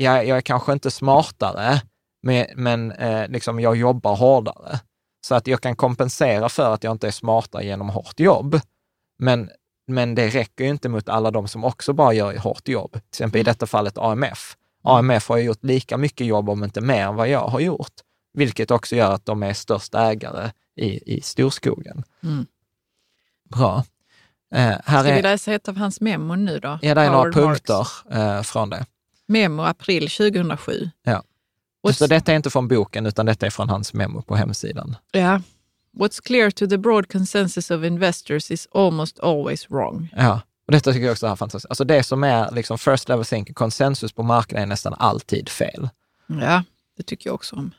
jag, 0.00 0.26
jag 0.26 0.36
är 0.36 0.40
kanske 0.40 0.72
inte 0.72 0.90
smartare, 0.90 1.82
men, 2.22 2.46
men 2.56 2.92
eh, 2.92 3.28
liksom 3.28 3.60
jag 3.60 3.76
jobbar 3.76 4.16
hårdare. 4.16 4.80
Så 5.20 5.34
att 5.34 5.46
jag 5.46 5.60
kan 5.60 5.76
kompensera 5.76 6.48
för 6.48 6.74
att 6.74 6.84
jag 6.84 6.92
inte 6.92 7.06
är 7.06 7.10
smartare 7.10 7.64
genom 7.64 7.88
hårt 7.88 8.20
jobb. 8.20 8.60
Men, 9.18 9.50
men 9.86 10.14
det 10.14 10.28
räcker 10.28 10.64
ju 10.64 10.70
inte 10.70 10.88
mot 10.88 11.08
alla 11.08 11.30
de 11.30 11.48
som 11.48 11.64
också 11.64 11.92
bara 11.92 12.12
gör 12.12 12.36
hårt 12.36 12.68
jobb. 12.68 12.92
Till 12.92 13.00
exempel 13.08 13.40
i 13.40 13.44
detta 13.44 13.66
fallet 13.66 13.98
AMF. 13.98 14.56
AMF 14.82 15.28
har 15.28 15.38
gjort 15.38 15.64
lika 15.64 15.96
mycket 15.96 16.26
jobb, 16.26 16.48
om 16.48 16.64
inte 16.64 16.80
mer, 16.80 17.06
än 17.06 17.16
vad 17.16 17.28
jag 17.28 17.48
har 17.48 17.60
gjort. 17.60 17.92
Vilket 18.32 18.70
också 18.70 18.96
gör 18.96 19.12
att 19.12 19.26
de 19.26 19.42
är 19.42 19.52
störst 19.52 19.94
ägare 19.94 20.50
i, 20.76 21.16
i 21.16 21.20
storskogen. 21.20 22.04
Mm. 22.22 22.46
Bra. 23.50 23.84
Eh, 24.54 24.60
här 24.60 25.02
Ska 25.02 25.12
är, 25.12 25.16
vi 25.16 25.22
läsa 25.22 25.52
ett 25.52 25.68
av 25.68 25.76
hans 25.76 26.00
memon 26.00 26.44
nu 26.44 26.58
då? 26.58 26.78
Ja, 26.82 26.94
det 26.94 27.00
är 27.00 27.10
några 27.10 27.32
punkter 27.32 27.86
eh, 28.10 28.42
från 28.42 28.70
det. 28.70 28.86
Memo 29.28 29.62
april 29.62 30.08
2007. 30.10 30.90
Ja. 31.02 31.24
Så 31.92 32.06
detta 32.06 32.32
är 32.32 32.36
inte 32.36 32.50
från 32.50 32.68
boken, 32.68 33.06
utan 33.06 33.26
detta 33.26 33.46
är 33.46 33.50
från 33.50 33.68
hans 33.68 33.94
memo 33.94 34.22
på 34.22 34.36
hemsidan. 34.36 34.96
Ja. 35.12 35.42
What's 35.92 36.20
clear 36.22 36.50
to 36.50 36.66
the 36.66 36.78
broad 36.78 37.12
consensus 37.12 37.70
of 37.70 37.84
investors 37.84 38.50
is 38.50 38.68
almost 38.74 39.20
always 39.20 39.70
wrong. 39.70 40.08
Ja, 40.16 40.40
och 40.66 40.72
detta 40.72 40.92
tycker 40.92 41.04
jag 41.04 41.12
också 41.12 41.26
är 41.26 41.36
fantastiskt. 41.36 41.70
Alltså 41.70 41.84
det 41.84 42.02
som 42.02 42.24
är 42.24 42.50
liksom 42.50 42.78
first 42.78 43.08
level 43.08 43.24
thinking, 43.24 43.54
konsensus 43.54 44.12
på 44.12 44.22
marknaden 44.22 44.62
är 44.62 44.66
nästan 44.66 44.94
alltid 44.94 45.48
fel. 45.48 45.88
Ja, 46.26 46.64
det 46.96 47.02
tycker 47.02 47.30
jag 47.30 47.34
också 47.34 47.56
om. 47.56 47.74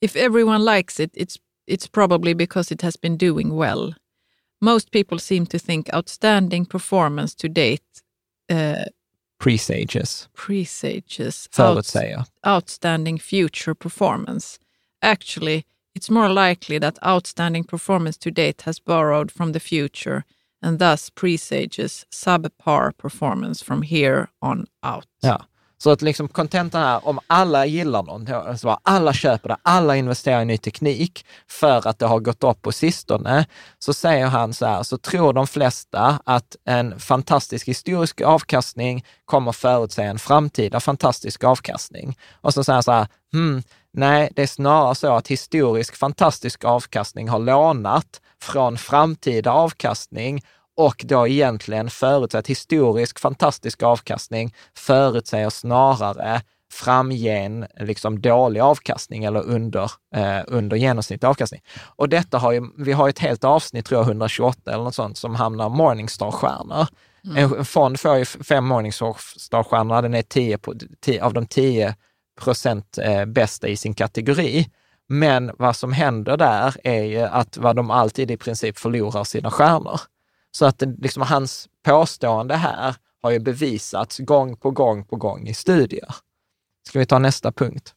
If 0.00 0.16
everyone 0.16 0.76
likes 0.76 1.00
it, 1.00 1.16
it's, 1.16 1.36
it's 1.70 1.90
probably 1.92 2.34
because 2.34 2.74
it 2.74 2.82
has 2.82 3.00
been 3.00 3.18
doing 3.18 3.58
well. 3.58 3.94
Most 4.60 4.90
people 4.90 5.18
seem 5.18 5.46
to 5.46 5.58
think 5.58 5.94
outstanding 5.94 6.66
performance 6.66 7.36
to 7.38 7.48
date 7.48 7.84
uh, 8.52 8.84
presages. 9.42 10.28
Presages. 10.34 11.48
Förutsäger. 11.52 12.18
Out, 12.18 12.28
outstanding 12.46 13.18
future 13.18 13.74
performance. 13.74 14.58
Actually, 15.02 15.64
it's 15.94 16.10
more 16.10 16.28
likely 16.28 16.78
that 16.78 16.98
outstanding 17.04 17.64
performance 17.64 18.16
to 18.18 18.30
date 18.30 18.62
has 18.62 18.78
borrowed 18.78 19.32
from 19.32 19.52
the 19.52 19.60
future 19.60 20.22
and 20.62 20.78
thus 20.78 21.10
presages 21.10 22.06
subpar 22.10 22.92
performance 22.96 23.64
from 23.64 23.82
here 23.82 24.28
on 24.40 24.66
out. 24.82 25.06
Ja. 25.22 25.38
Så 25.82 25.90
att 25.90 26.02
liksom 26.02 26.28
kontentan 26.28 26.82
är, 26.82 27.08
om 27.08 27.20
alla 27.26 27.66
gillar 27.66 28.02
någon, 28.02 28.58
så 28.58 28.78
alla 28.82 29.12
köper 29.12 29.48
det, 29.48 29.56
alla 29.62 29.96
investerar 29.96 30.42
i 30.42 30.44
ny 30.44 30.58
teknik 30.58 31.26
för 31.48 31.88
att 31.88 31.98
det 31.98 32.06
har 32.06 32.20
gått 32.20 32.44
upp 32.44 32.62
på 32.62 32.72
sistone, 32.72 33.46
så 33.78 33.94
säger 33.94 34.26
han 34.26 34.54
så 34.54 34.66
här, 34.66 34.82
så 34.82 34.98
tror 34.98 35.32
de 35.32 35.46
flesta 35.46 36.18
att 36.24 36.56
en 36.64 37.00
fantastisk 37.00 37.68
historisk 37.68 38.20
avkastning 38.20 39.04
kommer 39.24 39.52
förutse 39.52 40.02
en 40.02 40.18
framtida 40.18 40.80
fantastisk 40.80 41.44
avkastning. 41.44 42.18
Och 42.40 42.54
så 42.54 42.64
säger 42.64 42.74
han 42.74 42.82
så 42.82 42.92
här, 42.92 43.06
hmm, 43.32 43.62
nej, 43.92 44.30
det 44.36 44.42
är 44.42 44.46
snarare 44.46 44.94
så 44.94 45.16
att 45.16 45.28
historisk 45.28 45.96
fantastisk 45.96 46.64
avkastning 46.64 47.28
har 47.28 47.38
lånat 47.38 48.20
från 48.42 48.78
framtida 48.78 49.52
avkastning 49.52 50.42
och 50.76 51.02
då 51.04 51.28
egentligen 51.28 51.90
förutsett 51.90 52.46
historisk 52.46 53.18
fantastisk 53.18 53.82
avkastning 53.82 54.54
förutsäger 54.76 55.50
snarare 55.50 56.42
framgen 56.72 57.66
liksom 57.80 58.20
dålig 58.20 58.60
avkastning 58.60 59.24
eller 59.24 59.42
under, 59.42 59.90
eh, 60.14 60.40
under 60.46 60.76
genomsnittlig 60.76 61.28
avkastning. 61.28 61.62
Och 61.96 62.08
detta 62.08 62.38
har 62.38 62.52
ju, 62.52 62.62
vi 62.78 62.92
har 62.92 63.08
ett 63.08 63.18
helt 63.18 63.44
avsnitt, 63.44 63.86
tror 63.86 64.00
jag, 64.00 64.06
128 64.06 64.72
eller 64.72 64.84
något 64.84 64.94
sånt, 64.94 65.18
som 65.18 65.34
hamnar 65.34 65.68
Morningstar-stjärnor. 65.68 66.86
Mm. 67.24 67.36
En, 67.36 67.58
en 67.58 67.64
fond 67.64 68.00
får 68.00 68.16
ju 68.16 68.24
fem 68.24 68.64
Morningstar-stjärnor, 68.64 70.02
den 70.02 70.14
är 70.14 70.22
10, 70.22 70.58
på, 70.58 70.74
10 71.00 71.24
av 71.24 71.32
de 71.32 71.46
10 71.46 71.94
procent 72.40 72.98
eh, 72.98 73.24
bästa 73.24 73.68
i 73.68 73.76
sin 73.76 73.94
kategori. 73.94 74.66
Men 75.08 75.50
vad 75.58 75.76
som 75.76 75.92
händer 75.92 76.36
där 76.36 76.76
är 76.84 77.02
ju 77.02 77.20
att 77.20 77.56
vad 77.56 77.76
de 77.76 77.90
alltid 77.90 78.30
i 78.30 78.36
princip 78.36 78.78
förlorar 78.78 79.24
sina 79.24 79.50
stjärnor. 79.50 80.00
Så 80.52 80.66
att 80.66 80.82
liksom, 80.98 81.22
hans 81.22 81.68
påstående 81.84 82.56
här 82.56 82.96
har 83.22 83.30
ju 83.30 83.38
bevisats 83.38 84.18
gång 84.18 84.56
på 84.56 84.70
gång 84.70 85.04
på 85.04 85.16
gång 85.16 85.48
i 85.48 85.54
studier. 85.54 86.14
Ska 86.88 86.98
vi 86.98 87.06
ta 87.06 87.18
nästa 87.18 87.52
punkt? 87.52 87.94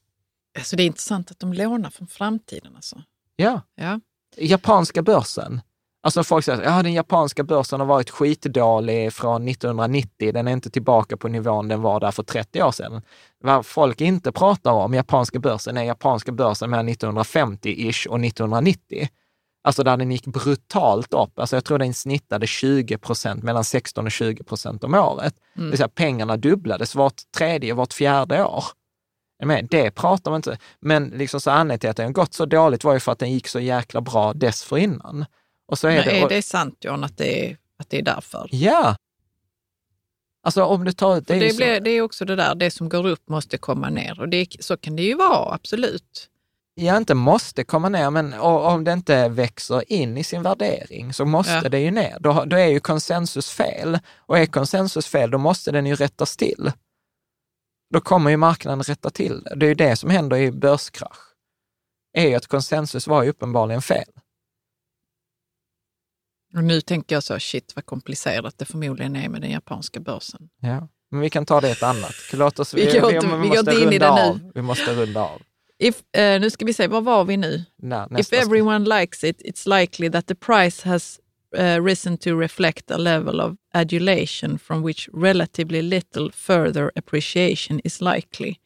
Alltså 0.57 0.75
det 0.75 0.83
är 0.83 0.87
intressant 0.87 1.31
att 1.31 1.39
de 1.39 1.53
lånar 1.53 1.89
från 1.89 2.07
framtiden. 2.07 2.75
Alltså. 2.75 3.01
Ja. 3.35 3.61
ja. 3.75 3.99
Japanska 4.37 5.01
börsen. 5.01 5.61
Alltså 6.03 6.23
folk 6.23 6.45
säger 6.45 6.59
att 6.59 6.65
ja, 6.65 6.83
den 6.83 6.93
japanska 6.93 7.43
börsen 7.43 7.79
har 7.79 7.87
varit 7.87 8.09
skitdålig 8.09 9.13
från 9.13 9.47
1990. 9.47 10.33
Den 10.33 10.47
är 10.47 10.51
inte 10.51 10.69
tillbaka 10.69 11.17
på 11.17 11.27
nivån 11.27 11.67
den 11.67 11.81
var 11.81 11.99
där 11.99 12.11
för 12.11 12.23
30 12.23 12.63
år 12.63 12.71
sedan. 12.71 13.01
Vad 13.39 13.65
folk 13.65 14.01
inte 14.01 14.31
pratar 14.31 14.71
om 14.71 14.93
japanska 14.93 15.39
börsen 15.39 15.77
är 15.77 15.83
japanska 15.83 16.31
börsen 16.31 16.69
mellan 16.69 16.89
1950-ish 16.89 18.07
och 18.07 18.25
1990. 18.25 19.07
Alltså 19.65 19.83
där 19.83 19.97
den 19.97 20.11
gick 20.11 20.25
brutalt 20.27 21.13
upp. 21.13 21.39
Alltså 21.39 21.55
jag 21.55 21.65
tror 21.65 21.79
den 21.79 21.93
snittade 21.93 22.47
20 22.47 22.97
procent, 22.97 23.43
mellan 23.43 23.63
16 23.63 24.05
och 24.05 24.11
20 24.11 24.43
procent 24.43 24.83
om 24.83 24.93
året. 24.93 25.35
Mm. 25.55 25.65
Det 25.65 25.71
vill 25.71 25.77
säga 25.77 25.87
pengarna 25.87 26.37
dubblades 26.37 26.95
vart 26.95 27.31
tredje, 27.37 27.73
vart 27.73 27.93
fjärde 27.93 28.43
år. 28.43 28.63
Det 29.69 29.91
pratar 29.91 30.31
man 30.31 30.37
inte 30.37 30.57
Men 30.79 31.07
liksom 31.07 31.41
så 31.41 31.51
anledningen 31.51 31.79
till 31.79 31.89
att 31.89 31.97
den 31.97 32.13
gått 32.13 32.33
så 32.33 32.45
dåligt 32.45 32.83
var 32.83 32.93
ju 32.93 32.99
för 32.99 33.11
att 33.11 33.19
den 33.19 33.31
gick 33.31 33.47
så 33.47 33.59
jäkla 33.59 34.01
bra 34.01 34.33
dessförinnan. 34.33 35.25
Och 35.67 35.79
så 35.79 35.87
är, 35.87 35.95
Men 35.95 36.05
det, 36.05 36.19
är 36.21 36.29
det 36.29 36.41
sant 36.41 36.77
John, 36.81 37.03
att 37.03 37.17
det 37.17 37.49
är, 37.49 37.57
att 37.79 37.89
det 37.89 37.97
är 37.97 38.01
därför? 38.01 38.49
Ja. 38.51 38.95
Alltså 40.43 40.63
om 40.63 40.83
du 40.83 40.91
tar... 40.91 41.21
Det, 41.21 41.33
är, 41.33 41.39
det, 41.39 41.57
blir, 41.57 41.79
det 41.79 41.89
är 41.89 42.01
också 42.01 42.25
det 42.25 42.35
där, 42.35 42.55
det 42.55 42.71
som 42.71 42.89
går 42.89 43.07
upp 43.07 43.29
måste 43.29 43.57
komma 43.57 43.89
ner. 43.89 44.19
Och 44.19 44.29
det, 44.29 44.47
så 44.59 44.77
kan 44.77 44.95
det 44.95 45.03
ju 45.03 45.15
vara, 45.15 45.53
absolut 45.53 46.29
jag 46.75 46.97
inte 46.97 47.13
måste 47.13 47.63
komma 47.63 47.89
ner, 47.89 48.09
men 48.09 48.33
om 48.39 48.83
det 48.83 48.93
inte 48.93 49.29
växer 49.29 49.91
in 49.91 50.17
i 50.17 50.23
sin 50.23 50.43
värdering 50.43 51.13
så 51.13 51.25
måste 51.25 51.53
ja. 51.63 51.69
det 51.69 51.79
ju 51.79 51.91
ner. 51.91 52.17
Då, 52.19 52.45
då 52.45 52.55
är 52.55 52.67
ju 52.67 52.79
konsensus 52.79 53.49
fel. 53.49 53.99
Och 54.17 54.39
är 54.39 54.45
konsensus 54.45 55.07
fel, 55.07 55.31
då 55.31 55.37
måste 55.37 55.71
den 55.71 55.85
ju 55.85 55.95
rättas 55.95 56.37
till. 56.37 56.71
Då 57.93 58.01
kommer 58.01 58.29
ju 58.29 58.37
marknaden 58.37 58.83
rätta 58.83 59.09
till 59.09 59.43
det. 59.43 59.55
Det 59.55 59.65
är 59.65 59.67
ju 59.67 59.75
det 59.75 59.95
som 59.95 60.09
händer 60.09 60.37
i 60.37 60.51
börskrasch. 60.51 61.33
är 62.13 62.27
ju 62.27 62.35
att 62.35 62.47
konsensus 62.47 63.07
var 63.07 63.23
ju 63.23 63.29
uppenbarligen 63.29 63.81
fel. 63.81 64.09
Och 66.55 66.63
nu 66.63 66.81
tänker 66.81 67.15
jag 67.15 67.23
så, 67.23 67.39
shit 67.39 67.75
vad 67.75 67.85
komplicerat 67.85 68.57
det 68.57 68.65
förmodligen 68.65 69.15
är 69.15 69.29
med 69.29 69.41
den 69.41 69.51
japanska 69.51 69.99
börsen. 69.99 70.49
Ja, 70.61 70.87
men 71.11 71.19
vi 71.19 71.29
kan 71.29 71.45
ta 71.45 71.61
det 71.61 71.69
ett 71.69 71.83
annat. 71.83 72.15
Låt 72.33 72.59
oss, 72.59 72.73
vi, 72.73 72.85
vi, 72.85 72.91
vi, 72.91 72.99
vi, 72.99 73.27
vi 73.27 73.49
måste 73.49 73.71
runda 73.71 74.09
av. 74.09 74.51
Vi 74.55 74.61
måste 74.61 74.93
runda 74.93 75.21
av. 75.21 75.41
If, 75.77 76.03
uh, 76.17 76.39
nu 76.41 76.49
ska 76.49 76.65
vi 76.65 76.73
se, 76.73 76.87
var 76.87 77.01
var 77.01 77.25
vi 77.25 77.37
nu? 77.37 77.65
If 78.17 78.33
everyone 78.33 78.85
likes 78.99 79.23
it, 79.23 79.41
it's 79.41 79.79
likely 79.79 80.09
that 80.09 80.27
the 80.27 80.35
price 80.35 80.81
has 80.83 81.19
uh, 81.57 81.81
risen 81.81 82.17
to 82.17 82.35
reflect 82.35 82.91
a 82.91 82.97
level 82.97 83.41
of 83.41 83.57
adulation 83.73 84.57
from 84.57 84.83
which 84.83 85.09
relatively 85.13 85.81
little 85.81 86.29
further 86.31 86.91
appreciation 86.95 87.81
is 87.83 88.01
likely. 88.01 88.59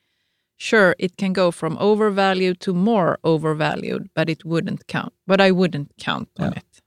Sure, 0.57 0.95
it 0.99 1.15
can 1.18 1.34
go 1.34 1.52
from 1.52 1.77
overvalued 1.77 2.60
to 2.60 2.73
more 2.73 3.18
overvalued, 3.23 4.10
but 4.14 4.30
it 4.30 4.44
wouldn't 4.45 4.88
count. 4.88 5.14
But 5.26 5.40
I 5.41 5.52
wouldn't 5.52 5.91
count 5.98 6.30
on 6.40 6.52
ja. 6.52 6.57
it. 6.57 6.81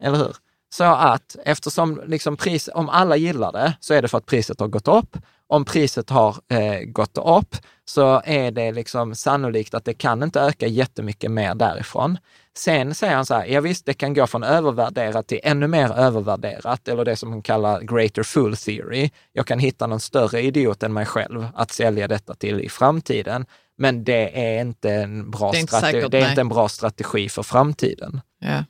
Eller 0.00 0.18
hur? 0.18 0.32
Så 0.74 0.84
att 0.84 1.36
eftersom 1.44 2.02
liksom 2.06 2.36
pris, 2.36 2.68
om 2.74 2.88
alla 2.88 3.16
gillar 3.16 3.52
det 3.52 3.76
så 3.80 3.94
är 3.94 4.02
det 4.02 4.08
för 4.08 4.18
att 4.18 4.26
priset 4.26 4.60
har 4.60 4.68
gått 4.68 4.88
upp 4.88 5.16
om 5.48 5.64
priset 5.64 6.10
har 6.10 6.36
eh, 6.48 6.80
gått 6.80 7.18
upp 7.18 7.56
så 7.84 8.22
är 8.24 8.50
det 8.50 8.72
liksom 8.72 9.14
sannolikt 9.14 9.74
att 9.74 9.84
det 9.84 9.94
kan 9.94 10.22
inte 10.22 10.40
öka 10.40 10.66
jättemycket 10.66 11.30
mer 11.30 11.54
därifrån. 11.54 12.18
Sen 12.56 12.94
säger 12.94 13.14
han 13.14 13.26
så 13.26 13.34
här, 13.34 13.46
ja 13.46 13.60
visst, 13.60 13.86
det 13.86 13.94
kan 13.94 14.14
gå 14.14 14.26
från 14.26 14.42
övervärderat 14.42 15.26
till 15.26 15.40
ännu 15.42 15.66
mer 15.66 15.92
övervärderat, 15.92 16.88
eller 16.88 17.04
det 17.04 17.16
som 17.16 17.30
han 17.30 17.42
kallar 17.42 17.80
greater 17.80 18.22
fool 18.22 18.56
theory. 18.56 19.10
Jag 19.32 19.46
kan 19.46 19.58
hitta 19.58 19.86
någon 19.86 20.00
större 20.00 20.42
idiot 20.42 20.82
än 20.82 20.92
mig 20.92 21.06
själv 21.06 21.46
att 21.54 21.70
sälja 21.70 22.08
detta 22.08 22.34
till 22.34 22.60
i 22.60 22.68
framtiden. 22.68 23.46
Men 23.78 24.04
det 24.04 24.56
är 24.56 24.60
inte 24.60 24.90
en 24.90 25.30
bra, 25.30 25.50
det 25.52 25.58
är 25.58 25.60
inte, 25.60 25.80
säkert, 25.80 26.10
det 26.10 26.18
är 26.18 26.28
inte 26.28 26.40
en 26.40 26.48
bra 26.48 26.68
strategi 26.68 27.28
för 27.28 27.42
framtiden. 27.42 28.20
Ja. 28.40 28.64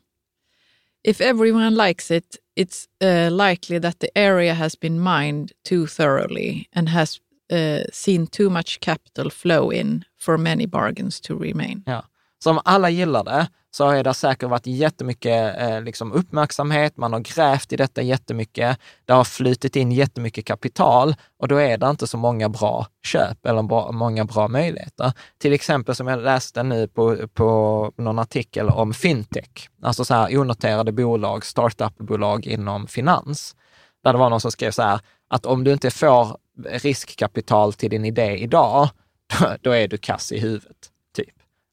If 1.06 1.20
everyone 1.20 1.74
likes 1.74 2.10
it, 2.10 2.36
it's 2.56 2.88
uh, 3.00 3.30
likely 3.30 3.78
that 3.78 4.00
the 4.00 4.18
area 4.18 4.54
has 4.54 4.76
been 4.76 5.00
mined 5.00 5.52
too 5.62 5.86
thoroughly 5.86 6.68
and 6.72 6.88
has 6.88 7.20
uh, 7.52 7.84
seen 7.92 8.26
too 8.26 8.50
much 8.50 8.80
capital 8.80 9.30
flow 9.30 9.70
in 9.72 10.04
for 10.18 10.38
many 10.38 10.66
bargains 10.66 11.20
to 11.20 11.38
remain. 11.38 11.82
Ja. 11.86 12.04
Så 12.38 12.50
om 12.50 12.60
alla 12.64 12.90
gillar 12.90 13.24
det 13.24 13.48
så 13.76 13.84
har 13.84 14.02
det 14.02 14.14
säkert 14.14 14.48
varit 14.48 14.66
jättemycket 14.66 15.60
eh, 15.60 15.82
liksom 15.82 16.12
uppmärksamhet, 16.12 16.96
man 16.96 17.12
har 17.12 17.20
grävt 17.20 17.72
i 17.72 17.76
detta 17.76 18.02
jättemycket, 18.02 18.78
det 19.04 19.12
har 19.12 19.24
flutit 19.24 19.76
in 19.76 19.92
jättemycket 19.92 20.44
kapital 20.44 21.14
och 21.38 21.48
då 21.48 21.56
är 21.56 21.78
det 21.78 21.90
inte 21.90 22.06
så 22.06 22.18
många 22.18 22.48
bra 22.48 22.86
köp 23.02 23.46
eller 23.46 23.62
bra, 23.62 23.92
många 23.92 24.24
bra 24.24 24.48
möjligheter. 24.48 25.12
Till 25.38 25.52
exempel 25.52 25.94
som 25.94 26.06
jag 26.06 26.22
läste 26.22 26.62
nu 26.62 26.88
på, 26.88 27.28
på 27.34 27.92
någon 27.96 28.18
artikel 28.18 28.68
om 28.68 28.94
fintech, 28.94 29.68
alltså 29.82 30.04
så 30.04 30.14
här 30.14 30.38
onoterade 30.38 30.92
bolag, 30.92 31.44
startupbolag 31.44 32.46
inom 32.46 32.86
finans. 32.86 33.56
Där 34.04 34.12
det 34.12 34.18
var 34.18 34.30
någon 34.30 34.40
som 34.40 34.50
skrev 34.50 34.70
så 34.70 34.82
här, 34.82 35.00
att 35.28 35.46
om 35.46 35.64
du 35.64 35.72
inte 35.72 35.90
får 35.90 36.36
riskkapital 36.64 37.72
till 37.72 37.90
din 37.90 38.04
idé 38.04 38.36
idag, 38.36 38.88
då, 39.40 39.56
då 39.60 39.70
är 39.70 39.88
du 39.88 39.98
kass 39.98 40.32
i 40.32 40.38
huvudet. 40.38 40.90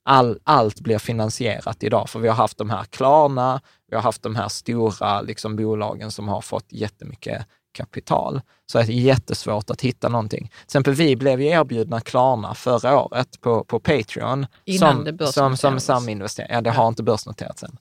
All, 0.05 0.39
allt 0.43 0.79
blir 0.81 0.97
finansierat 0.97 1.83
idag, 1.83 2.09
för 2.09 2.19
vi 2.19 2.27
har 2.27 2.35
haft 2.35 2.57
de 2.57 2.69
här 2.69 2.83
Klarna, 2.83 3.61
vi 3.89 3.95
har 3.95 4.03
haft 4.03 4.23
de 4.23 4.35
här 4.35 4.47
stora 4.47 5.21
liksom, 5.21 5.55
bolagen 5.55 6.11
som 6.11 6.27
har 6.27 6.41
fått 6.41 6.65
jättemycket 6.69 7.45
kapital. 7.73 8.41
Så 8.71 8.77
det 8.77 8.83
är 8.83 8.87
jättesvårt 8.91 9.69
att 9.69 9.81
hitta 9.81 10.09
någonting. 10.09 10.47
Till 10.47 10.63
exempel 10.65 10.93
vi 10.93 11.15
blev 11.15 11.41
ju 11.41 11.47
erbjudna 11.47 12.01
Klarna 12.01 12.53
förra 12.53 12.99
året 13.01 13.41
på, 13.41 13.63
på 13.63 13.79
Patreon. 13.79 14.45
Innan 14.65 14.95
som, 14.95 15.03
det 15.03 15.13
börsnoterades. 15.13 15.59
som, 15.59 15.71
som 15.71 15.79
saminvestering. 15.79 16.49
Ja, 16.53 16.61
det 16.61 16.71
har 16.71 16.87
inte 16.87 17.03
börsnoterats 17.03 17.63
än. 17.63 17.77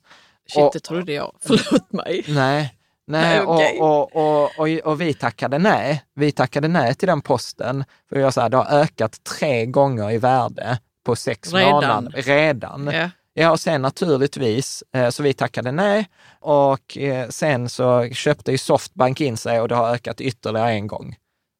Shit, 0.49 0.63
Och- 0.63 0.69
det 0.73 0.79
trodde 0.79 1.13
jag. 1.13 1.35
Förlåt 1.47 1.91
mig. 1.91 2.23
Nej, 2.27 2.73
nej, 3.07 3.45
Nej, 3.45 3.79
och, 3.79 3.81
och, 3.81 4.15
och, 4.15 4.59
och, 4.59 4.67
och 4.83 5.01
vi 5.01 5.13
tackade 5.13 5.57
nej. 5.57 6.03
Vi 6.15 6.31
tackade 6.31 6.67
nej 6.67 6.95
till 6.95 7.07
den 7.07 7.21
posten. 7.21 7.83
För 8.09 8.19
jag 8.19 8.33
sa, 8.33 8.49
det 8.49 8.57
har 8.57 8.65
ökat 8.79 9.23
tre 9.23 9.65
gånger 9.65 10.11
i 10.11 10.17
värde 10.17 10.79
på 11.03 11.15
sex 11.15 11.53
Redan. 11.53 11.71
månader. 11.71 12.21
Redan. 12.21 12.89
Ja. 12.93 13.09
Ja, 13.35 13.51
och 13.51 13.59
sen 13.59 13.81
naturligtvis, 13.81 14.83
eh, 14.95 15.09
så 15.09 15.23
vi 15.23 15.33
tackade 15.33 15.71
nej. 15.71 16.09
Och 16.39 16.97
eh, 16.97 17.29
sen 17.29 17.69
så 17.69 18.07
köpte 18.11 18.51
ju 18.51 18.57
Softbank 18.57 19.21
in 19.21 19.37
sig 19.37 19.61
och 19.61 19.67
det 19.67 19.75
har 19.75 19.93
ökat 19.93 20.21
ytterligare 20.21 20.71
en 20.71 20.87
gång. 20.87 21.15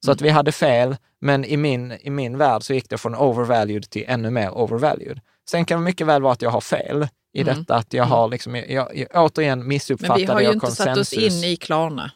Så 0.05 0.11
att 0.11 0.21
vi 0.21 0.29
hade 0.29 0.51
fel, 0.51 0.95
men 1.21 1.45
i 1.45 1.57
min, 1.57 1.91
i 1.91 2.09
min 2.09 2.37
värld 2.37 2.63
så 2.63 2.73
gick 2.73 2.89
det 2.89 2.97
från 2.97 3.15
overvalued 3.15 3.89
till 3.89 4.03
ännu 4.07 4.29
mer 4.29 4.49
overvalued. 4.57 5.19
Sen 5.49 5.65
kan 5.65 5.79
det 5.79 5.85
mycket 5.85 6.07
väl 6.07 6.21
vara 6.21 6.33
att 6.33 6.41
jag 6.41 6.49
har 6.49 6.61
fel 6.61 7.07
i 7.33 7.41
Mm. 7.41 7.55
detta, 7.55 7.75
att 7.75 7.93
jag 7.93 8.03
har 8.03 8.27
liksom, 8.27 8.55
jag, 8.55 8.95
jag, 8.97 9.07
återigen 9.13 9.59
Men 9.59 9.67
missuppfattade 9.67 10.19
vi 10.19 10.25
har 10.25 10.39
ju 10.39 10.45
jag 10.45 10.53
inte 10.53 10.71
satt 10.71 10.87
oss 10.97 11.09
konsensus. 11.09 11.43
in 11.43 11.49
i 11.49 11.55
Klarna. 11.55 12.11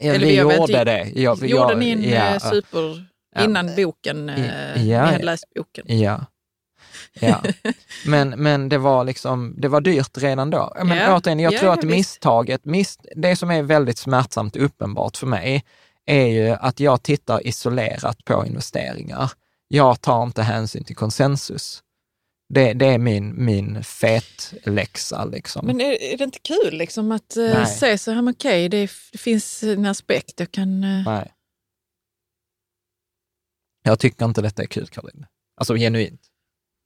Ja, 0.00 0.08
eller 0.14 0.26
vi 0.26 0.32
vi 0.32 0.36
gjorde 0.40 0.54
inte- 0.56 0.84
det. 0.84 1.08
Jag, 1.14 1.38
Gjorde 1.38 1.46
jag, 1.72 1.78
ni 1.78 1.90
en 1.90 2.02
ja, 2.10 2.34
eh, 2.34 2.38
super... 2.38 3.06
Innan 3.40 3.70
boken, 3.76 4.28
Ja, 4.28 4.74
ni 4.76 4.92
hade 4.94 5.22
läst 5.24 5.44
boken. 5.54 5.84
Ja. 6.00 6.20
Ja. 7.20 7.42
Men, 8.06 8.28
men 8.28 8.68
det 8.68 8.78
var 8.78 9.04
liksom, 9.04 9.54
det 9.58 9.68
var 9.68 9.80
dyrt 9.80 10.18
redan 10.18 10.50
då. 10.50 10.72
Men 10.84 10.96
Ja. 10.98 11.16
återigen, 11.16 11.38
jag 11.40 11.52
Ja, 11.52 11.58
tror 11.60 11.72
att 11.72 11.82
misstaget, 11.82 12.64
miss, 12.64 12.98
det 13.16 13.36
som 13.36 13.50
är 13.50 13.62
väldigt 13.62 13.98
smärtsamt 13.98 14.56
uppenbart 14.56 15.16
för 15.16 15.26
mig, 15.26 15.64
är 16.06 16.26
ju 16.26 16.48
att 16.48 16.80
jag 16.80 17.02
tittar 17.02 17.46
isolerat 17.46 18.24
på 18.24 18.46
investeringar. 18.46 19.30
Jag 19.68 20.00
tar 20.00 20.22
inte 20.22 20.42
hänsyn 20.42 20.84
till 20.84 20.96
konsensus. 20.96 21.82
Det, 22.54 22.72
det 22.72 22.86
är 22.86 22.98
min, 22.98 23.44
min 23.44 23.84
fetläxa 23.84 25.24
liksom. 25.24 25.66
Men 25.66 25.80
är, 25.80 26.02
är 26.02 26.16
det 26.18 26.24
inte 26.24 26.38
kul 26.38 26.74
liksom 26.78 27.12
att 27.12 27.36
eh, 27.36 27.44
Nej. 27.44 27.66
se 27.66 27.98
så 27.98 28.10
här, 28.12 28.30
okej, 28.30 28.68
det, 28.68 28.90
det 29.12 29.18
finns 29.18 29.62
en 29.62 29.86
aspekt 29.86 30.40
jag 30.40 30.50
kan... 30.50 30.84
eh, 30.84 31.04
Nej. 31.06 31.32
Jag 33.82 33.98
tycker 33.98 34.24
inte 34.24 34.42
detta 34.42 34.62
är 34.62 34.66
kul, 34.66 34.86
Caroline. 34.86 35.26
Alltså 35.56 35.74
genuint. 35.74 36.20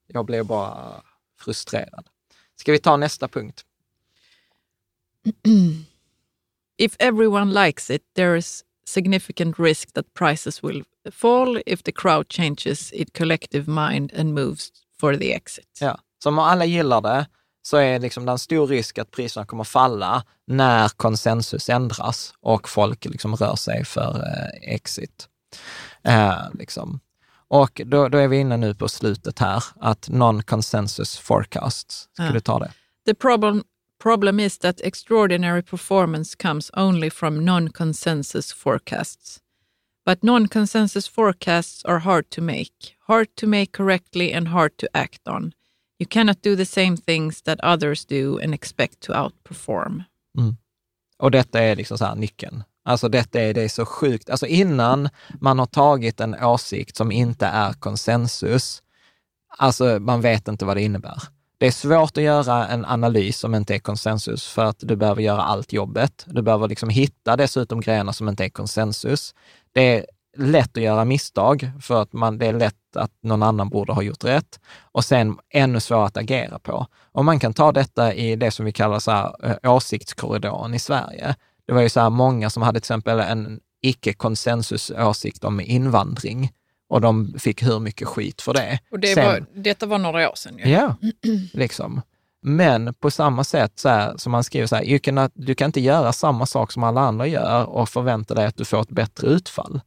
Jag 0.07 0.27
blev 0.27 0.47
bara 0.47 1.03
frustrerad. 1.41 2.09
Ska 2.57 2.73
vi 2.73 2.78
ta 2.78 2.97
nästa 2.97 3.28
punkt? 3.28 3.65
If 6.78 6.97
everyone 6.99 7.66
likes 7.66 7.91
it, 7.91 8.03
there 8.15 8.39
is 8.39 8.65
significant 8.87 9.59
risk 9.59 9.93
that 9.93 10.15
prices 10.15 10.65
will 10.65 10.85
fall 11.11 11.62
if 11.66 11.83
the 11.83 11.93
crowd 11.93 12.28
changes 12.28 12.93
its 12.93 13.11
collective 13.19 13.70
mind 13.70 14.12
and 14.19 14.35
moves 14.35 14.73
for 15.01 15.16
the 15.16 15.35
exit. 15.35 15.78
Ja. 15.81 15.99
Så 16.23 16.28
om 16.28 16.39
alla 16.39 16.65
gillar 16.65 17.01
det 17.01 17.27
så 17.62 17.77
är 17.77 17.99
liksom 17.99 18.27
det 18.27 18.33
en 18.33 18.39
stor 18.39 18.66
risk 18.66 18.99
att 18.99 19.11
priserna 19.11 19.47
kommer 19.47 19.65
falla 19.65 20.24
när 20.47 20.89
konsensus 20.89 21.69
ändras 21.69 22.35
och 22.41 22.69
folk 22.69 23.05
liksom 23.05 23.37
rör 23.37 23.57
sig 23.57 23.85
för 23.85 24.16
eh, 24.16 24.74
exit. 24.74 25.28
Eh, 26.03 26.39
liksom. 26.55 27.01
Och 27.48 27.81
då, 27.86 28.09
då 28.09 28.18
är 28.18 28.28
vi 28.28 28.36
inne 28.36 28.56
nu 28.56 28.74
på 28.74 28.89
slutet 28.89 29.39
här, 29.39 29.64
att 29.81 30.09
non-consensus 30.09 31.18
forecasts. 31.18 32.09
Ska 32.12 32.23
Ja. 32.24 32.32
du 32.32 32.40
ta 32.40 32.59
det? 32.59 32.73
The 33.06 33.14
problem, 33.14 33.64
problem 34.02 34.40
is 34.40 34.59
that 34.59 34.81
extraordinary 34.81 35.62
performance 35.62 36.36
comes 36.43 36.70
only 36.77 37.10
from 37.10 37.44
non-consensus 37.44 38.52
forecasts. 38.52 39.40
But 40.06 40.23
non-consensus 40.23 41.09
forecasts 41.09 41.85
are 41.85 41.98
hard 41.98 42.31
to 42.31 42.43
make, 42.43 42.73
hard 43.06 43.27
to 43.36 43.47
make 43.47 43.73
correctly 43.73 44.32
and 44.35 44.48
hard 44.48 44.77
to 44.77 44.86
act 44.93 45.28
on. 45.28 45.52
You 45.98 46.06
cannot 46.09 46.43
do 46.43 46.56
the 46.56 46.66
same 46.66 46.97
things 46.97 47.43
that 47.43 47.59
others 47.62 48.05
do 48.06 48.39
and 48.43 48.55
expect 48.55 49.01
to 49.01 49.12
outperform. 49.12 50.02
Och 51.18 51.31
detta 51.31 51.60
är 51.60 51.77
liksom 51.77 51.98
så 51.98 52.05
här 52.05 52.14
nyckeln. 52.14 52.62
Alltså 52.87 53.09
detta 53.09 53.41
är, 53.41 53.55
det 53.55 53.63
är 53.63 53.69
så 53.69 53.87
sjukt. 53.87 54.31
Alltså 54.31 54.47
innan 54.47 55.09
man 55.41 55.59
har 55.59 55.67
tagit 55.67 56.21
en 56.21 56.45
åsikt 56.45 56.97
som 56.97 57.13
inte 57.13 57.47
är 57.47 57.73
konsensus, 57.73 58.83
alltså 59.59 59.99
man 60.01 60.21
vet 60.21 60.49
inte 60.49 60.65
vad 60.65 60.77
det 60.77 60.83
innebär. 60.83 61.23
Det 61.59 61.67
är 61.67 61.71
svårt 61.71 62.17
att 62.17 62.23
göra 62.23 62.67
en 62.69 62.85
analys 62.85 63.39
som 63.39 63.55
inte 63.55 63.75
är 63.75 63.79
konsensus 63.79 64.49
för 64.49 64.65
att 64.65 64.77
du 64.79 64.97
behöver 64.97 65.23
göra 65.23 65.43
allt 65.43 65.73
jobbet. 65.73 66.25
Du 66.27 66.43
behöver 66.43 66.69
liksom 66.69 66.89
hitta 66.89 67.37
dessutom 67.37 67.81
grejerna 67.81 68.13
som 68.13 68.29
inte 68.29 68.45
är 68.45 68.49
konsensus. 68.49 69.35
Det 69.73 69.97
är 69.97 70.07
lätt 70.37 70.77
att 70.77 70.83
göra 70.83 71.05
misstag 71.05 71.71
för 71.81 72.03
att 72.03 72.13
man, 72.13 72.39
det 72.39 72.47
är 72.47 72.53
lätt 72.53 72.97
att 72.97 73.13
någon 73.23 73.43
annan 73.43 73.69
borde 73.69 73.93
ha 73.93 74.03
gjort 74.03 74.25
rätt. 74.25 74.61
Och 74.93 75.05
sen 75.05 75.39
ännu 75.51 75.81
svårare 75.81 76.07
att 76.07 76.17
agera 76.17 76.59
på. 76.59 76.87
Och 77.13 77.25
man 77.25 77.41
kan 77.41 77.55
ta 77.55 77.73
detta 77.73 78.15
i 78.15 78.37
det 78.37 78.51
som 78.51 78.67
vi 78.67 78.73
kallar 78.73 78.99
så 78.99 79.11
här, 79.11 79.35
eh, 79.43 79.73
åsiktskorridoren 79.75 80.75
i 80.75 80.79
Sverige. 80.79 81.35
Det 81.67 81.73
var 81.73 81.83
ju 81.83 81.89
så 81.89 82.01
här 82.01 82.11
många 82.11 82.51
som 82.51 82.63
hade 82.63 82.81
till 82.81 82.85
exempel 82.85 83.21
en 83.21 83.61
icke-konsensusåsikt 83.83 85.45
om 85.45 85.61
invandring 85.61 86.53
och 86.89 87.01
de 87.01 87.35
fick 87.39 87.63
hur 87.63 87.81
mycket 87.81 88.09
skit 88.09 88.43
för 88.43 88.55
det. 88.55 88.79
Och 88.91 89.01
det 89.01 89.15
Sen- 89.15 89.25
var, 89.27 89.47
detta 89.55 89.87
var 89.87 89.99
några 89.99 90.31
år 90.31 90.35
sedan. 90.35 90.59
ju. 90.59 90.71
Ja, 90.71 90.97
liksom. 91.53 92.03
Men 92.43 92.95
på 92.95 93.11
samma 93.11 93.45
sätt 93.45 93.73
så 93.79 93.89
här, 93.89 94.17
som 94.17 94.33
man 94.33 94.45
skriver 94.45 94.67
så 94.67 94.77
här, 94.77 94.99
cannot, 94.99 95.33
du 95.35 95.55
kan 95.55 95.67
inte 95.67 95.81
göra 95.81 96.13
samma 96.13 96.47
sak 96.47 96.73
som 96.73 96.83
alla 96.85 97.01
andra 97.01 97.27
gör 97.27 97.65
och 97.65 97.89
förvänta 97.89 98.35
dig 98.35 98.47
att 98.47 98.57
du 98.57 98.65
får 98.65 98.81
ett 98.81 98.89
bättre 98.89 99.29
utfall. 99.29 99.81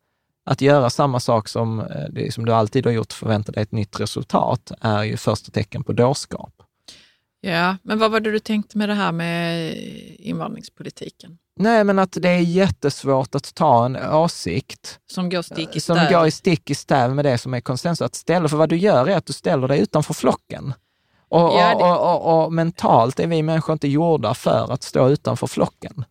Att 0.46 0.62
göra 0.62 0.90
samma 0.90 1.20
sak 1.20 1.48
som, 1.48 1.80
eh, 1.80 1.86
det, 2.10 2.34
som 2.34 2.46
du 2.46 2.54
alltid 2.54 2.86
har 2.86 2.94
gjort 2.94 3.12
och 3.12 3.18
förvänta 3.18 3.52
dig 3.52 3.64
ett 3.64 3.72
nytt 3.72 4.00
resultat 4.00 4.72
är 4.82 5.04
ju 5.04 5.18
första 5.18 5.52
tecken 5.52 5.84
på 5.84 5.94
dårskap. 5.94 6.54
Ja, 7.42 7.78
men 7.84 8.00
vad 8.00 8.12
var 8.12 8.20
det 8.20 8.32
du 8.32 8.40
tänkte 8.40 8.78
med 8.78 8.90
det 8.90 8.96
här 8.96 9.12
med 9.12 9.74
invandringspolitiken? 10.20 11.38
Nej, 11.62 11.84
men 11.84 12.00
att 12.00 12.12
det 12.22 12.30
är 12.30 12.40
jättesvårt 12.40 13.36
att 13.36 13.56
ta 13.56 13.86
en 13.86 13.96
åsikt 14.14 15.00
Som 15.08 15.30
går 15.30 15.42
stick 15.42 15.76
i 15.76 15.80
som 15.80 15.96
stäv. 15.98 16.12
går 16.12 16.28
i 16.28 16.32
stick 16.32 16.70
i 16.70 16.76
stäv 16.76 17.16
med 17.16 17.26
det 17.26 17.38
som 17.38 17.54
är 17.54 17.62
konsensus. 17.62 18.02
Att 18.06 18.16
ställa, 18.16 18.50
för 18.50 18.58
vad 18.58 18.70
du 18.70 18.78
gör 18.78 19.08
är 19.10 19.18
att 19.18 19.26
du 19.26 19.34
ställer 19.34 19.68
dig 19.68 19.80
utanför 19.80 20.14
flocken. 20.14 20.74
Och, 21.30 21.40
Ja, 21.40 21.78
det- 21.78 21.84
och, 21.84 22.14
och, 22.16 22.46
och, 22.46 22.54
mentalt 22.54 23.20
är 23.20 23.28
vi 23.28 23.44
människor 23.44 23.74
inte 23.74 23.88
gjorda 23.88 24.34
för 24.34 24.72
att 24.74 24.84
stå 24.84 25.10
utanför 25.10 25.48
flocken. 25.48 26.06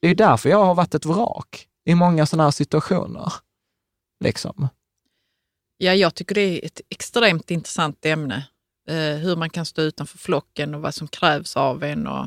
Det 0.00 0.08
är 0.08 0.14
därför 0.14 0.48
jag 0.48 0.64
har 0.64 0.74
varit 0.74 0.94
ett 0.94 1.04
vrak 1.06 1.66
i 1.84 1.94
många 1.94 2.26
sådana 2.26 2.44
här 2.44 2.50
situationer. 2.50 3.32
Liksom. 4.24 4.68
Ja, 5.76 5.94
jag 5.94 6.14
tycker 6.14 6.34
det 6.34 6.40
är 6.40 6.66
ett 6.66 6.80
extremt 6.88 7.50
intressant 7.50 8.06
ämne. 8.06 8.46
Eh, 8.88 8.94
hur 8.96 9.36
man 9.36 9.50
kan 9.50 9.66
stå 9.66 9.82
utanför 9.82 10.18
flocken 10.18 10.74
och 10.74 10.80
vad 10.82 10.94
som 10.94 11.08
krävs 11.08 11.56
av 11.56 11.84
en 11.84 12.06
och 12.06 12.26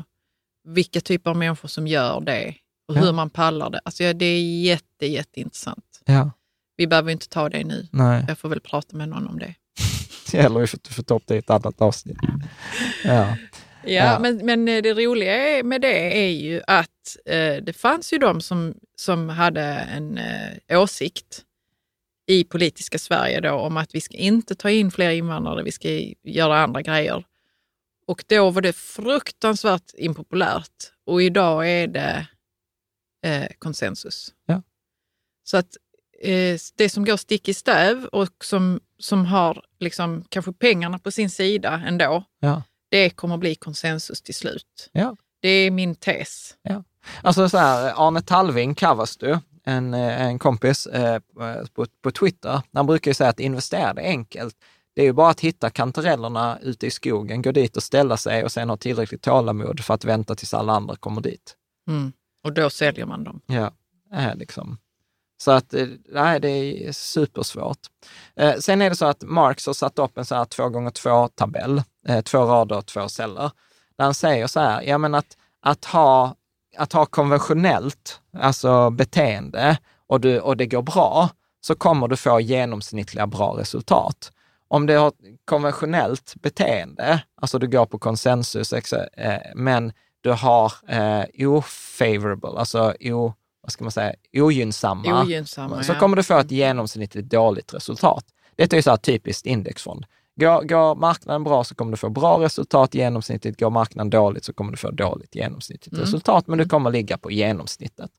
vilka 0.66 1.00
typer 1.00 1.30
av 1.30 1.36
människor 1.36 1.68
som 1.68 1.86
gör 1.86 2.20
det 2.20 2.54
och 2.88 2.96
Ja. 2.96 3.00
hur 3.00 3.12
man 3.12 3.30
pallar 3.30 3.70
det. 3.70 3.80
Alltså, 3.84 4.04
ja, 4.04 4.12
det 4.12 4.26
är 4.26 4.60
jätte, 4.62 5.06
jätteintressant. 5.06 6.00
Ja, 6.04 6.30
Vi 6.76 6.86
behöver 6.86 7.12
inte 7.12 7.28
ta 7.28 7.48
det 7.48 7.64
nu. 7.64 7.88
nej. 7.92 8.24
Jag 8.28 8.38
får 8.38 8.48
väl 8.48 8.60
prata 8.60 8.96
med 8.96 9.08
någon 9.08 9.26
om 9.26 9.38
det. 9.38 9.54
Eller 10.32 10.60
vi 10.60 10.66
får, 10.66 10.78
får 10.92 11.02
ta 11.02 11.14
upp 11.16 11.22
det 11.26 11.34
i 11.34 11.38
ett 11.38 11.50
annat 11.50 11.80
avsnitt. 11.80 12.16
Ja. 13.04 13.10
Ja, 13.12 13.36
Ja. 13.84 14.18
Men, 14.18 14.36
men 14.46 14.68
eh, 14.68 14.82
det 14.82 14.92
roliga 14.94 15.62
med 15.64 15.80
det 15.80 16.18
är 16.26 16.30
ju 16.30 16.62
att 16.66 17.16
eh, 17.26 17.56
det 17.62 17.76
fanns 17.76 18.12
ju 18.12 18.18
de 18.18 18.40
som, 18.40 18.74
som 18.96 19.28
hade 19.28 19.62
en 19.64 20.18
eh, 20.18 20.80
åsikt 20.82 21.42
i 22.28 22.44
politiska 22.44 22.98
Sverige 22.98 23.40
då 23.40 23.50
om 23.50 23.76
att 23.76 23.94
vi 23.94 24.00
ska 24.00 24.16
inte 24.16 24.54
ta 24.54 24.70
in 24.70 24.90
fler 24.90 25.10
invandrare, 25.10 25.62
vi 25.62 25.72
ska 25.72 25.88
göra 26.24 26.58
andra 26.62 26.82
grejer. 26.82 27.24
Och 28.06 28.24
då 28.26 28.50
var 28.50 28.62
det 28.62 28.72
fruktansvärt 28.72 29.90
impopulärt 29.94 30.92
och 31.06 31.22
idag 31.22 31.70
är 31.70 31.86
det 31.86 32.26
eh, 33.24 33.46
konsensus. 33.58 34.34
Ja. 34.46 34.62
Så 35.44 35.56
att 35.56 35.76
eh, 36.22 36.58
det 36.76 36.88
som 36.88 37.04
går 37.04 37.16
stick 37.16 37.48
i 37.48 37.54
stäv 37.54 38.04
och 38.04 38.44
som, 38.44 38.80
som 38.98 39.26
har 39.26 39.64
liksom 39.78 40.24
kanske 40.28 40.52
pengarna 40.52 40.98
på 40.98 41.10
sin 41.10 41.30
sida 41.30 41.82
ändå, 41.86 42.24
Ja. 42.40 42.62
det 42.88 43.10
kommer 43.10 43.36
bli 43.36 43.54
konsensus 43.54 44.22
till 44.22 44.34
slut. 44.34 44.88
Ja. 44.92 45.16
Det 45.40 45.48
är 45.48 45.70
min 45.70 45.94
tes. 45.94 46.56
Ja. 46.62 46.84
Alltså 47.22 47.48
så 47.48 47.58
här, 47.58 48.06
Arne 48.08 48.22
Talving, 48.22 48.74
Kavastu, 48.74 49.38
en, 49.64 49.94
en 49.94 50.38
kompis 50.38 50.86
eh, 50.86 51.20
på, 51.74 51.86
på 52.02 52.10
Twitter, 52.10 52.62
han 52.72 52.86
brukar 52.86 53.10
ju 53.10 53.14
säga 53.14 53.30
att 53.30 53.40
investera 53.40 53.90
är 53.90 54.08
enkelt. 54.08 54.56
Det 54.96 55.02
är 55.02 55.04
ju 55.04 55.12
bara 55.12 55.30
att 55.30 55.40
hitta 55.40 55.70
kantarellerna 55.70 56.58
ute 56.62 56.86
i 56.86 56.90
skogen, 56.90 57.42
gå 57.42 57.52
dit 57.52 57.76
och 57.76 57.82
ställa 57.82 58.16
sig 58.16 58.44
och 58.44 58.52
sen 58.52 58.70
ha 58.70 58.76
tillräckligt 58.76 59.22
tålamod 59.22 59.80
för 59.80 59.94
att 59.94 60.04
vänta 60.04 60.34
tills 60.34 60.54
alla 60.54 60.72
andra 60.72 60.96
kommer 60.96 61.20
dit. 61.20 61.56
Mm. 61.88 62.12
Och 62.42 62.52
då 62.52 62.70
säljer 62.70 63.06
man 63.06 63.24
dem. 63.24 63.40
Ja, 63.46 63.70
äh, 64.12 64.36
liksom. 64.36 64.78
Så 65.38 65.50
att 65.50 65.74
eh, 65.74 65.86
nej, 66.12 66.40
det 66.40 66.48
är 66.48 66.92
supersvårt. 66.92 67.78
Eh, 68.36 68.56
sen 68.56 68.82
är 68.82 68.90
det 68.90 68.96
så 68.96 69.06
att 69.06 69.22
Marx 69.22 69.66
har 69.66 69.74
satt 69.74 69.98
upp 69.98 70.18
en 70.18 70.24
så 70.24 70.34
här 70.34 70.44
två 70.44 70.68
gånger 70.68 70.90
två 70.90 71.28
tabell, 71.28 71.82
eh, 72.08 72.20
två 72.20 72.38
rader 72.38 72.76
och 72.76 72.86
två 72.86 73.08
celler, 73.08 73.50
där 73.98 74.04
han 74.04 74.14
säger 74.14 74.46
så 74.46 74.60
här, 74.60 74.82
ja 74.82 74.98
men 74.98 75.14
att, 75.14 75.36
att, 75.60 75.84
ha, 75.84 76.34
att 76.76 76.92
ha 76.92 77.06
konventionellt, 77.06 78.20
alltså 78.38 78.90
beteende, 78.90 79.78
och, 80.06 80.20
du, 80.20 80.40
och 80.40 80.56
det 80.56 80.66
går 80.66 80.82
bra, 80.82 81.28
så 81.60 81.74
kommer 81.74 82.08
du 82.08 82.16
få 82.16 82.40
genomsnittliga 82.40 83.26
bra 83.26 83.56
resultat. 83.58 84.32
Om 84.68 84.86
du 84.86 84.96
har 84.96 85.12
konventionellt 85.44 86.34
beteende, 86.36 87.22
alltså 87.40 87.58
du 87.58 87.66
går 87.66 87.86
på 87.86 87.98
konsensus, 87.98 88.72
eh, 88.72 89.38
men 89.54 89.92
du 90.20 90.32
har 90.32 90.72
eh, 90.88 91.48
ofavorable, 91.48 92.58
alltså 92.58 92.94
o, 93.00 93.34
vad 93.62 93.72
ska 93.72 93.84
man 93.84 93.90
säga, 93.90 94.14
ogynnsamma, 94.32 95.22
Ogynnsamma 95.22 95.82
så 95.82 95.92
ja. 95.92 95.98
kommer 95.98 96.16
du 96.16 96.22
få 96.22 96.38
ett 96.38 96.50
genomsnittligt 96.50 97.28
dåligt 97.28 97.74
resultat. 97.74 98.24
Detta 98.56 98.76
är 98.76 98.82
så 98.82 98.90
här 98.90 98.96
typiskt 98.96 99.46
indexfond. 99.46 100.06
Går, 100.40 100.62
går 100.62 100.94
marknaden 100.94 101.44
bra 101.44 101.64
så 101.64 101.74
kommer 101.74 101.90
du 101.90 101.96
få 101.96 102.08
bra 102.08 102.40
resultat 102.40 102.94
genomsnittligt. 102.94 103.60
Går 103.60 103.70
marknaden 103.70 104.10
dåligt 104.10 104.44
så 104.44 104.52
kommer 104.52 104.70
du 104.70 104.76
få 104.76 104.90
dåligt 104.90 105.34
genomsnittligt 105.34 105.92
Mm. 105.92 106.04
resultat, 106.04 106.46
men 106.46 106.58
du 106.58 106.68
kommer 106.68 106.90
ligga 106.90 107.18
på 107.18 107.30
genomsnittet. 107.30 108.10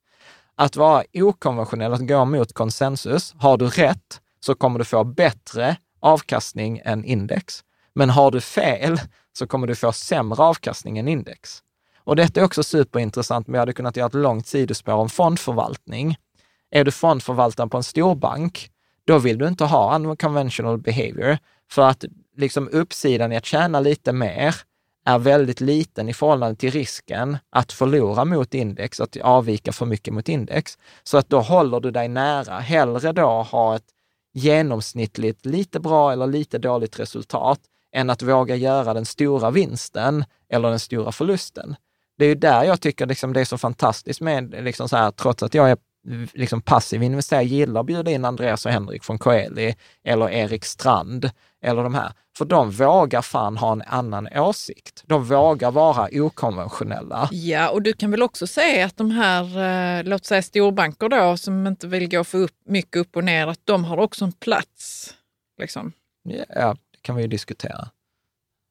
Att 0.55 0.75
vara 0.75 1.03
okonventionell, 1.13 1.93
att 1.93 2.07
gå 2.07 2.25
mot 2.25 2.53
konsensus, 2.53 3.33
har 3.37 3.57
du 3.57 3.67
rätt 3.67 4.21
så 4.39 4.55
kommer 4.55 4.79
du 4.79 4.85
få 4.85 5.03
bättre 5.03 5.77
avkastning 6.07 6.81
än 6.85 7.05
index. 7.05 7.63
Men 7.95 8.09
har 8.09 8.31
du 8.31 8.41
fel 8.41 8.99
så 9.37 9.47
kommer 9.47 9.67
du 9.67 9.75
få 9.75 9.91
sämre 9.91 10.43
avkastning 10.43 10.97
än 10.97 11.07
index. 11.07 11.63
Och 11.97 12.15
detta 12.15 12.39
är 12.39 12.43
också 12.45 12.63
superintressant, 12.63 13.47
men 13.47 13.53
jag 13.53 13.61
hade 13.61 13.73
kunnat 13.73 13.97
göra 13.97 14.07
ett 14.07 14.13
långt 14.13 14.47
sidospår 14.47 14.93
om 14.93 15.09
fondförvaltning. 15.09 16.17
Är 16.71 16.83
du 16.83 16.91
fondförvaltare 16.91 17.67
på 17.67 17.77
en 17.77 17.83
storbank, 17.83 18.69
då 19.05 19.17
vill 19.17 19.37
du 19.37 19.47
inte 19.47 19.65
ha 19.65 19.95
unconventional 19.95 20.77
behavior, 20.77 21.37
för 21.71 21.81
att 21.81 22.05
liksom 22.37 22.69
uppsidan 22.71 23.31
i 23.31 23.37
att 23.37 23.45
tjäna 23.45 23.79
lite 23.79 24.13
mer 24.13 24.55
är 25.05 25.19
väldigt 25.19 25.61
liten 25.61 26.09
i 26.09 26.13
förhållande 26.13 26.55
till 26.55 26.71
risken 26.71 27.37
att 27.49 27.71
förlora 27.71 28.25
mot 28.25 28.53
index, 28.53 28.99
att 28.99 29.17
avvika 29.17 29.71
för 29.71 29.85
mycket 29.85 30.13
mot 30.13 30.29
index. 30.29 30.77
Så 31.03 31.17
att 31.17 31.29
då 31.29 31.39
håller 31.39 31.79
du 31.79 31.91
dig 31.91 32.07
nära. 32.07 32.59
Hellre 32.59 33.11
då 33.11 33.43
ha 33.43 33.75
ett 33.75 33.85
genomsnittligt 34.33 35.45
lite 35.45 35.79
bra 35.79 36.11
eller 36.11 36.27
lite 36.27 36.57
dåligt 36.57 36.99
resultat 36.99 37.59
än 37.95 38.09
att 38.09 38.21
våga 38.21 38.55
göra 38.55 38.93
den 38.93 39.05
stora 39.05 39.51
vinsten 39.51 40.25
eller 40.49 40.69
den 40.69 40.79
stora 40.79 41.11
förlusten. 41.11 41.75
Det 42.17 42.25
är 42.25 42.29
ju 42.29 42.35
där 42.35 42.63
jag 42.63 42.81
tycker 42.81 43.05
liksom 43.05 43.33
det 43.33 43.41
är 43.41 43.45
så 43.45 43.57
fantastiskt 43.57 44.21
med, 44.21 44.63
liksom 44.63 44.89
så 44.89 44.97
här, 44.97 45.11
trots 45.11 45.43
att 45.43 45.53
jag 45.53 45.71
är 45.71 45.77
liksom 46.33 46.61
passiv 46.61 47.03
investerare, 47.03 47.43
gillar 47.45 47.79
att 47.81 47.85
bjuda 47.85 48.11
in 48.11 48.25
Andreas 48.25 48.65
och 48.65 48.71
Henrik 48.71 49.03
från 49.03 49.19
Coeli 49.19 49.75
eller 50.03 50.29
Erik 50.29 50.65
Strand 50.65 51.29
eller 51.63 51.83
de 51.83 51.95
här. 51.95 52.11
För 52.37 52.45
de 52.45 52.71
vågar 52.71 53.21
fan 53.21 53.57
ha 53.57 53.71
en 53.71 53.81
annan 53.81 54.27
åsikt. 54.35 55.03
De 55.05 55.23
vågar 55.25 55.71
vara 55.71 56.09
okonventionella. 56.21 57.29
Ja, 57.31 57.69
och 57.69 57.81
du 57.81 57.93
kan 57.93 58.11
väl 58.11 58.23
också 58.23 58.47
säga 58.47 58.85
att 58.85 58.97
de 58.97 59.11
här, 59.11 59.43
eh, 59.99 60.03
låt 60.03 60.25
säga 60.25 60.41
storbanker 60.41 61.09
då, 61.09 61.37
som 61.37 61.67
inte 61.67 61.87
vill 61.87 62.09
gå 62.09 62.23
för 62.23 62.37
upp, 62.37 62.55
mycket 62.65 62.95
upp 62.95 63.15
och 63.15 63.23
ner, 63.23 63.47
att 63.47 63.61
de 63.63 63.85
har 63.85 63.97
också 63.97 64.25
en 64.25 64.31
plats. 64.31 65.13
Liksom. 65.59 65.91
Ja, 66.49 66.75
det 66.91 67.01
kan 67.01 67.15
vi 67.15 67.21
ju 67.21 67.27
diskutera. 67.27 67.87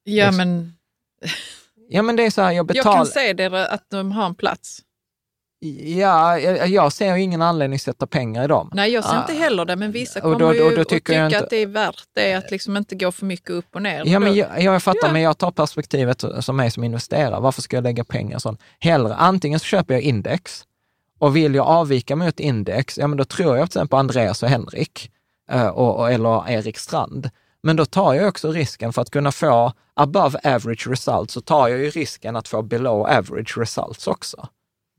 Ja, 0.03 0.25
Liksom. 0.25 0.37
men 0.37 0.73
Ja, 1.89 2.01
men 2.01 2.15
det 2.15 2.23
är 2.25 2.29
så 2.29 2.41
här, 2.41 2.51
jag 2.51 2.55
jag 2.57 2.67
betalar... 2.67 2.97
kan 2.97 3.05
säga 3.05 3.33
det 3.33 3.67
att 3.69 3.89
de 3.89 4.11
har 4.11 4.25
en 4.25 4.35
plats. 4.35 4.79
Ja, 5.59 6.39
jag, 6.39 6.67
jag 6.67 6.93
ser 6.93 7.15
ju 7.15 7.21
ingen 7.23 7.41
anledning 7.41 7.75
att 7.75 7.81
sätta 7.81 8.07
pengar 8.07 8.43
i 8.43 8.47
dem. 8.47 8.69
Nej, 8.73 8.91
jag 8.91 9.03
ser 9.03 9.15
Ah. 9.17 9.21
inte 9.21 9.33
heller 9.33 9.65
det, 9.65 9.75
men 9.75 9.91
vissa 9.91 10.19
Och 10.19 10.23
kommer 10.23 10.39
då- 10.39 10.53
ju 10.53 10.59
då- 10.59 10.75
då 10.75 10.81
att 10.81 10.89
tycker 10.89 10.95
tycka 10.99 11.13
jag 11.13 11.25
inte- 11.27 11.39
att 11.39 11.49
det 11.49 11.55
är 11.57 11.67
värt 11.67 12.03
det, 12.15 12.33
att 12.33 12.51
liksom 12.51 12.77
inte 12.77 12.95
gå 12.95 13.11
för 13.11 13.25
mycket 13.25 13.49
upp 13.49 13.75
och 13.75 13.81
ner. 13.81 14.03
Ja, 14.05 14.19
men 14.19 14.29
Då- 14.31 14.37
jag, 14.37 14.61
jag 14.63 14.83
fattar, 14.83 15.07
Ja. 15.07 15.13
men 15.13 15.21
jag 15.21 15.37
tar 15.37 15.51
perspektivet 15.51 16.23
som 16.39 16.55
mig 16.57 16.71
som 16.71 16.83
investerare. 16.83 17.39
Varför 17.39 17.61
ska 17.61 17.77
jag 17.77 17.83
lägga 17.83 18.03
pengar 18.03 18.39
sånt? 18.39 18.61
Hellre, 18.79 19.15
antingen 19.15 19.59
så 19.59 19.65
köper 19.65 19.93
jag 19.93 20.03
index 20.03 20.63
och 21.19 21.35
vill 21.35 21.55
jag 21.55 21.65
avvika 21.67 22.15
mot 22.15 22.39
index, 22.39 22.97
ja 22.97 23.07
men 23.07 23.17
då 23.17 23.25
tror 23.25 23.57
jag 23.57 23.71
till 23.71 23.77
exempel 23.79 23.87
på 23.89 23.97
Andreas 23.97 24.43
och 24.43 24.49
Henrik 24.49 25.11
eh, 25.51 25.67
och, 25.67 25.99
och, 25.99 26.11
eller 26.11 26.49
Erik 26.49 26.77
Strand. 26.77 27.29
Men 27.63 27.75
då 27.75 27.85
tar 27.85 28.13
jag 28.13 28.27
också 28.27 28.51
risken 28.51 28.93
för 28.93 29.01
att 29.01 29.09
kunna 29.09 29.31
få 29.31 29.73
above 29.93 30.39
average 30.43 30.87
results, 30.87 31.33
så 31.33 31.41
tar 31.41 31.67
jag 31.67 31.79
ju 31.79 31.89
risken 31.89 32.35
att 32.35 32.47
få 32.47 32.61
below 32.61 33.01
average 33.07 33.57
results 33.57 34.07
också. 34.07 34.47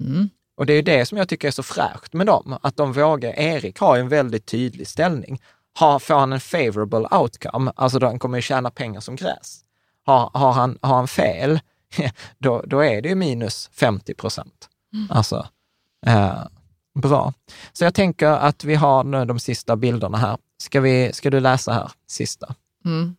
Mm. 0.05 0.29
Och 0.59 0.67
det 0.67 0.73
är 0.73 0.83
det 0.83 1.07
som 1.07 1.19
jag 1.19 1.29
tycker 1.29 1.49
är 1.49 1.53
så 1.53 1.63
fräscht 1.63 2.13
med 2.13 2.27
dem, 2.27 2.59
att 2.63 2.77
de 2.77 2.93
vågar. 2.93 3.39
Erik 3.39 3.79
har 3.79 3.97
ju 3.97 4.01
en 4.01 4.09
väldigt 4.09 4.47
tydlig 4.47 4.89
ställning. 4.89 5.43
Har, 5.79 5.99
får 5.99 6.15
han 6.15 6.33
en 6.33 6.41
favorable 6.41 7.09
outcome, 7.11 7.73
alltså 7.77 7.99
då 7.99 8.07
han 8.07 8.19
kommer 8.19 8.41
tjäna 8.41 8.71
pengar 8.71 9.01
som 9.01 9.17
gräs. 9.17 9.61
Har, 10.05 10.31
har, 10.35 10.53
han, 10.53 10.79
har 10.83 10.95
han 10.95 11.09
fel, 11.09 11.61
då, 12.39 12.63
då 12.67 12.81
är 12.85 13.03
det 13.03 13.09
ju 13.09 13.15
minus 13.15 13.71
50 13.73 14.15
procent. 14.15 14.69
Alltså, 15.11 15.49
eh, 16.07 16.43
bra. 16.95 17.33
Så 17.73 17.85
jag 17.85 17.95
tänker 17.95 18.27
att 18.29 18.65
vi 18.65 18.75
har 18.75 19.05
nu 19.05 19.25
de 19.25 19.41
sista 19.41 19.77
bilderna 19.77 20.19
här. 20.19 20.39
Ska, 20.63 20.81
vi, 20.81 21.13
ska 21.13 21.31
du 21.31 21.41
läsa 21.41 21.73
här, 21.73 21.91
sista? 22.07 22.55
Mm. 22.85 23.17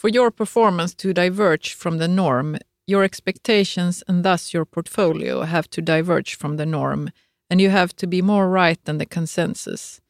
For 0.00 0.16
your 0.16 0.30
performance 0.30 0.96
to 0.96 1.08
diverge 1.12 1.76
from 1.78 1.98
the 1.98 2.08
norm, 2.08 2.58
your 2.88 3.04
expectations 3.04 4.02
and 4.08 4.24
thus 4.24 4.54
your 4.54 4.64
portfolio 4.64 5.42
have 5.42 5.68
to 5.70 5.80
diverge 5.80 6.36
from 6.36 6.56
the 6.56 6.66
norm, 6.66 7.10
and 7.50 7.60
you 7.60 7.70
have 7.70 7.94
to 7.96 8.06
be 8.06 8.22
more 8.22 8.48
right 8.48 8.84
than 8.84 8.98
the 8.98 9.06
consensus. 9.06 10.00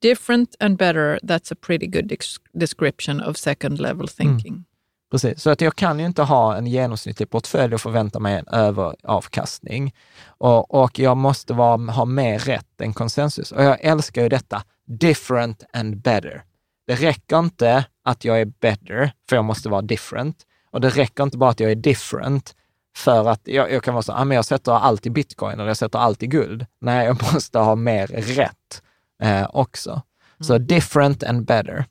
Different 0.00 0.56
and 0.60 0.78
better, 0.78 1.20
that's 1.22 1.52
a 1.52 1.54
pretty 1.54 1.86
good 1.86 2.12
description 2.58 3.20
of 3.20 3.36
second 3.36 3.78
level 3.78 4.08
thinking. 4.08 4.64
Precis, 5.10 5.42
så 5.42 5.50
att 5.50 5.60
jag 5.60 5.76
kan 5.76 5.98
ju 5.98 6.06
inte 6.06 6.22
ha 6.22 6.56
en 6.56 6.66
genomsnittlig 6.66 7.30
portfölj 7.30 7.74
och 7.74 7.80
förvänta 7.80 8.18
mig 8.18 8.38
en 8.38 8.48
överavkastning. 8.48 9.94
Och, 10.26 10.74
och 10.74 10.98
jag 10.98 11.16
måste 11.16 11.54
vara, 11.54 11.92
ha 11.92 12.04
mer 12.04 12.38
rätt 12.38 12.80
än 12.80 12.92
konsensus. 12.92 13.52
Och 13.52 13.64
jag 13.64 13.80
älskar 13.80 14.22
ju 14.22 14.28
detta, 14.28 14.62
different 14.86 15.64
and 15.72 15.96
better. 15.96 16.42
Det 16.86 16.94
räcker 16.94 17.38
inte 17.38 17.84
att 18.04 18.24
jag 18.24 18.40
är 18.40 18.44
better, 18.44 19.12
för 19.28 19.36
jag 19.36 19.44
måste 19.44 19.68
vara 19.68 19.82
different. 19.82 20.46
Och 20.72 20.80
det 20.80 20.88
räcker 20.88 21.22
inte 21.22 21.38
bara 21.38 21.50
att 21.50 21.60
jag 21.60 21.70
är 21.70 21.74
different, 21.74 22.54
för 22.96 23.28
att 23.28 23.40
jag, 23.44 23.72
jag 23.72 23.82
kan 23.82 23.94
vara 23.94 24.02
så, 24.02 24.12
ah, 24.12 24.24
men 24.24 24.34
jag 24.34 24.44
sätter 24.44 24.72
allt 24.72 25.06
i 25.06 25.10
bitcoin 25.10 25.52
eller 25.52 25.66
jag 25.66 25.76
sätter 25.76 25.98
allt 25.98 26.22
i 26.22 26.26
guld. 26.26 26.66
Nej, 26.80 27.06
jag 27.06 27.22
måste 27.34 27.58
ha 27.58 27.74
mer 27.74 28.06
rätt 28.06 28.82
eh, 29.22 29.50
också. 29.52 30.02
Så 30.40 30.58
different 30.58 31.22
and 31.22 31.44
better. 31.46 31.84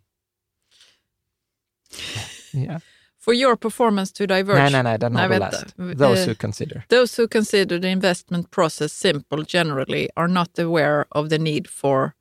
Ja. 2.54 2.80
For 3.26 3.34
your 3.34 3.56
performance 3.56 4.14
to 4.14 4.26
diverge... 4.26 4.62
Nej, 4.62 4.72
nej, 4.72 4.84
nej, 4.84 5.00
den 5.00 5.16
har 5.16 5.28
Nej, 5.28 5.40
du 5.40 5.46
läst. 5.46 6.00
Those 6.00 6.22
Eh, 6.24 6.28
who 6.28 6.36
consider. 6.36 6.84
Those 6.90 7.22
who 7.22 7.28
consider 7.28 7.80
the 7.80 7.88
investment 7.88 8.52
process 8.52 8.94
simple 8.94 9.46
generally 9.48 10.10
are 10.16 10.28
not 10.28 10.60
aware 10.60 11.06
of 11.10 11.30
the 11.30 11.38
need 11.38 11.68
for... 11.70 12.12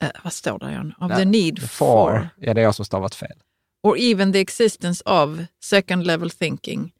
eh, 0.00 0.10
vad 0.24 0.32
står 0.32 0.58
det 0.58 0.70
igen? 0.70 0.94
Of 1.00 1.12
the 1.16 1.24
need 1.24 1.58
for, 1.60 1.66
For. 1.68 2.28
Ja, 2.36 2.54
det 2.54 2.60
är 2.60 2.64
jag 2.64 2.74
som 2.74 2.84
stavat 2.84 3.14
fel. 3.14 3.42
Or 3.86 3.98
even 3.98 4.32
the 4.32 4.40
existence 4.40 5.02
of 5.06 5.38
second 5.64 6.06
level 6.06 6.30
thinking. 6.30 6.92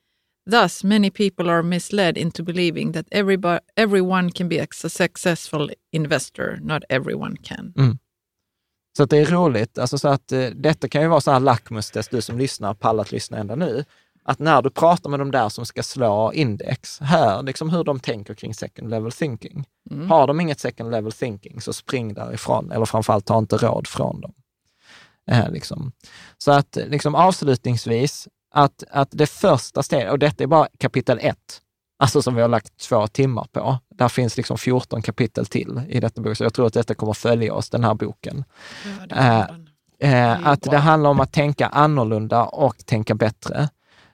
Thus, 0.51 0.85
many 0.85 1.11
people 1.11 1.51
are 1.51 1.63
misled 1.63 2.17
into 2.19 2.43
believing 2.43 2.93
that 2.93 3.07
everybo- 3.11 3.61
everyone 3.77 4.31
can 4.31 4.49
be 4.49 4.63
a 4.63 4.67
successful 4.89 5.71
investor. 5.93 6.59
Not 6.63 6.83
everyone 6.89 7.37
can. 7.43 7.73
Så 8.97 9.03
att 9.03 9.11
det 9.11 9.19
är 9.19 9.27
roligt. 9.27 9.79
Alltså 9.79 9.99
så 9.99 10.09
att, 10.09 10.33
eh, 10.33 10.47
detta 10.47 10.89
kan 10.89 11.03
ju 11.03 11.09
vara 11.09 11.21
så 11.21 11.31
här 11.31 11.41
lackmustest, 11.41 12.11
du 12.11 12.21
som 12.23 12.39
lyssnar, 12.39 12.75
pallat 12.75 13.13
lyssna 13.13 13.39
ända 13.39 13.55
nu. 13.55 13.85
Att 14.25 14.39
när 14.39 14.63
du 14.63 14.71
pratar 14.71 15.11
med 15.11 15.19
de 15.21 15.31
där 15.31 15.49
som 15.49 15.67
ska 15.67 15.83
slå 15.83 16.33
index, 16.33 17.01
hör 17.01 17.43
liksom 17.43 17.71
hur 17.71 17.85
de 17.85 18.01
tänker 18.01 18.35
kring 18.35 18.55
second 18.55 18.91
level 18.91 19.13
thinking. 19.13 19.65
Har 20.09 20.27
de 20.27 20.41
inget 20.41 20.61
second 20.61 20.91
level 20.91 21.13
thinking, 21.13 21.61
så 21.61 21.73
spring 21.73 22.15
därifrån. 22.15 22.71
Eller 22.73 22.85
framförallt, 22.87 23.27
ta 23.27 23.39
inte 23.39 23.57
råd 23.57 23.87
från 23.87 24.21
dem. 24.21 24.33
Eh, 25.31 25.51
liksom. 25.51 25.93
Så 26.39 26.53
att 26.53 26.78
liksom, 26.86 27.15
avslutningsvis, 27.15 28.28
att, 28.55 28.85
att 28.90 29.09
det 29.11 29.27
första 29.27 29.82
steget, 29.82 30.12
och 30.12 30.19
detta 30.19 30.44
är 30.44 30.48
bara 30.48 30.69
kapitel 30.78 31.19
ett, 31.23 31.61
alltså 31.98 32.23
som 32.23 32.35
vi 32.35 32.43
har 32.43 32.48
lagt 32.48 32.77
två 32.77 33.07
timmar 33.07 33.47
på. 33.53 33.78
Där 33.94 34.09
finns 34.09 34.36
liksom 34.36 34.59
14 34.59 35.03
kapitel 35.03 35.47
till 35.47 35.81
i 35.89 36.01
detta 36.01 36.20
bok, 36.20 36.36
så 36.36 36.44
jag 36.44 36.55
tror 36.55 36.66
att 36.66 36.74
detta 36.74 36.94
kommer 36.94 37.12
följa 37.12 37.55
oss, 37.55 37.70
den 37.70 37.85
här 37.85 37.94
boken. 37.94 38.44
Ja, 38.85 39.07
det 39.07 39.15
Eh. 39.15 39.47
Eh, 39.98 40.47
att 40.47 40.62
det 40.62 40.78
handlar 40.78 41.11
om 41.11 41.20
att 41.20 41.32
tänka 41.32 41.66
annorlunda 41.66 42.44
och 42.44 42.86
tänka 42.86 43.15
bättre. 43.15 43.69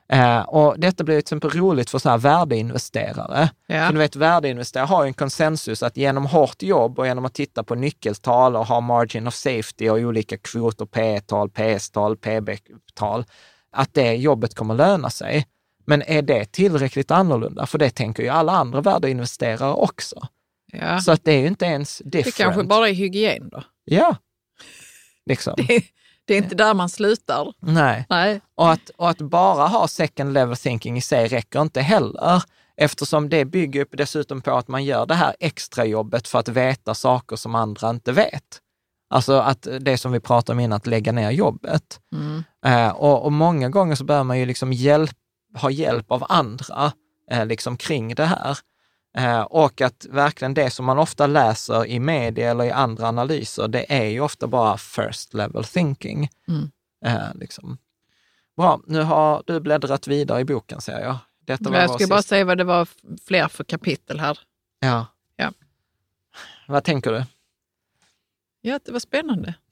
Eh, 0.09 0.41
och 0.41 0.79
detta 0.79 1.03
blir 1.03 1.15
till 1.15 1.19
exempel 1.19 1.49
roligt 1.49 1.89
för 1.89 1.99
så 1.99 2.09
här 2.09 2.17
värdeinvesterare. 2.17 3.49
Ja. 3.67 3.85
För 3.85 3.93
du 3.93 3.99
vet, 3.99 4.15
värdeinvesterare 4.15 4.85
har 4.85 5.03
ju 5.03 5.07
en 5.07 5.13
konsensus 5.13 5.83
att 5.83 5.97
genom 5.97 6.25
hårt 6.25 6.63
jobb 6.63 6.99
och 6.99 7.07
genom 7.07 7.25
att 7.25 7.33
titta 7.33 7.63
på 7.63 7.75
nyckeltal 7.75 8.55
och 8.55 8.67
ha 8.67 8.81
margin 8.81 9.27
of 9.27 9.33
safety 9.33 9.89
och 9.89 9.97
olika 9.97 10.37
kvoter, 10.37 10.85
P-tal, 10.85 11.49
PS-tal, 11.49 12.17
PB-tal, 12.17 13.25
att 13.71 13.93
det 13.93 14.13
jobbet 14.13 14.55
kommer 14.55 14.75
löna 14.75 15.09
sig. 15.09 15.47
Men 15.85 16.01
är 16.01 16.21
det 16.21 16.51
tillräckligt 16.51 17.11
annorlunda? 17.11 17.65
För 17.65 17.77
det 17.77 17.89
tänker 17.89 18.23
ju 18.23 18.29
alla 18.29 18.51
andra 18.51 18.81
värdeinvesterare 18.81 19.73
också. 19.73 20.27
Ja. 20.71 20.99
Så 20.99 21.11
att 21.11 21.23
det 21.23 21.31
är 21.31 21.39
ju 21.39 21.47
inte 21.47 21.65
ens 21.65 21.97
different. 21.97 22.25
Det 22.25 22.43
kanske 22.43 22.63
bara 22.63 22.89
är 22.89 22.93
hygien 22.93 23.49
då. 23.49 23.63
Ja, 23.85 24.15
liksom. 25.25 25.53
Det, 25.67 25.83
det 26.25 26.33
är 26.33 26.37
inte 26.37 26.55
där 26.55 26.73
man 26.73 26.89
slutar. 26.89 27.53
Nej. 27.59 28.05
Nej. 28.09 28.41
Och 28.55 28.71
att, 28.71 28.89
och 28.89 29.09
att 29.09 29.21
bara 29.21 29.67
ha 29.67 29.87
second 29.87 30.33
level 30.33 30.55
thinking 30.55 30.97
i 30.97 31.01
sig 31.01 31.27
räcker 31.27 31.61
inte 31.61 31.81
heller, 31.81 32.43
eftersom 32.77 33.29
det 33.29 33.45
bygger 33.45 33.81
upp 33.81 33.89
dessutom 33.91 34.41
på 34.41 34.51
att 34.51 34.67
man 34.67 34.85
gör 34.85 35.05
det 35.05 35.15
här 35.15 35.35
extra 35.39 35.85
jobbet 35.85 36.27
för 36.27 36.39
att 36.39 36.47
veta 36.47 36.95
saker 36.95 37.35
som 37.35 37.55
andra 37.55 37.89
inte 37.89 38.11
vet. 38.11 38.59
Alltså 39.09 39.33
att 39.33 39.67
det 39.79 39.97
som 39.97 40.11
vi 40.11 40.19
pratade 40.19 40.55
om 40.55 40.59
innan, 40.59 40.77
att 40.77 40.87
lägga 40.87 41.11
ner 41.11 41.31
jobbet. 41.31 41.99
Mm. 42.15 42.43
Eh, 42.65 42.89
och, 42.89 43.25
och 43.25 43.31
många 43.31 43.69
gånger 43.69 43.95
så 43.95 44.03
behöver 44.03 44.23
man 44.23 44.39
ju 44.39 44.45
liksom 44.45 44.73
hjälp, 44.73 45.17
ha 45.55 45.69
hjälp 45.69 46.11
av 46.11 46.25
andra 46.29 46.91
eh, 47.31 47.45
liksom 47.45 47.77
kring 47.77 48.15
det 48.15 48.25
här. 48.25 48.57
Eh, 49.17 49.41
och 49.41 49.81
att 49.81 50.05
verkligen 50.09 50.53
det 50.53 50.69
som 50.69 50.85
man 50.85 50.99
ofta 50.99 51.27
läser 51.27 51.85
i 51.85 51.99
media 51.99 52.51
eller 52.51 52.63
i 52.63 52.71
andra 52.71 53.07
analyser, 53.07 53.67
det 53.67 53.93
är 53.93 54.05
ju 54.05 54.19
ofta 54.21 54.47
bara 54.47 54.77
first 54.77 55.33
level 55.33 55.63
thinking. 55.63 56.29
Mm. 56.47 56.71
Eh, 57.05 57.35
liksom. 57.35 57.77
Bra, 58.57 58.79
nu 58.87 59.01
har 59.01 59.43
du 59.45 59.59
bläddrat 59.59 60.07
vidare 60.07 60.39
i 60.39 60.45
boken 60.45 60.81
ser 60.81 60.99
jag. 60.99 61.17
Detta 61.45 61.69
var 61.69 61.77
Jag 61.77 62.01
ska 62.01 62.07
bara 62.07 62.21
säga 62.21 62.45
vad 62.45 62.57
det 62.57 62.63
var 62.63 62.87
fler 63.27 63.47
för 63.47 63.63
kapitel 63.63 64.19
här. 64.19 64.39
Ja. 64.79 65.05
Ja. 65.35 65.51
Vad 66.67 66.83
tänker 66.83 67.11
du? 67.11 67.25
Ja, 68.61 68.79
det 68.85 68.91
var 68.91 68.99
spännande. 68.99 69.53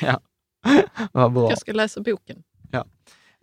Ja, 0.00 0.20
vad 1.12 1.32
bra. 1.32 1.50
Jag 1.50 1.58
ska 1.58 1.72
läsa 1.72 2.00
boken. 2.00 2.42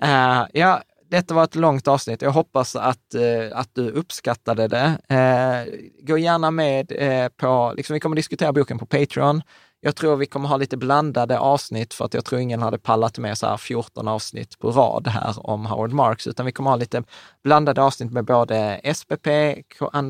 Eh, 0.01 0.45
ja, 0.53 0.83
detta 1.11 1.33
var 1.33 1.43
ett 1.43 1.55
långt 1.55 1.87
avsnitt. 1.87 2.21
Jag 2.21 2.31
hoppas 2.31 2.75
att, 2.75 3.13
eh, 3.13 3.57
att 3.59 3.69
du 3.73 3.89
uppskattade 3.89 4.67
det. 4.67 4.97
Eh, 5.09 5.73
gå 6.07 6.17
gärna 6.17 6.51
med 6.51 6.91
eh, 6.95 7.29
på, 7.29 7.73
liksom, 7.77 7.93
vi 7.93 7.99
kommer 7.99 8.15
diskutera 8.15 8.53
boken 8.53 8.77
på 8.79 8.85
Patreon. 8.85 9.41
Jag 9.79 9.95
tror 9.95 10.15
vi 10.15 10.25
kommer 10.25 10.49
ha 10.49 10.57
lite 10.57 10.77
blandade 10.77 11.39
avsnitt 11.39 11.93
för 11.93 12.05
att 12.05 12.13
jag 12.13 12.25
tror 12.25 12.41
ingen 12.41 12.61
hade 12.61 12.77
pallat 12.77 13.17
med 13.17 13.37
så 13.37 13.47
här 13.47 13.57
14 13.57 14.07
avsnitt 14.07 14.59
på 14.59 14.71
rad 14.71 15.07
här 15.07 15.47
om 15.49 15.65
Howard 15.65 15.91
Marks, 15.91 16.27
utan 16.27 16.45
vi 16.45 16.51
kommer 16.51 16.69
ha 16.69 16.77
lite 16.77 17.03
blandade 17.43 17.81
avsnitt 17.81 18.11
med 18.11 18.25
både 18.25 18.81
SPP, 18.95 19.27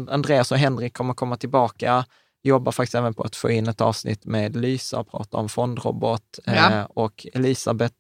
Andreas 0.09 0.51
och 0.51 0.57
Henrik 0.57 0.93
kommer 0.93 1.13
komma 1.13 1.37
tillbaka, 1.37 2.05
jobbar 2.43 2.71
faktiskt 2.71 2.95
även 2.95 3.13
på 3.13 3.23
att 3.23 3.35
få 3.35 3.49
in 3.49 3.67
ett 3.67 3.81
avsnitt 3.81 4.25
med 4.25 4.55
Lysa 4.55 4.99
och 4.99 5.11
prata 5.11 5.37
om 5.37 5.49
fondrobot 5.49 6.39
Ja. 6.45 6.71
eh, 6.71 6.83
och 6.83 7.27
Elisabeth 7.33 7.95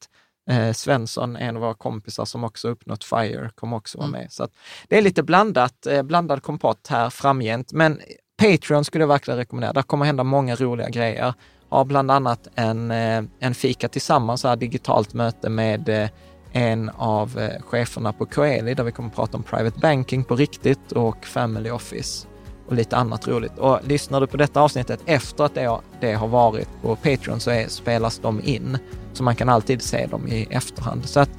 eh, 0.49 0.73
Svensson, 0.73 1.35
en 1.35 1.55
av 1.55 1.61
våra 1.61 1.73
kompisar 1.73 2.25
som 2.25 2.43
också 2.43 2.67
uppnått 2.67 3.03
FIRE, 3.03 3.49
kommer 3.55 3.77
också 3.77 3.97
vara 3.97 4.07
med. 4.07 4.27
Så 4.31 4.43
att 4.43 4.51
det 4.87 4.97
är 4.97 5.01
lite 5.01 5.23
blandat, 5.23 5.85
eh, 5.85 6.03
blandad 6.03 6.43
kompott 6.43 6.87
här 6.89 7.09
framgent. 7.09 7.73
Men 7.73 7.99
Patreon 8.37 8.85
skulle 8.85 9.01
jag 9.01 9.07
verkligen 9.07 9.37
rekommendera. 9.37 9.73
Där 9.73 9.81
kommer 9.81 10.05
hända 10.05 10.23
många 10.23 10.55
roliga 10.55 10.89
grejer. 10.89 11.33
Har 11.69 11.85
bland 11.85 12.11
annat 12.11 12.47
en, 12.55 12.91
eh, 12.91 13.23
en 13.39 13.55
fika 13.55 13.87
tillsammans, 13.87 14.41
så 14.41 14.47
här 14.47 14.55
digitalt 14.55 15.13
möte 15.13 15.49
med 15.49 15.89
eh, 15.89 16.09
en 16.53 16.89
av 16.89 17.49
cheferna 17.59 18.13
på 18.13 18.25
Coeli 18.25 18.73
där 18.73 18.83
vi 18.83 18.91
kommer 18.91 19.09
att 19.09 19.15
prata 19.15 19.37
om 19.37 19.43
private 19.43 19.79
banking 19.79 20.23
på 20.23 20.35
riktigt 20.35 20.91
och 20.91 21.25
family 21.25 21.69
office 21.69 22.27
och 22.71 22.77
lite 22.77 22.97
annat 22.97 23.27
roligt. 23.27 23.57
Och 23.57 23.79
lyssnar 23.83 24.21
du 24.21 24.27
på 24.27 24.37
detta 24.37 24.61
avsnittet 24.61 24.99
efter 25.05 25.43
att 25.43 25.55
det, 25.55 25.79
det 25.99 26.13
har 26.13 26.27
varit 26.27 26.67
på 26.81 26.95
Patreon 26.95 27.39
så 27.39 27.51
är, 27.51 27.67
spelas 27.67 28.19
de 28.19 28.41
in. 28.43 28.77
Så 29.13 29.23
man 29.23 29.35
kan 29.35 29.49
alltid 29.49 29.81
se 29.81 30.05
dem 30.05 30.27
i 30.27 30.47
efterhand. 30.49 31.05
Så 31.05 31.19
att 31.19 31.29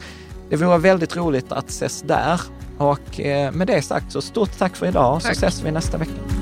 det 0.51 0.57
vore 0.57 0.79
väldigt 0.79 1.17
roligt 1.17 1.53
att 1.53 1.69
ses 1.69 2.03
där. 2.03 2.41
Och 2.79 3.21
eh, 3.21 3.53
med 3.53 3.67
det 3.67 3.83
sagt 3.83 4.13
så 4.13 4.21
stort 4.21 4.59
tack 4.59 4.77
för 4.77 4.87
idag 4.87 5.23
så 5.23 5.29
Tack. 5.29 5.37
ses 5.37 5.63
vi 5.65 5.71
nästa 5.71 5.99
vecka. 5.99 6.42